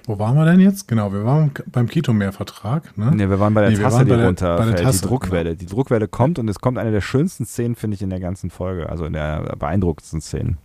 wo 0.07 0.19
waren 0.19 0.37
wir 0.37 0.45
denn 0.45 0.61
jetzt? 0.61 0.87
Genau, 0.87 1.13
wir 1.13 1.25
waren 1.25 1.51
beim 1.67 1.89
Kitomeer-Vertrag. 1.89 2.97
Ne? 2.97 3.11
Nee, 3.15 3.29
wir 3.29 3.41
waren 3.41 3.55
bei 3.55 3.63
der 3.63 3.71
Nee, 3.71 3.77
Tasse, 3.79 4.05
die 4.05 4.11
bei 4.11 4.17
der- 4.17 4.27
runterfällt, 4.27 4.71
bei 4.71 4.77
der 4.77 4.85
Tasse, 4.85 5.01
die 5.03 5.09
Druckwelle. 5.09 5.57
Die 5.57 5.67
Druckwelle 5.67 6.07
kommt 6.09 6.39
und 6.39 6.49
es 6.49 6.61
kommt 6.61 6.79
eine 6.79 6.93
der 6.93 7.01
schönsten 7.01 7.45
Szenen, 7.47 7.75
finde 7.75 7.97
ich, 7.97 8.03
in 8.03 8.11
der 8.11 8.21
ganzen 8.21 8.51
Folge. 8.51 8.89
Also 8.89 9.05
in 9.05 9.15
der 9.15 9.57
beeindruckendsten 9.59 10.21
Szenen. 10.21 10.59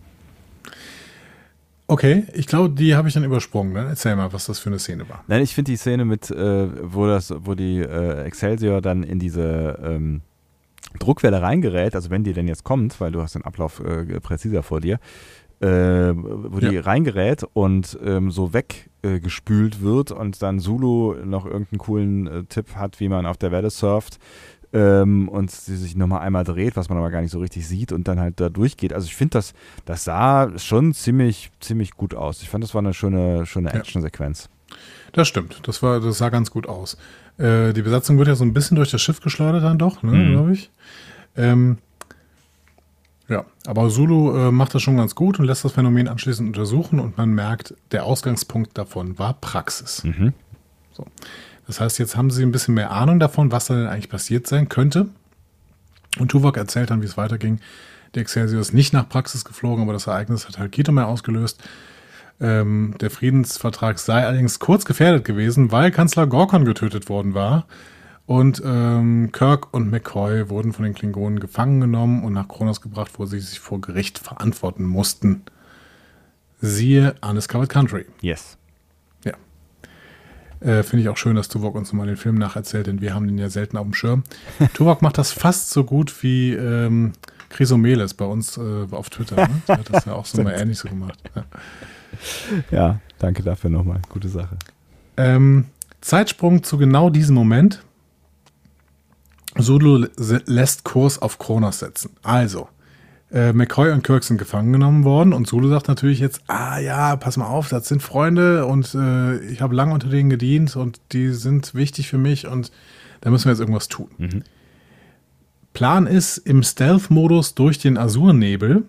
Okay, 1.91 2.23
ich 2.31 2.47
glaube, 2.47 2.69
die 2.73 2.95
habe 2.95 3.09
ich 3.09 3.13
dann 3.13 3.25
übersprungen. 3.25 3.73
Ne? 3.73 3.85
Erzähl 3.89 4.15
mal, 4.15 4.31
was 4.31 4.45
das 4.45 4.59
für 4.59 4.69
eine 4.69 4.79
Szene 4.79 5.09
war. 5.09 5.25
Nein, 5.27 5.41
ich 5.41 5.53
finde 5.53 5.71
die 5.71 5.75
Szene 5.75 6.05
mit, 6.05 6.31
äh, 6.31 6.67
wo 6.83 7.05
das, 7.05 7.33
wo 7.37 7.53
die 7.53 7.79
äh, 7.79 8.23
Excelsior 8.23 8.79
dann 8.79 9.03
in 9.03 9.19
diese 9.19 9.77
ähm, 9.83 10.21
Druckwelle 10.99 11.41
reingerät, 11.41 11.93
also 11.93 12.09
wenn 12.09 12.23
die 12.23 12.31
denn 12.31 12.47
jetzt 12.47 12.63
kommt, 12.63 13.01
weil 13.01 13.11
du 13.11 13.21
hast 13.21 13.35
den 13.35 13.41
Ablauf 13.43 13.81
äh, 13.81 14.21
präziser 14.21 14.63
vor 14.63 14.79
dir, 14.79 14.99
äh, 15.59 15.67
wo 15.67 16.59
die 16.61 16.75
Ja. 16.75 16.81
reingerät 16.81 17.43
und 17.51 17.99
ähm, 18.01 18.31
so 18.31 18.53
weggespült 18.53 19.23
gespült 19.23 19.81
wird 19.81 20.11
und 20.13 20.41
dann 20.41 20.59
Zulu 20.59 21.15
noch 21.25 21.45
irgendeinen 21.45 21.79
coolen 21.79 22.27
äh, 22.27 22.43
Tipp 22.45 22.73
hat, 22.75 23.01
wie 23.01 23.09
man 23.09 23.25
auf 23.25 23.35
der 23.35 23.51
Welle 23.51 23.69
surft 23.69 24.17
ähm, 24.73 25.27
und 25.29 25.51
sie 25.51 25.75
sich 25.77 25.95
nochmal 25.95 26.21
einmal 26.21 26.43
dreht, 26.43 26.75
was 26.75 26.89
man 26.89 26.97
aber 26.97 27.09
gar 27.11 27.21
nicht 27.21 27.31
so 27.31 27.39
richtig 27.39 27.67
sieht 27.67 27.91
und 27.91 28.07
dann 28.07 28.19
halt 28.19 28.39
da 28.39 28.49
durchgeht. 28.49 28.93
Also 28.93 29.05
ich 29.07 29.15
finde, 29.15 29.33
das, 29.33 29.53
das 29.85 30.03
sah 30.03 30.57
schon 30.57 30.93
ziemlich, 30.93 31.51
ziemlich 31.59 31.91
gut 31.91 32.13
aus. 32.15 32.41
Ich 32.41 32.49
fand, 32.49 32.63
das 32.63 32.73
war 32.73 32.79
eine 32.79 32.93
schöne, 32.93 33.45
schöne 33.45 33.69
Ja. 33.69 33.75
Action-Sequenz. 33.75 34.49
Das 35.13 35.27
stimmt, 35.27 35.59
das, 35.67 35.83
war, 35.83 35.99
das 35.99 36.17
sah 36.19 36.29
ganz 36.29 36.51
gut 36.51 36.67
aus. 36.69 36.97
Äh, 37.37 37.73
die 37.73 37.81
Besatzung 37.81 38.17
wird 38.17 38.29
ja 38.29 38.35
so 38.35 38.45
ein 38.45 38.53
bisschen 38.53 38.75
durch 38.75 38.91
das 38.91 39.01
Schiff 39.01 39.19
geschleudert 39.19 39.63
dann 39.63 39.77
doch, 39.77 40.03
ne, 40.03 40.11
Mhm. 40.11 40.31
glaube 40.31 40.53
ich. 40.53 40.71
Ähm, 41.35 41.77
ja, 43.27 43.45
aber 43.65 43.89
Zulu 43.89 44.35
äh, 44.37 44.51
macht 44.51 44.75
das 44.75 44.81
schon 44.81 44.97
ganz 44.97 45.15
gut 45.15 45.39
und 45.39 45.45
lässt 45.45 45.63
das 45.63 45.71
Phänomen 45.73 46.07
anschließend 46.07 46.47
untersuchen 46.47 46.99
und 46.99 47.17
man 47.17 47.29
merkt, 47.33 47.73
der 47.91 48.05
Ausgangspunkt 48.05 48.77
davon 48.77 49.17
war 49.19 49.33
Praxis. 49.35 50.03
Mhm. 50.03 50.33
So. 50.91 51.05
Das 51.71 51.79
heißt, 51.79 51.99
jetzt 51.99 52.17
haben 52.17 52.31
sie 52.31 52.43
ein 52.43 52.51
bisschen 52.51 52.73
mehr 52.73 52.91
Ahnung 52.91 53.17
davon, 53.17 53.53
was 53.53 53.67
da 53.67 53.75
denn 53.75 53.87
eigentlich 53.87 54.09
passiert 54.09 54.45
sein 54.45 54.67
könnte. 54.67 55.07
Und 56.19 56.29
Tuvok 56.29 56.57
erzählt 56.57 56.89
dann, 56.89 57.01
wie 57.01 57.05
es 57.05 57.15
weiterging. 57.15 57.61
Der 58.13 58.23
Excelsior 58.23 58.59
ist 58.59 58.73
nicht 58.73 58.91
nach 58.91 59.07
Praxis 59.07 59.45
geflogen, 59.45 59.81
aber 59.81 59.93
das 59.93 60.05
Ereignis 60.05 60.49
hat 60.49 60.59
halt 60.59 60.73
Kitomer 60.73 61.07
ausgelöst. 61.07 61.63
Ähm, 62.41 62.95
der 62.99 63.09
Friedensvertrag 63.09 63.99
sei 63.99 64.25
allerdings 64.25 64.59
kurz 64.59 64.83
gefährdet 64.83 65.23
gewesen, 65.23 65.71
weil 65.71 65.91
Kanzler 65.91 66.27
Gorkon 66.27 66.65
getötet 66.65 67.07
worden 67.07 67.35
war. 67.35 67.67
Und 68.25 68.61
ähm, 68.65 69.29
Kirk 69.31 69.73
und 69.73 69.89
McCoy 69.89 70.49
wurden 70.49 70.73
von 70.73 70.83
den 70.83 70.93
Klingonen 70.93 71.39
gefangen 71.39 71.79
genommen 71.79 72.25
und 72.25 72.33
nach 72.33 72.49
Kronos 72.49 72.81
gebracht, 72.81 73.13
wo 73.15 73.25
sie 73.25 73.39
sich 73.39 73.61
vor 73.61 73.79
Gericht 73.79 74.19
verantworten 74.19 74.83
mussten. 74.83 75.43
Siehe 76.59 77.15
Undiscovered 77.21 77.69
Country. 77.69 78.07
Yes. 78.19 78.57
Äh, 80.61 80.83
Finde 80.83 81.01
ich 81.03 81.09
auch 81.09 81.17
schön, 81.17 81.35
dass 81.35 81.49
Tuvok 81.49 81.75
uns 81.75 81.91
mal 81.91 82.05
den 82.07 82.17
Film 82.17 82.35
nacherzählt, 82.35 82.87
denn 82.87 83.01
wir 83.01 83.13
haben 83.13 83.27
den 83.27 83.37
ja 83.37 83.49
selten 83.49 83.77
auf 83.77 83.83
dem 83.83 83.93
Schirm. 83.93 84.23
Tuvok 84.73 85.01
macht 85.01 85.17
das 85.17 85.31
fast 85.31 85.71
so 85.71 85.83
gut 85.83 86.23
wie 86.23 86.53
ähm, 86.53 87.13
Chrysomeles 87.49 88.13
bei 88.13 88.25
uns 88.25 88.57
äh, 88.57 88.87
auf 88.91 89.09
Twitter. 89.09 89.35
Ne? 89.35 89.49
Der 89.67 89.77
hat 89.79 89.93
das 89.93 90.05
ja 90.05 90.13
auch 90.13 90.25
so 90.25 90.41
mal 90.43 90.51
ähnlich 90.57 90.77
so 90.79 90.87
gemacht. 90.89 91.19
Ja. 91.35 91.43
Ja, 92.71 92.99
danke 93.19 93.41
dafür 93.43 93.69
nochmal. 93.69 94.01
Gute 94.09 94.29
Sache. 94.29 94.57
Ähm, 95.17 95.65
Zeitsprung 96.01 96.63
zu 96.63 96.77
genau 96.77 97.09
diesem 97.09 97.35
Moment. 97.35 97.83
Sulu 99.57 100.05
lä- 100.17 100.41
lässt 100.45 100.83
Kurs 100.85 101.19
auf 101.21 101.37
Kronos 101.37 101.79
setzen. 101.79 102.11
Also, 102.23 102.69
äh, 103.31 103.53
McCoy 103.53 103.91
und 103.91 104.03
Kirk 104.03 104.23
sind 104.23 104.37
gefangen 104.37 104.73
genommen 104.73 105.03
worden 105.03 105.33
und 105.33 105.47
Sulu 105.47 105.69
sagt 105.69 105.87
natürlich 105.87 106.19
jetzt, 106.19 106.41
ah 106.47 106.79
ja, 106.79 107.15
pass 107.15 107.37
mal 107.37 107.47
auf, 107.47 107.69
das 107.69 107.87
sind 107.87 108.01
Freunde 108.01 108.65
und 108.65 108.93
äh, 108.93 109.39
ich 109.45 109.61
habe 109.61 109.75
lange 109.75 109.93
unter 109.93 110.09
denen 110.09 110.29
gedient 110.29 110.75
und 110.75 110.99
die 111.13 111.29
sind 111.29 111.73
wichtig 111.73 112.09
für 112.09 112.17
mich 112.17 112.47
und 112.47 112.71
da 113.21 113.29
müssen 113.29 113.45
wir 113.45 113.51
jetzt 113.51 113.59
irgendwas 113.59 113.87
tun. 113.87 114.09
Mhm. 114.17 114.43
Plan 115.73 116.07
ist 116.07 116.37
im 116.37 116.63
Stealth-Modus 116.63 117.55
durch 117.55 117.79
den 117.79 117.97
Azurnebel 117.97 118.83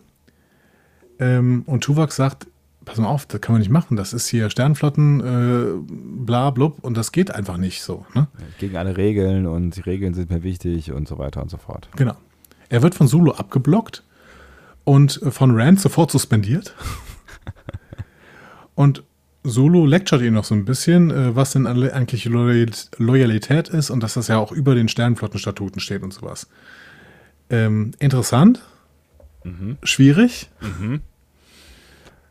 ähm, 1.20 1.62
und 1.66 1.84
Tuvok 1.84 2.11
sagt, 2.11 2.49
pass 2.84 2.99
mal 2.99 3.07
auf, 3.07 3.26
das 3.26 3.40
kann 3.40 3.53
man 3.53 3.61
nicht 3.61 3.70
machen, 3.70 3.97
das 3.97 4.12
ist 4.12 4.26
hier 4.26 4.51
Sternflotten, 4.51 5.20
äh, 5.20 6.24
bla 6.26 6.51
blub 6.51 6.78
und 6.82 6.97
das 6.97 7.12
geht 7.12 7.32
einfach 7.32 7.59
nicht 7.59 7.82
so. 7.82 8.05
Ne? 8.14 8.26
Gegen 8.59 8.76
alle 8.76 8.97
Regeln 8.97 9.47
und 9.47 9.76
die 9.76 9.82
Regeln 9.82 10.14
sind 10.14 10.30
mir 10.30 10.43
wichtig 10.43 10.90
und 10.90 11.07
so 11.07 11.18
weiter 11.18 11.40
und 11.40 11.51
so 11.51 11.59
fort. 11.59 11.88
Genau. 11.95 12.16
Er 12.68 12.82
wird 12.82 12.97
von 12.97 13.07
Sulu 13.07 13.30
abgeblockt 13.30 14.03
und 14.85 15.20
von 15.30 15.59
Rand 15.59 15.80
sofort 15.80 16.11
suspendiert. 16.11 16.74
und 18.74 19.05
Solo 19.45 19.87
lecturet 19.87 20.26
ihn 20.26 20.35
noch 20.35 20.45
so 20.45 20.55
ein 20.55 20.64
bisschen, 20.64 21.11
äh, 21.11 21.35
was 21.35 21.53
denn 21.53 21.66
eigentlich 21.66 22.26
Loyalität 22.26 23.68
ist 23.68 23.91
und 23.91 24.03
dass 24.03 24.14
das 24.14 24.28
ja 24.28 24.39
auch 24.39 24.53
über 24.53 24.74
den 24.74 24.89
Sternenflottenstatuten 24.89 25.80
steht 25.80 26.03
und 26.03 26.12
sowas. 26.12 26.47
Ähm, 27.51 27.93
interessant, 27.99 28.61
mhm. 29.45 29.78
schwierig, 29.83 30.49
mhm. 30.61 31.01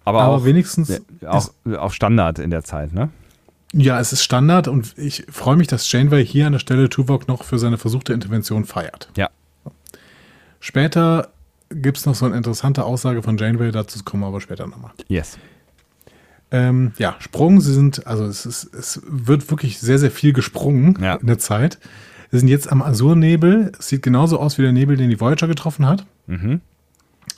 Aber, 0.04 0.22
aber, 0.24 0.38
auch, 0.38 0.46
wenigstens 0.46 1.02
auch, 1.26 1.52
auch 1.78 1.92
Standard 1.92 2.40
in 2.40 2.50
der 2.50 2.64
Zeit, 2.64 2.94
ne? 2.94 3.10
Ja, 3.74 4.00
es 4.00 4.12
ist 4.12 4.24
Standard 4.24 4.68
und 4.68 4.98
ich 4.98 5.26
freue 5.30 5.56
mich, 5.56 5.68
dass 5.68 5.90
Janeway 5.90 6.26
hier 6.26 6.48
an 6.48 6.54
der 6.54 6.60
Stelle 6.60 6.90
Tuvok 6.90 7.28
noch 7.28 7.44
für 7.44 7.58
seine 7.58 7.78
versuchte 7.78 8.12
Intervention 8.12 8.66
feiert. 8.66 9.10
Ja. 9.16 9.30
Später 10.60 11.32
gibt 11.74 11.98
es 11.98 12.06
noch 12.06 12.16
so 12.16 12.26
eine 12.26 12.36
interessante 12.36 12.84
Aussage 12.84 13.22
von 13.24 13.38
Janeway, 13.38 13.72
dazu 13.72 14.04
kommen 14.04 14.24
wir 14.24 14.28
aber 14.28 14.42
später 14.42 14.68
nochmal. 14.68 14.92
Yes. 15.08 15.38
Ähm, 16.52 16.92
ja, 16.98 17.16
Sprung, 17.20 17.62
sie 17.62 17.74
sind, 17.74 18.06
also 18.06 18.26
es, 18.26 18.46
ist, 18.46 18.74
es 18.74 19.02
wird 19.08 19.50
wirklich 19.50 19.80
sehr, 19.80 20.00
sehr 20.00 20.12
viel 20.12 20.34
gesprungen 20.34 20.98
ja. 21.02 21.16
in 21.16 21.28
der 21.28 21.40
Zeit. 21.40 21.80
Sie 22.30 22.40
sind 22.40 22.50
jetzt 22.50 22.72
am 22.72 22.82
Azurnebel. 22.82 23.72
Es 23.80 23.88
sieht 23.88 24.04
genauso 24.04 24.40
aus 24.40 24.58
wie 24.58 24.62
der 24.62 24.72
Nebel, 24.72 24.98
den 24.98 25.10
die 25.10 25.20
Voyager 25.20 25.48
getroffen 25.48 25.86
hat. 25.86 26.06
Mhm. 26.28 26.62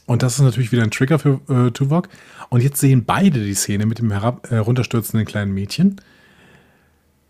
Und 0.06 0.24
das 0.24 0.36
ist 0.36 0.42
natürlich 0.42 0.72
wieder 0.72 0.84
ein 0.84 0.92
Trigger 0.92 1.20
für 1.20 1.40
äh, 1.48 1.72
Tuvok. 1.72 2.10
Und 2.50 2.62
jetzt 2.62 2.80
sehen 2.80 3.06
beide 3.06 3.44
die 3.44 3.54
Szene 3.54 3.86
mit 3.86 4.00
dem 4.00 4.12
herab, 4.12 4.48
äh, 4.52 4.56
herunterstürzenden 4.56 5.26
kleinen 5.26 5.54
Mädchen. 5.54 6.02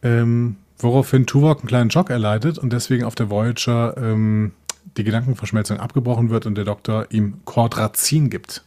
Ähm, 0.02 0.58
woraufhin 0.78 1.26
Tuvok 1.26 1.60
einen 1.60 1.68
kleinen 1.68 1.92
Schock 1.92 2.10
erleidet 2.10 2.58
und 2.58 2.74
deswegen 2.74 3.06
auf 3.06 3.16
der 3.16 3.30
Voyager 3.30 3.96
ähm, 3.98 4.52
die 4.98 5.04
Gedankenverschmelzung 5.04 5.80
abgebrochen 5.80 6.30
wird 6.30 6.46
und 6.46 6.56
der 6.56 6.66
Doktor 6.66 7.08
ihm 7.10 7.42
Cordrazin 7.46 8.30
gibt. 8.30 8.64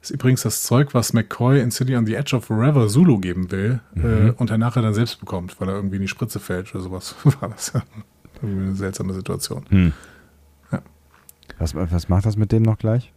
Das 0.00 0.10
ist 0.10 0.14
übrigens 0.14 0.42
das 0.42 0.62
Zeug, 0.62 0.92
was 0.92 1.14
McCoy 1.14 1.60
in 1.60 1.70
City 1.70 1.96
on 1.96 2.04
the 2.04 2.14
Edge 2.14 2.36
of 2.36 2.44
Forever 2.44 2.88
Zulu 2.88 3.18
geben 3.18 3.50
will 3.50 3.80
mhm. 3.94 4.28
äh, 4.28 4.30
und 4.32 4.50
er 4.50 4.58
nachher 4.58 4.82
dann 4.82 4.92
selbst 4.92 5.18
bekommt, 5.18 5.58
weil 5.60 5.68
er 5.68 5.76
irgendwie 5.76 5.96
in 5.96 6.02
die 6.02 6.08
Spritze 6.08 6.40
fällt 6.40 6.74
oder 6.74 6.84
sowas. 6.84 7.14
War 7.40 7.48
das 7.48 7.72
ja 7.72 7.82
irgendwie 8.42 8.66
eine 8.66 8.74
seltsame 8.74 9.14
Situation. 9.14 9.64
Mhm. 9.70 9.92
Ja. 10.70 10.82
Was, 11.58 11.74
was 11.74 12.08
macht 12.08 12.26
das 12.26 12.36
mit 12.36 12.52
dem 12.52 12.62
noch 12.62 12.78
gleich? 12.78 13.12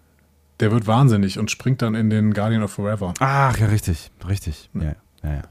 Der 0.60 0.72
wird 0.72 0.88
wahnsinnig 0.88 1.38
und 1.38 1.52
springt 1.52 1.82
dann 1.82 1.94
in 1.94 2.10
den 2.10 2.34
Guardian 2.34 2.64
of 2.64 2.72
Forever. 2.72 3.14
Ach, 3.20 3.58
ja, 3.58 3.68
richtig, 3.68 4.12
richtig. 4.28 4.70
Ja, 4.74 4.96
ja, 5.24 5.34
ja 5.34 5.42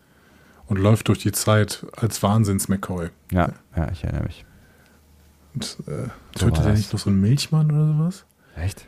und 0.67 0.79
läuft 0.79 1.09
durch 1.09 1.19
die 1.19 1.33
Zeit 1.33 1.87
als 1.97 2.23
Wahnsinns-McCoy. 2.23 3.11
Ja, 3.33 3.53
ja, 3.77 3.91
ich 3.91 4.05
erinnere 4.05 4.25
mich. 4.25 4.45
Und 5.57 5.79
äh, 5.89 6.09
tötet 6.39 6.67
er 6.67 6.75
nicht 6.75 6.93
noch 6.93 7.01
so 7.01 7.09
einen 7.09 7.21
Milchmann 7.21 7.71
oder 7.71 7.87
sowas? 7.87 8.27
Echt? 8.57 8.87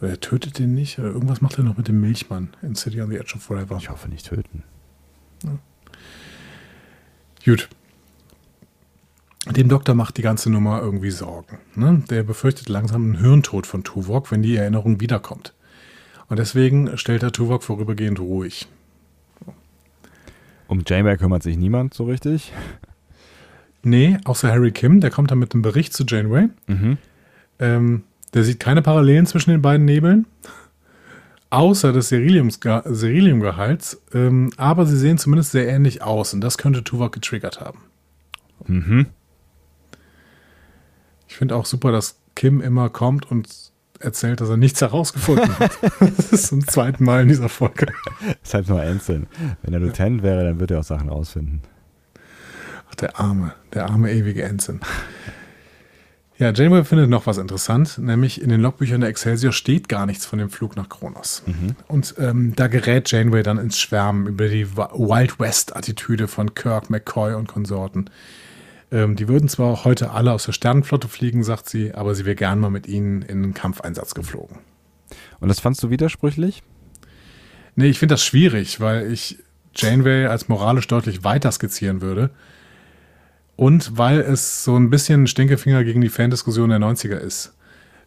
Oder 0.00 0.10
er 0.10 0.20
tötet 0.20 0.58
den 0.58 0.74
nicht? 0.74 0.98
Oder 0.98 1.08
irgendwas 1.10 1.40
macht 1.40 1.58
er 1.58 1.64
noch 1.64 1.76
mit 1.76 1.86
dem 1.86 2.00
Milchmann 2.00 2.48
in 2.60 2.74
City 2.74 3.00
on 3.00 3.10
the 3.10 3.16
Edge 3.18 3.34
of 3.36 3.42
Forever. 3.42 3.76
Ich 3.76 3.88
hoffe 3.88 4.08
nicht 4.08 4.26
töten. 4.26 4.64
Ja. 5.44 5.58
Gut. 7.44 7.68
Dem 9.48 9.68
Doktor 9.68 9.94
macht 9.94 10.16
die 10.16 10.22
ganze 10.22 10.50
Nummer 10.50 10.80
irgendwie 10.80 11.12
Sorgen. 11.12 11.58
Ne? 11.76 12.02
Der 12.10 12.24
befürchtet 12.24 12.68
langsam 12.68 13.04
einen 13.04 13.20
Hirntod 13.20 13.68
von 13.68 13.84
Tuvok, 13.84 14.32
wenn 14.32 14.42
die 14.42 14.56
Erinnerung 14.56 15.00
wiederkommt. 15.00 15.54
Und 16.28 16.40
deswegen 16.40 16.98
stellt 16.98 17.22
er 17.22 17.30
Tuvok 17.30 17.62
vorübergehend 17.62 18.18
ruhig. 18.18 18.66
Um 20.66 20.82
Janeway 20.84 21.16
kümmert 21.16 21.44
sich 21.44 21.56
niemand 21.56 21.94
so 21.94 22.04
richtig. 22.04 22.52
Nee, 23.82 24.18
außer 24.24 24.48
Harry 24.50 24.70
Kim, 24.70 25.00
der 25.00 25.10
kommt 25.10 25.30
dann 25.30 25.38
mit 25.38 25.54
einem 25.54 25.62
Bericht 25.62 25.92
zu 25.92 26.04
Janeway. 26.04 26.48
Mhm. 26.66 26.98
Ähm, 27.58 28.04
der 28.34 28.44
sieht 28.44 28.60
keine 28.60 28.82
Parallelen 28.82 29.26
zwischen 29.26 29.50
den 29.50 29.62
beiden 29.62 29.84
Nebeln, 29.84 30.26
außer 31.50 31.92
des 31.92 32.08
Seriliumgehalts, 32.08 34.00
ähm, 34.14 34.50
aber 34.56 34.86
sie 34.86 34.96
sehen 34.96 35.18
zumindest 35.18 35.52
sehr 35.52 35.68
ähnlich 35.68 36.02
aus 36.02 36.32
und 36.32 36.40
das 36.40 36.58
könnte 36.58 36.84
Tuvok 36.84 37.12
getriggert 37.12 37.60
haben. 37.60 37.80
Mhm. 38.66 39.06
Ich 41.28 41.36
finde 41.36 41.56
auch 41.56 41.66
super, 41.66 41.92
dass 41.92 42.18
Kim 42.34 42.60
immer 42.60 42.88
kommt 42.88 43.30
und 43.30 43.48
erzählt, 43.98 44.40
dass 44.40 44.48
er 44.48 44.56
nichts 44.56 44.80
herausgefunden 44.80 45.58
hat. 45.58 45.78
das 46.00 46.32
ist 46.32 46.46
zum 46.48 46.66
zweiten 46.66 47.04
Mal 47.04 47.22
in 47.22 47.28
dieser 47.28 47.48
Folge. 47.48 47.86
Das 48.20 48.36
ist 48.42 48.54
halt 48.54 48.68
nur 48.68 48.80
einzeln. 48.80 49.26
Wenn 49.62 49.74
er 49.74 49.80
Lieutenant 49.80 50.22
wäre, 50.22 50.44
dann 50.44 50.60
würde 50.60 50.74
er 50.74 50.80
auch 50.80 50.84
Sachen 50.84 51.08
rausfinden. 51.08 51.62
Ach, 52.92 52.94
der 52.96 53.18
arme, 53.18 53.54
der 53.72 53.86
arme 53.86 54.12
ewige 54.12 54.42
Ensign. 54.42 54.80
Ja, 56.38 56.52
Janeway 56.52 56.84
findet 56.84 57.08
noch 57.08 57.26
was 57.26 57.38
interessant, 57.38 57.98
nämlich 57.98 58.42
in 58.42 58.50
den 58.50 58.60
Logbüchern 58.60 59.00
der 59.00 59.10
Excelsior 59.10 59.52
steht 59.52 59.88
gar 59.88 60.06
nichts 60.06 60.26
von 60.26 60.38
dem 60.38 60.50
Flug 60.50 60.76
nach 60.76 60.88
Kronos. 60.88 61.42
Mhm. 61.46 61.76
Und 61.88 62.14
ähm, 62.18 62.54
da 62.54 62.66
gerät 62.66 63.10
Janeway 63.10 63.42
dann 63.42 63.58
ins 63.58 63.78
Schwärmen 63.78 64.26
über 64.26 64.48
die 64.48 64.76
Wild 64.76 65.38
West-Attitüde 65.38 66.28
von 66.28 66.54
Kirk, 66.54 66.90
McCoy 66.90 67.34
und 67.34 67.48
Konsorten. 67.48 68.10
Ähm, 68.90 69.16
die 69.16 69.28
würden 69.28 69.48
zwar 69.48 69.84
heute 69.84 70.10
alle 70.10 70.32
aus 70.32 70.44
der 70.44 70.52
Sternenflotte 70.52 71.08
fliegen, 71.08 71.44
sagt 71.44 71.68
sie, 71.68 71.94
aber 71.94 72.14
sie 72.14 72.26
wäre 72.26 72.36
gern 72.36 72.58
mal 72.58 72.70
mit 72.70 72.86
ihnen 72.86 73.22
in 73.22 73.42
einen 73.42 73.54
Kampfeinsatz 73.54 74.14
geflogen. 74.14 74.58
Und 75.40 75.48
das 75.48 75.60
fandst 75.60 75.82
du 75.82 75.90
widersprüchlich? 75.90 76.62
Nee, 77.74 77.86
ich 77.86 77.98
finde 77.98 78.14
das 78.14 78.24
schwierig, 78.24 78.80
weil 78.80 79.10
ich 79.10 79.38
Janeway 79.74 80.26
als 80.26 80.48
moralisch 80.48 80.88
deutlich 80.88 81.24
weiter 81.24 81.52
skizzieren 81.52 82.02
würde. 82.02 82.30
Und 83.56 83.96
weil 83.98 84.20
es 84.20 84.64
so 84.64 84.76
ein 84.76 84.90
bisschen 84.90 85.24
ein 85.24 85.26
Stinkefinger 85.26 85.84
gegen 85.84 86.00
die 86.00 86.08
Fandiskussion 86.08 86.70
der 86.70 86.78
90er 86.78 87.18
ist. 87.18 87.54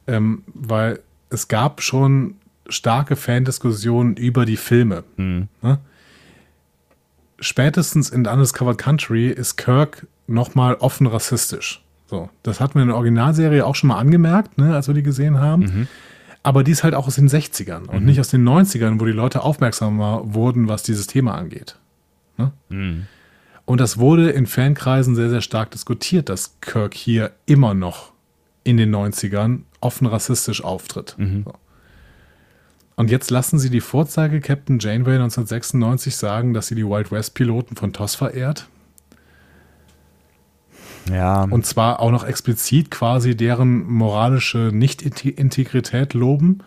Ähm, 0.07 0.43
weil 0.53 0.99
es 1.29 1.47
gab 1.47 1.81
schon 1.81 2.35
starke 2.67 3.15
Fandiskussionen 3.15 4.15
über 4.15 4.45
die 4.45 4.57
Filme. 4.57 5.03
Mhm. 5.17 5.47
Ne? 5.61 5.79
Spätestens 7.39 8.09
in 8.09 8.25
Undiscovered 8.25 8.77
Country 8.77 9.29
ist 9.29 9.57
Kirk 9.57 10.07
nochmal 10.27 10.75
offen 10.75 11.07
rassistisch. 11.07 11.83
So, 12.07 12.29
das 12.43 12.59
hatten 12.59 12.75
wir 12.75 12.83
in 12.83 12.89
der 12.89 12.97
Originalserie 12.97 13.65
auch 13.65 13.75
schon 13.75 13.89
mal 13.89 13.97
angemerkt, 13.97 14.57
ne, 14.57 14.75
als 14.75 14.87
wir 14.87 14.93
die 14.93 15.03
gesehen 15.03 15.39
haben. 15.39 15.63
Mhm. 15.63 15.87
Aber 16.43 16.63
die 16.63 16.71
ist 16.71 16.83
halt 16.83 16.93
auch 16.93 17.07
aus 17.07 17.15
den 17.15 17.27
60ern 17.27 17.87
und 17.87 18.01
mhm. 18.01 18.05
nicht 18.05 18.19
aus 18.19 18.29
den 18.29 18.47
90ern, 18.47 18.99
wo 18.99 19.05
die 19.05 19.11
Leute 19.11 19.41
aufmerksamer 19.41 20.21
wurden, 20.23 20.67
was 20.67 20.83
dieses 20.83 21.07
Thema 21.07 21.33
angeht. 21.33 21.77
Ne? 22.37 22.51
Mhm. 22.69 23.07
Und 23.65 23.81
das 23.81 23.97
wurde 23.97 24.29
in 24.29 24.45
Fankreisen 24.45 25.15
sehr, 25.15 25.29
sehr 25.29 25.41
stark 25.41 25.71
diskutiert, 25.71 26.29
dass 26.29 26.59
Kirk 26.61 26.93
hier 26.93 27.31
immer 27.45 27.73
noch 27.73 28.11
in 28.63 28.77
den 28.77 28.93
90ern 28.93 29.61
offen 29.81 30.07
rassistisch 30.07 30.63
auftritt. 30.63 31.15
Mhm. 31.17 31.43
So. 31.45 31.53
Und 32.95 33.11
jetzt 33.11 33.29
lassen 33.29 33.59
sie 33.59 33.69
die 33.69 33.81
Vorzeige-Captain 33.81 34.79
Janeway 34.79 35.15
1996 35.15 36.15
sagen, 36.15 36.53
dass 36.53 36.67
sie 36.67 36.75
die 36.75 36.85
Wild 36.85 37.11
West-Piloten 37.11 37.75
von 37.75 37.91
TOS 37.91 38.15
verehrt. 38.15 38.67
Ja. 41.11 41.43
Und 41.43 41.65
zwar 41.65 41.99
auch 41.99 42.11
noch 42.11 42.23
explizit 42.23 42.89
quasi 42.89 43.35
deren 43.35 43.85
moralische 43.85 44.71
Nicht-Integrität 44.73 46.13
loben. 46.13 46.59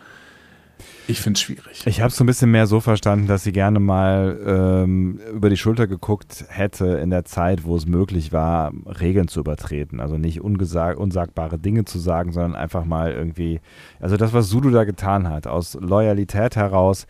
Ich 1.09 1.21
finde 1.21 1.37
es 1.37 1.41
schwierig. 1.41 1.85
Ich 1.85 2.01
habe 2.01 2.09
es 2.09 2.15
so 2.15 2.23
ein 2.23 2.27
bisschen 2.27 2.51
mehr 2.51 2.67
so 2.67 2.79
verstanden, 2.79 3.27
dass 3.27 3.43
sie 3.43 3.51
gerne 3.51 3.79
mal 3.79 4.39
ähm, 4.45 5.19
über 5.33 5.49
die 5.49 5.57
Schulter 5.57 5.87
geguckt 5.87 6.45
hätte 6.47 6.85
in 6.85 7.09
der 7.09 7.25
Zeit, 7.25 7.63
wo 7.63 7.75
es 7.75 7.85
möglich 7.85 8.31
war, 8.31 8.71
Regeln 8.85 9.27
zu 9.27 9.39
übertreten. 9.39 9.99
Also 9.99 10.17
nicht 10.17 10.41
unsagbare 10.41 11.57
Dinge 11.57 11.85
zu 11.85 11.99
sagen, 11.99 12.31
sondern 12.31 12.55
einfach 12.55 12.85
mal 12.85 13.11
irgendwie, 13.11 13.59
also 13.99 14.17
das, 14.17 14.33
was 14.33 14.49
Sudo 14.49 14.69
da 14.69 14.83
getan 14.83 15.27
hat, 15.27 15.47
aus 15.47 15.75
Loyalität 15.79 16.55
heraus 16.55 17.07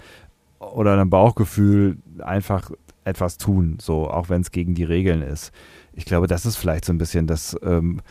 oder 0.60 0.94
einem 0.94 1.10
Bauchgefühl 1.10 1.98
einfach 2.20 2.72
etwas 3.04 3.38
tun, 3.38 3.78
so 3.82 4.10
auch 4.10 4.30
wenn 4.30 4.42
es 4.42 4.52
gegen 4.52 4.76
die 4.76 4.84
Regeln 4.84 5.22
ist 5.22 5.52
ich 6.00 6.06
glaube, 6.06 6.28
das 6.28 6.46
ist 6.46 6.56
vielleicht 6.56 6.86
so 6.86 6.94
ein 6.94 6.98
bisschen 6.98 7.28
das, 7.28 7.58
ähm, 7.62 8.02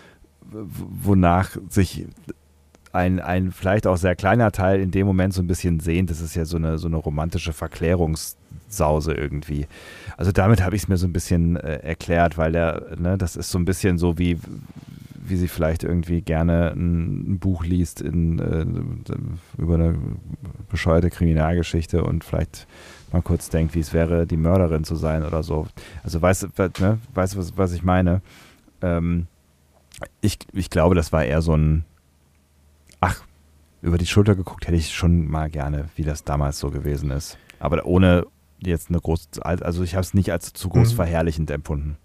wonach 0.51 1.57
sich 1.69 2.07
ein, 2.93 3.21
ein 3.21 3.53
vielleicht 3.53 3.87
auch 3.87 3.97
sehr 3.97 4.17
kleiner 4.17 4.53
Teil 4.53 4.81
in 4.81 4.91
dem 4.91 5.07
Moment 5.07 5.35
so 5.35 5.43
ein 5.43 5.47
bisschen 5.47 5.81
sehnt. 5.81 6.11
Das 6.11 6.21
ist 6.21 6.35
ja 6.35 6.45
so 6.45 6.57
eine, 6.57 6.79
so 6.79 6.89
eine 6.89 6.97
romantische 6.97 7.53
Verklärungssause 7.53 9.15
irgendwie. 9.15 9.67
Also 10.17 10.33
damit 10.33 10.63
habe 10.63 10.77
ich 10.77 10.83
es 10.83 10.89
mir 10.89 10.97
so 10.97 11.07
ein 11.07 11.13
bisschen 11.13 11.57
äh, 11.57 11.77
erklärt, 11.77 12.39
weil 12.39 12.53
der, 12.53 12.97
ne, 12.99 13.19
das 13.19 13.37
ist 13.37 13.51
so 13.51 13.59
ein 13.59 13.65
bisschen 13.65 13.99
so 13.99 14.19
wie, 14.19 14.39
wie 15.15 15.37
sie 15.37 15.49
vielleicht 15.49 15.85
irgendwie 15.85 16.23
gerne 16.23 16.73
ein, 16.73 17.39
Buch 17.39 17.65
liest 17.65 18.01
in, 18.01 18.39
äh, 18.39 19.61
über 19.61 19.75
eine 19.75 19.97
bescheuerte 20.71 21.11
Kriminalgeschichte 21.11 22.03
und 22.03 22.25
vielleicht 22.25 22.67
mal 23.13 23.23
kurz 23.23 23.49
denkt, 23.49 23.75
wie 23.75 23.81
es 23.81 23.93
wäre, 23.93 24.27
die 24.27 24.37
Mörderin 24.37 24.85
zu 24.85 24.97
sein 24.97 25.25
oder 25.25 25.43
so. 25.43 25.67
Also 26.03 26.21
weißt 26.21 26.49
du, 26.57 26.71
ne, 26.81 26.99
weißt, 27.15 27.37
was, 27.37 27.57
was 27.57 27.73
ich 27.73 27.83
meine? 27.83 28.23
Ähm, 28.83 29.27
ich, 30.21 30.39
ich 30.53 30.71
glaube, 30.71 30.95
das 30.95 31.13
war 31.13 31.25
eher 31.25 31.43
so 31.43 31.57
ein, 31.57 31.85
ach, 33.01 33.23
über 33.83 33.99
die 33.99 34.07
Schulter 34.07 34.35
geguckt 34.35 34.67
hätte 34.67 34.77
ich 34.77 34.95
schon 34.95 35.29
mal 35.29 35.51
gerne, 35.51 35.89
wie 35.97 36.03
das 36.05 36.25
damals 36.25 36.59
so 36.59 36.71
gewesen 36.71 37.11
ist. 37.11 37.39
Aber 37.61 37.85
ohne 37.87 38.27
jetzt 38.61 38.89
eine 38.89 39.01
große, 39.01 39.29
also 39.43 39.83
ich 39.83 39.95
habe 39.95 40.03
es 40.03 40.15
nicht 40.15 40.33
als 40.33 40.53
zu 40.53 40.69
groß 40.69 40.93
mhm. 40.93 40.97
verherrlichend 40.97 41.51
empfunden. 41.51 41.97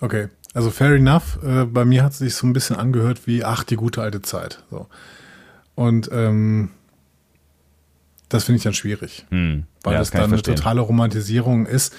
Okay, 0.00 0.28
also 0.52 0.70
fair 0.70 0.94
enough. 0.94 1.38
Äh, 1.42 1.64
bei 1.64 1.84
mir 1.84 2.04
hat 2.04 2.12
es 2.12 2.18
sich 2.18 2.34
so 2.34 2.46
ein 2.46 2.52
bisschen 2.52 2.76
angehört 2.76 3.26
wie, 3.26 3.44
ach, 3.44 3.64
die 3.64 3.76
gute 3.76 4.02
alte 4.02 4.22
Zeit. 4.22 4.62
So. 4.70 4.86
Und 5.74 6.10
ähm, 6.12 6.70
das 8.28 8.44
finde 8.44 8.58
ich 8.58 8.64
dann 8.64 8.74
schwierig, 8.74 9.26
Hm. 9.30 9.64
weil 9.82 9.94
Ja, 9.94 9.98
das 10.00 10.08
ich 10.08 10.14
dann 10.14 10.32
eine 10.32 10.42
totale 10.42 10.80
Romantisierung 10.80 11.66
ist. 11.66 11.94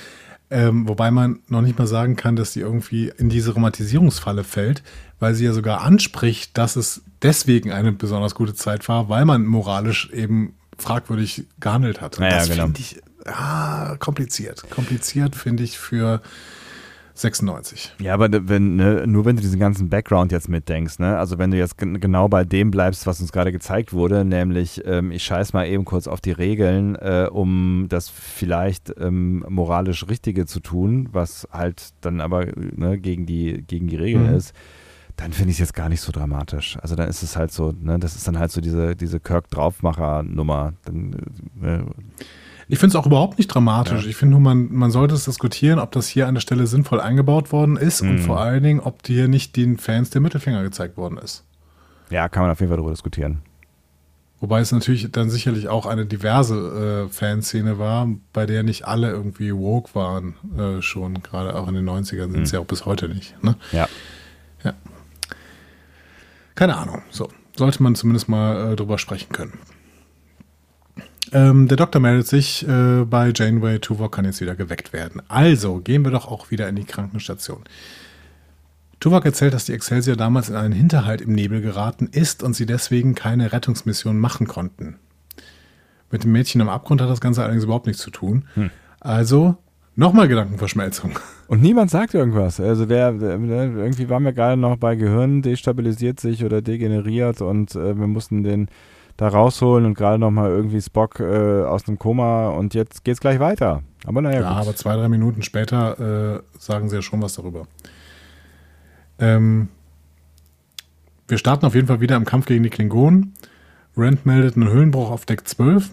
Ähm, 0.52 0.88
wobei 0.88 1.10
man 1.12 1.40
noch 1.48 1.62
nicht 1.62 1.78
mal 1.80 1.88
sagen 1.88 2.16
kann, 2.16 2.36
dass 2.36 2.54
sie 2.54 2.60
irgendwie 2.60 3.12
in 3.18 3.30
diese 3.30 3.54
Romantisierungsfalle 3.54 4.44
fällt, 4.44 4.84
weil 5.20 5.34
sie 5.34 5.46
ja 5.46 5.54
sogar 5.54 5.82
anspricht, 5.82 6.58
dass 6.58 6.76
es 6.76 7.02
deswegen 7.22 7.72
eine 7.72 7.92
besonders 7.92 8.36
gute 8.36 8.54
Zeit 8.54 8.88
war, 8.88 9.10
weil 9.10 9.26
man 9.26 9.46
moralisch 9.46 10.10
eben 10.12 10.54
fragwürdig 10.78 11.46
gehandelt 11.60 12.02
hat. 12.02 12.18
Und 12.18 12.24
Ja, 12.26 12.30
ja, 12.30 12.38
das 12.38 12.50
genau. 12.50 12.64
finde 12.66 12.80
ich 12.80 13.02
ah, 13.26 13.96
kompliziert. 13.98 14.70
Kompliziert 14.70 15.36
finde 15.36 15.64
ich 15.64 15.78
für 15.80 16.22
96. 17.16 17.94
Ja, 18.02 18.14
aber 18.14 18.28
ne- 18.30 18.48
wenn, 18.50 18.76
ne, 18.76 19.08
nur 19.08 19.26
wenn 19.26 19.36
du 19.38 19.42
diesen 19.42 19.60
ganzen 19.60 19.90
Background 19.90 20.32
jetzt 20.32 20.50
mitdenkst, 20.50 21.00
ne? 21.00 21.18
Also 21.18 21.38
wenn 21.38 21.50
du 21.52 21.58
jetzt 21.58 21.78
gen- 21.78 22.00
genau 22.00 22.28
bei 22.28 22.44
dem 22.44 22.72
bleibst, 22.72 23.08
was 23.08 23.22
uns 23.22 23.32
gerade 23.32 23.52
gezeigt 23.52 23.94
wurde, 23.94 24.26
nämlich 24.26 24.82
ähm, 24.86 25.12
ich 25.12 25.24
scheiß 25.24 25.54
mal 25.54 25.66
eben 25.68 25.86
kurz 25.86 26.08
auf 26.08 26.20
die 26.22 26.32
Regeln, 26.34 26.96
äh, 26.96 27.28
um 27.32 27.86
das 27.90 28.10
vielleicht 28.10 28.94
ähm, 29.00 29.46
moralisch 29.50 30.08
Richtige 30.10 30.46
zu 30.46 30.60
tun, 30.60 31.08
was 31.14 31.48
halt 31.52 31.90
dann 32.02 32.20
aber 32.22 32.46
ne, 32.56 32.98
gegen 33.00 33.26
die 33.26 33.64
gegen 33.66 33.88
die 33.88 33.96
Regeln 33.96 34.30
Mhm. 34.30 34.36
ist, 34.36 34.54
dann 35.16 35.32
finde 35.32 35.52
ich 35.52 35.56
es 35.56 35.60
jetzt 35.60 35.74
gar 35.74 35.88
nicht 35.88 36.02
so 36.02 36.12
dramatisch. 36.12 36.78
Also 36.82 36.96
dann 36.98 37.08
ist 37.08 37.24
es 37.24 37.38
halt 37.38 37.54
so, 37.54 37.72
ne, 37.82 37.98
das 37.98 38.18
ist 38.18 38.28
dann 38.28 38.38
halt 38.38 38.52
so 38.52 38.60
diese, 38.60 38.98
diese 38.98 39.22
Kirk-Draufmacher-Nummer. 39.22 40.74
Dann, 40.84 41.14
äh, 41.64 41.80
Ich 42.68 42.80
finde 42.80 42.90
es 42.90 42.96
auch 42.96 43.06
überhaupt 43.06 43.38
nicht 43.38 43.48
dramatisch. 43.48 44.04
Ja. 44.04 44.10
Ich 44.10 44.16
finde 44.16 44.32
nur, 44.32 44.40
man, 44.42 44.74
man 44.74 44.90
sollte 44.92 45.14
es 45.14 45.26
diskutieren, 45.26 45.78
ob 45.80 45.92
das 45.92 46.08
hier 46.08 46.28
an 46.28 46.34
der 46.34 46.42
Stelle 46.42 46.66
sinnvoll 46.68 47.00
eingebaut 47.00 47.52
worden 47.52 47.78
ist 47.78 48.02
und 48.02 48.16
Mhm. 48.16 48.20
vor 48.22 48.40
allen 48.42 48.64
Dingen, 48.64 48.80
ob 48.80 49.06
hier 49.06 49.28
nicht 49.28 49.56
den 49.56 49.78
Fans 49.78 50.10
der 50.10 50.22
Mittelfinger 50.22 50.64
gezeigt 50.64 50.98
worden 50.98 51.18
ist. 51.18 51.44
ja, 52.10 52.28
kann 52.30 52.44
man 52.44 52.52
auf 52.52 52.60
jeden 52.60 52.70
Fall 52.70 52.78
darüber 52.78 52.92
diskutieren. 52.92 53.42
Wobei 54.42 54.60
es 54.60 54.72
natürlich 54.72 55.10
dann 55.12 55.30
sicherlich 55.30 55.70
auch 55.70 55.86
eine 55.86 56.06
diverse 56.06 57.08
äh, 57.08 57.14
Fanszene 57.14 57.80
war, 57.80 58.08
bei 58.34 58.46
der 58.46 58.64
nicht 58.64 58.86
alle 58.86 59.10
irgendwie 59.10 59.56
woke 59.56 59.96
waren, 59.96 60.36
äh, 60.58 60.82
schon 60.82 61.22
gerade 61.24 61.56
auch 61.56 61.68
in 61.68 61.74
den 61.76 61.86
90ern 61.90 62.32
sind 62.32 62.42
es 62.44 62.52
ja 62.52 62.60
auch 62.60 62.66
bis 62.66 62.86
heute 62.86 63.08
nicht. 63.10 63.42
Ne? 63.44 63.56
Ja. 63.72 63.88
Keine 66.56 66.78
Ahnung. 66.78 67.02
So, 67.10 67.30
sollte 67.56 67.82
man 67.84 67.96
zumindest 67.96 68.30
mal 68.30 68.74
äh, 68.74 68.76
drüber 68.76 68.98
sprechen 68.98 69.32
können. 69.32 69.54
Ähm, 71.32 71.68
der 71.68 71.78
Doktor 71.78 72.00
meldet 72.00 72.28
sich 72.28 72.68
äh, 72.68 73.04
bei 73.06 73.32
Janeway. 73.36 73.80
Tuvok 73.80 74.14
kann 74.14 74.26
jetzt 74.26 74.42
wieder 74.42 74.56
geweckt 74.56 74.94
werden. 74.94 75.22
Also 75.28 75.80
gehen 75.80 76.04
wir 76.04 76.12
doch 76.12 76.28
auch 76.28 76.52
wieder 76.52 76.68
in 76.70 76.76
die 76.76 76.86
Krankenstation. 76.86 77.64
Tuvok 79.00 79.26
erzählt, 79.26 79.54
dass 79.54 79.66
die 79.66 79.74
Excelsior 79.74 80.16
damals 80.16 80.50
in 80.50 80.56
einen 80.56 80.74
Hinterhalt 80.74 81.22
im 81.22 81.34
Nebel 81.34 81.62
geraten 81.62 82.08
ist 82.12 82.44
und 82.44 82.56
sie 82.56 82.66
deswegen 82.66 83.16
keine 83.16 83.52
Rettungsmission 83.52 84.18
machen 84.18 84.48
konnten. 84.48 84.96
Mit 86.12 86.24
dem 86.24 86.32
Mädchen 86.32 86.62
am 86.62 86.70
Abgrund 86.70 87.02
hat 87.02 87.10
das 87.10 87.22
Ganze 87.22 87.42
allerdings 87.44 87.66
überhaupt 87.66 87.88
nichts 87.88 88.02
zu 88.02 88.10
tun. 88.12 88.46
Also 89.00 89.58
nochmal 89.96 90.28
Gedankenverschmelzung. 90.28 91.20
Und 91.48 91.62
niemand 91.62 91.92
sagt 91.92 92.14
irgendwas. 92.14 92.60
Also 92.60 92.86
der, 92.86 93.12
der 93.12 93.32
irgendwie 93.32 94.10
waren 94.10 94.24
wir 94.24 94.34
gerade 94.34 94.60
noch 94.60 94.78
bei 94.78 94.96
Gehirn 94.96 95.42
destabilisiert 95.42 96.20
sich 96.20 96.44
oder 96.44 96.64
degeneriert 96.64 97.42
und 97.42 97.76
äh, 97.76 97.96
wir 97.96 98.08
mussten 98.08 98.44
den 98.44 98.68
da 99.18 99.28
rausholen 99.30 99.86
und 99.86 99.94
gerade 99.94 100.20
noch 100.20 100.32
mal 100.32 100.50
irgendwie 100.50 100.82
Spock 100.82 101.20
äh, 101.20 101.64
aus 101.64 101.84
dem 101.84 101.98
Koma 101.98 102.50
und 102.50 102.74
jetzt 102.74 103.04
geht's 103.04 103.20
gleich 103.22 103.40
weiter. 103.40 103.82
Aber 104.06 104.22
naja, 104.22 104.42
Ja, 104.42 104.50
gut. 104.50 104.62
aber 104.68 104.76
zwei, 104.76 104.96
drei 104.96 105.08
Minuten 105.10 105.42
später 105.42 106.36
äh, 106.38 106.42
sagen 106.60 106.90
sie 106.90 106.98
ja 106.98 107.02
schon 107.02 107.22
was 107.22 107.36
darüber. 107.36 107.66
Ähm, 109.20 109.70
wir 111.28 111.38
starten 111.38 111.66
auf 111.66 111.76
jeden 111.76 111.88
Fall 111.88 112.02
wieder 112.02 112.16
im 112.16 112.26
Kampf 112.26 112.46
gegen 112.46 112.64
die 112.64 112.70
Klingonen. 112.70 113.34
Rand 113.98 114.26
meldet 114.26 114.56
einen 114.58 114.70
Höhenbruch 114.70 115.10
auf 115.10 115.26
Deck 115.26 115.48
12 115.48 115.90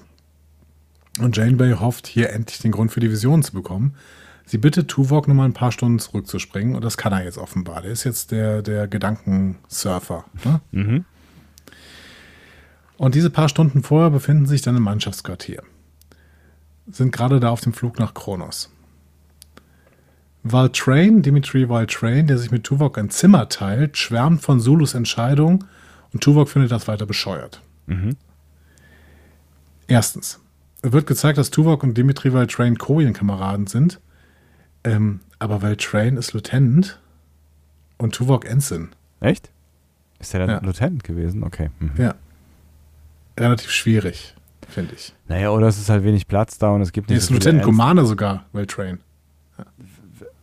und 1.20 1.36
Janeway 1.36 1.74
hofft, 1.74 2.06
hier 2.06 2.30
endlich 2.30 2.58
den 2.58 2.72
Grund 2.72 2.90
für 2.90 3.00
die 3.00 3.10
Vision 3.10 3.42
zu 3.42 3.52
bekommen. 3.52 3.94
Sie 4.44 4.58
bittet 4.58 4.88
Tuvok 4.88 5.28
nur 5.28 5.36
mal 5.36 5.44
ein 5.44 5.52
paar 5.52 5.70
Stunden 5.72 6.00
zurückzuspringen 6.00 6.74
und 6.74 6.84
das 6.84 6.96
kann 6.96 7.12
er 7.12 7.22
jetzt 7.24 7.38
offenbar. 7.38 7.80
Der 7.82 7.92
ist 7.92 8.02
jetzt 8.04 8.32
der, 8.32 8.60
der 8.62 8.88
Gedankensurfer. 8.88 10.24
Ne? 10.44 10.60
Mhm. 10.72 11.04
Und 12.96 13.14
diese 13.14 13.30
paar 13.30 13.48
Stunden 13.48 13.82
vorher 13.82 14.10
befinden 14.10 14.46
sich 14.46 14.62
dann 14.62 14.76
im 14.76 14.82
Mannschaftsquartier. 14.82 15.62
Sind 16.86 17.12
gerade 17.12 17.40
da 17.40 17.50
auf 17.50 17.60
dem 17.60 17.72
Flug 17.72 17.98
nach 17.98 18.14
Kronos. 18.14 18.70
Valtrain, 20.44 21.22
Dimitri 21.22 21.68
Valtrain, 21.68 22.26
der 22.26 22.38
sich 22.38 22.50
mit 22.50 22.64
Tuvok 22.64 22.98
ein 22.98 23.10
Zimmer 23.10 23.48
teilt, 23.48 23.96
schwärmt 23.96 24.42
von 24.42 24.60
Zulus 24.60 24.94
Entscheidung 24.94 25.64
und 26.12 26.22
Tuvok 26.22 26.48
findet 26.48 26.72
das 26.72 26.88
weiter 26.88 27.06
bescheuert. 27.06 27.62
Mhm. 27.86 28.16
Erstens, 29.86 30.40
es 30.82 30.92
wird 30.92 31.06
gezeigt, 31.06 31.38
dass 31.38 31.50
Tuvok 31.50 31.84
und 31.84 31.96
Dimitri 31.96 32.32
Valtrain 32.32 32.76
Korean-Kameraden 32.76 33.68
sind, 33.68 34.00
ähm, 34.84 35.20
aber 35.38 35.62
Valtrain 35.62 36.16
ist 36.16 36.32
Lieutenant 36.32 37.00
und 37.98 38.14
Tuvok 38.14 38.44
Ensign. 38.44 38.88
Echt? 39.20 39.50
Ist 40.18 40.32
der 40.32 40.40
dann 40.40 40.50
Ja. 40.50 40.58
Lieutenant 40.60 41.04
gewesen? 41.04 41.44
Okay. 41.44 41.70
Mhm. 41.78 41.92
Ja. 41.98 42.14
Relativ 43.38 43.70
schwierig, 43.70 44.34
finde 44.68 44.94
ich. 44.94 45.14
Naja, 45.28 45.50
oder 45.50 45.68
es 45.68 45.78
ist 45.78 45.88
halt 45.88 46.04
wenig 46.04 46.26
Platz 46.28 46.58
da 46.58 46.70
und 46.70 46.80
es 46.82 46.92
gibt 46.92 47.08
nicht 47.08 47.18
ist 47.18 47.24
so 47.26 47.34
viele 47.34 47.38
Lieutenant 47.44 47.64
Commander 47.64 48.04
sogar, 48.06 48.44
Valtrain. 48.52 48.98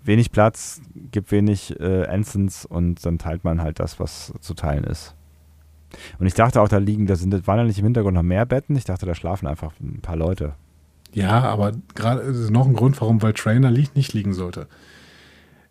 wenig 0.04 0.32
Platz, 0.32 0.82
gibt 1.12 1.32
wenig 1.32 1.80
äh, 1.80 2.04
Ensigns 2.04 2.66
und 2.66 3.06
dann 3.06 3.18
teilt 3.20 3.44
man 3.44 3.62
halt 3.62 3.80
das, 3.80 4.00
was 4.00 4.34
zu 4.42 4.54
teilen 4.54 4.84
ist. 4.84 5.14
Und 6.20 6.28
ich 6.28 6.34
dachte 6.36 6.62
auch, 6.62 6.68
da 6.68 6.78
liegen, 6.78 7.08
da 7.08 7.16
sind, 7.16 7.48
waren 7.48 7.58
da 7.58 7.64
nicht 7.64 7.80
im 7.80 7.86
Hintergrund 7.86 8.16
noch 8.16 8.24
mehr 8.24 8.46
Betten? 8.46 8.76
Ich 8.76 8.86
dachte, 8.86 9.06
da 9.06 9.16
schlafen 9.16 9.48
einfach 9.48 9.74
ein 9.82 10.02
paar 10.02 10.16
Leute. 10.16 10.54
Ja, 11.14 11.42
aber 11.44 11.72
gerade 11.96 12.22
ist 12.22 12.52
noch 12.52 12.68
ein 12.68 12.74
Grund, 12.76 13.00
warum 13.02 13.22
Valtrain 13.24 13.64
da 13.64 13.70
liegt, 13.70 13.96
nicht 13.96 14.14
liegen 14.14 14.34
sollte. 14.34 14.68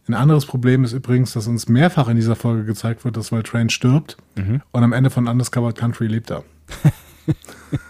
Ein 0.09 0.15
anderes 0.15 0.47
Problem 0.47 0.85
ist 0.85 0.93
übrigens, 0.93 1.35
dass 1.35 1.47
uns 1.47 1.69
mehrfach 1.69 2.09
in 2.09 2.16
dieser 2.16 2.35
Folge 2.35 2.65
gezeigt 2.65 3.05
wird, 3.05 3.16
dass 3.16 3.31
Valtrain 3.31 3.69
stirbt 3.70 4.16
Mhm. 4.36 4.62
und 4.73 4.82
am 4.82 4.93
Ende 4.93 5.11
von 5.11 5.28
Undiscovered 5.28 5.77
Country 5.77 6.07
lebt 6.07 6.31
er. 6.31 6.43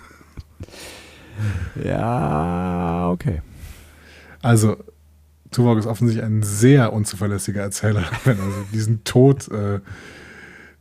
Ja, 1.85 3.11
okay. 3.11 3.43
Also, 4.43 4.77
Tuvok 5.51 5.79
ist 5.79 5.87
offensichtlich 5.87 6.25
ein 6.25 6.43
sehr 6.43 6.93
unzuverlässiger 6.93 7.63
Erzähler, 7.63 8.05
wenn 8.25 8.39
er 8.39 8.45
diesen 8.73 9.05
Tod 9.05 9.49
äh, 9.49 9.81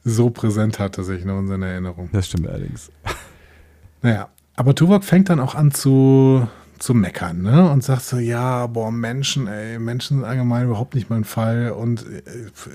so 0.04 0.30
präsent 0.30 0.80
hat, 0.80 0.96
tatsächlich 0.96 1.26
noch 1.26 1.40
in 1.40 1.48
seiner 1.48 1.68
Erinnerung. 1.68 2.10
Das 2.12 2.28
stimmt 2.28 2.48
allerdings. 2.48 2.92
Naja, 4.02 4.30
aber 4.56 4.76
Tuvok 4.76 5.04
fängt 5.04 5.30
dann 5.30 5.40
auch 5.40 5.56
an 5.56 5.72
zu, 5.72 6.48
zu 6.78 6.94
meckern, 6.94 7.42
ne? 7.42 7.70
Und 7.70 7.84
sagt 7.84 8.04
so, 8.04 8.18
ja, 8.18 8.68
boah, 8.68 8.92
Menschen, 8.92 9.48
ey, 9.48 9.80
Menschen 9.80 10.18
sind 10.18 10.26
allgemein 10.26 10.66
überhaupt 10.66 10.96
nicht 10.96 11.10
mein 11.10 11.24
Fall 11.24 11.72
und 11.72 12.02
äh, 12.02 12.24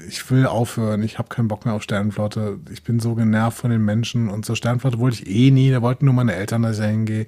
ich 0.08 0.30
will 0.30 0.46
aufhören, 0.46 1.02
ich 1.02 1.18
habe 1.18 1.28
keinen 1.28 1.48
Bock 1.48 1.64
mehr 1.64 1.74
auf 1.74 1.82
Sternenflotte, 1.82 2.58
ich 2.70 2.82
bin 2.82 3.00
so 3.00 3.14
genervt 3.14 3.58
von 3.58 3.70
den 3.70 3.84
Menschen 3.84 4.28
und 4.28 4.44
zur 4.44 4.56
Sternenflotte 4.56 4.98
wollte 4.98 5.22
ich 5.22 5.28
eh 5.28 5.50
nie, 5.50 5.70
da 5.70 5.82
wollten 5.82 6.04
nur 6.04 6.14
meine 6.14 6.34
Eltern, 6.34 6.62
dass 6.62 6.76
ich 6.76 6.82
da 6.82 6.88
hingehe. 6.88 7.26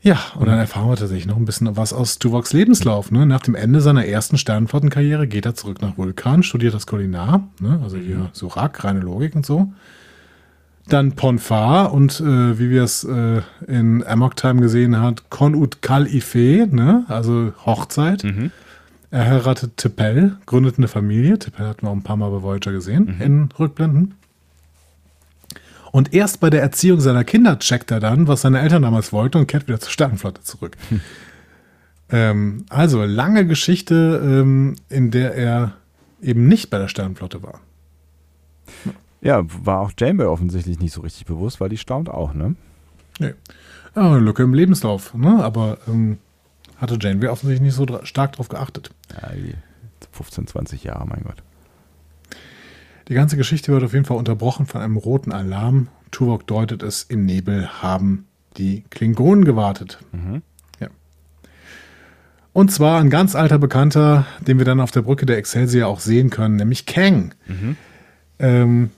Ja, 0.00 0.18
und 0.36 0.46
dann 0.46 0.58
erfahren 0.58 0.88
wir 0.88 0.96
tatsächlich 0.96 1.26
noch 1.26 1.36
ein 1.36 1.44
bisschen 1.44 1.76
was 1.76 1.92
aus 1.92 2.18
Tuvoks 2.20 2.52
Lebenslauf. 2.52 3.10
Ne? 3.10 3.26
Nach 3.26 3.40
dem 3.40 3.56
Ende 3.56 3.80
seiner 3.80 4.06
ersten 4.06 4.38
Sternenflottenkarriere 4.38 5.26
geht 5.26 5.44
er 5.44 5.56
zurück 5.56 5.82
nach 5.82 5.98
Vulkan, 5.98 6.44
studiert 6.44 6.72
das 6.72 6.86
Kulinar, 6.86 7.48
ne? 7.60 7.80
also 7.82 7.96
hier 7.96 8.30
Surak, 8.32 8.84
reine 8.84 9.00
Logik 9.00 9.34
und 9.34 9.44
so. 9.44 9.72
Dann 10.88 11.12
Ponfar 11.12 11.92
und 11.92 12.20
äh, 12.20 12.58
wie 12.58 12.70
wir 12.70 12.82
es 12.82 13.04
äh, 13.04 13.42
in 13.66 14.06
Amok 14.06 14.36
Time 14.36 14.60
gesehen 14.60 14.98
hat, 15.00 15.30
Konut 15.30 15.82
Kal 15.82 16.06
Ife, 16.06 16.68
ne? 16.70 17.04
also 17.08 17.52
Hochzeit. 17.66 18.24
Mhm. 18.24 18.50
Er 19.10 19.26
heiratet 19.26 19.78
T'Pel, 19.78 20.36
gründet 20.46 20.78
eine 20.78 20.88
Familie. 20.88 21.34
T'Pel 21.34 21.66
hatten 21.66 21.86
wir 21.86 21.90
auch 21.90 21.96
ein 21.96 22.02
paar 22.02 22.16
Mal 22.16 22.30
bei 22.30 22.42
Voyager 22.42 22.72
gesehen 22.72 23.20
in 23.20 23.48
Rückblenden. 23.58 24.14
Und 25.92 26.14
erst 26.14 26.40
bei 26.40 26.50
der 26.50 26.60
Erziehung 26.60 27.00
seiner 27.00 27.24
Kinder 27.24 27.58
checkt 27.58 27.90
er 27.90 28.00
dann, 28.00 28.28
was 28.28 28.42
seine 28.42 28.60
Eltern 28.60 28.82
damals 28.82 29.12
wollten 29.12 29.38
und 29.38 29.46
kehrt 29.46 29.66
wieder 29.66 29.80
zur 29.80 29.90
Sternenflotte 29.90 30.42
zurück. 30.42 30.76
Ähm, 32.10 32.64
also 32.70 33.04
lange 33.04 33.46
Geschichte, 33.46 34.20
ähm, 34.24 34.76
in 34.88 35.10
der 35.10 35.34
er 35.34 35.74
eben 36.22 36.48
nicht 36.48 36.70
bei 36.70 36.78
der 36.78 36.88
Sternenflotte 36.88 37.42
war. 37.42 37.60
Ja, 39.20 39.42
war 39.64 39.80
auch 39.80 39.92
Janeway 39.98 40.26
offensichtlich 40.26 40.78
nicht 40.78 40.92
so 40.92 41.00
richtig 41.00 41.26
bewusst, 41.26 41.60
weil 41.60 41.68
die 41.68 41.76
staunt 41.76 42.08
auch, 42.08 42.34
ne? 42.34 42.54
Nee. 43.18 43.34
Ja, 43.96 44.02
eine 44.02 44.18
Lücke 44.18 44.44
im 44.44 44.54
Lebenslauf, 44.54 45.14
ne? 45.14 45.42
aber 45.42 45.78
ähm, 45.88 46.18
hatte 46.76 46.98
Janeway 47.00 47.28
offensichtlich 47.28 47.66
nicht 47.66 47.74
so 47.74 47.84
dra 47.84 48.06
stark 48.06 48.32
drauf 48.32 48.48
geachtet. 48.48 48.90
Ja, 49.20 49.30
die 49.34 49.54
15, 50.12 50.46
20 50.46 50.84
Jahre, 50.84 51.06
mein 51.06 51.22
Gott. 51.24 51.42
Die 53.08 53.14
ganze 53.14 53.36
Geschichte 53.36 53.72
wird 53.72 53.82
auf 53.82 53.94
jeden 53.94 54.04
Fall 54.04 54.18
unterbrochen 54.18 54.66
von 54.66 54.80
einem 54.80 54.96
roten 54.96 55.32
Alarm. 55.32 55.88
Tuvok 56.10 56.46
deutet 56.46 56.82
es, 56.82 57.02
im 57.02 57.24
Nebel 57.24 57.68
haben 57.82 58.26
die 58.56 58.84
Klingonen 58.90 59.44
gewartet. 59.44 59.98
Mhm. 60.12 60.42
Ja. 60.78 60.88
Und 62.52 62.70
zwar 62.70 63.00
ein 63.00 63.10
ganz 63.10 63.34
alter 63.34 63.58
Bekannter, 63.58 64.26
den 64.40 64.58
wir 64.58 64.64
dann 64.64 64.80
auf 64.80 64.90
der 64.90 65.02
Brücke 65.02 65.26
der 65.26 65.38
Excelsior 65.38 65.88
auch 65.88 66.00
sehen 66.00 66.30
können, 66.30 66.56
nämlich 66.56 66.86
Kang. 66.86 67.34
Mhm. 67.46 67.76
Ähm, 68.38 68.90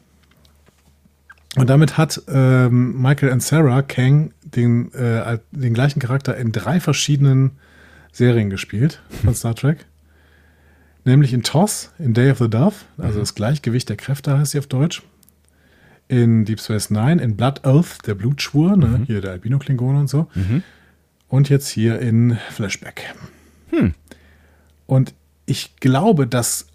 Und 1.56 1.68
damit 1.68 1.98
hat 1.98 2.22
ähm, 2.28 3.00
Michael 3.00 3.32
and 3.32 3.42
Sarah 3.42 3.82
Kang 3.82 4.32
den, 4.42 4.92
äh, 4.94 5.38
den 5.50 5.74
gleichen 5.74 5.98
Charakter 5.98 6.36
in 6.36 6.52
drei 6.52 6.78
verschiedenen 6.78 7.52
Serien 8.12 8.50
gespielt 8.50 9.02
von 9.24 9.34
Star 9.34 9.54
Trek. 9.54 9.86
Nämlich 11.04 11.32
in 11.32 11.42
TOS, 11.42 11.90
in 11.98 12.14
Day 12.14 12.30
of 12.30 12.38
the 12.38 12.48
Dove, 12.48 12.74
also 12.98 13.20
das 13.20 13.34
Gleichgewicht 13.34 13.88
der 13.88 13.96
Kräfte 13.96 14.38
heißt 14.38 14.52
sie 14.52 14.58
auf 14.58 14.66
Deutsch. 14.66 15.02
In 16.08 16.44
Deep 16.44 16.60
Space 16.60 16.90
Nine, 16.90 17.22
in 17.22 17.36
Blood 17.36 17.64
Oath, 17.64 18.06
der 18.06 18.14
Blutschwur, 18.14 18.76
ne? 18.76 19.02
hier 19.06 19.20
der 19.20 19.30
Albino-Klingone 19.30 20.00
und 20.00 20.10
so. 20.10 20.28
Und 21.28 21.48
jetzt 21.48 21.68
hier 21.68 22.00
in 22.00 22.36
Flashback. 22.50 23.14
Und 24.86 25.14
ich 25.46 25.76
glaube, 25.76 26.26
dass 26.26 26.66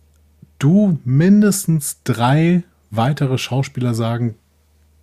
du 0.58 1.00
mindestens 1.04 2.02
drei 2.04 2.64
weitere 2.92 3.38
Schauspieler 3.38 3.94
sagen 3.94 4.36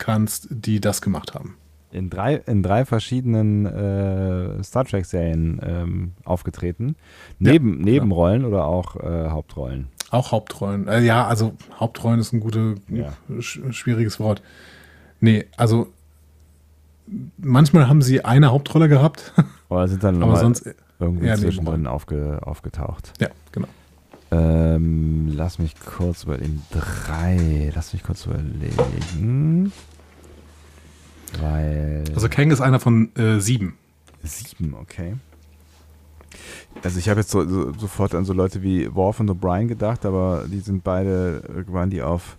kannst, 0.02 0.48
die 0.50 0.80
das 0.80 1.00
gemacht 1.00 1.34
haben. 1.34 1.56
In 1.92 2.08
drei, 2.10 2.36
in 2.36 2.62
drei 2.62 2.84
verschiedenen 2.86 3.66
äh, 3.66 4.62
Star 4.64 4.84
Trek-Serien 4.84 5.60
ähm, 5.62 6.12
aufgetreten. 6.24 6.96
Neben, 7.38 7.78
Nebenrollen 7.78 8.44
oder 8.46 8.64
auch 8.64 8.96
äh, 8.96 9.28
Hauptrollen. 9.28 9.88
Auch 10.10 10.32
Hauptrollen. 10.32 10.88
Äh, 10.88 11.00
ja, 11.02 11.26
also 11.26 11.52
Hauptrollen 11.78 12.18
ist 12.18 12.32
ein 12.32 12.40
gutes, 12.40 12.78
Ja. 12.88 13.12
sch 13.40 13.60
schwieriges 13.70 14.18
Wort. 14.20 14.42
Nee, 15.20 15.46
also 15.56 15.88
manchmal 17.38 17.88
haben 17.88 18.02
sie 18.02 18.24
eine 18.24 18.50
Hauptrolle 18.50 18.88
gehabt, 18.88 19.32
Oder 19.68 19.88
sind 19.88 20.02
dann 20.02 20.22
aber 20.22 20.36
sonst. 20.36 20.68
irgendwie 20.98 21.26
eher 21.26 21.36
zwischendrin 21.36 21.86
aufge, 21.86 22.38
aufgetaucht. 22.42 23.12
Ja, 23.20 23.28
genau. 23.52 23.68
Ähm, 24.30 25.30
lass 25.34 25.58
mich 25.58 25.74
kurz 25.78 26.24
überlegen. 26.24 26.62
Drei. 26.70 27.70
Lass 27.74 27.92
mich 27.92 28.02
kurz 28.02 28.24
überlegen. 28.24 29.72
Weil. 31.40 32.04
Also 32.14 32.28
Kang 32.28 32.50
ist 32.50 32.60
einer 32.60 32.80
von 32.80 33.14
äh, 33.16 33.40
sieben. 33.40 33.74
Sieben, 34.22 34.74
okay. 34.74 35.14
Also 36.82 36.98
ich 36.98 37.08
habe 37.08 37.20
jetzt 37.20 37.30
so, 37.30 37.46
so, 37.46 37.72
sofort 37.74 38.14
an 38.14 38.24
so 38.24 38.32
Leute 38.32 38.62
wie 38.62 38.92
Worf 38.94 39.20
und 39.20 39.30
O'Brien 39.30 39.66
gedacht, 39.66 40.06
aber 40.06 40.44
die 40.50 40.60
sind 40.60 40.82
beide, 40.84 41.42
äh, 41.68 41.72
waren 41.72 41.90
die 41.90 42.02
auf 42.02 42.36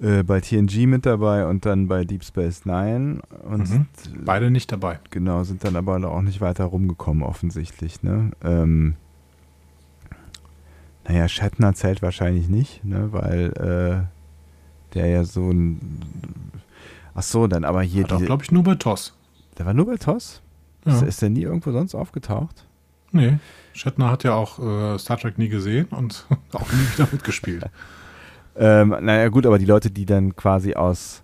äh, 0.00 0.22
bei 0.22 0.40
TNG 0.40 0.86
mit 0.86 1.06
dabei 1.06 1.46
und 1.46 1.64
dann 1.64 1.88
bei 1.88 2.04
Deep 2.04 2.24
Space 2.24 2.66
Nine 2.66 3.20
und 3.44 3.70
Mhm. 3.70 3.86
Beide 4.24 4.50
nicht 4.50 4.70
dabei. 4.72 4.98
genau, 5.10 5.44
sind 5.44 5.64
dann 5.64 5.76
aber 5.76 5.96
auch 6.10 6.22
nicht 6.22 6.40
weiter 6.40 6.64
rumgekommen 6.64 7.22
offensichtlich, 7.22 8.02
ne? 8.02 8.32
Ähm, 8.42 8.94
naja, 11.08 11.26
Shatner 11.28 11.74
zählt 11.74 12.02
wahrscheinlich 12.02 12.48
nicht, 12.48 12.84
ne, 12.84 13.08
weil 13.12 14.06
äh, 14.10 14.94
der 14.94 15.06
ja 15.06 15.24
so 15.24 15.50
ein 15.50 15.98
Ach 17.14 17.22
so, 17.22 17.46
dann 17.46 17.64
aber 17.64 17.82
hier 17.82 18.04
auch, 18.06 18.16
diese, 18.16 18.26
glaube 18.26 18.42
ich, 18.42 18.52
nur 18.52 18.62
bei 18.62 18.74
TOS. 18.74 19.14
der 19.58 19.66
war 19.66 19.74
nur 19.74 19.86
bei 19.86 19.96
TOS? 19.96 20.40
Ja. 20.84 20.94
Ist, 20.94 21.02
ist 21.02 21.22
der 21.22 21.30
nie 21.30 21.42
irgendwo 21.42 21.72
sonst 21.72 21.94
aufgetaucht? 21.94 22.66
Nee. 23.12 23.38
Shatner 23.74 24.10
hat 24.10 24.24
ja 24.24 24.34
auch 24.34 24.58
äh, 24.58 24.98
Star 24.98 25.18
Trek 25.18 25.38
nie 25.38 25.48
gesehen 25.48 25.86
und 25.90 26.26
auch 26.52 26.72
nie 26.72 26.92
wieder 26.94 27.08
mitgespielt. 27.10 27.64
Ähm, 28.54 28.94
naja, 29.00 29.28
gut, 29.28 29.46
aber 29.46 29.58
die 29.58 29.64
Leute, 29.64 29.90
die 29.90 30.04
dann 30.04 30.36
quasi 30.36 30.74
aus, 30.74 31.22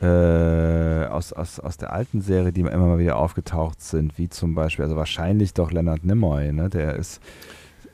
äh, 0.00 1.04
aus, 1.04 1.34
aus, 1.34 1.60
aus 1.60 1.76
der 1.76 1.92
alten 1.92 2.22
Serie, 2.22 2.52
die 2.52 2.62
immer 2.62 2.74
mal 2.78 2.98
wieder 2.98 3.18
aufgetaucht 3.18 3.82
sind, 3.82 4.16
wie 4.16 4.30
zum 4.30 4.54
Beispiel, 4.54 4.84
also 4.84 4.96
wahrscheinlich 4.96 5.52
doch 5.52 5.70
Leonard 5.70 6.06
Nimoy, 6.06 6.52
ne? 6.52 6.70
Der 6.70 6.94
ist, 6.96 7.20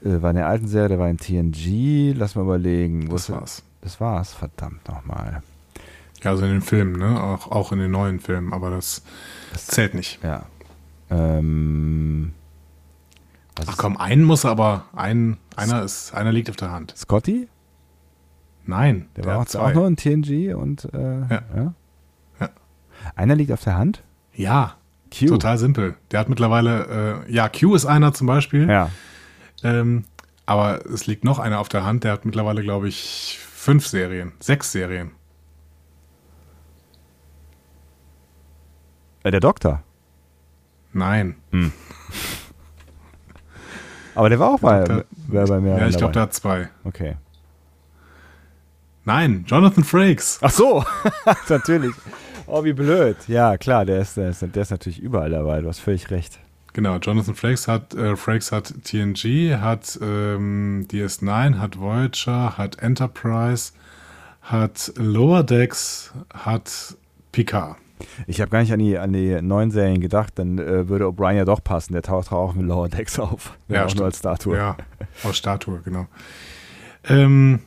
äh, 0.05 0.23
war 0.23 0.31
in 0.31 0.36
der 0.36 0.47
alten 0.47 0.69
Serie, 0.69 0.89
der 0.89 0.98
war 1.01 1.11
in 1.11 1.16
TNG, 1.16 2.15
lass 2.16 2.36
mal 2.36 2.43
überlegen. 2.43 3.09
Das 3.09 3.28
war's. 3.28 3.65
Das 3.81 4.01
war's, 4.01 4.35
verdammt 4.35 4.86
nochmal. 4.89 5.43
Ja, 6.22 6.30
also 6.32 6.44
in 6.44 6.51
den 6.52 6.62
Filmen, 6.62 6.98
ne? 6.98 7.22
Auch, 7.22 7.51
auch 7.51 7.72
in 7.72 7.78
den 7.78 7.90
neuen 7.90 8.20
Filmen, 8.20 8.52
aber 8.52 8.70
das 8.70 9.02
Das- 9.52 9.66
zählt 9.68 9.94
nicht. 9.94 10.18
Ja. 10.22 10.44
Ähm, 11.10 12.32
Ach 13.66 13.76
komm, 13.76 13.97
einen 13.98 14.24
muss 14.24 14.44
aber, 14.44 14.84
ein, 14.94 15.36
einer 15.56 15.82
ist, 15.82 16.14
einer 16.14 16.32
liegt 16.32 16.48
auf 16.48 16.56
der 16.56 16.70
Hand. 16.70 16.94
Scotty? 16.97 17.48
Nein, 18.64 19.09
Der, 19.16 19.24
der 19.24 19.32
war 19.34 19.40
hat 19.40 19.55
auch, 19.56 19.68
auch 19.68 19.74
nur 19.74 19.86
in 19.86 19.97
TNG 19.97 20.55
und 20.55 20.84
äh, 20.94 21.20
Ja. 21.20 21.42
ja? 21.56 21.74
Ja. 22.40 22.48
Einer 23.16 23.34
liegt 23.34 23.52
auf 23.52 23.62
der 23.64 23.76
Hand? 23.76 24.02
Ja, 24.34 24.76
Q. 25.16 25.26
total 25.26 25.59
simpel. 25.59 25.97
Der 26.10 26.20
hat 26.20 26.28
mittlerweile, 26.28 27.24
äh, 27.26 27.32
ja, 27.32 27.48
Q 27.48 27.74
ist 27.74 27.84
einer 27.86 28.14
zum 28.14 28.26
Beispiel. 28.26 28.68
Ja. 28.68 28.90
Ähm, 29.62 30.05
aber 30.47 30.86
es 30.86 31.06
liegt 31.06 31.24
noch 31.24 31.38
einer 31.38 31.59
auf 31.60 31.68
der 31.68 31.84
Hand, 31.84 32.05
der 32.05 32.12
hat 32.12 32.24
mittlerweile, 32.24 32.62
glaube 32.62 32.88
ich, 32.88 33.38
fünf 33.52 33.86
Serien, 33.86 34.32
sechs 34.40 34.72
Serien. 34.72 35.10
Äh, 39.22 39.30
der 39.30 39.40
Doktor. 39.40 39.82
Nein. 40.92 41.36
Aber 44.14 44.28
der 44.28 44.38
war 44.38 44.51
auch 44.51 44.60
bei, 44.60 44.80
Doktor- 44.84 45.05
war 45.28 45.47
bei 45.47 45.60
mir. 45.60 45.78
Ja, 45.78 45.88
ich 45.88 45.97
glaube, 45.97 46.12
der 46.12 46.22
hat 46.22 46.34
zwei. 46.34 46.68
Okay. 46.84 47.16
Nein, 49.05 49.44
Jonathan 49.47 49.84
Frakes. 49.84 50.38
Ach 50.42 50.51
so, 50.51 50.84
natürlich. 51.48 51.94
Oh, 52.47 52.64
wie 52.64 52.72
blöd. 52.72 53.16
Ja, 53.28 53.56
klar, 53.56 53.84
der 53.84 54.01
ist, 54.01 54.16
der, 54.16 54.30
ist, 54.30 54.42
der 54.42 54.62
ist 54.62 54.70
natürlich 54.70 55.01
überall 55.01 55.30
dabei. 55.30 55.60
Du 55.60 55.68
hast 55.68 55.78
völlig 55.78 56.10
recht. 56.10 56.38
Genau, 56.72 56.97
Jonathan 56.98 57.34
Frakes 57.34 57.66
hat, 57.66 57.94
äh, 57.94 58.14
Frakes 58.16 58.52
hat 58.52 58.72
TNG, 58.84 59.56
hat 59.60 59.98
ähm, 60.02 60.86
DS9, 60.90 61.59
hat 61.59 61.78
Voyager, 61.80 62.56
hat 62.59 62.78
Enterprise, 62.80 63.72
hat 64.42 64.92
Lower 64.97 65.42
Decks, 65.42 66.12
hat 66.32 66.97
Picard. 67.32 67.76
Ich 68.27 68.40
habe 68.40 68.51
gar 68.51 68.60
nicht 68.60 68.72
an 68.72 68.78
die, 68.78 68.97
an 68.98 69.12
die 69.12 69.40
neuen 69.43 69.70
Serien 69.70 70.01
gedacht, 70.01 70.32
dann 70.39 70.59
äh, 70.59 70.89
würde 70.89 71.05
O'Brien 71.06 71.35
ja 71.36 71.44
doch 71.44 71.62
passen. 71.62 71.93
Der 71.93 72.02
taucht 72.02 72.32
auch 72.32 72.55
mit 72.55 72.66
Lower 72.66 72.89
Decks 72.89 73.18
auf. 73.18 73.56
Ja, 73.68 73.85
auch 73.86 73.94
nur 73.94 74.05
als 74.06 74.18
Statue. 74.18 74.56
Ja, 74.56 74.77
aus 75.24 75.36
Statue, 75.36 75.81
genau. 75.85 76.06
Ähm, 77.09 77.60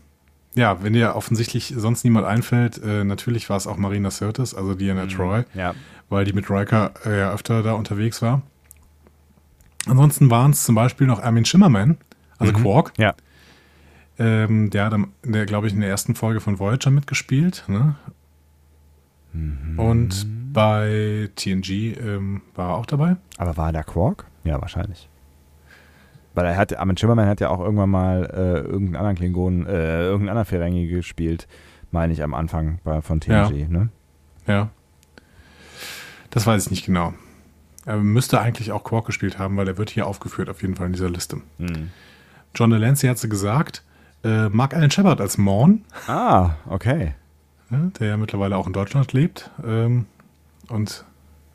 ja, 0.56 0.84
wenn 0.84 0.94
dir 0.94 1.16
offensichtlich 1.16 1.74
sonst 1.76 2.04
niemand 2.04 2.28
einfällt, 2.28 2.82
äh, 2.84 3.04
natürlich 3.04 3.50
war 3.50 3.58
es 3.58 3.66
auch 3.68 3.78
Marina 3.78 4.12
Sirtis, 4.12 4.54
also 4.54 4.76
Diana 4.76 5.08
Troy, 5.08 5.44
Ja. 5.56 5.74
weil 6.10 6.26
die 6.26 6.34
mit 6.34 6.50
Riker 6.50 6.92
äh, 7.06 7.20
ja 7.20 7.34
öfter 7.34 7.64
da 7.64 7.74
unterwegs 7.74 8.22
war. 8.22 8.42
Ansonsten 9.88 10.30
waren 10.30 10.52
es 10.52 10.64
zum 10.64 10.76
Beispiel 10.76 11.08
noch 11.08 11.22
Armin 11.22 11.46
Schimmerman, 11.46 11.98
also 12.38 12.54
Quark. 12.54 12.94
Ja. 12.98 13.16
Ähm, 14.20 14.70
der 14.70 14.86
hat, 14.86 14.94
am- 14.94 15.12
der, 15.24 15.46
glaube 15.46 15.68
ich, 15.68 15.74
in 15.74 15.82
der 15.82 15.90
ersten 15.90 16.14
Folge 16.16 16.40
von 16.40 16.60
Voyager 16.60 16.92
mitgespielt. 16.92 17.64
Ne? 17.68 17.96
Und 19.78 20.28
bei 20.54 21.30
TNG 21.36 21.98
ähm, 22.00 22.42
war 22.56 22.70
er 22.70 22.76
auch 22.76 22.86
dabei. 22.86 23.16
Aber 23.38 23.58
war 23.58 23.72
der 23.72 23.84
Quark? 23.84 24.26
Ja, 24.44 24.62
wahrscheinlich. 24.62 25.10
Weil 26.36 26.46
er 26.46 26.58
hat, 26.58 26.76
Armin 26.78 26.98
Schimmerman 26.98 27.28
hat 27.28 27.40
ja 27.42 27.50
auch 27.50 27.60
irgendwann 27.60 27.90
mal 27.90 28.24
äh, 28.32 28.60
irgendeinen 28.60 28.96
anderen 28.96 29.16
Klingonen, 29.16 29.66
äh, 29.68 30.02
irgendeinen 30.04 30.30
anderen 30.30 30.46
Ferengi 30.46 30.88
gespielt, 30.88 31.48
meine 31.92 32.14
ich 32.14 32.24
am 32.24 32.34
Anfang 32.34 32.80
bei, 32.84 33.02
von 33.02 33.20
TNG, 33.20 33.68
ne? 33.70 33.90
Ja. 34.48 34.70
Das 36.32 36.48
weiß 36.48 36.66
ich 36.66 36.72
nicht 36.72 36.86
genau. 36.86 37.14
Er 37.86 37.98
müsste 37.98 38.40
eigentlich 38.42 38.72
auch 38.72 38.84
Quark 38.84 39.06
gespielt 39.06 39.38
haben, 39.38 39.58
weil 39.58 39.68
er 39.68 39.78
wird 39.78 39.90
hier 39.90 40.08
aufgeführt, 40.08 40.50
auf 40.50 40.62
jeden 40.62 40.76
Fall 40.76 40.88
in 40.88 40.94
dieser 40.94 41.10
Liste. 41.10 41.38
Mhm. 41.58 41.92
John 42.56 42.70
Delancey 42.70 43.08
hat 43.08 43.18
sie 43.20 43.30
gesagt. 43.30 43.84
Äh, 44.24 44.50
Mark 44.50 44.74
Allen 44.74 44.90
Shepard 44.90 45.20
als 45.20 45.38
Morn, 45.38 45.84
Ah, 46.08 46.52
okay. 46.68 47.14
Ja, 47.74 47.92
der 48.00 48.08
ja 48.08 48.18
mittlerweile 48.18 48.58
auch 48.58 48.68
in 48.68 48.74
Deutschland 48.74 49.14
lebt 49.14 49.52
ähm, 49.66 50.06
und 50.70 51.06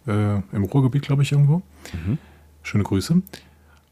äh, 0.07 0.37
im 0.53 0.65
Ruhrgebiet, 0.65 1.03
glaube 1.03 1.23
ich, 1.23 1.33
irgendwo. 1.33 1.63
Mhm. 1.93 2.19
Schöne 2.63 2.85
Grüße. 2.85 3.23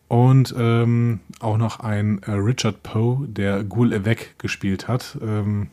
Und 0.08 0.54
ähm, 0.56 1.20
auch 1.40 1.58
noch 1.58 1.80
ein 1.80 2.22
äh, 2.22 2.32
Richard 2.32 2.82
Poe, 2.82 3.26
der 3.26 3.64
Ghoul 3.64 3.92
Evek 3.92 4.38
gespielt 4.38 4.88
hat. 4.88 5.18
Ähm, 5.20 5.68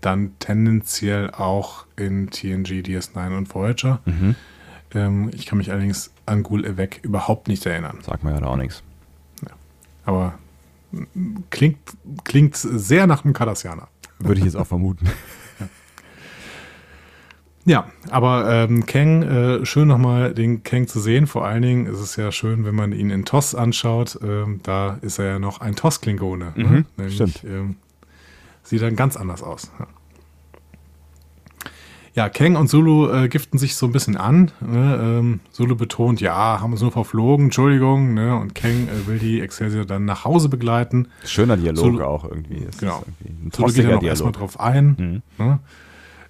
dann 0.00 0.32
tendenziell 0.38 1.30
auch 1.30 1.86
in 1.96 2.30
TNG, 2.30 2.82
DS9 2.82 3.36
und 3.36 3.54
Voyager. 3.54 4.00
Mhm. 4.04 4.34
Ähm, 4.94 5.30
ich 5.32 5.46
kann 5.46 5.58
mich 5.58 5.70
allerdings 5.70 6.12
an 6.26 6.42
Ghoul 6.42 6.64
Evek 6.64 7.00
überhaupt 7.02 7.48
nicht 7.48 7.64
erinnern. 7.66 7.98
Sagt 8.02 8.24
mir 8.24 8.32
gerade 8.32 8.46
auch 8.46 8.56
nichts. 8.56 8.82
Aber 10.04 10.34
mm, 10.90 11.44
klingt, 11.50 11.78
klingt 12.24 12.56
sehr 12.56 13.06
nach 13.06 13.24
einem 13.24 13.34
Cardassianer. 13.34 13.88
Würde 14.18 14.40
ich 14.40 14.46
jetzt 14.46 14.56
auch 14.56 14.66
vermuten. 14.66 15.08
Ja, 17.64 17.86
aber 18.10 18.50
ähm, 18.50 18.86
Kang, 18.86 19.22
äh, 19.22 19.64
schön 19.64 19.86
nochmal 19.86 20.34
den 20.34 20.64
Kang 20.64 20.88
zu 20.88 20.98
sehen. 20.98 21.26
Vor 21.28 21.44
allen 21.46 21.62
Dingen 21.62 21.86
ist 21.86 22.00
es 22.00 22.16
ja 22.16 22.32
schön, 22.32 22.64
wenn 22.64 22.74
man 22.74 22.92
ihn 22.92 23.10
in 23.10 23.24
TOS 23.24 23.54
anschaut. 23.54 24.18
Ähm, 24.22 24.60
da 24.64 24.98
ist 25.02 25.18
er 25.20 25.26
ja 25.26 25.38
noch 25.38 25.60
ein 25.60 25.76
TOS-Klingone. 25.76 26.52
Mhm, 26.56 26.84
ne? 26.96 27.10
stimmt. 27.10 27.44
Ähm, 27.44 27.76
sieht 28.64 28.82
dann 28.82 28.96
ganz 28.96 29.16
anders 29.16 29.42
aus. 29.44 29.70
Ja. 29.78 29.86
Ja, 32.14 32.28
Kang 32.28 32.56
und 32.56 32.68
Zulu 32.68 33.08
äh, 33.10 33.28
giften 33.28 33.56
sich 33.58 33.74
so 33.74 33.86
ein 33.86 33.92
bisschen 33.92 34.18
an. 34.18 34.50
Ne? 34.60 35.00
Ähm, 35.20 35.40
Zulu 35.50 35.76
betont, 35.76 36.20
ja, 36.20 36.60
haben 36.60 36.72
uns 36.72 36.82
nur 36.82 36.92
verflogen, 36.92 37.46
Entschuldigung. 37.46 38.12
Ne? 38.12 38.36
Und 38.36 38.54
Kang 38.54 38.86
äh, 38.88 39.06
will 39.06 39.18
die 39.18 39.40
Excelsior 39.40 39.86
dann 39.86 40.04
nach 40.04 40.26
Hause 40.26 40.50
begleiten. 40.50 41.08
Schöner 41.24 41.56
Dialog 41.56 41.78
Zulu- 41.84 42.02
auch 42.04 42.24
irgendwie. 42.24 42.66
Es 42.68 42.76
Genau. 42.76 42.98
Ist 42.98 43.06
irgendwie 43.24 43.46
ein 43.46 43.52
Zulu 43.52 43.66
geht 43.68 43.76
ja 43.76 43.82
tostiger 43.82 43.94
noch 43.94 44.02
erstmal 44.02 44.32
Dialog. 44.32 44.50
drauf 44.52 44.60
ein. 44.60 45.22
Mhm. 45.38 45.44
Ne? 45.44 45.58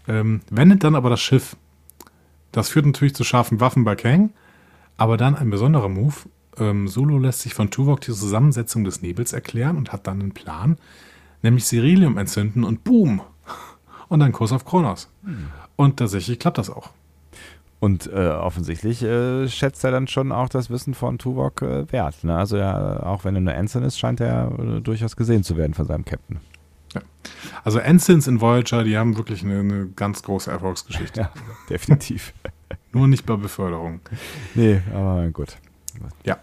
Ähm, 0.08 0.40
wendet 0.50 0.84
dann 0.84 0.94
aber 0.94 1.10
das 1.10 1.20
Schiff. 1.20 1.56
Das 2.50 2.68
führt 2.68 2.86
natürlich 2.86 3.14
zu 3.14 3.24
scharfen 3.24 3.60
Waffen 3.60 3.84
bei 3.84 3.96
Kang, 3.96 4.30
aber 4.96 5.16
dann 5.16 5.36
ein 5.36 5.50
besonderer 5.50 5.88
Move. 5.88 6.14
Ähm, 6.58 6.86
Solo 6.88 7.18
lässt 7.18 7.40
sich 7.40 7.54
von 7.54 7.70
Tuvok 7.70 8.00
die 8.02 8.12
Zusammensetzung 8.12 8.84
des 8.84 9.00
Nebels 9.00 9.32
erklären 9.32 9.76
und 9.76 9.92
hat 9.92 10.06
dann 10.06 10.20
einen 10.20 10.32
Plan, 10.32 10.76
nämlich 11.42 11.64
Sirilium 11.64 12.18
entzünden 12.18 12.64
und 12.64 12.84
boom! 12.84 13.22
Und 14.08 14.20
ein 14.20 14.32
Kurs 14.32 14.52
auf 14.52 14.66
Kronos. 14.66 15.08
Hm. 15.24 15.46
Und 15.76 15.96
tatsächlich 15.96 16.38
klappt 16.38 16.58
das 16.58 16.68
auch. 16.68 16.90
Und 17.80 18.12
äh, 18.12 18.28
offensichtlich 18.28 19.02
äh, 19.02 19.48
schätzt 19.48 19.82
er 19.82 19.90
dann 19.90 20.06
schon 20.06 20.30
auch 20.30 20.48
das 20.48 20.70
Wissen 20.70 20.94
von 20.94 21.18
Tuvok 21.18 21.62
äh, 21.62 21.90
wert. 21.90 22.22
Ne? 22.22 22.36
Also 22.36 22.56
ja, 22.56 23.02
auch 23.02 23.24
wenn 23.24 23.34
er 23.34 23.40
nur 23.40 23.54
Ensign 23.54 23.82
ist, 23.82 23.98
scheint 23.98 24.20
er 24.20 24.52
äh, 24.56 24.80
durchaus 24.80 25.16
gesehen 25.16 25.42
zu 25.42 25.56
werden 25.56 25.74
von 25.74 25.86
seinem 25.86 26.04
Captain. 26.04 26.38
Ja. 26.94 27.00
Also 27.64 27.78
Ensigns 27.78 28.26
in 28.26 28.40
Voyager, 28.40 28.84
die 28.84 28.96
haben 28.96 29.16
wirklich 29.16 29.42
eine, 29.44 29.60
eine 29.60 29.86
ganz 29.94 30.22
große 30.22 30.50
Erfolgsgeschichte. 30.50 31.20
Ja, 31.20 31.32
definitiv. 31.70 32.32
nur 32.92 33.08
nicht 33.08 33.26
bei 33.26 33.36
Beförderung. 33.36 34.00
Nee, 34.54 34.80
aber 34.92 35.28
gut. 35.30 35.56
Ja. 36.24 36.38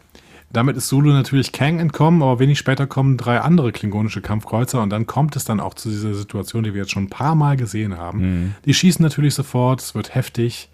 Damit 0.51 0.77
ist 0.77 0.88
Sulu 0.88 1.11
natürlich 1.11 1.51
Kang 1.51 1.80
entkommen, 1.80 2.23
aber 2.23 2.39
wenig 2.39 2.57
später 2.57 2.88
kommen 2.88 3.17
drei 3.17 3.39
andere 3.39 3.71
klingonische 3.71 4.21
Kampfkreuzer 4.21 4.81
und 4.81 4.89
dann 4.89 5.05
kommt 5.05 5.35
es 5.35 5.45
dann 5.45 5.59
auch 5.59 5.76
zu 5.76 5.89
dieser 5.89 6.15
Situation, 6.15 6.63
die 6.63 6.73
wir 6.73 6.81
jetzt 6.81 6.91
schon 6.91 7.03
ein 7.03 7.09
paar 7.09 7.35
Mal 7.35 7.55
gesehen 7.55 7.97
haben. 7.97 8.19
Mhm. 8.19 8.55
Die 8.65 8.73
schießen 8.73 9.03
natürlich 9.03 9.35
sofort, 9.35 9.80
es 9.80 9.93
wird 9.93 10.15
heftig. 10.15 10.69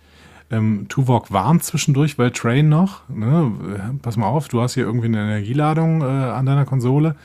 Ähm, 0.50 0.86
Tuvok 0.88 1.32
warnt 1.32 1.64
zwischendurch 1.64 2.18
weil 2.18 2.32
Train 2.32 2.70
noch. 2.70 3.02
Ne? 3.10 3.52
Pass 4.02 4.16
mal 4.16 4.28
auf, 4.28 4.48
du 4.48 4.62
hast 4.62 4.76
hier 4.76 4.84
irgendwie 4.84 5.08
eine 5.08 5.22
Energieladung 5.22 6.02
äh, 6.02 6.06
an 6.06 6.46
deiner 6.46 6.66
Konsole. 6.66 7.16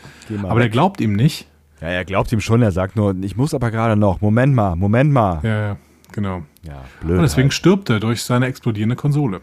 Aber 0.43 0.57
weg. 0.57 0.63
der 0.63 0.69
glaubt 0.71 1.01
ihm 1.01 1.13
nicht. 1.13 1.47
Ja, 1.81 1.89
er 1.89 2.05
glaubt 2.05 2.31
ihm 2.33 2.41
schon. 2.41 2.63
Er 2.63 2.73
sagt 2.73 2.97
nur, 2.97 3.17
ich 3.23 3.37
muss 3.37 3.55
aber 3.55 3.71
gerade 3.71 3.97
noch. 3.97 4.21
Moment 4.21 4.55
mal, 4.55 4.77
Moment 4.77 5.13
mal. 5.13 5.41
Ja, 5.43 5.61
ja, 5.69 5.77
genau. 6.13 6.43
Ja, 6.63 6.85
blöd. 7.01 7.17
Und 7.17 7.23
deswegen 7.23 7.49
halt. 7.49 7.55
stirbt 7.55 7.91
er 7.91 8.01
durch 8.01 8.23
seine 8.23 8.47
explodierende 8.47 8.97
Konsole. 8.97 9.41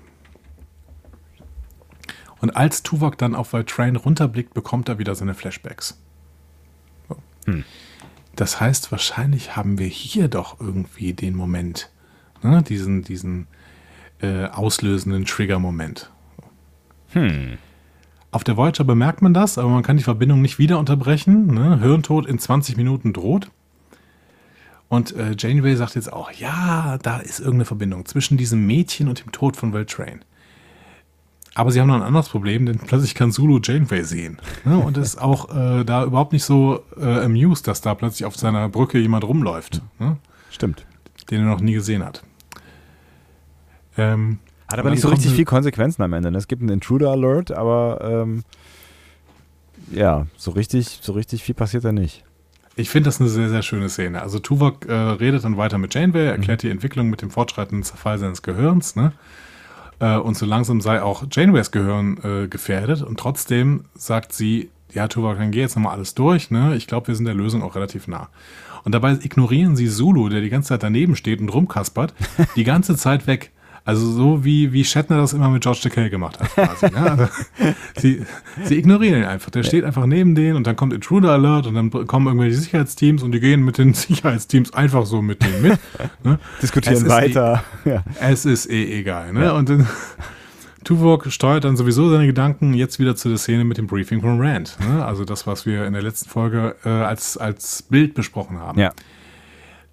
Und 2.39 2.55
als 2.55 2.83
Tuvok 2.83 3.17
dann 3.17 3.35
auf 3.35 3.55
Train 3.65 3.95
runterblickt, 3.95 4.53
bekommt 4.53 4.89
er 4.89 4.99
wieder 4.99 5.15
seine 5.15 5.33
Flashbacks. 5.33 5.99
So. 7.09 7.17
Hm. 7.45 7.63
Das 8.35 8.61
heißt, 8.61 8.91
wahrscheinlich 8.91 9.55
haben 9.55 9.79
wir 9.79 9.87
hier 9.87 10.27
doch 10.27 10.59
irgendwie 10.59 11.13
den 11.13 11.35
Moment, 11.35 11.89
ne? 12.43 12.61
diesen, 12.61 13.03
diesen 13.03 13.47
äh, 14.21 14.45
auslösenden 14.45 15.25
Trigger-Moment. 15.25 16.11
Hm. 17.13 17.57
Auf 18.31 18.43
der 18.43 18.57
Voyager 18.57 18.83
bemerkt 18.83 19.21
man 19.21 19.33
das, 19.33 19.57
aber 19.57 19.69
man 19.69 19.83
kann 19.83 19.97
die 19.97 20.03
Verbindung 20.03 20.41
nicht 20.41 20.59
wieder 20.59 20.79
unterbrechen. 20.79 21.53
Ne? 21.53 21.79
Hirntod 21.79 22.25
in 22.25 22.39
20 22.39 22.77
Minuten 22.77 23.13
droht. 23.13 23.49
Und 24.89 25.15
äh, 25.15 25.35
Janeway 25.37 25.75
sagt 25.75 25.95
jetzt 25.95 26.11
auch, 26.11 26.31
ja, 26.31 26.97
da 27.01 27.17
ist 27.17 27.39
irgendeine 27.39 27.65
Verbindung 27.65 28.05
zwischen 28.05 28.37
diesem 28.37 28.65
Mädchen 28.65 29.07
und 29.07 29.23
dem 29.23 29.31
Tod 29.31 29.57
von 29.57 29.71
Beltrain. 29.71 30.23
Aber 31.55 31.71
sie 31.71 31.81
haben 31.81 31.87
noch 31.87 31.95
ein 31.95 32.03
anderes 32.03 32.29
Problem, 32.29 32.65
denn 32.65 32.77
plötzlich 32.77 33.15
kann 33.15 33.31
Zulu 33.31 33.59
Janeway 33.61 34.03
sehen. 34.03 34.37
Ne? 34.63 34.77
Und 34.77 34.97
ist 34.97 35.17
auch 35.21 35.49
äh, 35.55 35.83
da 35.83 36.03
überhaupt 36.03 36.33
nicht 36.33 36.43
so 36.43 36.83
äh, 36.97 37.25
amused, 37.25 37.67
dass 37.67 37.81
da 37.81 37.95
plötzlich 37.95 38.25
auf 38.25 38.35
seiner 38.35 38.69
Brücke 38.69 38.99
jemand 38.99 39.23
rumläuft. 39.23 39.81
Ne? 39.99 40.17
Stimmt. 40.51 40.85
Den 41.31 41.41
er 41.41 41.47
noch 41.47 41.59
nie 41.59 41.73
gesehen 41.73 42.05
hat. 42.05 42.23
Ähm, 43.97 44.39
Hat 44.67 44.79
aber 44.79 44.89
nicht 44.89 45.01
so 45.01 45.09
richtig 45.09 45.31
viel 45.31 45.45
Konsequenzen 45.45 46.01
am 46.01 46.13
Ende. 46.13 46.31
Ne? 46.31 46.37
Es 46.37 46.47
gibt 46.47 46.61
einen 46.61 46.71
Intruder-Alert, 46.71 47.51
aber 47.51 47.99
ähm, 48.01 48.43
ja, 49.91 50.27
so 50.35 50.51
richtig, 50.51 50.99
so 51.01 51.13
richtig 51.13 51.43
viel 51.43 51.55
passiert 51.55 51.85
da 51.85 51.91
nicht. 51.91 52.23
Ich 52.75 52.89
finde 52.89 53.07
das 53.07 53.19
eine 53.19 53.29
sehr, 53.29 53.49
sehr 53.49 53.63
schöne 53.63 53.89
Szene. 53.89 54.21
Also 54.21 54.39
Tuvok 54.39 54.85
äh, 54.85 54.93
redet 54.93 55.43
dann 55.43 55.57
weiter 55.57 55.77
mit 55.77 55.93
Janeway, 55.93 56.27
erklärt 56.27 56.63
mhm. 56.63 56.67
die 56.67 56.71
Entwicklung 56.71 57.09
mit 57.09 57.21
dem 57.21 57.31
fortschreitenden 57.31 57.83
Zerfall 57.83 58.19
seines 58.19 58.41
Gehirns, 58.43 58.95
ne? 58.95 59.13
Äh, 59.99 60.17
und 60.17 60.37
so 60.37 60.45
langsam 60.45 60.79
sei 60.79 61.01
auch 61.01 61.23
Janeways 61.31 61.71
Gehirn 61.71 62.19
äh, 62.23 62.47
gefährdet. 62.47 63.01
Und 63.01 63.19
trotzdem 63.19 63.85
sagt 63.95 64.31
sie, 64.31 64.69
ja, 64.93 65.07
Tuvok, 65.07 65.37
dann 65.37 65.51
geh 65.51 65.61
jetzt 65.61 65.75
nochmal 65.75 65.93
alles 65.93 66.13
durch, 66.13 66.51
ne? 66.51 66.75
Ich 66.75 66.85
glaube, 66.85 67.07
wir 67.07 67.15
sind 67.15 67.25
der 67.25 67.33
Lösung 67.33 67.63
auch 67.63 67.75
relativ 67.75 68.07
nah. 68.07 68.29
Und 68.83 68.93
dabei 68.93 69.13
ignorieren 69.13 69.75
sie 69.75 69.89
Zulu, 69.89 70.29
der 70.29 70.41
die 70.41 70.49
ganze 70.49 70.69
Zeit 70.69 70.83
daneben 70.83 71.15
steht 71.15 71.41
und 71.41 71.49
rumkaspert, 71.49 72.13
die 72.55 72.63
ganze 72.63 72.95
Zeit 72.95 73.25
weg. 73.25 73.51
Also 73.87 74.11
so 74.11 74.43
wie, 74.43 74.73
wie 74.73 74.83
Shatner 74.83 75.15
das 75.15 75.31
immer 75.31 75.49
mit 75.49 75.63
George 75.63 75.79
Takei 75.83 76.09
gemacht 76.09 76.37
hat. 76.41 76.49
Quasi, 76.55 76.93
ne? 76.93 77.09
also, 77.09 77.27
sie, 77.97 78.21
sie 78.65 78.77
ignorieren 78.77 79.21
ihn 79.21 79.25
einfach. 79.25 79.49
Der 79.49 79.63
steht 79.63 79.85
einfach 79.85 80.05
neben 80.05 80.35
denen 80.35 80.57
und 80.57 80.67
dann 80.67 80.75
kommt 80.75 80.91
Intruder 80.91 81.31
Alert 81.31 81.67
und 81.67 81.75
dann 81.75 81.89
kommen 82.05 82.27
irgendwelche 82.27 82.57
Sicherheitsteams 82.57 83.23
und 83.23 83.31
die 83.31 83.39
gehen 83.39 83.63
mit 83.63 83.77
den 83.77 83.93
Sicherheitsteams 83.93 84.73
einfach 84.73 85.05
so 85.05 85.21
mit 85.21 85.41
denen 85.41 85.61
mit. 85.61 85.79
Ne? 86.21 86.37
Diskutieren 86.61 86.97
es 86.97 87.07
weiter. 87.07 87.63
Eh, 87.85 87.91
ja. 87.91 88.03
Es 88.19 88.43
ist 88.43 88.69
eh 88.69 88.99
egal. 88.99 89.31
Ne? 89.31 89.45
Ja. 89.45 89.51
Und 89.53 89.69
dann 89.69 89.87
Tuvok 90.83 91.31
steuert 91.31 91.63
dann 91.63 91.77
sowieso 91.77 92.09
seine 92.09 92.27
Gedanken 92.27 92.73
jetzt 92.73 92.99
wieder 92.99 93.15
zu 93.15 93.29
der 93.29 93.37
Szene 93.37 93.63
mit 93.63 93.77
dem 93.77 93.87
Briefing 93.87 94.19
von 94.19 94.41
Rand. 94.41 94.77
Ne? 94.81 95.05
Also 95.05 95.23
das, 95.23 95.47
was 95.47 95.65
wir 95.65 95.85
in 95.85 95.93
der 95.93 96.01
letzten 96.01 96.29
Folge 96.29 96.75
äh, 96.83 96.89
als, 96.89 97.37
als 97.37 97.83
Bild 97.83 98.15
besprochen 98.15 98.59
haben. 98.59 98.77
Ja. 98.81 98.91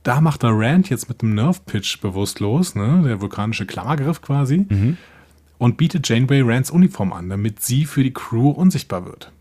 Da 0.05 0.21
macht 0.21 0.43
der 0.43 0.51
Rand 0.53 0.91
jetzt 0.91 1.09
mit 1.09 1.23
einem 1.23 1.35
Nerve-Pitch 1.35 2.01
bewusstlos, 2.01 2.75
ne? 2.75 3.03
der 3.05 3.21
vulkanische 3.23 3.65
Klammergriff 3.65 4.21
quasi, 4.21 4.67
mhm. 4.69 4.99
und 5.57 5.79
bietet 5.79 6.07
Janeway 6.09 6.43
Rands 6.43 6.71
Uniform 6.71 7.13
an, 7.15 7.31
damit 7.31 7.63
sie 7.63 7.87
für 7.87 8.03
die 8.03 8.13
Crew 8.13 8.51
unsichtbar 8.51 9.07
wird. 9.07 9.33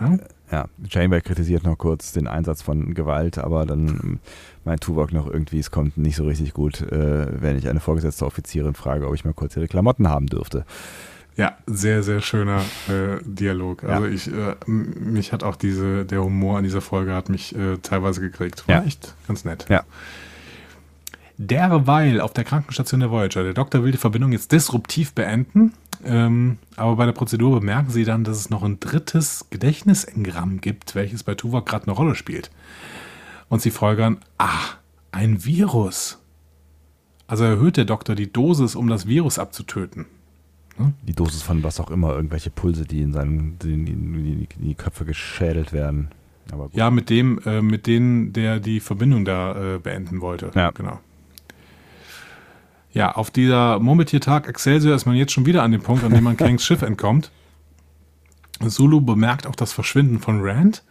Ja? 0.00 0.18
ja, 0.50 0.66
Janeway 0.86 1.22
kritisiert 1.22 1.64
noch 1.64 1.78
kurz 1.78 2.12
den 2.12 2.28
Einsatz 2.28 2.60
von 2.60 2.92
Gewalt, 2.92 3.38
aber 3.38 3.64
dann 3.64 4.20
meint 4.66 4.82
Tuvok 4.82 5.14
noch 5.14 5.26
irgendwie, 5.26 5.58
es 5.58 5.70
kommt 5.70 5.96
nicht 5.96 6.16
so 6.16 6.24
richtig 6.24 6.52
gut, 6.52 6.82
äh, 6.82 7.40
wenn 7.40 7.56
ich 7.56 7.68
eine 7.68 7.80
vorgesetzte 7.80 8.26
Offizierin 8.26 8.74
frage, 8.74 9.08
ob 9.08 9.14
ich 9.14 9.24
mal 9.24 9.32
kurz 9.32 9.56
ihre 9.56 9.66
Klamotten 9.66 10.10
haben 10.10 10.26
dürfte. 10.26 10.66
Ja, 11.36 11.56
sehr, 11.66 12.02
sehr 12.02 12.20
schöner 12.20 12.60
äh, 12.88 13.18
Dialog. 13.24 13.84
Also 13.84 14.06
ja. 14.06 14.12
ich, 14.12 14.28
äh, 14.28 14.54
mich 14.66 15.32
hat 15.32 15.42
auch 15.42 15.56
diese, 15.56 16.04
der 16.04 16.22
Humor 16.22 16.58
an 16.58 16.64
dieser 16.64 16.82
Folge 16.82 17.14
hat 17.14 17.28
mich 17.28 17.56
äh, 17.56 17.78
teilweise 17.78 18.20
gekriegt. 18.20 18.68
War 18.68 18.76
ja. 18.76 18.84
echt 18.84 19.14
ganz 19.26 19.44
nett. 19.44 19.66
Ja. 19.68 19.84
Derweil 21.38 22.20
auf 22.20 22.34
der 22.34 22.44
Krankenstation 22.44 23.00
der 23.00 23.10
Voyager. 23.10 23.42
Der 23.42 23.54
Doktor 23.54 23.82
will 23.82 23.92
die 23.92 23.98
Verbindung 23.98 24.32
jetzt 24.32 24.52
disruptiv 24.52 25.14
beenden, 25.14 25.72
ähm, 26.04 26.58
aber 26.76 26.96
bei 26.96 27.06
der 27.06 27.12
Prozedur 27.12 27.58
bemerken 27.58 27.90
sie 27.90 28.04
dann, 28.04 28.24
dass 28.24 28.36
es 28.36 28.50
noch 28.50 28.62
ein 28.62 28.78
drittes 28.78 29.46
Gedächtnisengramm 29.50 30.60
gibt, 30.60 30.94
welches 30.94 31.22
bei 31.22 31.34
Tuvok 31.34 31.66
gerade 31.66 31.86
eine 31.86 31.96
Rolle 31.96 32.14
spielt. 32.14 32.50
Und 33.48 33.62
sie 33.62 33.70
folgern, 33.70 34.18
ah, 34.38 34.50
ein 35.10 35.44
Virus. 35.44 36.18
Also 37.26 37.44
erhöht 37.44 37.78
der 37.78 37.86
Doktor 37.86 38.14
die 38.14 38.32
Dosis, 38.32 38.74
um 38.74 38.88
das 38.88 39.06
Virus 39.06 39.38
abzutöten. 39.38 40.06
Hm? 40.76 40.94
Die 41.02 41.12
Dosis 41.12 41.42
von 41.42 41.62
was 41.62 41.80
auch 41.80 41.90
immer, 41.90 42.14
irgendwelche 42.14 42.50
Pulse, 42.50 42.84
die 42.84 43.02
in 43.02 43.12
seinen 43.12 43.58
die, 43.58 43.84
die, 43.84 44.48
die 44.56 44.74
Köpfe 44.74 45.04
geschädelt 45.04 45.72
werden. 45.72 46.08
ja, 46.72 46.90
mit 46.90 47.10
dem, 47.10 47.40
äh, 47.44 47.62
mit 47.62 47.86
denen, 47.86 48.32
der 48.32 48.60
die 48.60 48.80
Verbindung 48.80 49.24
da 49.24 49.74
äh, 49.74 49.78
beenden 49.78 50.20
wollte. 50.20 50.50
Ja. 50.54 50.70
Genau. 50.70 51.00
Ja, 52.92 53.12
auf 53.12 53.30
dieser 53.30 53.78
Murmeltiertag 53.78 54.48
Excelsior 54.48 54.94
ist 54.94 55.06
man 55.06 55.16
jetzt 55.16 55.32
schon 55.32 55.46
wieder 55.46 55.62
an 55.62 55.72
dem 55.72 55.82
Punkt, 55.82 56.04
an 56.04 56.12
dem 56.12 56.24
man 56.24 56.36
Kangs 56.38 56.64
Schiff 56.64 56.82
entkommt. 56.82 57.30
Zulu 58.66 59.00
bemerkt 59.00 59.46
auch 59.46 59.56
das 59.56 59.72
Verschwinden 59.72 60.20
von 60.20 60.40
Rand, 60.42 60.84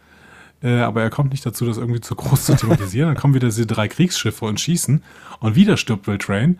äh, 0.62 0.80
aber 0.80 1.02
er 1.02 1.10
kommt 1.10 1.30
nicht 1.30 1.46
dazu, 1.46 1.64
das 1.64 1.78
irgendwie 1.78 2.00
zu 2.00 2.14
groß 2.14 2.44
zu 2.44 2.56
thematisieren. 2.56 3.08
Dann 3.08 3.16
kommen 3.16 3.34
wieder 3.34 3.48
diese 3.48 3.66
drei 3.66 3.88
Kriegsschiffe 3.88 4.44
und 4.44 4.60
schießen 4.60 5.02
und 5.40 5.54
wieder 5.54 5.76
stirbt 5.76 6.06
Will 6.06 6.18
Train. 6.18 6.58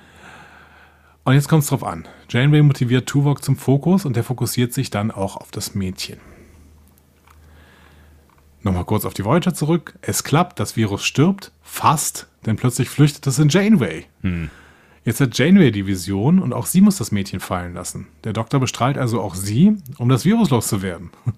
Und 1.25 1.35
jetzt 1.35 1.49
kommt 1.49 1.63
es 1.63 1.69
drauf 1.69 1.85
an. 1.85 2.09
Janeway 2.29 2.63
motiviert 2.63 3.09
Tuvok 3.09 3.45
zum 3.45 3.57
Fokus 3.57 4.05
und 4.05 4.17
der 4.17 4.25
fokussiert 4.25 4.73
sich 4.73 4.91
dann 4.91 5.11
auch 5.11 5.37
auf 5.37 5.51
das 5.51 5.75
Mädchen. 5.75 6.19
Nochmal 8.63 8.85
kurz 8.85 9.05
auf 9.05 9.15
die 9.15 9.25
Voyager 9.25 9.55
zurück. 9.55 9.95
Es 10.03 10.25
klappt, 10.25 10.59
das 10.61 10.77
Virus 10.77 11.05
stirbt, 11.05 11.53
fast, 11.63 12.29
denn 12.47 12.57
plötzlich 12.57 12.89
flüchtet 12.89 13.27
es 13.27 13.39
in 13.39 13.49
Janeway. 13.49 14.07
Hm. 14.23 14.51
Jetzt 15.05 15.21
hat 15.21 15.37
Janeway 15.37 15.73
die 15.73 15.87
Vision 15.87 16.39
und 16.39 16.53
auch 16.53 16.67
sie 16.67 16.81
muss 16.81 16.97
das 16.97 17.11
Mädchen 17.11 17.41
fallen 17.41 17.75
lassen. 17.75 18.07
Der 18.23 18.33
Doktor 18.33 18.61
bestrahlt 18.61 18.99
also 18.99 19.21
auch 19.21 19.35
sie, 19.35 19.77
um 19.99 20.09
das 20.09 20.25
Virus 20.25 20.51
loszuwerden. 20.51 21.11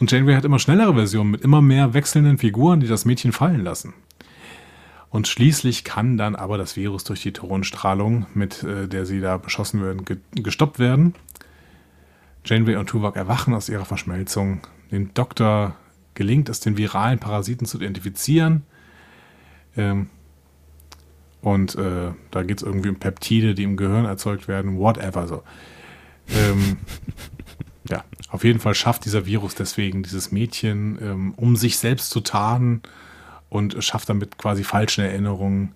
Und 0.00 0.12
Janeway 0.12 0.36
hat 0.36 0.44
immer 0.44 0.60
schnellere 0.60 0.94
Versionen 0.94 1.32
mit 1.32 1.40
immer 1.40 1.60
mehr 1.60 1.92
wechselnden 1.92 2.38
Figuren, 2.38 2.78
die 2.78 2.86
das 2.86 3.04
Mädchen 3.04 3.32
fallen 3.32 3.64
lassen. 3.64 3.94
Und 5.10 5.26
schließlich 5.26 5.84
kann 5.84 6.18
dann 6.18 6.36
aber 6.36 6.58
das 6.58 6.76
Virus 6.76 7.04
durch 7.04 7.22
die 7.22 7.32
Tauronstrahlung, 7.32 8.26
mit 8.34 8.62
äh, 8.62 8.88
der 8.88 9.06
sie 9.06 9.20
da 9.20 9.38
beschossen 9.38 9.82
werden, 9.82 10.04
ge 10.04 10.18
gestoppt 10.32 10.78
werden. 10.78 11.14
Janeway 12.44 12.76
und 12.76 12.88
Tuvok 12.88 13.16
erwachen 13.16 13.54
aus 13.54 13.68
ihrer 13.68 13.84
Verschmelzung. 13.84 14.60
Dem 14.90 15.12
Doktor 15.14 15.76
gelingt 16.14 16.48
es, 16.48 16.60
den 16.60 16.76
viralen 16.76 17.18
Parasiten 17.18 17.66
zu 17.66 17.78
identifizieren. 17.78 18.62
Ähm, 19.76 20.08
und 21.40 21.76
äh, 21.76 22.12
da 22.30 22.42
geht 22.42 22.58
es 22.58 22.62
irgendwie 22.62 22.88
um 22.88 22.96
Peptide, 22.96 23.54
die 23.54 23.62
im 23.62 23.76
Gehirn 23.76 24.04
erzeugt 24.04 24.48
werden, 24.48 24.78
whatever. 24.78 25.26
So. 25.26 25.42
Ähm, 26.34 26.78
ja, 27.88 28.04
auf 28.28 28.44
jeden 28.44 28.60
Fall 28.60 28.74
schafft 28.74 29.04
dieser 29.04 29.24
Virus 29.24 29.54
deswegen 29.54 30.02
dieses 30.02 30.32
Mädchen, 30.32 30.98
ähm, 31.00 31.34
um 31.36 31.56
sich 31.56 31.78
selbst 31.78 32.10
zu 32.10 32.20
tarnen 32.20 32.82
und 33.48 33.82
schafft 33.82 34.08
damit 34.08 34.38
quasi 34.38 34.64
falsche 34.64 35.02
Erinnerungen 35.02 35.72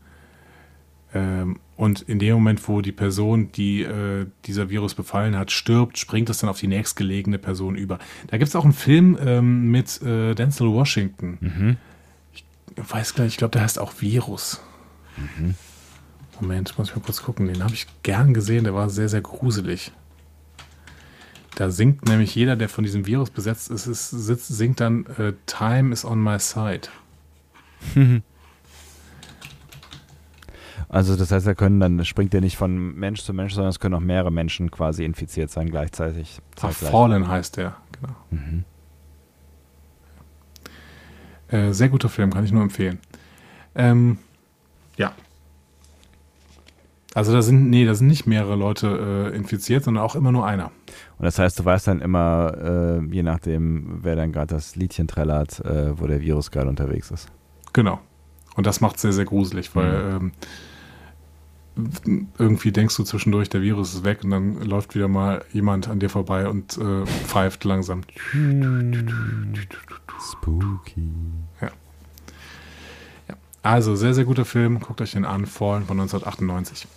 Ähm, 1.14 1.58
und 1.76 2.02
in 2.02 2.18
dem 2.18 2.34
Moment, 2.34 2.66
wo 2.68 2.80
die 2.80 2.92
Person, 2.92 3.50
die 3.52 3.82
äh, 3.82 4.26
dieser 4.46 4.70
Virus 4.70 4.94
befallen 4.94 5.36
hat, 5.36 5.50
stirbt, 5.50 5.98
springt 5.98 6.30
es 6.30 6.38
dann 6.38 6.48
auf 6.48 6.58
die 6.58 6.68
nächstgelegene 6.68 7.38
Person 7.38 7.76
über. 7.76 7.98
Da 8.28 8.38
gibt 8.38 8.48
es 8.48 8.56
auch 8.56 8.64
einen 8.64 8.72
Film 8.72 9.18
ähm, 9.20 9.70
mit 9.70 10.00
äh, 10.02 10.34
Denzel 10.34 10.68
Washington. 10.68 11.38
Mhm. 11.40 11.76
Ich 12.32 12.44
weiß 12.76 13.14
gar 13.14 13.24
nicht, 13.24 13.34
ich 13.34 13.38
glaube, 13.38 13.52
der 13.52 13.62
heißt 13.62 13.78
auch 13.78 13.92
Virus. 14.00 14.60
Mhm. 15.16 15.54
Moment, 16.40 16.78
muss 16.78 16.88
ich 16.88 16.96
mal 16.96 17.02
kurz 17.02 17.22
gucken. 17.22 17.46
Den 17.48 17.62
habe 17.62 17.74
ich 17.74 17.86
gern 18.02 18.32
gesehen, 18.32 18.64
der 18.64 18.74
war 18.74 18.88
sehr, 18.88 19.08
sehr 19.08 19.20
gruselig. 19.20 19.92
Da 21.56 21.70
singt 21.70 22.06
nämlich 22.08 22.34
jeder, 22.34 22.56
der 22.56 22.70
von 22.70 22.84
diesem 22.84 23.04
Virus 23.06 23.28
besetzt 23.28 23.70
ist, 23.70 23.86
ist 23.86 24.08
sitzt, 24.08 24.48
singt 24.48 24.80
dann 24.80 25.04
äh, 25.18 25.34
Time 25.44 25.92
is 25.92 26.04
on 26.04 26.22
my 26.22 26.38
side. 26.38 26.88
Also 30.92 31.16
das 31.16 31.32
heißt, 31.32 31.46
er 31.46 31.54
können 31.54 31.80
dann 31.80 32.04
springt 32.04 32.34
er 32.34 32.42
nicht 32.42 32.58
von 32.58 32.94
Mensch 32.94 33.22
zu 33.22 33.32
Mensch, 33.32 33.54
sondern 33.54 33.70
es 33.70 33.80
können 33.80 33.94
auch 33.94 34.00
mehrere 34.00 34.30
Menschen 34.30 34.70
quasi 34.70 35.06
infiziert 35.06 35.50
sein 35.50 35.70
gleichzeitig. 35.70 36.38
Ach. 36.60 36.70
Fallen 36.70 37.28
heißt 37.28 37.56
der, 37.56 37.76
genau. 37.92 38.14
Mhm. 38.30 38.64
Äh, 41.48 41.72
sehr 41.72 41.88
guter 41.88 42.10
Film, 42.10 42.30
kann 42.30 42.44
ich 42.44 42.52
nur 42.52 42.62
empfehlen. 42.62 42.98
Ähm, 43.74 44.18
ja. 44.98 45.12
Also 47.14 47.32
da 47.32 47.40
sind, 47.40 47.70
nee, 47.70 47.86
da 47.86 47.94
sind 47.94 48.08
nicht 48.08 48.26
mehrere 48.26 48.56
Leute 48.56 49.30
äh, 49.32 49.36
infiziert, 49.36 49.84
sondern 49.84 50.04
auch 50.04 50.14
immer 50.14 50.30
nur 50.30 50.46
einer. 50.46 50.72
Und 51.16 51.24
das 51.24 51.38
heißt, 51.38 51.58
du 51.58 51.64
weißt 51.64 51.88
dann 51.88 52.02
immer, 52.02 53.00
äh, 53.00 53.14
je 53.14 53.22
nachdem, 53.22 54.00
wer 54.02 54.14
dann 54.14 54.30
gerade 54.30 54.54
das 54.54 54.76
Liedchen 54.76 55.08
trällert, 55.08 55.64
äh, 55.64 55.98
wo 55.98 56.06
der 56.06 56.20
Virus 56.20 56.50
gerade 56.50 56.68
unterwegs 56.68 57.10
ist. 57.10 57.28
Genau. 57.72 58.00
Und 58.54 58.66
das 58.66 58.80
macht 58.80 58.98
sehr, 58.98 59.12
sehr 59.12 59.24
gruselig, 59.24 59.74
weil 59.74 60.20
ähm, 60.20 60.32
irgendwie 62.38 62.70
denkst 62.70 62.96
du 62.96 63.04
zwischendurch, 63.04 63.48
der 63.48 63.62
Virus 63.62 63.94
ist 63.94 64.04
weg 64.04 64.24
und 64.24 64.30
dann 64.30 64.60
läuft 64.62 64.94
wieder 64.94 65.08
mal 65.08 65.44
jemand 65.52 65.88
an 65.88 66.00
dir 66.00 66.10
vorbei 66.10 66.46
und 66.48 66.76
äh, 66.76 67.06
pfeift 67.06 67.64
langsam. 67.64 68.02
Spooky. 70.20 71.08
Also, 73.62 73.94
sehr, 73.94 74.12
sehr 74.12 74.24
guter 74.24 74.44
Film. 74.44 74.80
Guckt 74.80 75.00
euch 75.00 75.12
den 75.12 75.24
an. 75.24 75.46
Fallen 75.46 75.86
von 75.86 76.00
1998. 76.00 76.88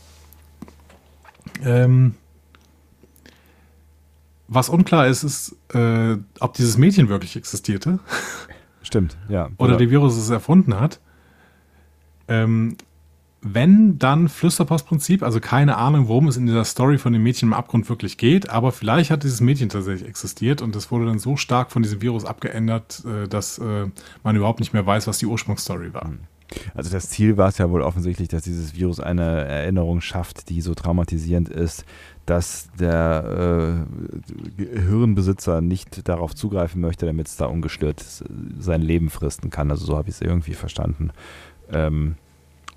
Ähm, 1.64 2.16
was 4.48 4.70
unklar 4.70 5.08
ist, 5.08 5.24
ist, 5.24 5.56
äh, 5.74 6.18
ob 6.40 6.54
dieses 6.54 6.78
Mädchen 6.78 7.08
wirklich 7.08 7.36
existierte 7.36 8.00
Stimmt, 8.86 9.18
ja. 9.30 9.50
oder 9.58 9.78
der 9.78 9.90
Virus 9.90 10.16
es 10.16 10.30
erfunden 10.30 10.80
hat. 10.80 11.00
Ähm, 12.28 12.78
wenn, 13.48 14.00
dann 14.00 14.28
Flüsterpostprinzip, 14.28 15.22
also 15.22 15.40
keine 15.40 15.78
Ahnung, 15.78 16.08
worum 16.08 16.28
es 16.28 16.36
in 16.36 16.48
dieser 16.48 16.66
Story 16.66 16.98
von 16.98 17.14
dem 17.14 17.22
Mädchen 17.22 17.50
im 17.50 17.54
Abgrund 17.54 17.88
wirklich 17.90 18.18
geht, 18.18 18.50
aber 18.50 18.72
vielleicht 18.72 19.12
hat 19.12 19.24
dieses 19.24 19.40
Mädchen 19.40 19.70
tatsächlich 19.70 20.08
existiert 20.08 20.64
und 20.64 20.76
es 20.76 20.90
wurde 20.90 21.06
dann 21.06 21.20
so 21.20 21.38
stark 21.38 21.72
von 21.72 21.84
diesem 21.84 22.02
Virus 22.02 22.26
abgeändert, 22.26 23.04
äh, 23.06 23.28
dass 23.28 23.60
äh, 23.60 23.88
man 24.24 24.36
überhaupt 24.36 24.60
nicht 24.60 24.74
mehr 24.74 24.86
weiß, 24.86 25.06
was 25.06 25.20
die 25.20 25.28
Ursprungsstory 25.28 25.94
war. 25.94 26.12
Also 26.74 26.90
das 26.92 27.10
Ziel 27.10 27.38
war 27.38 27.50
es 27.50 27.58
ja 27.58 27.70
wohl 27.70 27.82
offensichtlich, 27.82 28.30
dass 28.30 28.44
dieses 28.44 28.76
Virus 28.76 29.00
eine 29.00 29.46
Erinnerung 29.46 30.02
schafft, 30.02 30.50
die 30.50 30.62
so 30.62 30.74
traumatisierend 30.74 31.50
ist, 31.50 31.86
dass 32.26 32.70
der 32.80 33.86
äh, 34.58 34.80
Hirnbesitzer 34.80 35.62
nicht 35.62 36.08
darauf 36.08 36.34
zugreifen 36.34 36.82
möchte, 36.82 37.06
damit 37.06 37.28
es 37.28 37.38
da 37.38 37.46
ungestört 37.46 38.04
sein 38.60 38.82
Leben 38.82 39.10
fristen 39.10 39.50
kann. 39.50 39.70
Also 39.70 39.86
so 39.86 39.98
habe 39.98 40.10
ich 40.10 40.16
es 40.16 40.22
irgendwie 40.22 40.56
verstanden. 40.56 41.12
Ähm, 41.72 42.16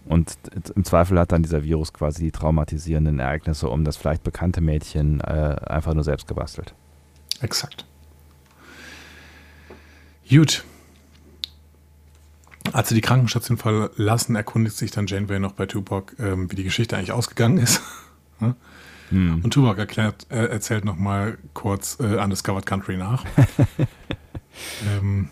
und 0.06 0.36
im 0.74 0.84
Zweifel 0.84 1.18
hat 1.18 1.32
dann 1.32 1.42
dieser 1.42 1.62
Virus 1.62 1.92
quasi 1.92 2.24
die 2.24 2.30
traumatisierenden 2.30 3.18
Ereignisse 3.18 3.68
um 3.68 3.84
das 3.84 3.96
vielleicht 3.96 4.22
bekannte 4.22 4.60
Mädchen 4.60 5.20
äh, 5.20 5.56
einfach 5.66 5.94
nur 5.94 6.04
selbst 6.04 6.26
gebastelt. 6.26 6.74
Exakt. 7.40 7.84
Gut. 10.28 10.64
Als 12.72 12.90
sie 12.90 12.94
die 12.94 13.00
Krankenstation 13.00 13.56
verlassen, 13.56 14.36
erkundigt 14.36 14.76
sich 14.76 14.90
dann 14.90 15.06
Janeway 15.06 15.38
noch 15.38 15.52
bei 15.52 15.66
Tupac, 15.66 16.14
ähm, 16.18 16.50
wie 16.50 16.56
die 16.56 16.64
Geschichte 16.64 16.96
eigentlich 16.96 17.12
ausgegangen 17.12 17.58
ist. 17.58 17.80
Hm. 19.10 19.42
Und 19.42 19.52
Tupac 19.52 19.78
erklärt, 19.78 20.26
äh, 20.30 20.46
erzählt 20.46 20.84
noch 20.84 20.96
mal 20.96 21.38
kurz 21.54 21.98
äh, 22.00 22.16
Undiscovered 22.22 22.66
Country 22.66 22.96
nach. 22.96 23.24
ähm, 24.88 25.30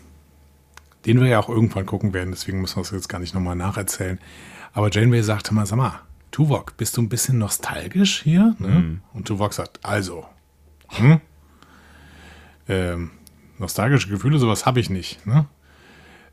den 1.05 1.21
wir 1.21 1.27
ja 1.27 1.39
auch 1.39 1.49
irgendwann 1.49 1.85
gucken 1.85 2.13
werden, 2.13 2.31
deswegen 2.31 2.61
müssen 2.61 2.77
wir 2.77 2.81
es 2.81 2.91
jetzt 2.91 3.07
gar 3.07 3.19
nicht 3.19 3.33
nochmal 3.33 3.55
nacherzählen. 3.55 4.19
Aber 4.73 4.91
Janeway 4.91 5.21
sagte 5.21 5.53
mal, 5.53 5.65
sag 5.65 5.77
mal, 5.77 6.01
Tuvok, 6.31 6.75
bist 6.77 6.97
du 6.97 7.01
ein 7.01 7.09
bisschen 7.09 7.37
nostalgisch 7.37 8.21
hier? 8.21 8.55
Ne? 8.59 8.67
Mhm. 8.67 9.01
Und 9.13 9.27
Tuvok 9.27 9.53
sagt, 9.53 9.79
also, 9.83 10.25
hm? 10.89 11.21
ähm, 12.67 13.11
nostalgische 13.57 14.09
Gefühle, 14.09 14.37
sowas 14.37 14.65
habe 14.65 14.79
ich 14.79 14.89
nicht. 14.89 15.25
Ne? 15.25 15.45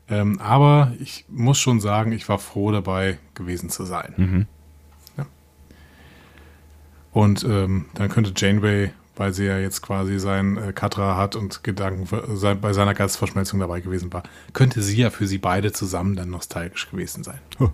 Ähm, 0.09 0.39
aber 0.39 0.93
ich 0.99 1.25
muss 1.29 1.57
schon 1.57 1.79
sagen, 1.79 2.11
ich 2.11 2.27
war 2.29 2.37
froh 2.37 2.71
dabei 2.71 3.17
gewesen 3.33 3.69
zu 3.69 3.85
sein. 3.85 4.13
Mhm. 4.17 4.45
Und 7.15 7.45
ähm, 7.45 7.85
dann 7.93 8.09
könnte 8.09 8.33
Janeway, 8.35 8.91
weil 9.15 9.31
sie 9.33 9.45
ja 9.45 9.57
jetzt 9.57 9.81
quasi 9.81 10.19
sein 10.19 10.57
äh, 10.57 10.73
Katra 10.73 11.15
hat 11.15 11.37
und 11.37 11.63
Gedanken 11.63 12.09
sei, 12.35 12.55
bei 12.55 12.73
seiner 12.73 12.93
Geistverschmelzung 12.93 13.57
dabei 13.61 13.79
gewesen 13.79 14.11
war, 14.11 14.23
könnte 14.51 14.81
sie 14.81 14.97
ja 14.97 15.09
für 15.09 15.25
sie 15.25 15.37
beide 15.37 15.71
zusammen 15.71 16.17
dann 16.17 16.29
nostalgisch 16.29 16.91
gewesen 16.91 17.23
sein. 17.23 17.39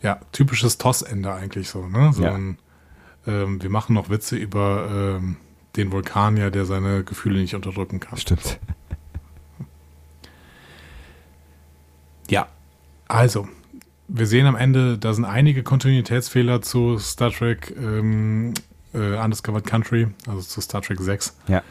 ja, 0.00 0.18
typisches 0.32 0.78
Tossende 0.78 1.30
eigentlich 1.34 1.68
so, 1.68 1.86
ne? 1.86 2.10
So 2.14 2.22
Ja. 2.22 2.36
ein, 2.36 2.56
ähm, 3.26 3.62
wir 3.62 3.68
machen 3.68 3.92
noch 3.92 4.08
Witze 4.08 4.36
über 4.36 4.88
ähm, 5.20 5.36
den 5.76 5.92
Vulkanier, 5.92 6.50
der 6.50 6.64
seine 6.64 7.04
Gefühle 7.04 7.38
nicht 7.38 7.54
unterdrücken 7.54 8.00
kann. 8.00 8.16
Stimmt. 8.16 8.58
Ja, 12.30 12.48
also, 13.08 13.46
wir 14.08 14.26
sehen 14.26 14.46
am 14.46 14.56
Ende, 14.56 14.98
da 14.98 15.14
sind 15.14 15.24
einige 15.24 15.62
Kontinuitätsfehler 15.62 16.62
zu 16.62 16.98
Star 16.98 17.30
Trek 17.30 17.74
ähm, 17.76 18.54
äh, 18.92 19.16
Undiscovered 19.16 19.66
Country, 19.66 20.08
also 20.26 20.40
zu 20.40 20.60
Star 20.60 20.82
Trek 20.82 21.00
6. 21.00 21.36
Ja. 21.48 21.62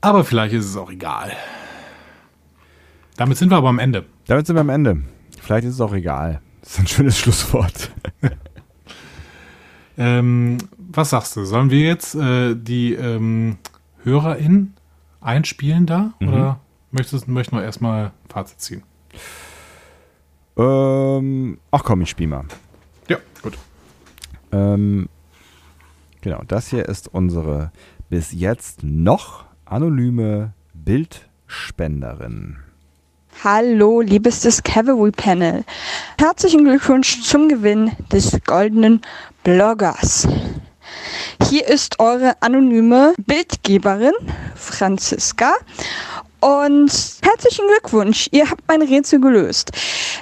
Aber 0.00 0.24
vielleicht 0.24 0.54
ist 0.54 0.66
es 0.66 0.76
auch 0.76 0.90
egal. 0.90 1.32
Damit 3.16 3.38
sind 3.38 3.50
wir 3.50 3.56
aber 3.56 3.68
am 3.68 3.78
Ende. 3.78 4.04
Damit 4.26 4.46
sind 4.46 4.56
wir 4.56 4.60
am 4.60 4.68
Ende. 4.68 5.02
Vielleicht 5.40 5.66
ist 5.66 5.74
es 5.74 5.80
auch 5.80 5.94
egal. 5.94 6.40
Das 6.60 6.72
ist 6.72 6.78
ein 6.80 6.86
schönes 6.86 7.18
Schlusswort. 7.18 7.90
Ähm, 9.98 10.58
was 10.76 11.10
sagst 11.10 11.36
du? 11.36 11.44
Sollen 11.44 11.70
wir 11.70 11.80
jetzt 11.80 12.14
äh, 12.14 12.54
die 12.54 12.92
ähm, 12.94 13.58
HörerInnen 14.02 14.74
einspielen 15.20 15.86
da? 15.86 16.12
Mhm. 16.20 16.28
Oder 16.28 16.60
möchtest, 16.90 17.28
möchten 17.28 17.56
wir 17.56 17.64
erstmal 17.64 18.12
Fazit 18.28 18.60
ziehen? 18.60 18.82
Ähm, 20.56 21.58
ach 21.70 21.84
komm, 21.84 22.02
ich 22.02 22.10
spiel 22.10 22.26
mal. 22.26 22.44
Ja, 23.08 23.18
gut. 23.42 23.58
Ähm, 24.52 25.08
genau, 26.20 26.42
das 26.46 26.68
hier 26.68 26.88
ist 26.88 27.08
unsere 27.08 27.72
bis 28.08 28.32
jetzt 28.32 28.82
noch 28.82 29.44
anonyme 29.64 30.52
Bildspenderin. 30.74 32.58
Hallo, 33.44 34.00
liebes 34.00 34.40
Discovery 34.40 35.10
Panel. 35.10 35.64
Herzlichen 36.18 36.64
Glückwunsch 36.64 37.22
zum 37.22 37.48
Gewinn 37.48 37.92
des 38.10 38.38
goldenen 38.46 39.02
Bloggers. 39.44 40.26
Hier 41.48 41.68
ist 41.68 42.00
eure 42.00 42.40
anonyme 42.40 43.14
Bildgeberin, 43.18 44.14
Franziska. 44.54 45.52
Und 46.46 46.92
herzlichen 47.22 47.66
Glückwunsch, 47.66 48.28
ihr 48.30 48.48
habt 48.48 48.62
mein 48.68 48.80
Rätsel 48.80 49.20
gelöst. 49.20 49.72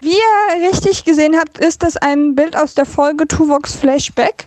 Wie 0.00 0.14
ihr 0.14 0.70
richtig 0.70 1.04
gesehen 1.04 1.36
habt, 1.38 1.58
ist 1.58 1.82
das 1.82 1.98
ein 1.98 2.34
Bild 2.34 2.56
aus 2.56 2.72
der 2.72 2.86
Folge 2.86 3.28
Tuvox 3.28 3.74
Flashback. 3.74 4.46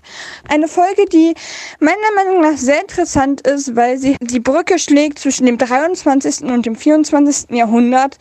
Eine 0.50 0.68
Folge, 0.68 1.06
die 1.06 1.36
meiner 1.80 2.12
Meinung 2.16 2.42
nach 2.42 2.58
sehr 2.58 2.82
interessant 2.82 3.42
ist, 3.42 3.76
weil 3.76 4.00
sie 4.00 4.18
die 4.22 4.40
Brücke 4.40 4.80
schlägt 4.80 5.20
zwischen 5.20 5.46
dem 5.46 5.60
23. 5.60 6.50
und 6.50 6.66
dem 6.66 6.76
24. 6.76 7.52
Jahrhundert. 7.52 8.18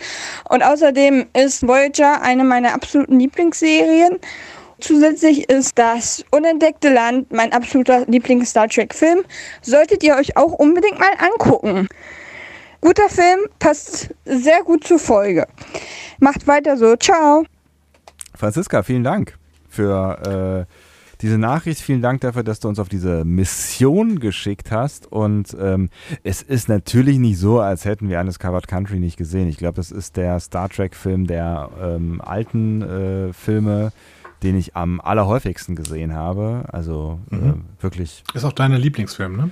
Und 0.50 0.62
außerdem 0.62 1.24
ist 1.32 1.66
Voyager 1.66 2.20
eine 2.20 2.44
meiner 2.44 2.74
absoluten 2.74 3.18
Lieblingsserien. 3.18 4.18
Zusätzlich 4.80 5.48
ist 5.48 5.78
das 5.78 6.22
Unentdeckte 6.30 6.92
Land 6.92 7.32
mein 7.32 7.54
absoluter 7.54 8.04
Lieblings-Star 8.04 8.68
Trek-Film. 8.68 9.24
Solltet 9.62 10.02
ihr 10.02 10.16
euch 10.16 10.36
auch 10.36 10.52
unbedingt 10.52 10.98
mal 10.98 11.12
angucken. 11.18 11.88
Guter 12.86 13.08
Film, 13.08 13.40
passt 13.58 14.14
sehr 14.24 14.62
gut 14.62 14.84
zur 14.84 15.00
Folge. 15.00 15.48
Macht 16.20 16.46
weiter 16.46 16.76
so. 16.76 16.94
Ciao. 16.94 17.44
Franziska, 18.32 18.84
vielen 18.84 19.02
Dank 19.02 19.36
für 19.68 20.66
äh, 20.68 20.72
diese 21.20 21.36
Nachricht. 21.36 21.80
Vielen 21.80 22.00
Dank 22.00 22.20
dafür, 22.20 22.44
dass 22.44 22.60
du 22.60 22.68
uns 22.68 22.78
auf 22.78 22.88
diese 22.88 23.24
Mission 23.24 24.20
geschickt 24.20 24.70
hast. 24.70 25.10
Und 25.10 25.56
ähm, 25.60 25.90
es 26.22 26.42
ist 26.42 26.68
natürlich 26.68 27.18
nicht 27.18 27.40
so, 27.40 27.58
als 27.58 27.86
hätten 27.86 28.08
wir 28.08 28.20
Undiscovered 28.20 28.68
Country 28.68 29.00
nicht 29.00 29.16
gesehen. 29.16 29.48
Ich 29.48 29.56
glaube, 29.56 29.74
das 29.74 29.90
ist 29.90 30.16
der 30.16 30.38
Star 30.38 30.68
Trek-Film 30.68 31.26
der 31.26 31.68
ähm, 31.82 32.20
alten 32.20 32.82
äh, 32.82 33.32
Filme, 33.32 33.90
den 34.44 34.56
ich 34.56 34.76
am 34.76 35.00
allerhäufigsten 35.00 35.74
gesehen 35.74 36.14
habe. 36.14 36.66
Also 36.68 37.18
mhm. 37.30 37.64
äh, 37.80 37.82
wirklich. 37.82 38.22
Ist 38.32 38.44
auch 38.44 38.52
dein 38.52 38.70
Lieblingsfilm, 38.74 39.36
ne? 39.36 39.50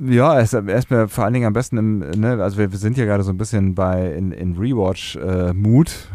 Ja, 0.00 0.38
er 0.38 0.52
er 0.52 0.82
mir 0.88 1.08
vor 1.08 1.24
allen 1.24 1.34
Dingen 1.34 1.46
am 1.46 1.52
besten 1.52 1.78
im, 1.78 1.98
ne, 1.98 2.42
also 2.42 2.58
wir, 2.58 2.72
wir 2.72 2.78
sind 2.78 2.96
ja 2.96 3.04
gerade 3.04 3.22
so 3.22 3.30
ein 3.30 3.38
bisschen 3.38 3.74
bei 3.74 4.12
in, 4.12 4.32
in 4.32 4.56
Rewatch-Mood. 4.56 6.08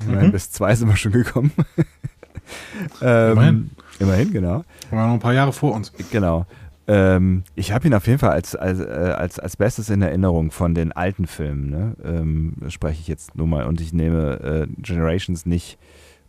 Äh, 0.00 0.24
mhm. 0.26 0.32
Bis 0.32 0.50
zwei 0.52 0.74
sind 0.74 0.88
wir 0.88 0.96
schon 0.96 1.12
gekommen. 1.12 1.52
ähm, 3.02 3.32
immerhin. 3.32 3.70
Immerhin, 3.98 4.32
genau. 4.32 4.64
Wir 4.90 4.98
haben 4.98 5.08
noch 5.08 5.14
ein 5.14 5.20
paar 5.20 5.32
Jahre 5.32 5.52
vor 5.52 5.74
uns. 5.74 5.92
Genau. 6.10 6.46
Ähm, 6.88 7.42
ich 7.56 7.72
habe 7.72 7.88
ihn 7.88 7.94
auf 7.94 8.06
jeden 8.06 8.18
Fall 8.18 8.30
als, 8.30 8.54
als, 8.54 8.78
äh, 8.78 8.84
als, 8.84 9.38
als 9.38 9.56
Bestes 9.56 9.90
in 9.90 10.02
Erinnerung 10.02 10.50
von 10.50 10.74
den 10.74 10.92
alten 10.92 11.26
Filmen. 11.26 11.70
Ne? 11.70 11.96
Ähm, 12.04 12.54
spreche 12.68 13.00
ich 13.00 13.08
jetzt 13.08 13.36
nur 13.36 13.46
mal 13.46 13.66
und 13.66 13.80
ich 13.80 13.92
nehme 13.92 14.68
äh, 14.68 14.82
Generations 14.82 15.46
nicht 15.46 15.78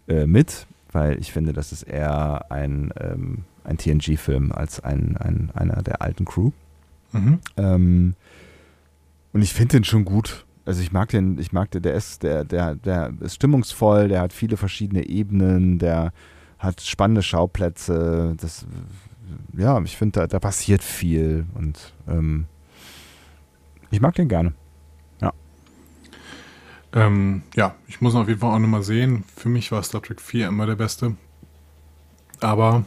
äh, 0.08 0.26
mit, 0.26 0.66
weil 0.92 1.20
ich 1.20 1.32
finde, 1.32 1.54
das 1.54 1.72
ist 1.72 1.84
eher 1.84 2.46
ein, 2.50 2.92
ähm, 3.00 3.44
ein 3.64 3.78
TNG-Film 3.78 4.52
als 4.52 4.80
ein, 4.80 5.18
ein, 5.18 5.52
einer 5.54 5.84
der 5.84 6.02
alten 6.02 6.26
Crew. 6.26 6.52
Mhm. 7.12 7.40
Ähm, 7.58 8.16
und 9.34 9.42
ich 9.42 9.54
finde 9.54 9.78
den 9.78 9.84
schon 9.84 10.06
gut. 10.06 10.46
Also 10.66 10.82
ich 10.82 10.92
mag 10.92 11.10
den, 11.10 11.40
ich 11.40 11.54
mag 11.54 11.72
den, 11.72 11.82
der 11.82 11.94
ist, 11.94 12.24
der, 12.24 12.44
der, 12.44 12.76
der 12.76 13.14
ist 13.22 13.36
stimmungsvoll, 13.36 14.10
der 14.10 14.22
hat 14.22 14.34
viele 14.34 14.58
verschiedene 14.58 15.08
Ebenen, 15.08 15.80
der 15.80 16.12
hat 16.60 16.82
spannende 16.82 17.24
Schauplätze. 17.24 18.36
Das, 18.40 18.66
ja, 19.56 19.80
ich 19.82 19.96
finde, 19.96 20.22
da, 20.22 20.28
da 20.28 20.40
passiert 20.40 20.84
viel 20.84 21.46
und 21.56 21.94
ähm, 22.08 22.48
ich 23.92 24.02
mag 24.02 24.16
den 24.16 24.28
gerne. 24.28 24.54
Ja. 25.22 25.32
Ähm, 26.94 27.44
ja, 27.56 27.76
ich 27.88 28.02
muss 28.02 28.14
ihn 28.14 28.20
auf 28.20 28.28
jeden 28.28 28.42
Fall 28.42 28.54
auch 28.54 28.60
nochmal 28.60 28.84
sehen. 28.84 29.24
Für 29.36 29.50
mich 29.50 29.72
war 29.72 29.82
Star 29.84 30.02
Trek 30.02 30.20
4 30.20 30.48
immer 30.48 30.66
der 30.66 30.76
beste. 30.76 31.16
Aber 32.42 32.84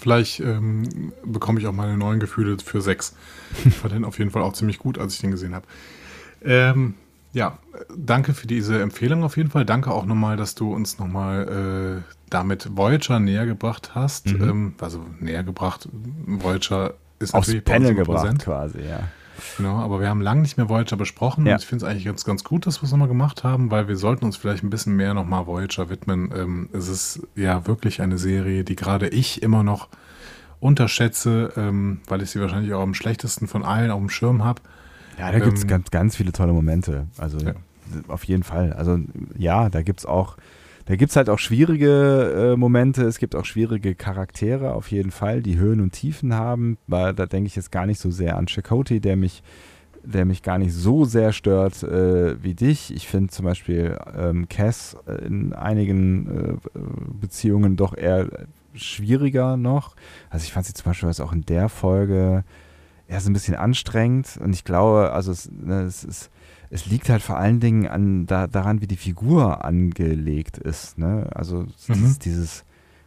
Vielleicht 0.00 0.40
ähm, 0.40 1.12
bekomme 1.24 1.60
ich 1.60 1.66
auch 1.66 1.72
meine 1.72 1.96
neuen 1.96 2.20
Gefühle 2.20 2.56
für 2.64 2.80
sechs. 2.80 3.14
Ich 3.64 3.74
fand 3.74 3.94
den 3.94 4.04
auf 4.04 4.18
jeden 4.18 4.30
Fall 4.30 4.42
auch 4.42 4.54
ziemlich 4.54 4.78
gut, 4.78 4.98
als 4.98 5.14
ich 5.14 5.20
den 5.20 5.30
gesehen 5.30 5.54
habe. 5.54 5.66
Ähm, 6.42 6.94
ja, 7.32 7.58
danke 7.96 8.34
für 8.34 8.46
diese 8.46 8.80
Empfehlung 8.80 9.22
auf 9.22 9.36
jeden 9.36 9.50
Fall. 9.50 9.64
Danke 9.64 9.92
auch 9.92 10.06
nochmal, 10.06 10.36
dass 10.36 10.54
du 10.54 10.72
uns 10.72 10.98
nochmal 10.98 12.02
äh, 12.02 12.14
damit 12.28 12.76
Voyager 12.76 13.20
näher 13.20 13.46
gebracht 13.46 13.94
hast. 13.94 14.32
Mhm. 14.32 14.48
Ähm, 14.48 14.74
also 14.80 15.04
näher 15.20 15.44
gebracht. 15.44 15.88
Voyager 15.92 16.94
ist 17.18 17.34
Aufs 17.34 17.54
Panel 17.62 17.94
gebracht 17.94 18.38
quasi, 18.40 18.80
ja. 18.80 19.00
Genau, 19.56 19.76
aber 19.78 20.00
wir 20.00 20.08
haben 20.08 20.20
lange 20.20 20.42
nicht 20.42 20.56
mehr 20.56 20.68
Voyager 20.68 20.96
besprochen 20.96 21.46
ja. 21.46 21.54
und 21.54 21.60
ich 21.60 21.66
finde 21.66 21.84
es 21.84 21.90
eigentlich 21.90 22.04
ganz, 22.04 22.24
ganz 22.24 22.44
gut, 22.44 22.66
dass 22.66 22.82
wir 22.82 22.86
es 22.86 22.90
nochmal 22.90 23.08
gemacht 23.08 23.44
haben, 23.44 23.70
weil 23.70 23.88
wir 23.88 23.96
sollten 23.96 24.24
uns 24.24 24.36
vielleicht 24.36 24.62
ein 24.62 24.70
bisschen 24.70 24.96
mehr 24.96 25.14
nochmal 25.14 25.46
Voyager 25.46 25.88
widmen. 25.90 26.32
Ähm, 26.34 26.68
es 26.72 26.88
ist 26.88 27.26
ja 27.36 27.66
wirklich 27.66 28.00
eine 28.02 28.18
Serie, 28.18 28.64
die 28.64 28.76
gerade 28.76 29.08
ich 29.08 29.42
immer 29.42 29.62
noch 29.62 29.88
unterschätze, 30.60 31.52
ähm, 31.56 32.00
weil 32.06 32.22
ich 32.22 32.30
sie 32.30 32.40
wahrscheinlich 32.40 32.72
auch 32.74 32.82
am 32.82 32.94
schlechtesten 32.94 33.48
von 33.48 33.64
allen 33.64 33.90
auf 33.90 33.98
dem 33.98 34.10
Schirm 34.10 34.44
habe. 34.44 34.62
Ja, 35.18 35.32
da 35.32 35.38
gibt 35.38 35.56
es 35.56 35.62
ähm, 35.62 35.68
ganz, 35.68 35.90
ganz 35.90 36.16
viele 36.16 36.32
tolle 36.32 36.52
Momente. 36.52 37.06
Also 37.18 37.38
ja. 37.38 37.54
auf 38.08 38.24
jeden 38.24 38.42
Fall. 38.42 38.72
Also 38.72 38.98
ja, 39.36 39.68
da 39.68 39.82
gibt 39.82 40.00
es 40.00 40.06
auch 40.06 40.36
da 40.90 40.96
gibt 40.96 41.10
es 41.10 41.16
halt 41.16 41.30
auch 41.30 41.38
schwierige 41.38 42.54
äh, 42.54 42.56
Momente, 42.56 43.04
es 43.04 43.18
gibt 43.18 43.36
auch 43.36 43.44
schwierige 43.44 43.94
Charaktere 43.94 44.74
auf 44.74 44.90
jeden 44.90 45.12
Fall, 45.12 45.40
die 45.40 45.56
Höhen 45.56 45.80
und 45.80 45.92
Tiefen 45.92 46.34
haben. 46.34 46.78
Weil, 46.88 47.14
da 47.14 47.26
denke 47.26 47.46
ich 47.46 47.54
jetzt 47.54 47.70
gar 47.70 47.86
nicht 47.86 48.00
so 48.00 48.10
sehr 48.10 48.36
an 48.36 48.48
Chakotay, 48.48 48.98
der 48.98 49.14
mich, 49.14 49.44
der 50.02 50.24
mich 50.24 50.42
gar 50.42 50.58
nicht 50.58 50.74
so 50.74 51.04
sehr 51.04 51.32
stört 51.32 51.84
äh, 51.84 52.42
wie 52.42 52.54
dich. 52.54 52.92
Ich 52.92 53.06
finde 53.06 53.30
zum 53.30 53.44
Beispiel 53.44 53.96
ähm, 54.18 54.48
Cass 54.48 54.96
in 55.24 55.52
einigen 55.52 56.58
äh, 56.74 56.80
Beziehungen 57.20 57.76
doch 57.76 57.96
eher 57.96 58.26
schwieriger 58.74 59.56
noch. 59.56 59.94
Also 60.28 60.42
ich 60.42 60.52
fand 60.52 60.66
sie 60.66 60.74
zum 60.74 60.86
Beispiel 60.86 61.08
auch 61.08 61.32
in 61.32 61.42
der 61.42 61.68
Folge 61.68 62.42
erst 63.06 63.28
ein 63.28 63.32
bisschen 63.32 63.54
anstrengend 63.54 64.40
und 64.42 64.54
ich 64.54 64.64
glaube, 64.64 65.12
also 65.12 65.30
es, 65.30 65.48
ne, 65.52 65.82
es 65.82 66.02
ist 66.02 66.30
es 66.70 66.86
liegt 66.86 67.08
halt 67.08 67.22
vor 67.22 67.36
allen 67.36 67.60
Dingen 67.60 67.88
an, 67.88 68.26
da, 68.26 68.46
daran, 68.46 68.80
wie 68.80 68.86
die 68.86 68.96
Figur 68.96 69.64
angelegt 69.64 70.56
ist. 70.56 70.98
Ne? 70.98 71.28
Also 71.34 71.62
mhm. 71.62 71.68
dieses, 71.88 72.18
dieses 72.20 72.64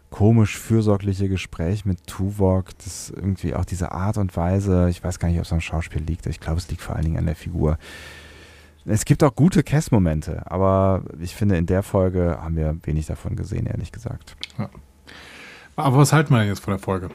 komisch 0.10 0.60
fürsorgliche 0.60 1.28
Gespräch 1.30 1.86
mit 1.86 2.06
Tuvok, 2.06 2.78
das 2.78 3.10
irgendwie 3.10 3.56
auch 3.56 3.66
diese 3.66 3.94
Art 3.94 4.18
und 4.18 4.36
Weise, 4.38 4.90
ich 4.90 5.04
weiß 5.04 5.18
gar 5.18 5.30
nicht, 5.30 5.40
ob 5.40 5.46
es 5.46 5.54
am 5.54 5.62
Schauspiel 5.62 6.04
liegt, 6.04 6.28
ich 6.28 6.40
glaube, 6.40 6.60
es 6.60 6.70
liegt 6.70 6.82
vor 6.82 6.96
allen 6.96 7.06
Dingen 7.06 7.18
an 7.18 7.26
der 7.26 7.36
Figur. 7.36 7.80
Es 8.86 9.06
gibt 9.06 9.24
auch 9.24 9.34
gute 9.34 9.64
Cass-Momente, 9.64 10.44
aber 10.52 11.04
ich 11.20 11.36
finde, 11.36 11.58
in 11.58 11.66
der 11.66 11.82
Folge 11.84 12.38
haben 12.40 12.58
wir 12.58 12.78
wenig 12.84 13.08
davon 13.08 13.36
gesehen, 13.36 13.66
ehrlich 13.66 13.92
gesagt. 13.92 14.36
Ja. 14.60 14.70
Aber 15.78 15.98
was 15.98 16.14
halten 16.14 16.32
wir 16.32 16.40
denn 16.40 16.50
jetzt 16.50 16.60
von 16.60 16.74
der 16.74 16.80
Folge? 16.80 17.10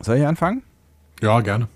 Soll 0.00 0.18
ich 0.18 0.26
anfangen? 0.26 0.62
Ja, 1.22 1.40
gerne. 1.40 1.66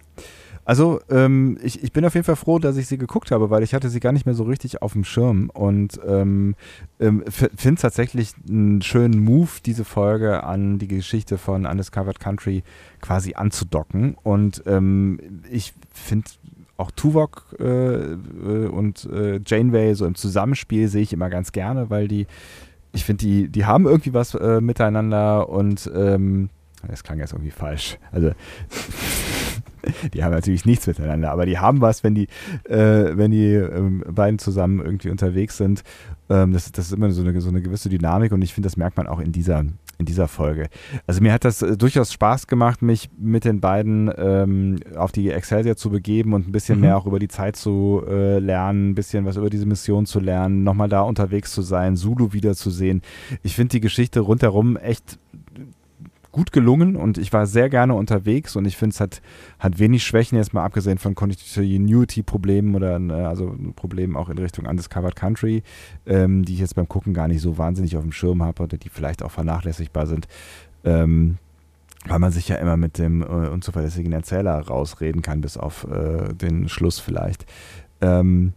Also 0.69 1.01
ähm, 1.09 1.57
ich, 1.62 1.82
ich 1.82 1.93
bin 1.93 2.05
auf 2.05 2.12
jeden 2.12 2.27
Fall 2.27 2.36
froh, 2.36 2.59
dass 2.59 2.77
ich 2.77 2.89
sie 2.89 2.99
geguckt 2.99 3.31
habe, 3.31 3.49
weil 3.49 3.62
ich 3.62 3.73
hatte 3.73 3.89
sie 3.89 4.01
gar 4.01 4.12
nicht 4.12 4.27
mehr 4.27 4.35
so 4.35 4.43
richtig 4.43 4.82
auf 4.82 4.93
dem 4.93 5.03
Schirm 5.03 5.49
und 5.55 5.99
ähm, 6.07 6.57
ähm, 7.01 7.24
finde 7.27 7.77
es 7.77 7.81
tatsächlich 7.81 8.35
einen 8.47 8.82
schönen 8.82 9.19
Move, 9.24 9.49
diese 9.65 9.86
Folge 9.86 10.45
an 10.45 10.78
die 10.78 10.86
Geschichte 10.86 11.39
von 11.39 11.65
Undiscovered 11.65 12.20
Country 12.20 12.65
quasi 13.01 13.32
anzudocken. 13.32 14.15
Und 14.23 14.62
ähm, 14.66 15.40
ich 15.51 15.73
finde 15.90 16.28
auch 16.77 16.90
Tuvok 16.90 17.47
äh, 17.59 17.65
äh, 17.65 18.66
und 18.66 19.09
äh, 19.11 19.40
Janeway 19.47 19.95
so 19.95 20.05
im 20.05 20.16
Zusammenspiel 20.16 20.89
sehe 20.89 21.01
ich 21.01 21.15
immer 21.15 21.31
ganz 21.31 21.53
gerne, 21.53 21.89
weil 21.89 22.09
die, 22.09 22.27
ich 22.93 23.07
finde, 23.07 23.24
die, 23.24 23.49
die 23.49 23.65
haben 23.65 23.86
irgendwie 23.86 24.12
was 24.12 24.35
äh, 24.35 24.61
miteinander 24.61 25.49
und 25.49 25.90
ähm, 25.95 26.51
das 26.86 27.05
klang 27.05 27.20
jetzt 27.20 27.32
irgendwie 27.32 27.53
falsch. 27.53 27.97
Also 28.12 28.32
die 30.15 30.25
haben 30.25 30.33
natürlich 30.33 30.65
nichts 30.65 30.87
miteinander, 30.87 31.31
aber 31.31 31.47
die 31.47 31.59
haben 31.59 31.81
was, 31.81 32.05
wenn 32.05 32.15
die, 32.15 32.29
äh, 32.65 33.17
wenn 33.17 33.31
die 33.31 33.55
ähm, 33.55 34.05
beiden 34.09 34.39
zusammen 34.39 34.81
irgendwie 34.81 35.11
unterwegs 35.11 35.57
sind. 35.57 35.83
Ähm, 36.31 36.53
das, 36.53 36.71
das 36.73 36.87
ist 36.87 36.93
immer 36.93 37.11
so 37.11 37.23
eine, 37.23 37.41
so 37.41 37.49
eine 37.49 37.63
gewisse 37.63 37.89
Dynamik 37.89 38.33
und 38.33 38.43
ich 38.43 38.55
finde, 38.55 38.67
das 38.67 38.77
merkt 38.77 38.97
man 38.97 39.07
auch 39.07 39.21
in 39.21 39.33
dieser, 39.33 39.65
in 39.99 40.05
dieser 40.05 40.29
Folge. 40.29 40.69
Also 41.07 41.21
mir 41.21 41.33
hat 41.33 41.45
das 41.45 41.63
äh, 41.63 41.77
durchaus 41.77 42.13
Spaß 42.13 42.47
gemacht, 42.47 42.83
mich 42.83 43.11
mit 43.19 43.45
den 43.45 43.61
beiden 43.61 44.11
ähm, 44.17 44.77
auf 44.97 45.13
die 45.13 45.31
Excelsior 45.31 45.77
zu 45.77 45.91
begeben 45.91 46.35
und 46.35 46.49
ein 46.49 46.53
bisschen 46.53 46.77
mhm. 46.77 46.83
mehr 46.83 46.97
auch 46.97 47.07
über 47.07 47.19
die 47.19 47.29
Zeit 47.29 47.57
zu 47.57 48.03
äh, 48.07 48.39
lernen, 48.39 48.91
ein 48.91 48.95
bisschen 48.95 49.25
was 49.25 49.37
über 49.37 49.51
diese 49.51 49.67
Mission 49.67 50.07
zu 50.07 50.21
lernen, 50.21 50.63
nochmal 50.63 50.89
da 50.89 51.01
unterwegs 51.01 51.53
zu 51.53 51.63
sein, 51.63 51.97
Zulu 51.97 52.33
wiederzusehen. 52.33 53.03
Ich 53.43 53.57
finde 53.57 53.73
die 53.73 53.81
Geschichte 53.81 54.21
rundherum 54.21 54.77
echt 54.77 55.19
gut 56.39 56.52
gelungen 56.52 56.94
und 56.94 57.19
ich 57.19 57.32
war 57.32 57.48
sehr 57.48 57.69
gerne 57.69 57.94
unterwegs 57.94 58.55
und 58.55 58.65
ich 58.65 58.77
finde 58.77 58.94
es 58.94 59.01
hat, 59.01 59.20
hat 59.59 59.81
wenig 59.81 60.05
Schwächen, 60.05 60.39
jetzt 60.39 60.55
mal 60.55 60.65
abgesehen 60.65 60.98
von 60.98 61.16
Continuity-Problemen 61.16 62.77
oder 62.77 63.01
äh, 63.01 63.24
also 63.24 63.56
Problemen 63.74 64.15
auch 64.15 64.28
in 64.28 64.39
Richtung 64.39 64.65
Undiscovered 64.65 65.16
Country, 65.16 65.65
ähm, 66.06 66.44
die 66.44 66.55
ich 66.55 66.60
jetzt 66.60 66.77
beim 66.77 66.89
Gucken 66.89 67.12
gar 67.12 67.27
nicht 67.27 67.40
so 67.40 67.59
wahnsinnig 67.59 67.97
auf 67.97 68.05
dem 68.05 68.12
Schirm 68.12 68.44
habe 68.44 68.62
oder 68.62 68.77
die 68.77 68.89
vielleicht 68.89 69.24
auch 69.24 69.32
vernachlässigbar 69.32 70.06
sind. 70.06 70.28
Ähm, 70.85 71.39
weil 72.06 72.20
man 72.20 72.31
sich 72.31 72.47
ja 72.47 72.55
immer 72.55 72.77
mit 72.77 72.98
dem 72.98 73.23
äh, 73.23 73.24
unzuverlässigen 73.24 74.12
Erzähler 74.12 74.60
rausreden 74.60 75.23
kann, 75.23 75.40
bis 75.40 75.56
auf 75.56 75.89
äh, 75.90 76.32
den 76.35 76.69
Schluss 76.69 77.01
vielleicht. 77.01 77.47
Ähm, 78.01 78.52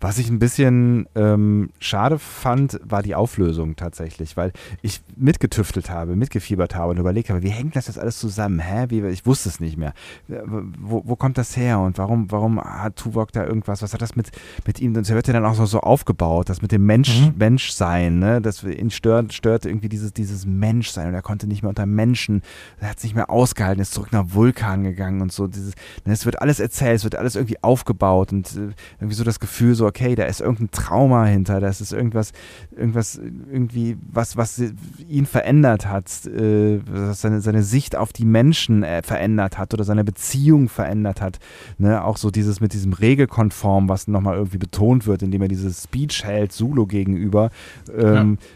was 0.00 0.18
ich 0.18 0.28
ein 0.28 0.38
bisschen 0.38 1.06
ähm, 1.14 1.70
schade 1.78 2.18
fand, 2.18 2.78
war 2.84 3.02
die 3.02 3.14
Auflösung 3.14 3.76
tatsächlich, 3.76 4.36
weil 4.36 4.52
ich 4.82 5.00
mitgetüftelt 5.16 5.90
habe, 5.90 6.16
mitgefiebert 6.16 6.74
habe 6.74 6.90
und 6.92 6.98
überlegt 6.98 7.30
habe, 7.30 7.42
wie 7.42 7.48
hängt 7.48 7.76
das 7.76 7.86
jetzt 7.86 7.98
alles 7.98 8.18
zusammen? 8.18 8.58
Hä? 8.58 8.86
Wie, 8.88 9.06
ich 9.06 9.24
wusste 9.26 9.48
es 9.48 9.60
nicht 9.60 9.76
mehr. 9.76 9.94
Wo, 10.28 11.02
wo 11.04 11.16
kommt 11.16 11.38
das 11.38 11.56
her 11.56 11.78
und 11.80 11.98
warum, 11.98 12.30
warum 12.30 12.60
hat 12.60 12.96
Tuvok 12.96 13.32
da 13.32 13.44
irgendwas? 13.44 13.82
Was 13.82 13.94
hat 13.94 14.02
das 14.02 14.16
mit, 14.16 14.30
mit 14.66 14.80
ihm? 14.80 14.92
Das 14.94 15.08
wird 15.08 15.26
ja 15.26 15.32
dann 15.32 15.44
auch 15.44 15.54
so, 15.54 15.66
so 15.66 15.80
aufgebaut, 15.80 16.48
das 16.48 16.62
mit 16.62 16.72
dem 16.72 16.84
Mensch, 16.84 17.20
mhm. 17.20 17.34
Menschsein, 17.38 18.18
ne? 18.18 18.40
Das 18.40 18.62
ihn 18.62 18.90
stört, 18.90 19.32
stört 19.32 19.64
irgendwie 19.64 19.88
dieses, 19.88 20.12
dieses 20.12 20.46
Menschsein 20.46 21.08
und 21.08 21.14
er 21.14 21.22
konnte 21.22 21.46
nicht 21.46 21.62
mehr 21.62 21.70
unter 21.70 21.86
Menschen, 21.86 22.42
er 22.80 22.90
hat 22.90 22.98
es 22.98 23.04
nicht 23.04 23.14
mehr 23.14 23.30
ausgehalten, 23.30 23.80
ist 23.80 23.94
zurück 23.94 24.12
nach 24.12 24.26
Vulkan 24.28 24.84
gegangen 24.84 25.22
und 25.22 25.32
so. 25.32 25.46
Dieses, 25.46 25.74
ne, 26.04 26.12
es 26.12 26.26
wird 26.26 26.42
alles 26.42 26.60
erzählt, 26.60 26.96
es 26.96 27.04
wird 27.04 27.16
alles 27.16 27.36
irgendwie 27.36 27.62
aufgebaut 27.62 28.32
und 28.32 28.54
äh, 28.56 28.68
irgendwie 29.00 29.14
so 29.14 29.24
das 29.24 29.40
Gefühl, 29.40 29.74
so, 29.74 29.85
okay, 29.86 30.14
da 30.14 30.24
ist 30.24 30.40
irgendein 30.40 30.70
Trauma 30.70 31.24
hinter, 31.24 31.60
da 31.60 31.68
ist 31.68 31.92
irgendwas, 31.92 32.32
irgendwas, 32.76 33.20
irgendwie, 33.50 33.96
was, 34.12 34.36
was 34.36 34.62
ihn 35.08 35.26
verändert 35.26 35.88
hat, 35.88 36.26
äh, 36.26 36.80
was 36.86 37.20
seine, 37.20 37.40
seine 37.40 37.62
Sicht 37.62 37.96
auf 37.96 38.12
die 38.12 38.24
Menschen 38.24 38.82
äh, 38.82 39.02
verändert 39.02 39.58
hat 39.58 39.72
oder 39.74 39.84
seine 39.84 40.04
Beziehung 40.04 40.68
verändert 40.68 41.20
hat. 41.20 41.38
Ne? 41.78 42.04
Auch 42.04 42.16
so 42.16 42.30
dieses 42.30 42.60
mit 42.60 42.72
diesem 42.72 42.92
Regelkonform, 42.92 43.88
was 43.88 44.08
nochmal 44.08 44.36
irgendwie 44.36 44.58
betont 44.58 45.06
wird, 45.06 45.22
indem 45.22 45.42
er 45.42 45.48
dieses 45.48 45.84
Speech 45.84 46.24
hält, 46.24 46.52
Zulu 46.52 46.86
gegenüber. 46.86 47.50
Ähm, 47.96 48.38
ja 48.40 48.46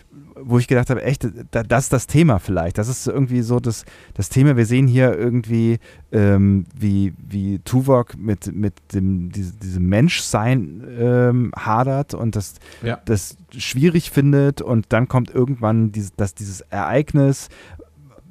wo 0.42 0.58
ich 0.58 0.68
gedacht 0.68 0.90
habe, 0.90 1.02
echt, 1.02 1.26
das 1.50 1.84
ist 1.84 1.92
das 1.92 2.06
Thema 2.06 2.38
vielleicht. 2.38 2.78
Das 2.78 2.88
ist 2.88 3.06
irgendwie 3.06 3.42
so 3.42 3.60
das, 3.60 3.84
das 4.14 4.28
Thema. 4.28 4.56
Wir 4.56 4.66
sehen 4.66 4.86
hier 4.86 5.16
irgendwie, 5.16 5.78
ähm, 6.12 6.66
wie, 6.74 7.14
wie 7.18 7.58
Tuvok 7.60 8.16
mit, 8.16 8.54
mit 8.54 8.74
dem, 8.92 9.30
diese, 9.30 9.54
diesem 9.54 9.88
Menschsein 9.88 10.82
ähm, 10.98 11.52
hadert 11.56 12.14
und 12.14 12.36
das, 12.36 12.54
ja. 12.82 12.98
das 13.04 13.36
schwierig 13.56 14.10
findet 14.10 14.62
und 14.62 14.86
dann 14.90 15.08
kommt 15.08 15.30
irgendwann 15.30 15.92
dieses, 15.92 16.14
das, 16.16 16.34
dieses 16.34 16.60
Ereignis, 16.62 17.48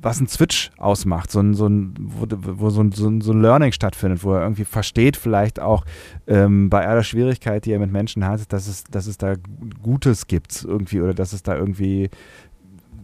was 0.02 0.20
ein 0.20 0.28
Switch 0.28 0.72
ausmacht, 0.78 1.32
so 1.32 1.40
ein, 1.40 1.54
so 1.54 1.68
ein, 1.68 1.94
wo, 2.00 2.26
wo 2.30 2.70
so, 2.70 2.82
ein, 2.82 2.92
so, 2.92 3.08
ein, 3.08 3.42
Learning 3.42 3.72
stattfindet, 3.72 4.24
wo 4.24 4.34
er 4.34 4.42
irgendwie 4.42 4.66
versteht, 4.66 5.18
vielleicht 5.18 5.60
auch 5.60 5.84
ähm, 6.28 6.70
bei 6.70 6.88
aller 6.88 7.04
Schwierigkeit, 7.04 7.66
die 7.66 7.72
er 7.72 7.80
mit 7.80 7.92
Menschen 7.92 8.26
hat, 8.26 8.52
dass 8.54 8.68
es, 8.68 8.86
dass 8.86 9.08
es 9.08 9.18
da 9.18 9.36
Gutes 9.82 10.28
gibt 10.28 10.64
irgendwie 10.64 11.02
oder 11.02 11.14
dass 11.14 11.34
es 11.34 11.44
da 11.44 11.56
irgendwie, 11.56 12.10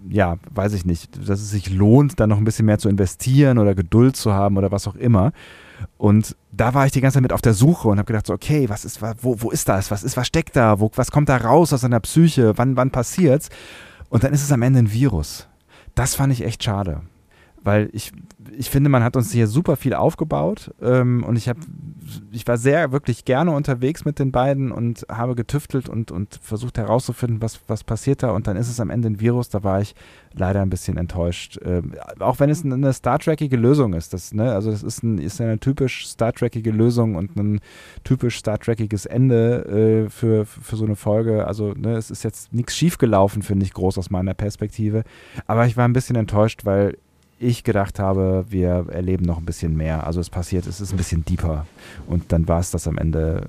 ja, 0.10 0.38
weiß 0.54 0.74
ich 0.74 0.86
nicht, 0.86 1.18
dass 1.18 1.42
es 1.42 1.50
sich 1.50 1.70
lohnt, 1.70 2.20
da 2.20 2.28
noch 2.28 2.38
ein 2.38 2.46
bisschen 2.46 2.66
mehr 2.66 2.80
zu 2.80 2.88
investieren 2.88 3.58
oder 3.58 3.76
Geduld 3.76 4.16
zu 4.16 4.34
haben 4.34 4.58
oder 4.58 4.72
was 4.72 4.88
auch 4.88 4.96
immer. 4.96 5.34
Und 5.98 6.38
da 6.54 6.74
war 6.74 6.86
ich 6.86 6.94
die 6.94 7.02
ganze 7.02 7.16
Zeit 7.16 7.24
mit 7.24 7.34
auf 7.34 7.42
der 7.42 7.54
Suche 7.54 7.90
und 7.90 7.98
habe 7.98 8.08
gedacht, 8.08 8.28
so, 8.28 8.34
okay, 8.34 8.70
was 8.70 8.86
ist, 8.86 9.02
wo, 9.02 9.42
wo 9.42 9.52
ist 9.52 9.68
das? 9.68 9.92
Was 9.92 10.04
ist, 10.04 10.16
was 10.16 10.28
steckt 10.28 10.56
da? 10.56 10.80
Wo, 10.80 10.90
was 10.96 11.12
kommt 11.12 11.28
da 11.28 11.36
raus 11.36 11.74
aus 11.74 11.82
seiner 11.82 12.00
Psyche? 12.00 12.54
Wann, 12.58 12.78
wann 12.78 12.92
passiert's? 12.92 13.50
Und 14.08 14.24
dann 14.24 14.32
ist 14.32 14.44
es 14.44 14.52
am 14.54 14.62
Ende 14.62 14.80
ein 14.80 14.94
Virus 14.94 15.50
das 15.96 16.16
fand 16.16 16.32
ich 16.34 16.44
echt 16.44 16.64
schade. 16.64 17.02
Weil 17.64 17.90
ich, 17.94 18.12
ich 18.58 18.70
finde, 18.70 18.90
man 18.90 19.04
hat 19.04 19.16
uns 19.16 19.32
hier 19.32 19.48
super 19.48 19.76
viel 19.76 19.94
aufgebaut 19.94 20.74
ähm, 20.82 21.24
und 21.24 21.36
ich 21.38 21.50
habe, 21.50 21.60
ich 22.32 22.48
war 22.48 22.58
sehr 22.58 22.92
wirklich 22.92 23.26
gerne 23.26 23.52
unterwegs 23.52 24.06
mit 24.06 24.20
den 24.20 24.32
beiden 24.32 24.72
und 24.72 25.06
habe 25.10 25.36
getüftelt 25.36 25.90
und, 25.90 26.12
und 26.12 26.40
versucht 26.42 26.78
herauszufinden, 26.78 27.42
was, 27.42 27.60
was 27.68 27.84
passiert 27.84 28.24
da 28.24 28.32
und 28.32 28.48
dann 28.48 28.58
ist 28.58 28.70
es 28.70 28.80
am 28.80 28.90
Ende 28.90 29.10
ein 29.10 29.20
Virus, 29.20 29.50
da 29.50 29.64
war 29.64 29.82
ich 29.82 29.96
leider 30.34 30.62
ein 30.62 30.70
bisschen 30.70 30.98
enttäuscht. 30.98 31.58
Ähm, 31.64 31.94
auch 32.20 32.40
wenn 32.40 32.50
es 32.50 32.64
eine 32.64 32.94
Star 32.94 33.20
Trekige 33.20 33.58
Lösung 33.58 33.94
ist, 33.94 34.14
das, 34.14 34.34
ne, 34.34 34.52
also 34.52 34.72
das 34.72 34.84
ist, 34.84 35.04
ein, 35.04 35.18
ist 35.18 35.40
eine 35.42 35.60
typisch 35.60 36.08
Star 36.08 36.34
Trekige 36.34 36.72
Lösung 36.72 37.16
und 37.16 37.36
ein 37.36 37.60
typisch 38.04 38.38
Star 38.38 38.60
Trekiges 38.60 39.06
Ende 39.06 40.06
äh, 40.06 40.10
für, 40.10 40.46
für 40.46 40.76
so 40.76 40.86
eine 40.86 40.96
Folge. 40.96 41.48
Also 41.48 41.74
ne, 41.74 41.96
es 41.96 42.12
ist 42.12 42.24
jetzt 42.24 42.54
nichts 42.54 42.76
schiefgelaufen, 42.76 43.42
finde 43.42 43.66
ich, 43.66 43.74
groß 43.74 43.98
aus 43.98 44.10
meiner 44.10 44.34
Perspektive. 44.34 45.04
Aber 45.48 45.66
ich 45.66 45.78
war 45.78 45.88
ein 45.88 45.94
bisschen 45.94 46.16
enttäuscht, 46.16 46.66
weil 46.66 46.98
ich 47.46 47.64
gedacht 47.64 48.00
habe, 48.00 48.46
wir 48.50 48.88
erleben 48.90 49.26
noch 49.26 49.38
ein 49.38 49.46
bisschen 49.46 49.76
mehr. 49.76 50.06
Also 50.06 50.20
es 50.20 50.30
passiert, 50.30 50.68
es 50.68 50.82
ist 50.82 50.92
ein 50.92 50.98
bisschen 50.98 51.24
deeper. 51.26 51.66
Und 52.08 52.32
dann 52.32 52.48
war 52.48 52.60
es 52.60 52.72
das 52.72 52.88
am 52.88 52.98
Ende 52.98 53.48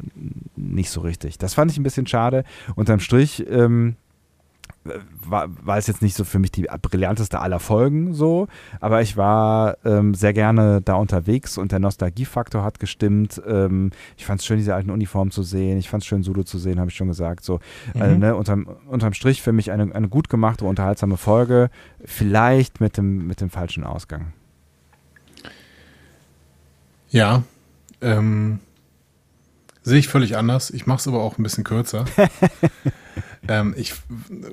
nicht 0.56 0.90
so 0.90 1.00
richtig. 1.00 1.38
Das 1.38 1.54
fand 1.54 1.70
ich 1.70 1.78
ein 1.78 1.82
bisschen 1.82 2.06
schade. 2.06 2.44
Unterm 2.74 3.00
Strich 3.00 3.44
ähm, 3.48 3.96
war, 5.20 5.48
war 5.64 5.78
es 5.78 5.86
jetzt 5.86 6.02
nicht 6.02 6.16
so 6.16 6.24
für 6.24 6.38
mich 6.38 6.50
die 6.52 6.66
brillanteste 6.82 7.40
aller 7.40 7.60
Folgen 7.60 8.14
so, 8.14 8.48
aber 8.80 9.02
ich 9.02 9.16
war 9.16 9.76
ähm, 9.84 10.14
sehr 10.14 10.32
gerne 10.32 10.80
da 10.80 10.94
unterwegs 10.94 11.58
und 11.58 11.72
der 11.72 11.78
Nostalgiefaktor 11.78 12.62
hat 12.62 12.80
gestimmt. 12.80 13.40
Ähm, 13.46 13.90
ich 14.16 14.26
fand 14.26 14.40
es 14.40 14.46
schön, 14.46 14.58
diese 14.58 14.74
alten 14.74 14.90
Uniformen 14.90 15.30
zu 15.30 15.42
sehen. 15.42 15.78
Ich 15.78 15.88
fand 15.88 16.02
es 16.02 16.06
schön, 16.06 16.22
Sudo 16.22 16.42
zu 16.44 16.58
sehen, 16.58 16.78
habe 16.78 16.90
ich 16.90 16.96
schon 16.96 17.08
gesagt. 17.08 17.44
So, 17.44 17.60
mhm. 17.94 18.02
also, 18.02 18.18
ne, 18.18 18.36
unterm, 18.36 18.68
unterm 18.88 19.12
Strich 19.12 19.42
für 19.42 19.52
mich 19.52 19.70
eine, 19.70 19.94
eine 19.94 20.08
gut 20.08 20.28
gemachte, 20.28 20.64
unterhaltsame 20.64 21.16
Folge, 21.16 21.70
vielleicht 22.04 22.80
mit 22.80 22.96
dem, 22.96 23.26
mit 23.26 23.40
dem 23.40 23.50
falschen 23.50 23.84
Ausgang. 23.84 24.32
Ja, 27.08 27.42
ähm, 28.00 28.58
sehe 29.82 29.98
ich 29.98 30.08
völlig 30.08 30.36
anders. 30.36 30.70
Ich 30.70 30.86
mache 30.86 30.98
es 30.98 31.08
aber 31.08 31.22
auch 31.22 31.38
ein 31.38 31.42
bisschen 31.42 31.64
kürzer. 31.64 32.04
Ähm, 33.48 33.74
ich, 33.76 33.94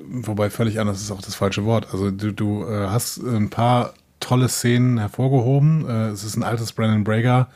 wobei 0.08 0.50
völlig 0.50 0.80
anders 0.80 1.02
ist 1.02 1.10
auch 1.10 1.22
das 1.22 1.34
falsche 1.34 1.64
Wort. 1.64 1.88
Also 1.92 2.10
du, 2.10 2.32
du 2.32 2.64
äh, 2.64 2.86
hast 2.88 3.18
ein 3.18 3.50
paar 3.50 3.94
tolle 4.20 4.48
Szenen 4.48 4.98
hervorgehoben. 4.98 5.88
Äh, 5.88 6.08
es 6.08 6.24
ist 6.24 6.36
ein 6.36 6.42
altes 6.42 6.72
Brandon 6.72 7.04
Brager 7.04 7.48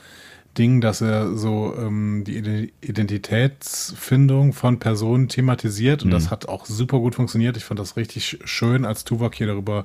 Ding, 0.57 0.81
dass 0.81 1.01
er 1.01 1.37
so 1.37 1.75
ähm, 1.79 2.25
die 2.27 2.73
Identitätsfindung 2.81 4.53
von 4.53 4.79
Personen 4.81 5.29
thematisiert 5.29 6.03
und 6.03 6.09
mhm. 6.09 6.15
das 6.15 6.31
hat 6.31 6.49
auch 6.49 6.67
super 6.67 6.99
gut 6.99 7.15
funktioniert. 7.15 7.57
Ich 7.57 7.65
fand 7.65 7.79
das 7.79 7.97
richtig 7.97 8.41
schön, 8.45 8.85
als 8.85 9.05
Tuvok 9.05 9.35
hier 9.35 9.47
darüber 9.47 9.85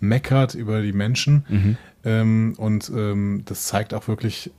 meckert, 0.00 0.54
über 0.54 0.82
die 0.82 0.92
Menschen. 0.92 1.44
Mhm. 1.48 1.76
Ähm, 2.04 2.54
und 2.58 2.92
ähm, 2.94 3.42
das 3.44 3.66
zeigt 3.66 3.92
auch 3.92 4.06
wirklich 4.06 4.52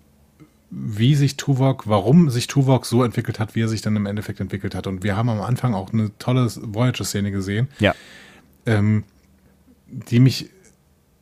wie 0.77 1.15
sich 1.15 1.37
Tuvok, 1.37 1.87
warum 1.87 2.29
sich 2.29 2.47
Tuvok 2.47 2.85
so 2.85 3.03
entwickelt 3.03 3.39
hat, 3.39 3.55
wie 3.55 3.61
er 3.61 3.69
sich 3.69 3.81
dann 3.81 3.95
im 3.95 4.05
Endeffekt 4.05 4.41
entwickelt 4.41 4.75
hat. 4.75 4.87
Und 4.87 5.03
wir 5.03 5.15
haben 5.15 5.29
am 5.29 5.41
Anfang 5.41 5.73
auch 5.73 5.93
eine 5.93 6.11
tolle 6.19 6.49
Voyager-Szene 6.53 7.31
gesehen, 7.31 7.69
ja. 7.79 7.95
ähm, 8.65 9.05
die 9.87 10.19
mich 10.19 10.49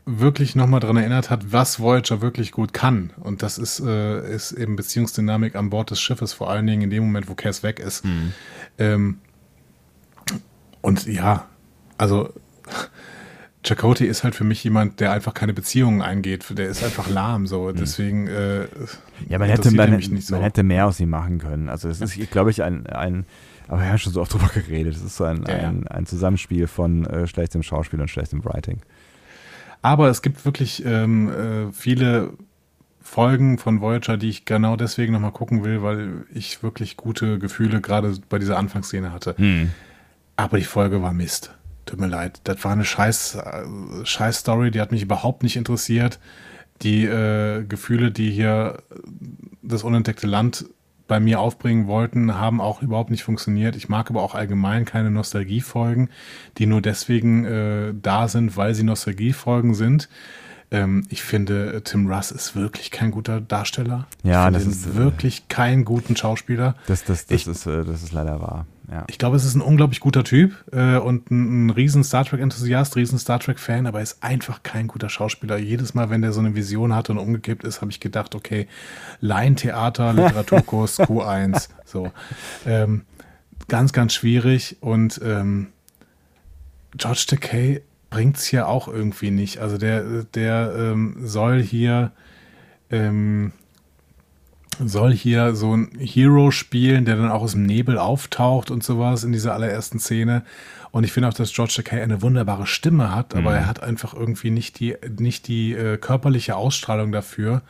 wirklich 0.05 0.55
nochmal 0.55 0.79
daran 0.79 0.97
erinnert 0.97 1.29
hat, 1.29 1.53
was 1.53 1.79
Voyager 1.79 2.21
wirklich 2.21 2.51
gut 2.51 2.73
kann. 2.73 3.11
Und 3.21 3.43
das 3.43 3.59
ist, 3.59 3.79
äh, 3.79 4.35
ist 4.35 4.53
eben 4.53 4.75
Beziehungsdynamik 4.75 5.55
an 5.55 5.69
Bord 5.69 5.91
des 5.91 6.01
Schiffes, 6.01 6.33
vor 6.33 6.49
allen 6.49 6.65
Dingen 6.65 6.81
in 6.81 6.89
dem 6.89 7.03
Moment, 7.03 7.29
wo 7.29 7.35
Cass 7.35 7.61
weg 7.61 7.79
ist. 7.79 8.03
Mhm. 8.03 8.33
Ähm, 8.79 9.17
und 10.81 11.05
ja, 11.05 11.47
also 11.97 12.33
Chakotay 13.63 14.05
ist 14.05 14.23
halt 14.23 14.35
für 14.35 14.43
mich 14.43 14.63
jemand, 14.63 14.99
der 14.99 15.11
einfach 15.11 15.33
keine 15.33 15.53
Beziehungen 15.53 16.01
eingeht. 16.01 16.45
Der 16.57 16.67
ist 16.67 16.83
einfach 16.83 17.09
lahm 17.09 17.47
so. 17.47 17.69
Mhm. 17.69 17.75
Deswegen. 17.75 18.27
Äh, 18.27 18.67
ja, 19.29 19.39
man 19.39 19.49
hätte, 19.49 19.71
man, 19.71 20.01
so. 20.21 20.35
man, 20.35 20.43
hätte 20.43 20.63
mehr 20.63 20.87
aus 20.87 20.99
ihm 20.99 21.09
machen 21.09 21.39
können. 21.39 21.69
Also 21.69 21.87
es 21.89 22.01
ist, 22.01 22.31
glaube 22.31 22.51
ich, 22.51 22.61
ein, 22.61 22.87
ein 22.87 23.25
aber 23.67 23.81
wir 23.81 23.89
haben 23.89 23.97
schon 23.97 24.13
so 24.13 24.21
oft 24.21 24.33
drüber 24.33 24.49
geredet. 24.53 24.95
Es 24.95 25.01
ist 25.01 25.15
so 25.15 25.23
ein, 25.23 25.43
ja, 25.47 25.55
ein, 25.55 25.87
ein, 25.87 26.05
Zusammenspiel 26.05 26.67
von 26.67 27.05
äh, 27.05 27.27
schlechtem 27.27 27.63
Schauspiel 27.63 28.01
und 28.01 28.09
schlechtem 28.09 28.43
Writing. 28.43 28.81
Aber 29.81 30.09
es 30.09 30.21
gibt 30.21 30.45
wirklich 30.45 30.85
ähm, 30.85 31.29
äh, 31.29 31.71
viele 31.71 32.33
Folgen 33.01 33.57
von 33.57 33.81
Voyager, 33.81 34.17
die 34.17 34.29
ich 34.29 34.45
genau 34.45 34.75
deswegen 34.75 35.13
nochmal 35.13 35.31
gucken 35.31 35.63
will, 35.63 35.83
weil 35.83 36.25
ich 36.33 36.63
wirklich 36.63 36.97
gute 36.97 37.37
Gefühle 37.37 37.81
gerade 37.81 38.15
bei 38.29 38.39
dieser 38.39 38.57
Anfangsszene 38.57 39.11
hatte. 39.11 39.35
Hm. 39.37 39.71
Aber 40.35 40.57
die 40.57 40.63
Folge 40.63 41.01
war 41.01 41.13
Mist. 41.13 41.53
Tut 41.93 41.99
mir 41.99 42.07
leid. 42.07 42.41
Das 42.45 42.63
war 42.63 42.71
eine 42.71 42.85
scheiß, 42.85 43.35
äh, 43.35 44.03
scheiß 44.03 44.39
Story, 44.39 44.71
die 44.71 44.81
hat 44.81 44.91
mich 44.91 45.03
überhaupt 45.03 45.43
nicht 45.43 45.55
interessiert. 45.55 46.19
Die 46.81 47.05
äh, 47.05 47.63
Gefühle, 47.65 48.09
die 48.09 48.31
hier 48.31 48.81
das 49.61 49.83
unentdeckte 49.83 50.25
Land 50.25 50.65
bei 51.07 51.19
mir 51.19 51.39
aufbringen 51.39 51.85
wollten, 51.85 52.33
haben 52.33 52.61
auch 52.61 52.81
überhaupt 52.81 53.11
nicht 53.11 53.23
funktioniert. 53.23 53.75
Ich 53.75 53.89
mag 53.89 54.09
aber 54.09 54.23
auch 54.23 54.33
allgemein 54.33 54.85
keine 54.85 55.11
Nostalgiefolgen, 55.11 56.09
die 56.57 56.65
nur 56.65 56.81
deswegen 56.81 57.45
äh, 57.45 57.93
da 57.93 58.27
sind, 58.27 58.57
weil 58.57 58.73
sie 58.73 58.81
Nostalgiefolgen 58.81 59.75
sind. 59.75 60.09
Ähm, 60.73 61.05
ich 61.09 61.21
finde, 61.21 61.81
Tim 61.83 62.11
Russ 62.11 62.31
ist 62.31 62.55
wirklich 62.55 62.89
kein 62.89 63.11
guter 63.11 63.39
Darsteller. 63.39 64.07
Ja, 64.23 64.49
das 64.49 64.65
ist 64.65 64.87
äh, 64.87 64.95
wirklich 64.95 65.47
kein 65.47 65.85
guten 65.85 66.15
Schauspieler. 66.15 66.75
Das, 66.87 67.03
das, 67.03 67.27
das, 67.27 67.41
ich, 67.41 67.47
ist, 67.47 67.67
äh, 67.67 67.85
das 67.85 68.01
ist 68.01 68.11
leider 68.11 68.41
wahr. 68.41 68.65
Ja. 68.91 69.05
Ich 69.07 69.19
glaube, 69.19 69.37
es 69.37 69.45
ist 69.45 69.53
ein 69.53 69.61
unglaublich 69.61 69.99
guter 69.99 70.23
Typ 70.23 70.55
äh, 70.71 70.97
und 70.97 71.29
ein, 71.29 71.67
ein 71.67 71.69
riesen 71.69 72.03
Star 72.03 72.25
Trek-Enthusiast, 72.25 72.95
riesen 72.95 73.19
Star 73.19 73.39
Trek-Fan, 73.39 73.85
aber 73.85 73.99
er 73.99 74.03
ist 74.03 74.23
einfach 74.23 74.63
kein 74.63 74.87
guter 74.87 75.09
Schauspieler. 75.09 75.57
Jedes 75.57 75.93
Mal, 75.93 76.09
wenn 76.09 76.23
der 76.23 76.33
so 76.33 76.39
eine 76.39 76.55
Vision 76.55 76.95
hatte 76.95 77.11
und 77.11 77.19
umgekippt 77.19 77.63
ist, 77.63 77.81
habe 77.81 77.91
ich 77.91 77.99
gedacht, 77.99 78.33
okay, 78.33 78.67
Laientheater, 79.21 80.11
Literaturkurs, 80.13 80.99
Q1. 81.01 81.69
So. 81.85 82.11
Ähm, 82.65 83.03
ganz, 83.67 83.93
ganz 83.93 84.15
schwierig 84.15 84.77
und 84.81 85.21
ähm, 85.23 85.67
George 86.97 87.25
Takei 87.27 87.83
bringt 88.13 88.37
es 88.37 88.45
hier 88.45 88.67
auch 88.67 88.87
irgendwie 88.87 89.31
nicht. 89.31 89.57
Also 89.57 89.79
der, 89.79 90.23
der 90.35 90.73
ähm, 90.77 91.17
soll 91.23 91.63
hier 91.63 92.11
ähm, 92.91 93.53
soll 94.79 95.13
hier 95.13 95.55
so 95.55 95.75
ein 95.75 95.89
Hero 95.97 96.51
spielen, 96.51 97.05
der 97.05 97.15
dann 97.15 97.31
auch 97.31 97.41
aus 97.41 97.53
dem 97.53 97.63
Nebel 97.63 97.97
auftaucht 97.97 98.69
und 98.69 98.83
sowas 98.83 99.23
in 99.23 99.31
dieser 99.31 99.53
allerersten 99.53 99.99
Szene. 99.99 100.43
Und 100.91 101.03
ich 101.03 101.11
finde 101.11 101.29
auch, 101.29 101.33
dass 101.33 101.53
George 101.53 101.73
Takei 101.75 102.03
eine 102.03 102.21
wunderbare 102.21 102.67
Stimme 102.67 103.15
hat, 103.15 103.33
aber 103.33 103.51
mhm. 103.51 103.57
er 103.57 103.67
hat 103.67 103.81
einfach 103.81 104.13
irgendwie 104.13 104.51
nicht 104.51 104.79
die, 104.79 104.95
nicht 105.17 105.47
die 105.47 105.73
äh, 105.73 105.97
körperliche 105.97 106.55
Ausstrahlung 106.55 107.11
dafür, 107.11 107.63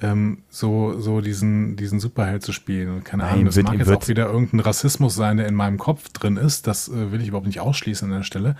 ähm, 0.00 0.38
so, 0.50 1.00
so 1.00 1.20
diesen, 1.20 1.76
diesen 1.76 1.98
Superheld 1.98 2.42
zu 2.42 2.52
spielen. 2.52 2.90
Und 2.90 3.04
keine 3.04 3.24
Ahnung, 3.24 3.46
das 3.46 3.56
wird, 3.56 3.66
mag 3.66 3.78
jetzt 3.78 3.90
auch 3.90 4.08
wieder 4.08 4.26
irgendein 4.26 4.60
Rassismus 4.60 5.14
sein, 5.14 5.36
der 5.36 5.46
in 5.46 5.54
meinem 5.54 5.78
Kopf 5.78 6.08
drin 6.10 6.36
ist. 6.36 6.66
Das 6.66 6.88
äh, 6.88 7.12
will 7.12 7.20
ich 7.20 7.28
überhaupt 7.28 7.46
nicht 7.46 7.60
ausschließen 7.60 8.10
an 8.10 8.18
der 8.18 8.24
Stelle. 8.24 8.56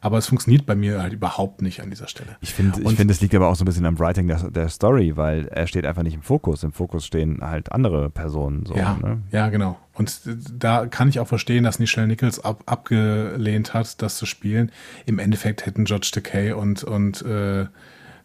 Aber 0.00 0.18
es 0.18 0.26
funktioniert 0.26 0.64
bei 0.64 0.76
mir 0.76 1.02
halt 1.02 1.12
überhaupt 1.12 1.60
nicht 1.60 1.82
an 1.82 1.90
dieser 1.90 2.06
Stelle. 2.06 2.36
Ich 2.40 2.54
finde, 2.54 2.80
ich 2.80 2.96
finde, 2.96 3.12
es 3.12 3.20
liegt 3.20 3.34
aber 3.34 3.48
auch 3.48 3.56
so 3.56 3.64
ein 3.64 3.66
bisschen 3.66 3.86
am 3.86 3.98
Writing 3.98 4.28
der, 4.28 4.50
der, 4.50 4.68
Story, 4.68 5.16
weil 5.16 5.48
er 5.48 5.66
steht 5.66 5.84
einfach 5.86 6.04
nicht 6.04 6.14
im 6.14 6.22
Fokus. 6.22 6.62
Im 6.62 6.72
Fokus 6.72 7.04
stehen 7.04 7.40
halt 7.40 7.72
andere 7.72 8.08
Personen. 8.08 8.64
So, 8.64 8.76
ja, 8.76 8.96
ne? 9.02 9.22
ja, 9.32 9.48
genau. 9.48 9.76
Und 9.94 10.20
da 10.56 10.86
kann 10.86 11.08
ich 11.08 11.18
auch 11.18 11.26
verstehen, 11.26 11.64
dass 11.64 11.80
Nichelle 11.80 12.06
Nichols 12.06 12.38
ab, 12.38 12.62
abgelehnt 12.66 13.74
hat, 13.74 14.00
das 14.00 14.16
zu 14.16 14.26
spielen. 14.26 14.70
Im 15.06 15.18
Endeffekt 15.18 15.66
hätten 15.66 15.84
George 15.84 16.10
Takei 16.12 16.54
und, 16.54 16.84
und 16.84 17.22
äh, 17.22 17.66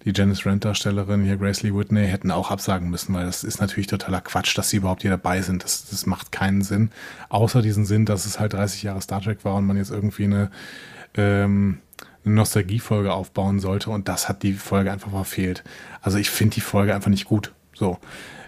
die 0.06 0.12
Janice 0.14 0.46
Rent-Darstellerin 0.46 1.24
hier, 1.24 1.38
Grace 1.38 1.64
Lee 1.64 1.74
Whitney, 1.74 2.06
hätten 2.06 2.30
auch 2.30 2.52
absagen 2.52 2.90
müssen, 2.90 3.14
weil 3.14 3.26
das 3.26 3.44
ist 3.44 3.62
natürlich 3.62 3.88
totaler 3.88 4.22
Quatsch, 4.22 4.58
dass 4.58 4.70
sie 4.70 4.78
überhaupt 4.78 5.02
hier 5.02 5.12
dabei 5.12 5.42
sind. 5.42 5.64
Das, 5.64 5.86
das 5.90 6.06
macht 6.06 6.32
keinen 6.32 6.62
Sinn. 6.62 6.92
Außer 7.30 7.62
diesen 7.62 7.86
Sinn, 7.86 8.06
dass 8.06 8.26
es 8.26 8.40
halt 8.40 8.54
30 8.54 8.84
Jahre 8.84 9.02
Star 9.02 9.22
Trek 9.22 9.46
war 9.46 9.56
und 9.56 9.66
man 9.66 9.78
jetzt 9.78 9.92
irgendwie 9.92 10.26
eine 10.26 10.52
ähm, 11.16 11.80
eine 12.26 12.36
Nostalgiefolge 12.36 13.14
aufbauen 13.14 13.60
sollte 13.60 13.90
und 13.90 14.08
das 14.08 14.30
hat 14.30 14.44
die 14.44 14.54
Folge 14.54 14.92
einfach 14.92 15.12
verfehlt. 15.12 15.64
Also 16.02 16.18
ich 16.18 16.30
finde 16.30 16.56
die 16.56 16.62
Folge 16.62 16.96
einfach 16.96 17.10
nicht 17.10 17.26
gut. 17.26 17.54
So. 17.74 17.98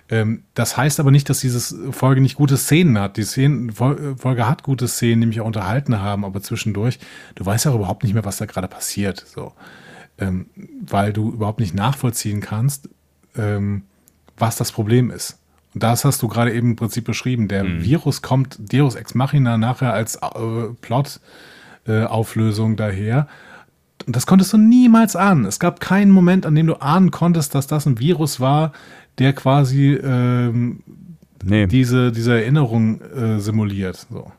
Ähm, 0.09 0.43
das 0.53 0.77
heißt 0.77 0.99
aber 0.99 1.11
nicht, 1.11 1.29
dass 1.29 1.39
diese 1.39 1.91
Folge 1.91 2.21
nicht 2.21 2.35
gute 2.35 2.57
Szenen 2.57 2.99
hat. 2.99 3.17
Die 3.17 3.23
Szenen, 3.23 3.71
Folge 3.71 4.47
hat 4.47 4.63
gute 4.63 4.87
Szenen, 4.87 5.21
die 5.21 5.27
mich 5.27 5.41
auch 5.41 5.47
unterhalten 5.47 5.99
haben, 5.99 6.23
aber 6.23 6.41
zwischendurch, 6.41 6.99
du 7.35 7.45
weißt 7.45 7.65
ja 7.65 7.71
auch 7.71 7.75
überhaupt 7.75 8.03
nicht 8.03 8.13
mehr, 8.13 8.25
was 8.25 8.37
da 8.37 8.45
gerade 8.45 8.67
passiert. 8.67 9.25
So. 9.25 9.53
Ähm, 10.17 10.45
weil 10.85 11.11
du 11.11 11.31
überhaupt 11.31 11.59
nicht 11.59 11.73
nachvollziehen 11.73 12.39
kannst, 12.39 12.87
ähm, 13.35 13.83
was 14.37 14.55
das 14.55 14.71
Problem 14.71 15.11
ist. 15.11 15.39
Und 15.73 15.83
das 15.83 16.05
hast 16.05 16.21
du 16.21 16.29
gerade 16.29 16.53
eben 16.53 16.71
im 16.71 16.75
Prinzip 16.77 17.03
beschrieben. 17.03 17.47
Der 17.49 17.63
mhm. 17.65 17.83
Virus 17.83 18.21
kommt 18.21 18.57
Deus 18.71 18.95
Ex 18.95 19.13
Machina 19.13 19.57
nachher 19.57 19.91
als 19.91 20.15
äh, 20.15 20.19
Plot-Auflösung 20.79 21.21
äh, 21.85 22.75
daher. 22.75 23.27
Und 24.05 24.15
das 24.15 24.25
konntest 24.27 24.53
du 24.53 24.57
niemals 24.57 25.15
ahnen. 25.15 25.45
Es 25.45 25.59
gab 25.59 25.79
keinen 25.79 26.11
Moment, 26.11 26.45
an 26.45 26.55
dem 26.55 26.67
du 26.67 26.75
ahnen 26.75 27.11
konntest, 27.11 27.55
dass 27.55 27.67
das 27.67 27.85
ein 27.85 27.99
Virus 27.99 28.39
war, 28.39 28.71
der 29.17 29.33
quasi 29.33 29.93
ähm, 29.93 30.83
nee. 31.43 31.67
diese, 31.67 32.11
diese 32.11 32.33
Erinnerung 32.33 33.01
äh, 33.01 33.39
simuliert. 33.39 34.05
So. 34.11 34.31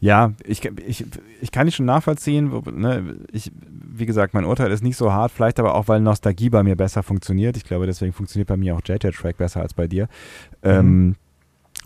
Ja, 0.00 0.32
ich, 0.44 0.64
ich, 0.86 1.04
ich 1.40 1.50
kann 1.50 1.66
dich 1.66 1.74
schon 1.74 1.86
nachvollziehen. 1.86 2.52
Ne? 2.72 3.16
Ich, 3.32 3.50
wie 3.68 4.06
gesagt, 4.06 4.32
mein 4.32 4.44
Urteil 4.44 4.70
ist 4.70 4.82
nicht 4.82 4.96
so 4.96 5.12
hart, 5.12 5.32
vielleicht 5.32 5.58
aber 5.58 5.74
auch, 5.74 5.88
weil 5.88 6.00
Nostalgie 6.00 6.50
bei 6.50 6.62
mir 6.62 6.76
besser 6.76 7.02
funktioniert. 7.02 7.56
Ich 7.56 7.64
glaube, 7.64 7.86
deswegen 7.86 8.12
funktioniert 8.12 8.48
bei 8.48 8.56
mir 8.56 8.76
auch 8.76 8.80
JJ-Track 8.84 9.38
besser 9.38 9.60
als 9.60 9.74
bei 9.74 9.88
dir. 9.88 10.04
Mhm. 10.62 10.70
Ähm, 10.70 11.16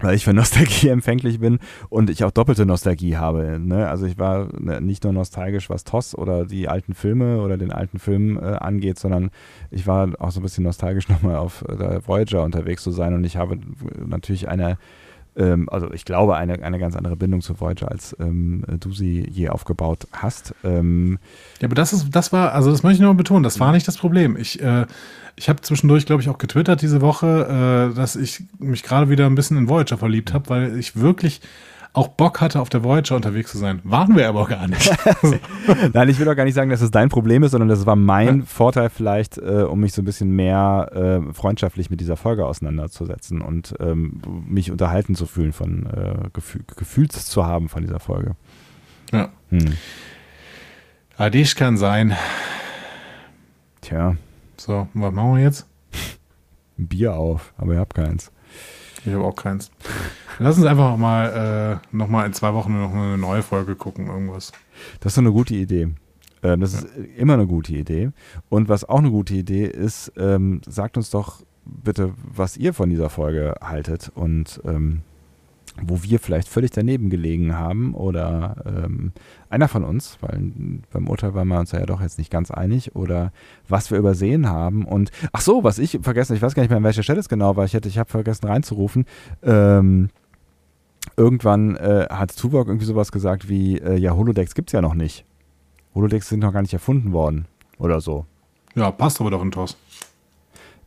weil 0.02 0.14
ich 0.14 0.24
für 0.24 0.32
Nostalgie 0.32 0.88
empfänglich 0.90 1.40
bin 1.40 1.58
und 1.88 2.10
ich 2.10 2.24
auch 2.24 2.30
doppelte 2.30 2.66
Nostalgie 2.66 3.16
habe. 3.16 3.58
Ne? 3.58 3.88
Also 3.88 4.06
ich 4.06 4.18
war 4.18 4.48
ne, 4.58 4.80
nicht 4.80 5.04
nur 5.04 5.12
nostalgisch, 5.12 5.70
was 5.70 5.84
TOS 5.84 6.14
oder 6.14 6.44
die 6.44 6.68
alten 6.68 6.94
Filme 6.94 7.40
oder 7.40 7.56
den 7.56 7.72
alten 7.72 7.98
Film 7.98 8.36
äh, 8.36 8.56
angeht, 8.56 8.98
sondern 8.98 9.30
ich 9.70 9.86
war 9.86 10.08
auch 10.18 10.30
so 10.30 10.40
ein 10.40 10.42
bisschen 10.42 10.64
nostalgisch 10.64 11.08
nochmal 11.08 11.36
auf 11.36 11.64
äh, 11.68 11.76
der 11.76 12.06
Voyager 12.06 12.42
unterwegs 12.42 12.82
zu 12.82 12.90
sein 12.90 13.14
und 13.14 13.24
ich 13.24 13.36
habe 13.36 13.58
natürlich 14.04 14.48
eine 14.48 14.76
ähm, 15.36 15.68
also 15.70 15.90
ich 15.92 16.04
glaube, 16.04 16.36
eine, 16.36 16.62
eine 16.62 16.78
ganz 16.78 16.96
andere 16.96 17.16
Bindung 17.16 17.40
zu 17.40 17.58
Voyager, 17.58 17.90
als 17.90 18.14
ähm, 18.20 18.64
du 18.80 18.92
sie 18.92 19.26
je 19.28 19.48
aufgebaut 19.48 20.06
hast. 20.12 20.54
Ähm, 20.62 21.18
ja, 21.60 21.68
aber 21.68 21.74
das 21.74 21.92
ist, 21.92 22.14
das 22.14 22.32
war, 22.32 22.52
also 22.52 22.70
das 22.70 22.82
möchte 22.82 22.96
ich 22.96 23.00
nur 23.00 23.14
betonen, 23.14 23.42
das 23.42 23.60
war 23.60 23.72
nicht 23.72 23.88
das 23.88 23.96
Problem. 23.96 24.36
Ich, 24.36 24.60
äh, 24.60 24.86
ich 25.36 25.48
habe 25.48 25.60
zwischendurch, 25.60 26.06
glaube 26.06 26.22
ich, 26.22 26.28
auch 26.28 26.38
getwittert 26.38 26.82
diese 26.82 27.00
Woche, 27.00 27.90
äh, 27.92 27.96
dass 27.96 28.16
ich 28.16 28.44
mich 28.58 28.82
gerade 28.82 29.08
wieder 29.08 29.26
ein 29.26 29.34
bisschen 29.34 29.56
in 29.56 29.68
Voyager 29.68 29.98
verliebt 29.98 30.32
habe, 30.32 30.48
weil 30.48 30.78
ich 30.78 30.96
wirklich 30.96 31.40
auch 31.94 32.08
Bock 32.08 32.40
hatte, 32.40 32.60
auf 32.60 32.70
der 32.70 32.82
Voyager 32.84 33.16
unterwegs 33.16 33.50
zu 33.50 33.58
sein. 33.58 33.80
Waren 33.84 34.16
wir 34.16 34.26
aber 34.28 34.46
gar 34.46 34.66
nicht. 34.66 34.90
Nein, 35.92 36.08
ich 36.08 36.18
will 36.18 36.28
auch 36.28 36.34
gar 36.34 36.44
nicht 36.44 36.54
sagen, 36.54 36.70
dass 36.70 36.80
es 36.80 36.90
dein 36.90 37.10
Problem 37.10 37.42
ist, 37.42 37.50
sondern 37.50 37.68
das 37.68 37.84
war 37.84 37.96
mein 37.96 38.40
ja. 38.40 38.44
Vorteil 38.46 38.88
vielleicht, 38.88 39.36
äh, 39.36 39.64
um 39.68 39.80
mich 39.80 39.92
so 39.92 40.00
ein 40.00 40.06
bisschen 40.06 40.30
mehr 40.30 40.90
äh, 41.28 41.32
freundschaftlich 41.34 41.90
mit 41.90 42.00
dieser 42.00 42.16
Folge 42.16 42.46
auseinanderzusetzen 42.46 43.42
und 43.42 43.74
ähm, 43.78 44.22
mich 44.48 44.70
unterhalten 44.70 45.14
zu 45.14 45.26
fühlen 45.26 45.52
von 45.52 45.86
äh, 45.86 46.28
Gefühl, 46.32 46.62
Gefühls 46.76 47.26
zu 47.26 47.44
haben 47.44 47.68
von 47.68 47.82
dieser 47.82 48.00
Folge. 48.00 48.36
Ja. 49.12 49.28
Hm. 49.50 49.74
Adisch 51.18 51.56
kann 51.56 51.76
sein. 51.76 52.16
Tja. 53.82 54.16
So, 54.64 54.86
was 54.94 55.12
machen 55.12 55.34
wir 55.34 55.42
jetzt? 55.42 55.66
Ein 56.78 56.86
Bier 56.86 57.16
auf, 57.16 57.52
aber 57.56 57.72
ihr 57.74 57.80
habt 57.80 57.94
keins. 57.94 58.30
Ich 59.04 59.12
habe 59.12 59.24
auch 59.24 59.34
keins. 59.34 59.72
Lass 60.38 60.56
uns 60.56 60.66
einfach 60.66 60.96
mal 60.96 61.80
äh, 61.82 61.96
noch 61.96 62.06
mal 62.06 62.24
in 62.26 62.32
zwei 62.32 62.54
Wochen 62.54 62.80
noch 62.80 62.94
eine 62.94 63.18
neue 63.18 63.42
Folge 63.42 63.74
gucken, 63.74 64.06
irgendwas. 64.06 64.52
Das 65.00 65.14
ist 65.14 65.18
eine 65.18 65.32
gute 65.32 65.56
Idee. 65.56 65.88
Ähm, 66.44 66.60
das 66.60 66.74
ja. 66.74 66.78
ist 66.78 66.88
immer 67.16 67.34
eine 67.34 67.48
gute 67.48 67.72
Idee. 67.72 68.12
Und 68.50 68.68
was 68.68 68.84
auch 68.88 69.00
eine 69.00 69.10
gute 69.10 69.34
Idee 69.34 69.66
ist, 69.66 70.12
ähm, 70.16 70.60
sagt 70.64 70.96
uns 70.96 71.10
doch 71.10 71.42
bitte, 71.64 72.14
was 72.16 72.56
ihr 72.56 72.72
von 72.72 72.88
dieser 72.88 73.10
Folge 73.10 73.56
haltet 73.60 74.12
und 74.14 74.60
ähm, 74.64 75.02
wo 75.80 76.02
wir 76.02 76.18
vielleicht 76.18 76.48
völlig 76.48 76.70
daneben 76.70 77.08
gelegen 77.08 77.56
haben 77.56 77.94
oder 77.94 78.56
ähm, 78.66 79.12
einer 79.48 79.68
von 79.68 79.84
uns, 79.84 80.18
weil 80.20 80.52
beim 80.92 81.08
Urteil 81.08 81.34
waren 81.34 81.48
wir 81.48 81.58
uns 81.58 81.72
ja 81.72 81.84
doch 81.86 82.00
jetzt 82.00 82.18
nicht 82.18 82.30
ganz 82.30 82.50
einig, 82.50 82.94
oder 82.94 83.32
was 83.68 83.90
wir 83.90 83.98
übersehen 83.98 84.48
haben. 84.48 84.84
Und 84.84 85.10
ach 85.32 85.40
so, 85.40 85.64
was 85.64 85.78
ich 85.78 85.98
vergessen, 86.02 86.36
ich 86.36 86.42
weiß 86.42 86.54
gar 86.54 86.62
nicht 86.62 86.70
mehr, 86.70 86.78
an 86.78 86.84
welcher 86.84 87.02
Stelle 87.02 87.20
es 87.20 87.28
genau 87.28 87.56
war, 87.56 87.64
ich, 87.64 87.74
hätte, 87.74 87.88
ich 87.88 87.98
habe 87.98 88.10
vergessen 88.10 88.46
reinzurufen. 88.46 89.06
Ähm, 89.42 90.10
irgendwann 91.16 91.76
äh, 91.76 92.06
hat 92.10 92.36
Tuvok 92.36 92.68
irgendwie 92.68 92.86
sowas 92.86 93.12
gesagt 93.12 93.48
wie, 93.48 93.78
äh, 93.78 93.96
ja, 93.96 94.14
Holodecks 94.14 94.54
gibt 94.54 94.68
es 94.68 94.72
ja 94.72 94.82
noch 94.82 94.94
nicht. 94.94 95.24
Holodecks 95.94 96.28
sind 96.28 96.40
noch 96.40 96.52
gar 96.52 96.62
nicht 96.62 96.72
erfunden 96.72 97.12
worden 97.12 97.46
oder 97.78 98.00
so. 98.00 98.26
Ja, 98.74 98.90
passt 98.90 99.20
aber 99.20 99.30
doch 99.30 99.42
in 99.42 99.50
TOS. 99.50 99.76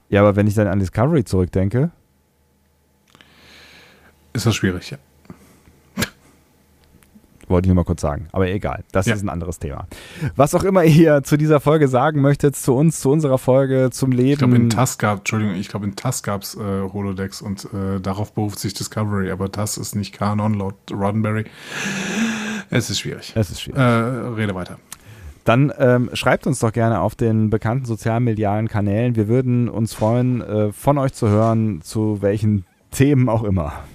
Ja, 0.10 0.22
aber 0.22 0.36
wenn 0.36 0.48
ich 0.48 0.54
dann 0.54 0.68
an 0.68 0.80
Discovery 0.80 1.24
zurückdenke, 1.24 1.92
ist 4.36 4.46
das 4.46 4.56
schwierig, 4.56 4.92
ja. 4.92 4.98
Wollte 7.48 7.66
ich 7.66 7.70
nur 7.70 7.76
mal 7.76 7.86
kurz 7.86 8.02
sagen. 8.02 8.28
Aber 8.32 8.48
egal, 8.48 8.84
das 8.92 9.06
ja. 9.06 9.16
ist 9.16 9.24
ein 9.24 9.30
anderes 9.30 9.60
Thema. 9.60 9.88
Was 10.36 10.54
auch 10.54 10.64
immer 10.64 10.84
ihr 10.84 11.24
zu 11.24 11.38
dieser 11.38 11.60
Folge 11.60 11.88
sagen 11.88 12.22
möchtet, 12.22 12.56
zu 12.56 12.76
uns, 12.76 13.00
zu 13.00 13.12
unserer 13.12 13.38
Folge, 13.38 13.90
zum 13.92 14.12
Leben. 14.12 14.32
Ich 14.32 14.38
glaube, 14.40 14.56
in 14.56 14.70
TAS 14.70 14.98
gab 14.98 15.20
Entschuldigung, 15.20 15.56
ich 15.56 15.70
glaube, 15.70 15.86
in 15.86 15.96
TAS 15.96 16.24
gab 16.24 16.42
es 16.42 16.56
äh, 16.56 16.60
Holodecks 16.60 17.42
und 17.42 17.66
äh, 17.74 18.00
darauf 18.00 18.34
beruft 18.34 18.60
sich 18.60 18.74
Discovery, 18.74 19.32
aber 19.32 19.52
TAS 19.52 19.78
ist 19.78 19.96
nicht 19.96 20.14
Kanon 20.14 20.56
laut 20.56 20.76
Roddenberry. 20.92 21.46
Es 22.70 22.90
ist 22.90 23.00
schwierig. 23.00 23.34
Es 23.36 23.50
ist 23.50 23.62
schwierig. 23.62 23.80
Äh, 23.80 23.84
rede 23.84 24.56
weiter. 24.56 24.78
Dann 25.46 25.72
ähm, 25.78 26.10
schreibt 26.14 26.48
uns 26.48 26.60
doch 26.60 26.74
gerne 26.74 27.02
auf 27.02 27.14
den 27.14 27.52
bekannten 27.52 27.86
sozialmedialen 27.86 28.68
Kanälen. 28.68 29.16
Wir 29.16 29.28
würden 29.28 29.70
uns 29.70 29.94
freuen, 29.94 30.42
äh, 30.42 30.72
von 30.74 30.98
euch 30.98 31.14
zu 31.14 31.30
hören, 31.30 31.82
zu 31.84 32.24
welchen 32.24 32.66
Themen 32.90 33.30
auch 33.30 33.44
immer. 33.44 33.74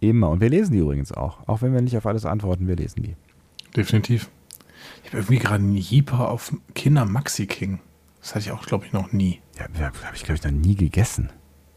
Immer. 0.00 0.30
Und 0.30 0.40
wir 0.40 0.48
lesen 0.48 0.72
die 0.72 0.78
übrigens 0.78 1.12
auch. 1.12 1.46
Auch 1.46 1.62
wenn 1.62 1.72
wir 1.74 1.82
nicht 1.82 1.96
auf 1.96 2.06
alles 2.06 2.24
antworten, 2.24 2.66
wir 2.66 2.76
lesen 2.76 3.02
die. 3.02 3.16
Definitiv. 3.76 4.30
Ich 5.04 5.10
habe 5.10 5.18
irgendwie 5.18 5.38
gerade 5.38 5.62
einen 5.62 5.76
Jeeper 5.76 6.30
auf 6.30 6.54
Kinder 6.74 7.04
Maxi 7.04 7.46
King. 7.46 7.80
Das 8.20 8.30
hatte 8.30 8.40
ich 8.40 8.52
auch, 8.52 8.62
glaube 8.66 8.86
ich, 8.86 8.92
noch 8.92 9.12
nie. 9.12 9.40
Ja, 9.58 9.66
habe 9.84 10.16
ich, 10.16 10.24
glaube 10.24 10.36
ich, 10.36 10.44
noch 10.44 10.50
nie 10.50 10.74
gegessen. 10.74 11.30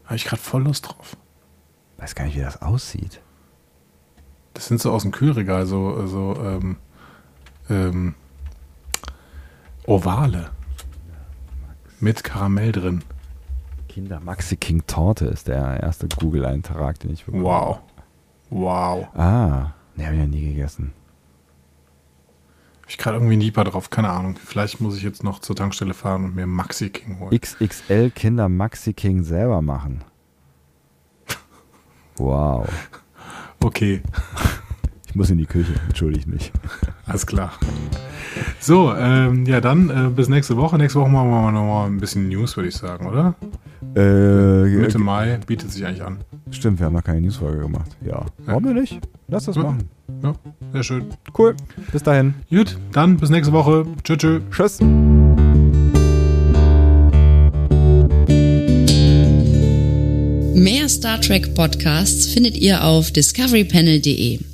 Habe 0.04 0.16
ich 0.16 0.24
gerade 0.24 0.40
voll 0.40 0.62
Lust 0.64 0.88
drauf. 0.88 1.16
Weiß 1.98 2.14
gar 2.14 2.24
nicht, 2.24 2.36
wie 2.36 2.40
das 2.40 2.60
aussieht. 2.60 3.20
Das 4.54 4.66
sind 4.66 4.80
so 4.80 4.92
aus 4.92 5.02
dem 5.02 5.12
Kühlregal, 5.12 5.66
so, 5.66 6.06
so 6.06 6.36
ähm, 6.42 6.76
ähm, 7.68 8.14
Ovale. 9.86 10.50
Mit 12.00 12.24
Karamell 12.24 12.72
drin. 12.72 13.02
Kinder 13.88 14.20
Maxi 14.20 14.56
King 14.56 14.86
Torte 14.86 15.26
ist 15.26 15.48
der 15.48 15.80
erste 15.82 16.08
Google-Eintrag, 16.08 16.98
den 17.00 17.12
ich 17.12 17.24
bekommen 17.24 17.44
Wow. 17.44 17.80
Wow. 18.54 19.08
Ah, 19.16 19.72
ne, 19.96 20.06
habe 20.06 20.14
ich 20.14 20.20
ja 20.20 20.26
nie 20.28 20.54
gegessen. 20.54 20.92
Habe 22.82 22.90
ich 22.90 22.98
gerade 22.98 23.16
irgendwie 23.16 23.36
ein 23.36 23.40
Lieber 23.40 23.64
drauf, 23.64 23.90
keine 23.90 24.10
Ahnung. 24.10 24.36
Vielleicht 24.36 24.80
muss 24.80 24.96
ich 24.96 25.02
jetzt 25.02 25.24
noch 25.24 25.40
zur 25.40 25.56
Tankstelle 25.56 25.92
fahren 25.92 26.24
und 26.24 26.36
mir 26.36 26.46
Maxi 26.46 26.88
King 26.90 27.18
holen. 27.18 27.36
XXL 27.36 28.10
Kinder 28.10 28.48
Maxi 28.48 28.92
King 28.92 29.24
selber 29.24 29.60
machen. 29.60 30.04
Wow. 32.16 32.68
Okay. 33.58 34.02
Ich 35.14 35.16
muss 35.16 35.30
in 35.30 35.38
die 35.38 35.46
Küche, 35.46 35.72
entschuldige 35.86 36.28
mich. 36.28 36.50
Alles 37.06 37.24
klar. 37.24 37.52
So, 38.58 38.92
ähm, 38.92 39.46
ja, 39.46 39.60
dann 39.60 39.88
äh, 39.88 40.10
bis 40.10 40.28
nächste 40.28 40.56
Woche. 40.56 40.76
Nächste 40.76 40.98
Woche 40.98 41.08
machen 41.08 41.30
wir 41.30 41.52
noch 41.52 41.62
mal 41.62 41.86
ein 41.86 41.98
bisschen 41.98 42.28
News, 42.28 42.56
würde 42.56 42.68
ich 42.68 42.74
sagen, 42.74 43.06
oder? 43.06 43.36
Äh, 43.94 44.64
Mitte 44.76 44.98
Mai 44.98 45.38
bietet 45.46 45.70
sich 45.70 45.86
eigentlich 45.86 46.02
an. 46.02 46.16
Stimmt, 46.50 46.80
wir 46.80 46.86
haben 46.86 46.94
noch 46.94 47.04
keine 47.04 47.20
Newsfolge 47.20 47.60
gemacht. 47.60 47.92
Ja. 48.04 48.26
Warum 48.44 48.64
denn 48.64 48.74
nicht? 48.74 48.98
Lass 49.28 49.44
das 49.44 49.54
ja. 49.54 49.62
machen. 49.62 49.88
Ja, 50.20 50.34
sehr 50.72 50.82
schön. 50.82 51.04
Cool. 51.38 51.54
Bis 51.92 52.02
dahin. 52.02 52.34
Gut, 52.50 52.76
dann 52.90 53.16
bis 53.16 53.30
nächste 53.30 53.52
Woche. 53.52 53.86
Tschüss. 54.02 54.18
Tschüss. 54.18 54.42
Tschüss. 54.50 54.80
Mehr 60.56 60.88
Star 60.88 61.20
Trek 61.20 61.54
Podcasts 61.54 62.26
findet 62.26 62.56
ihr 62.56 62.82
auf 62.82 63.12
discoverypanel.de. 63.12 64.53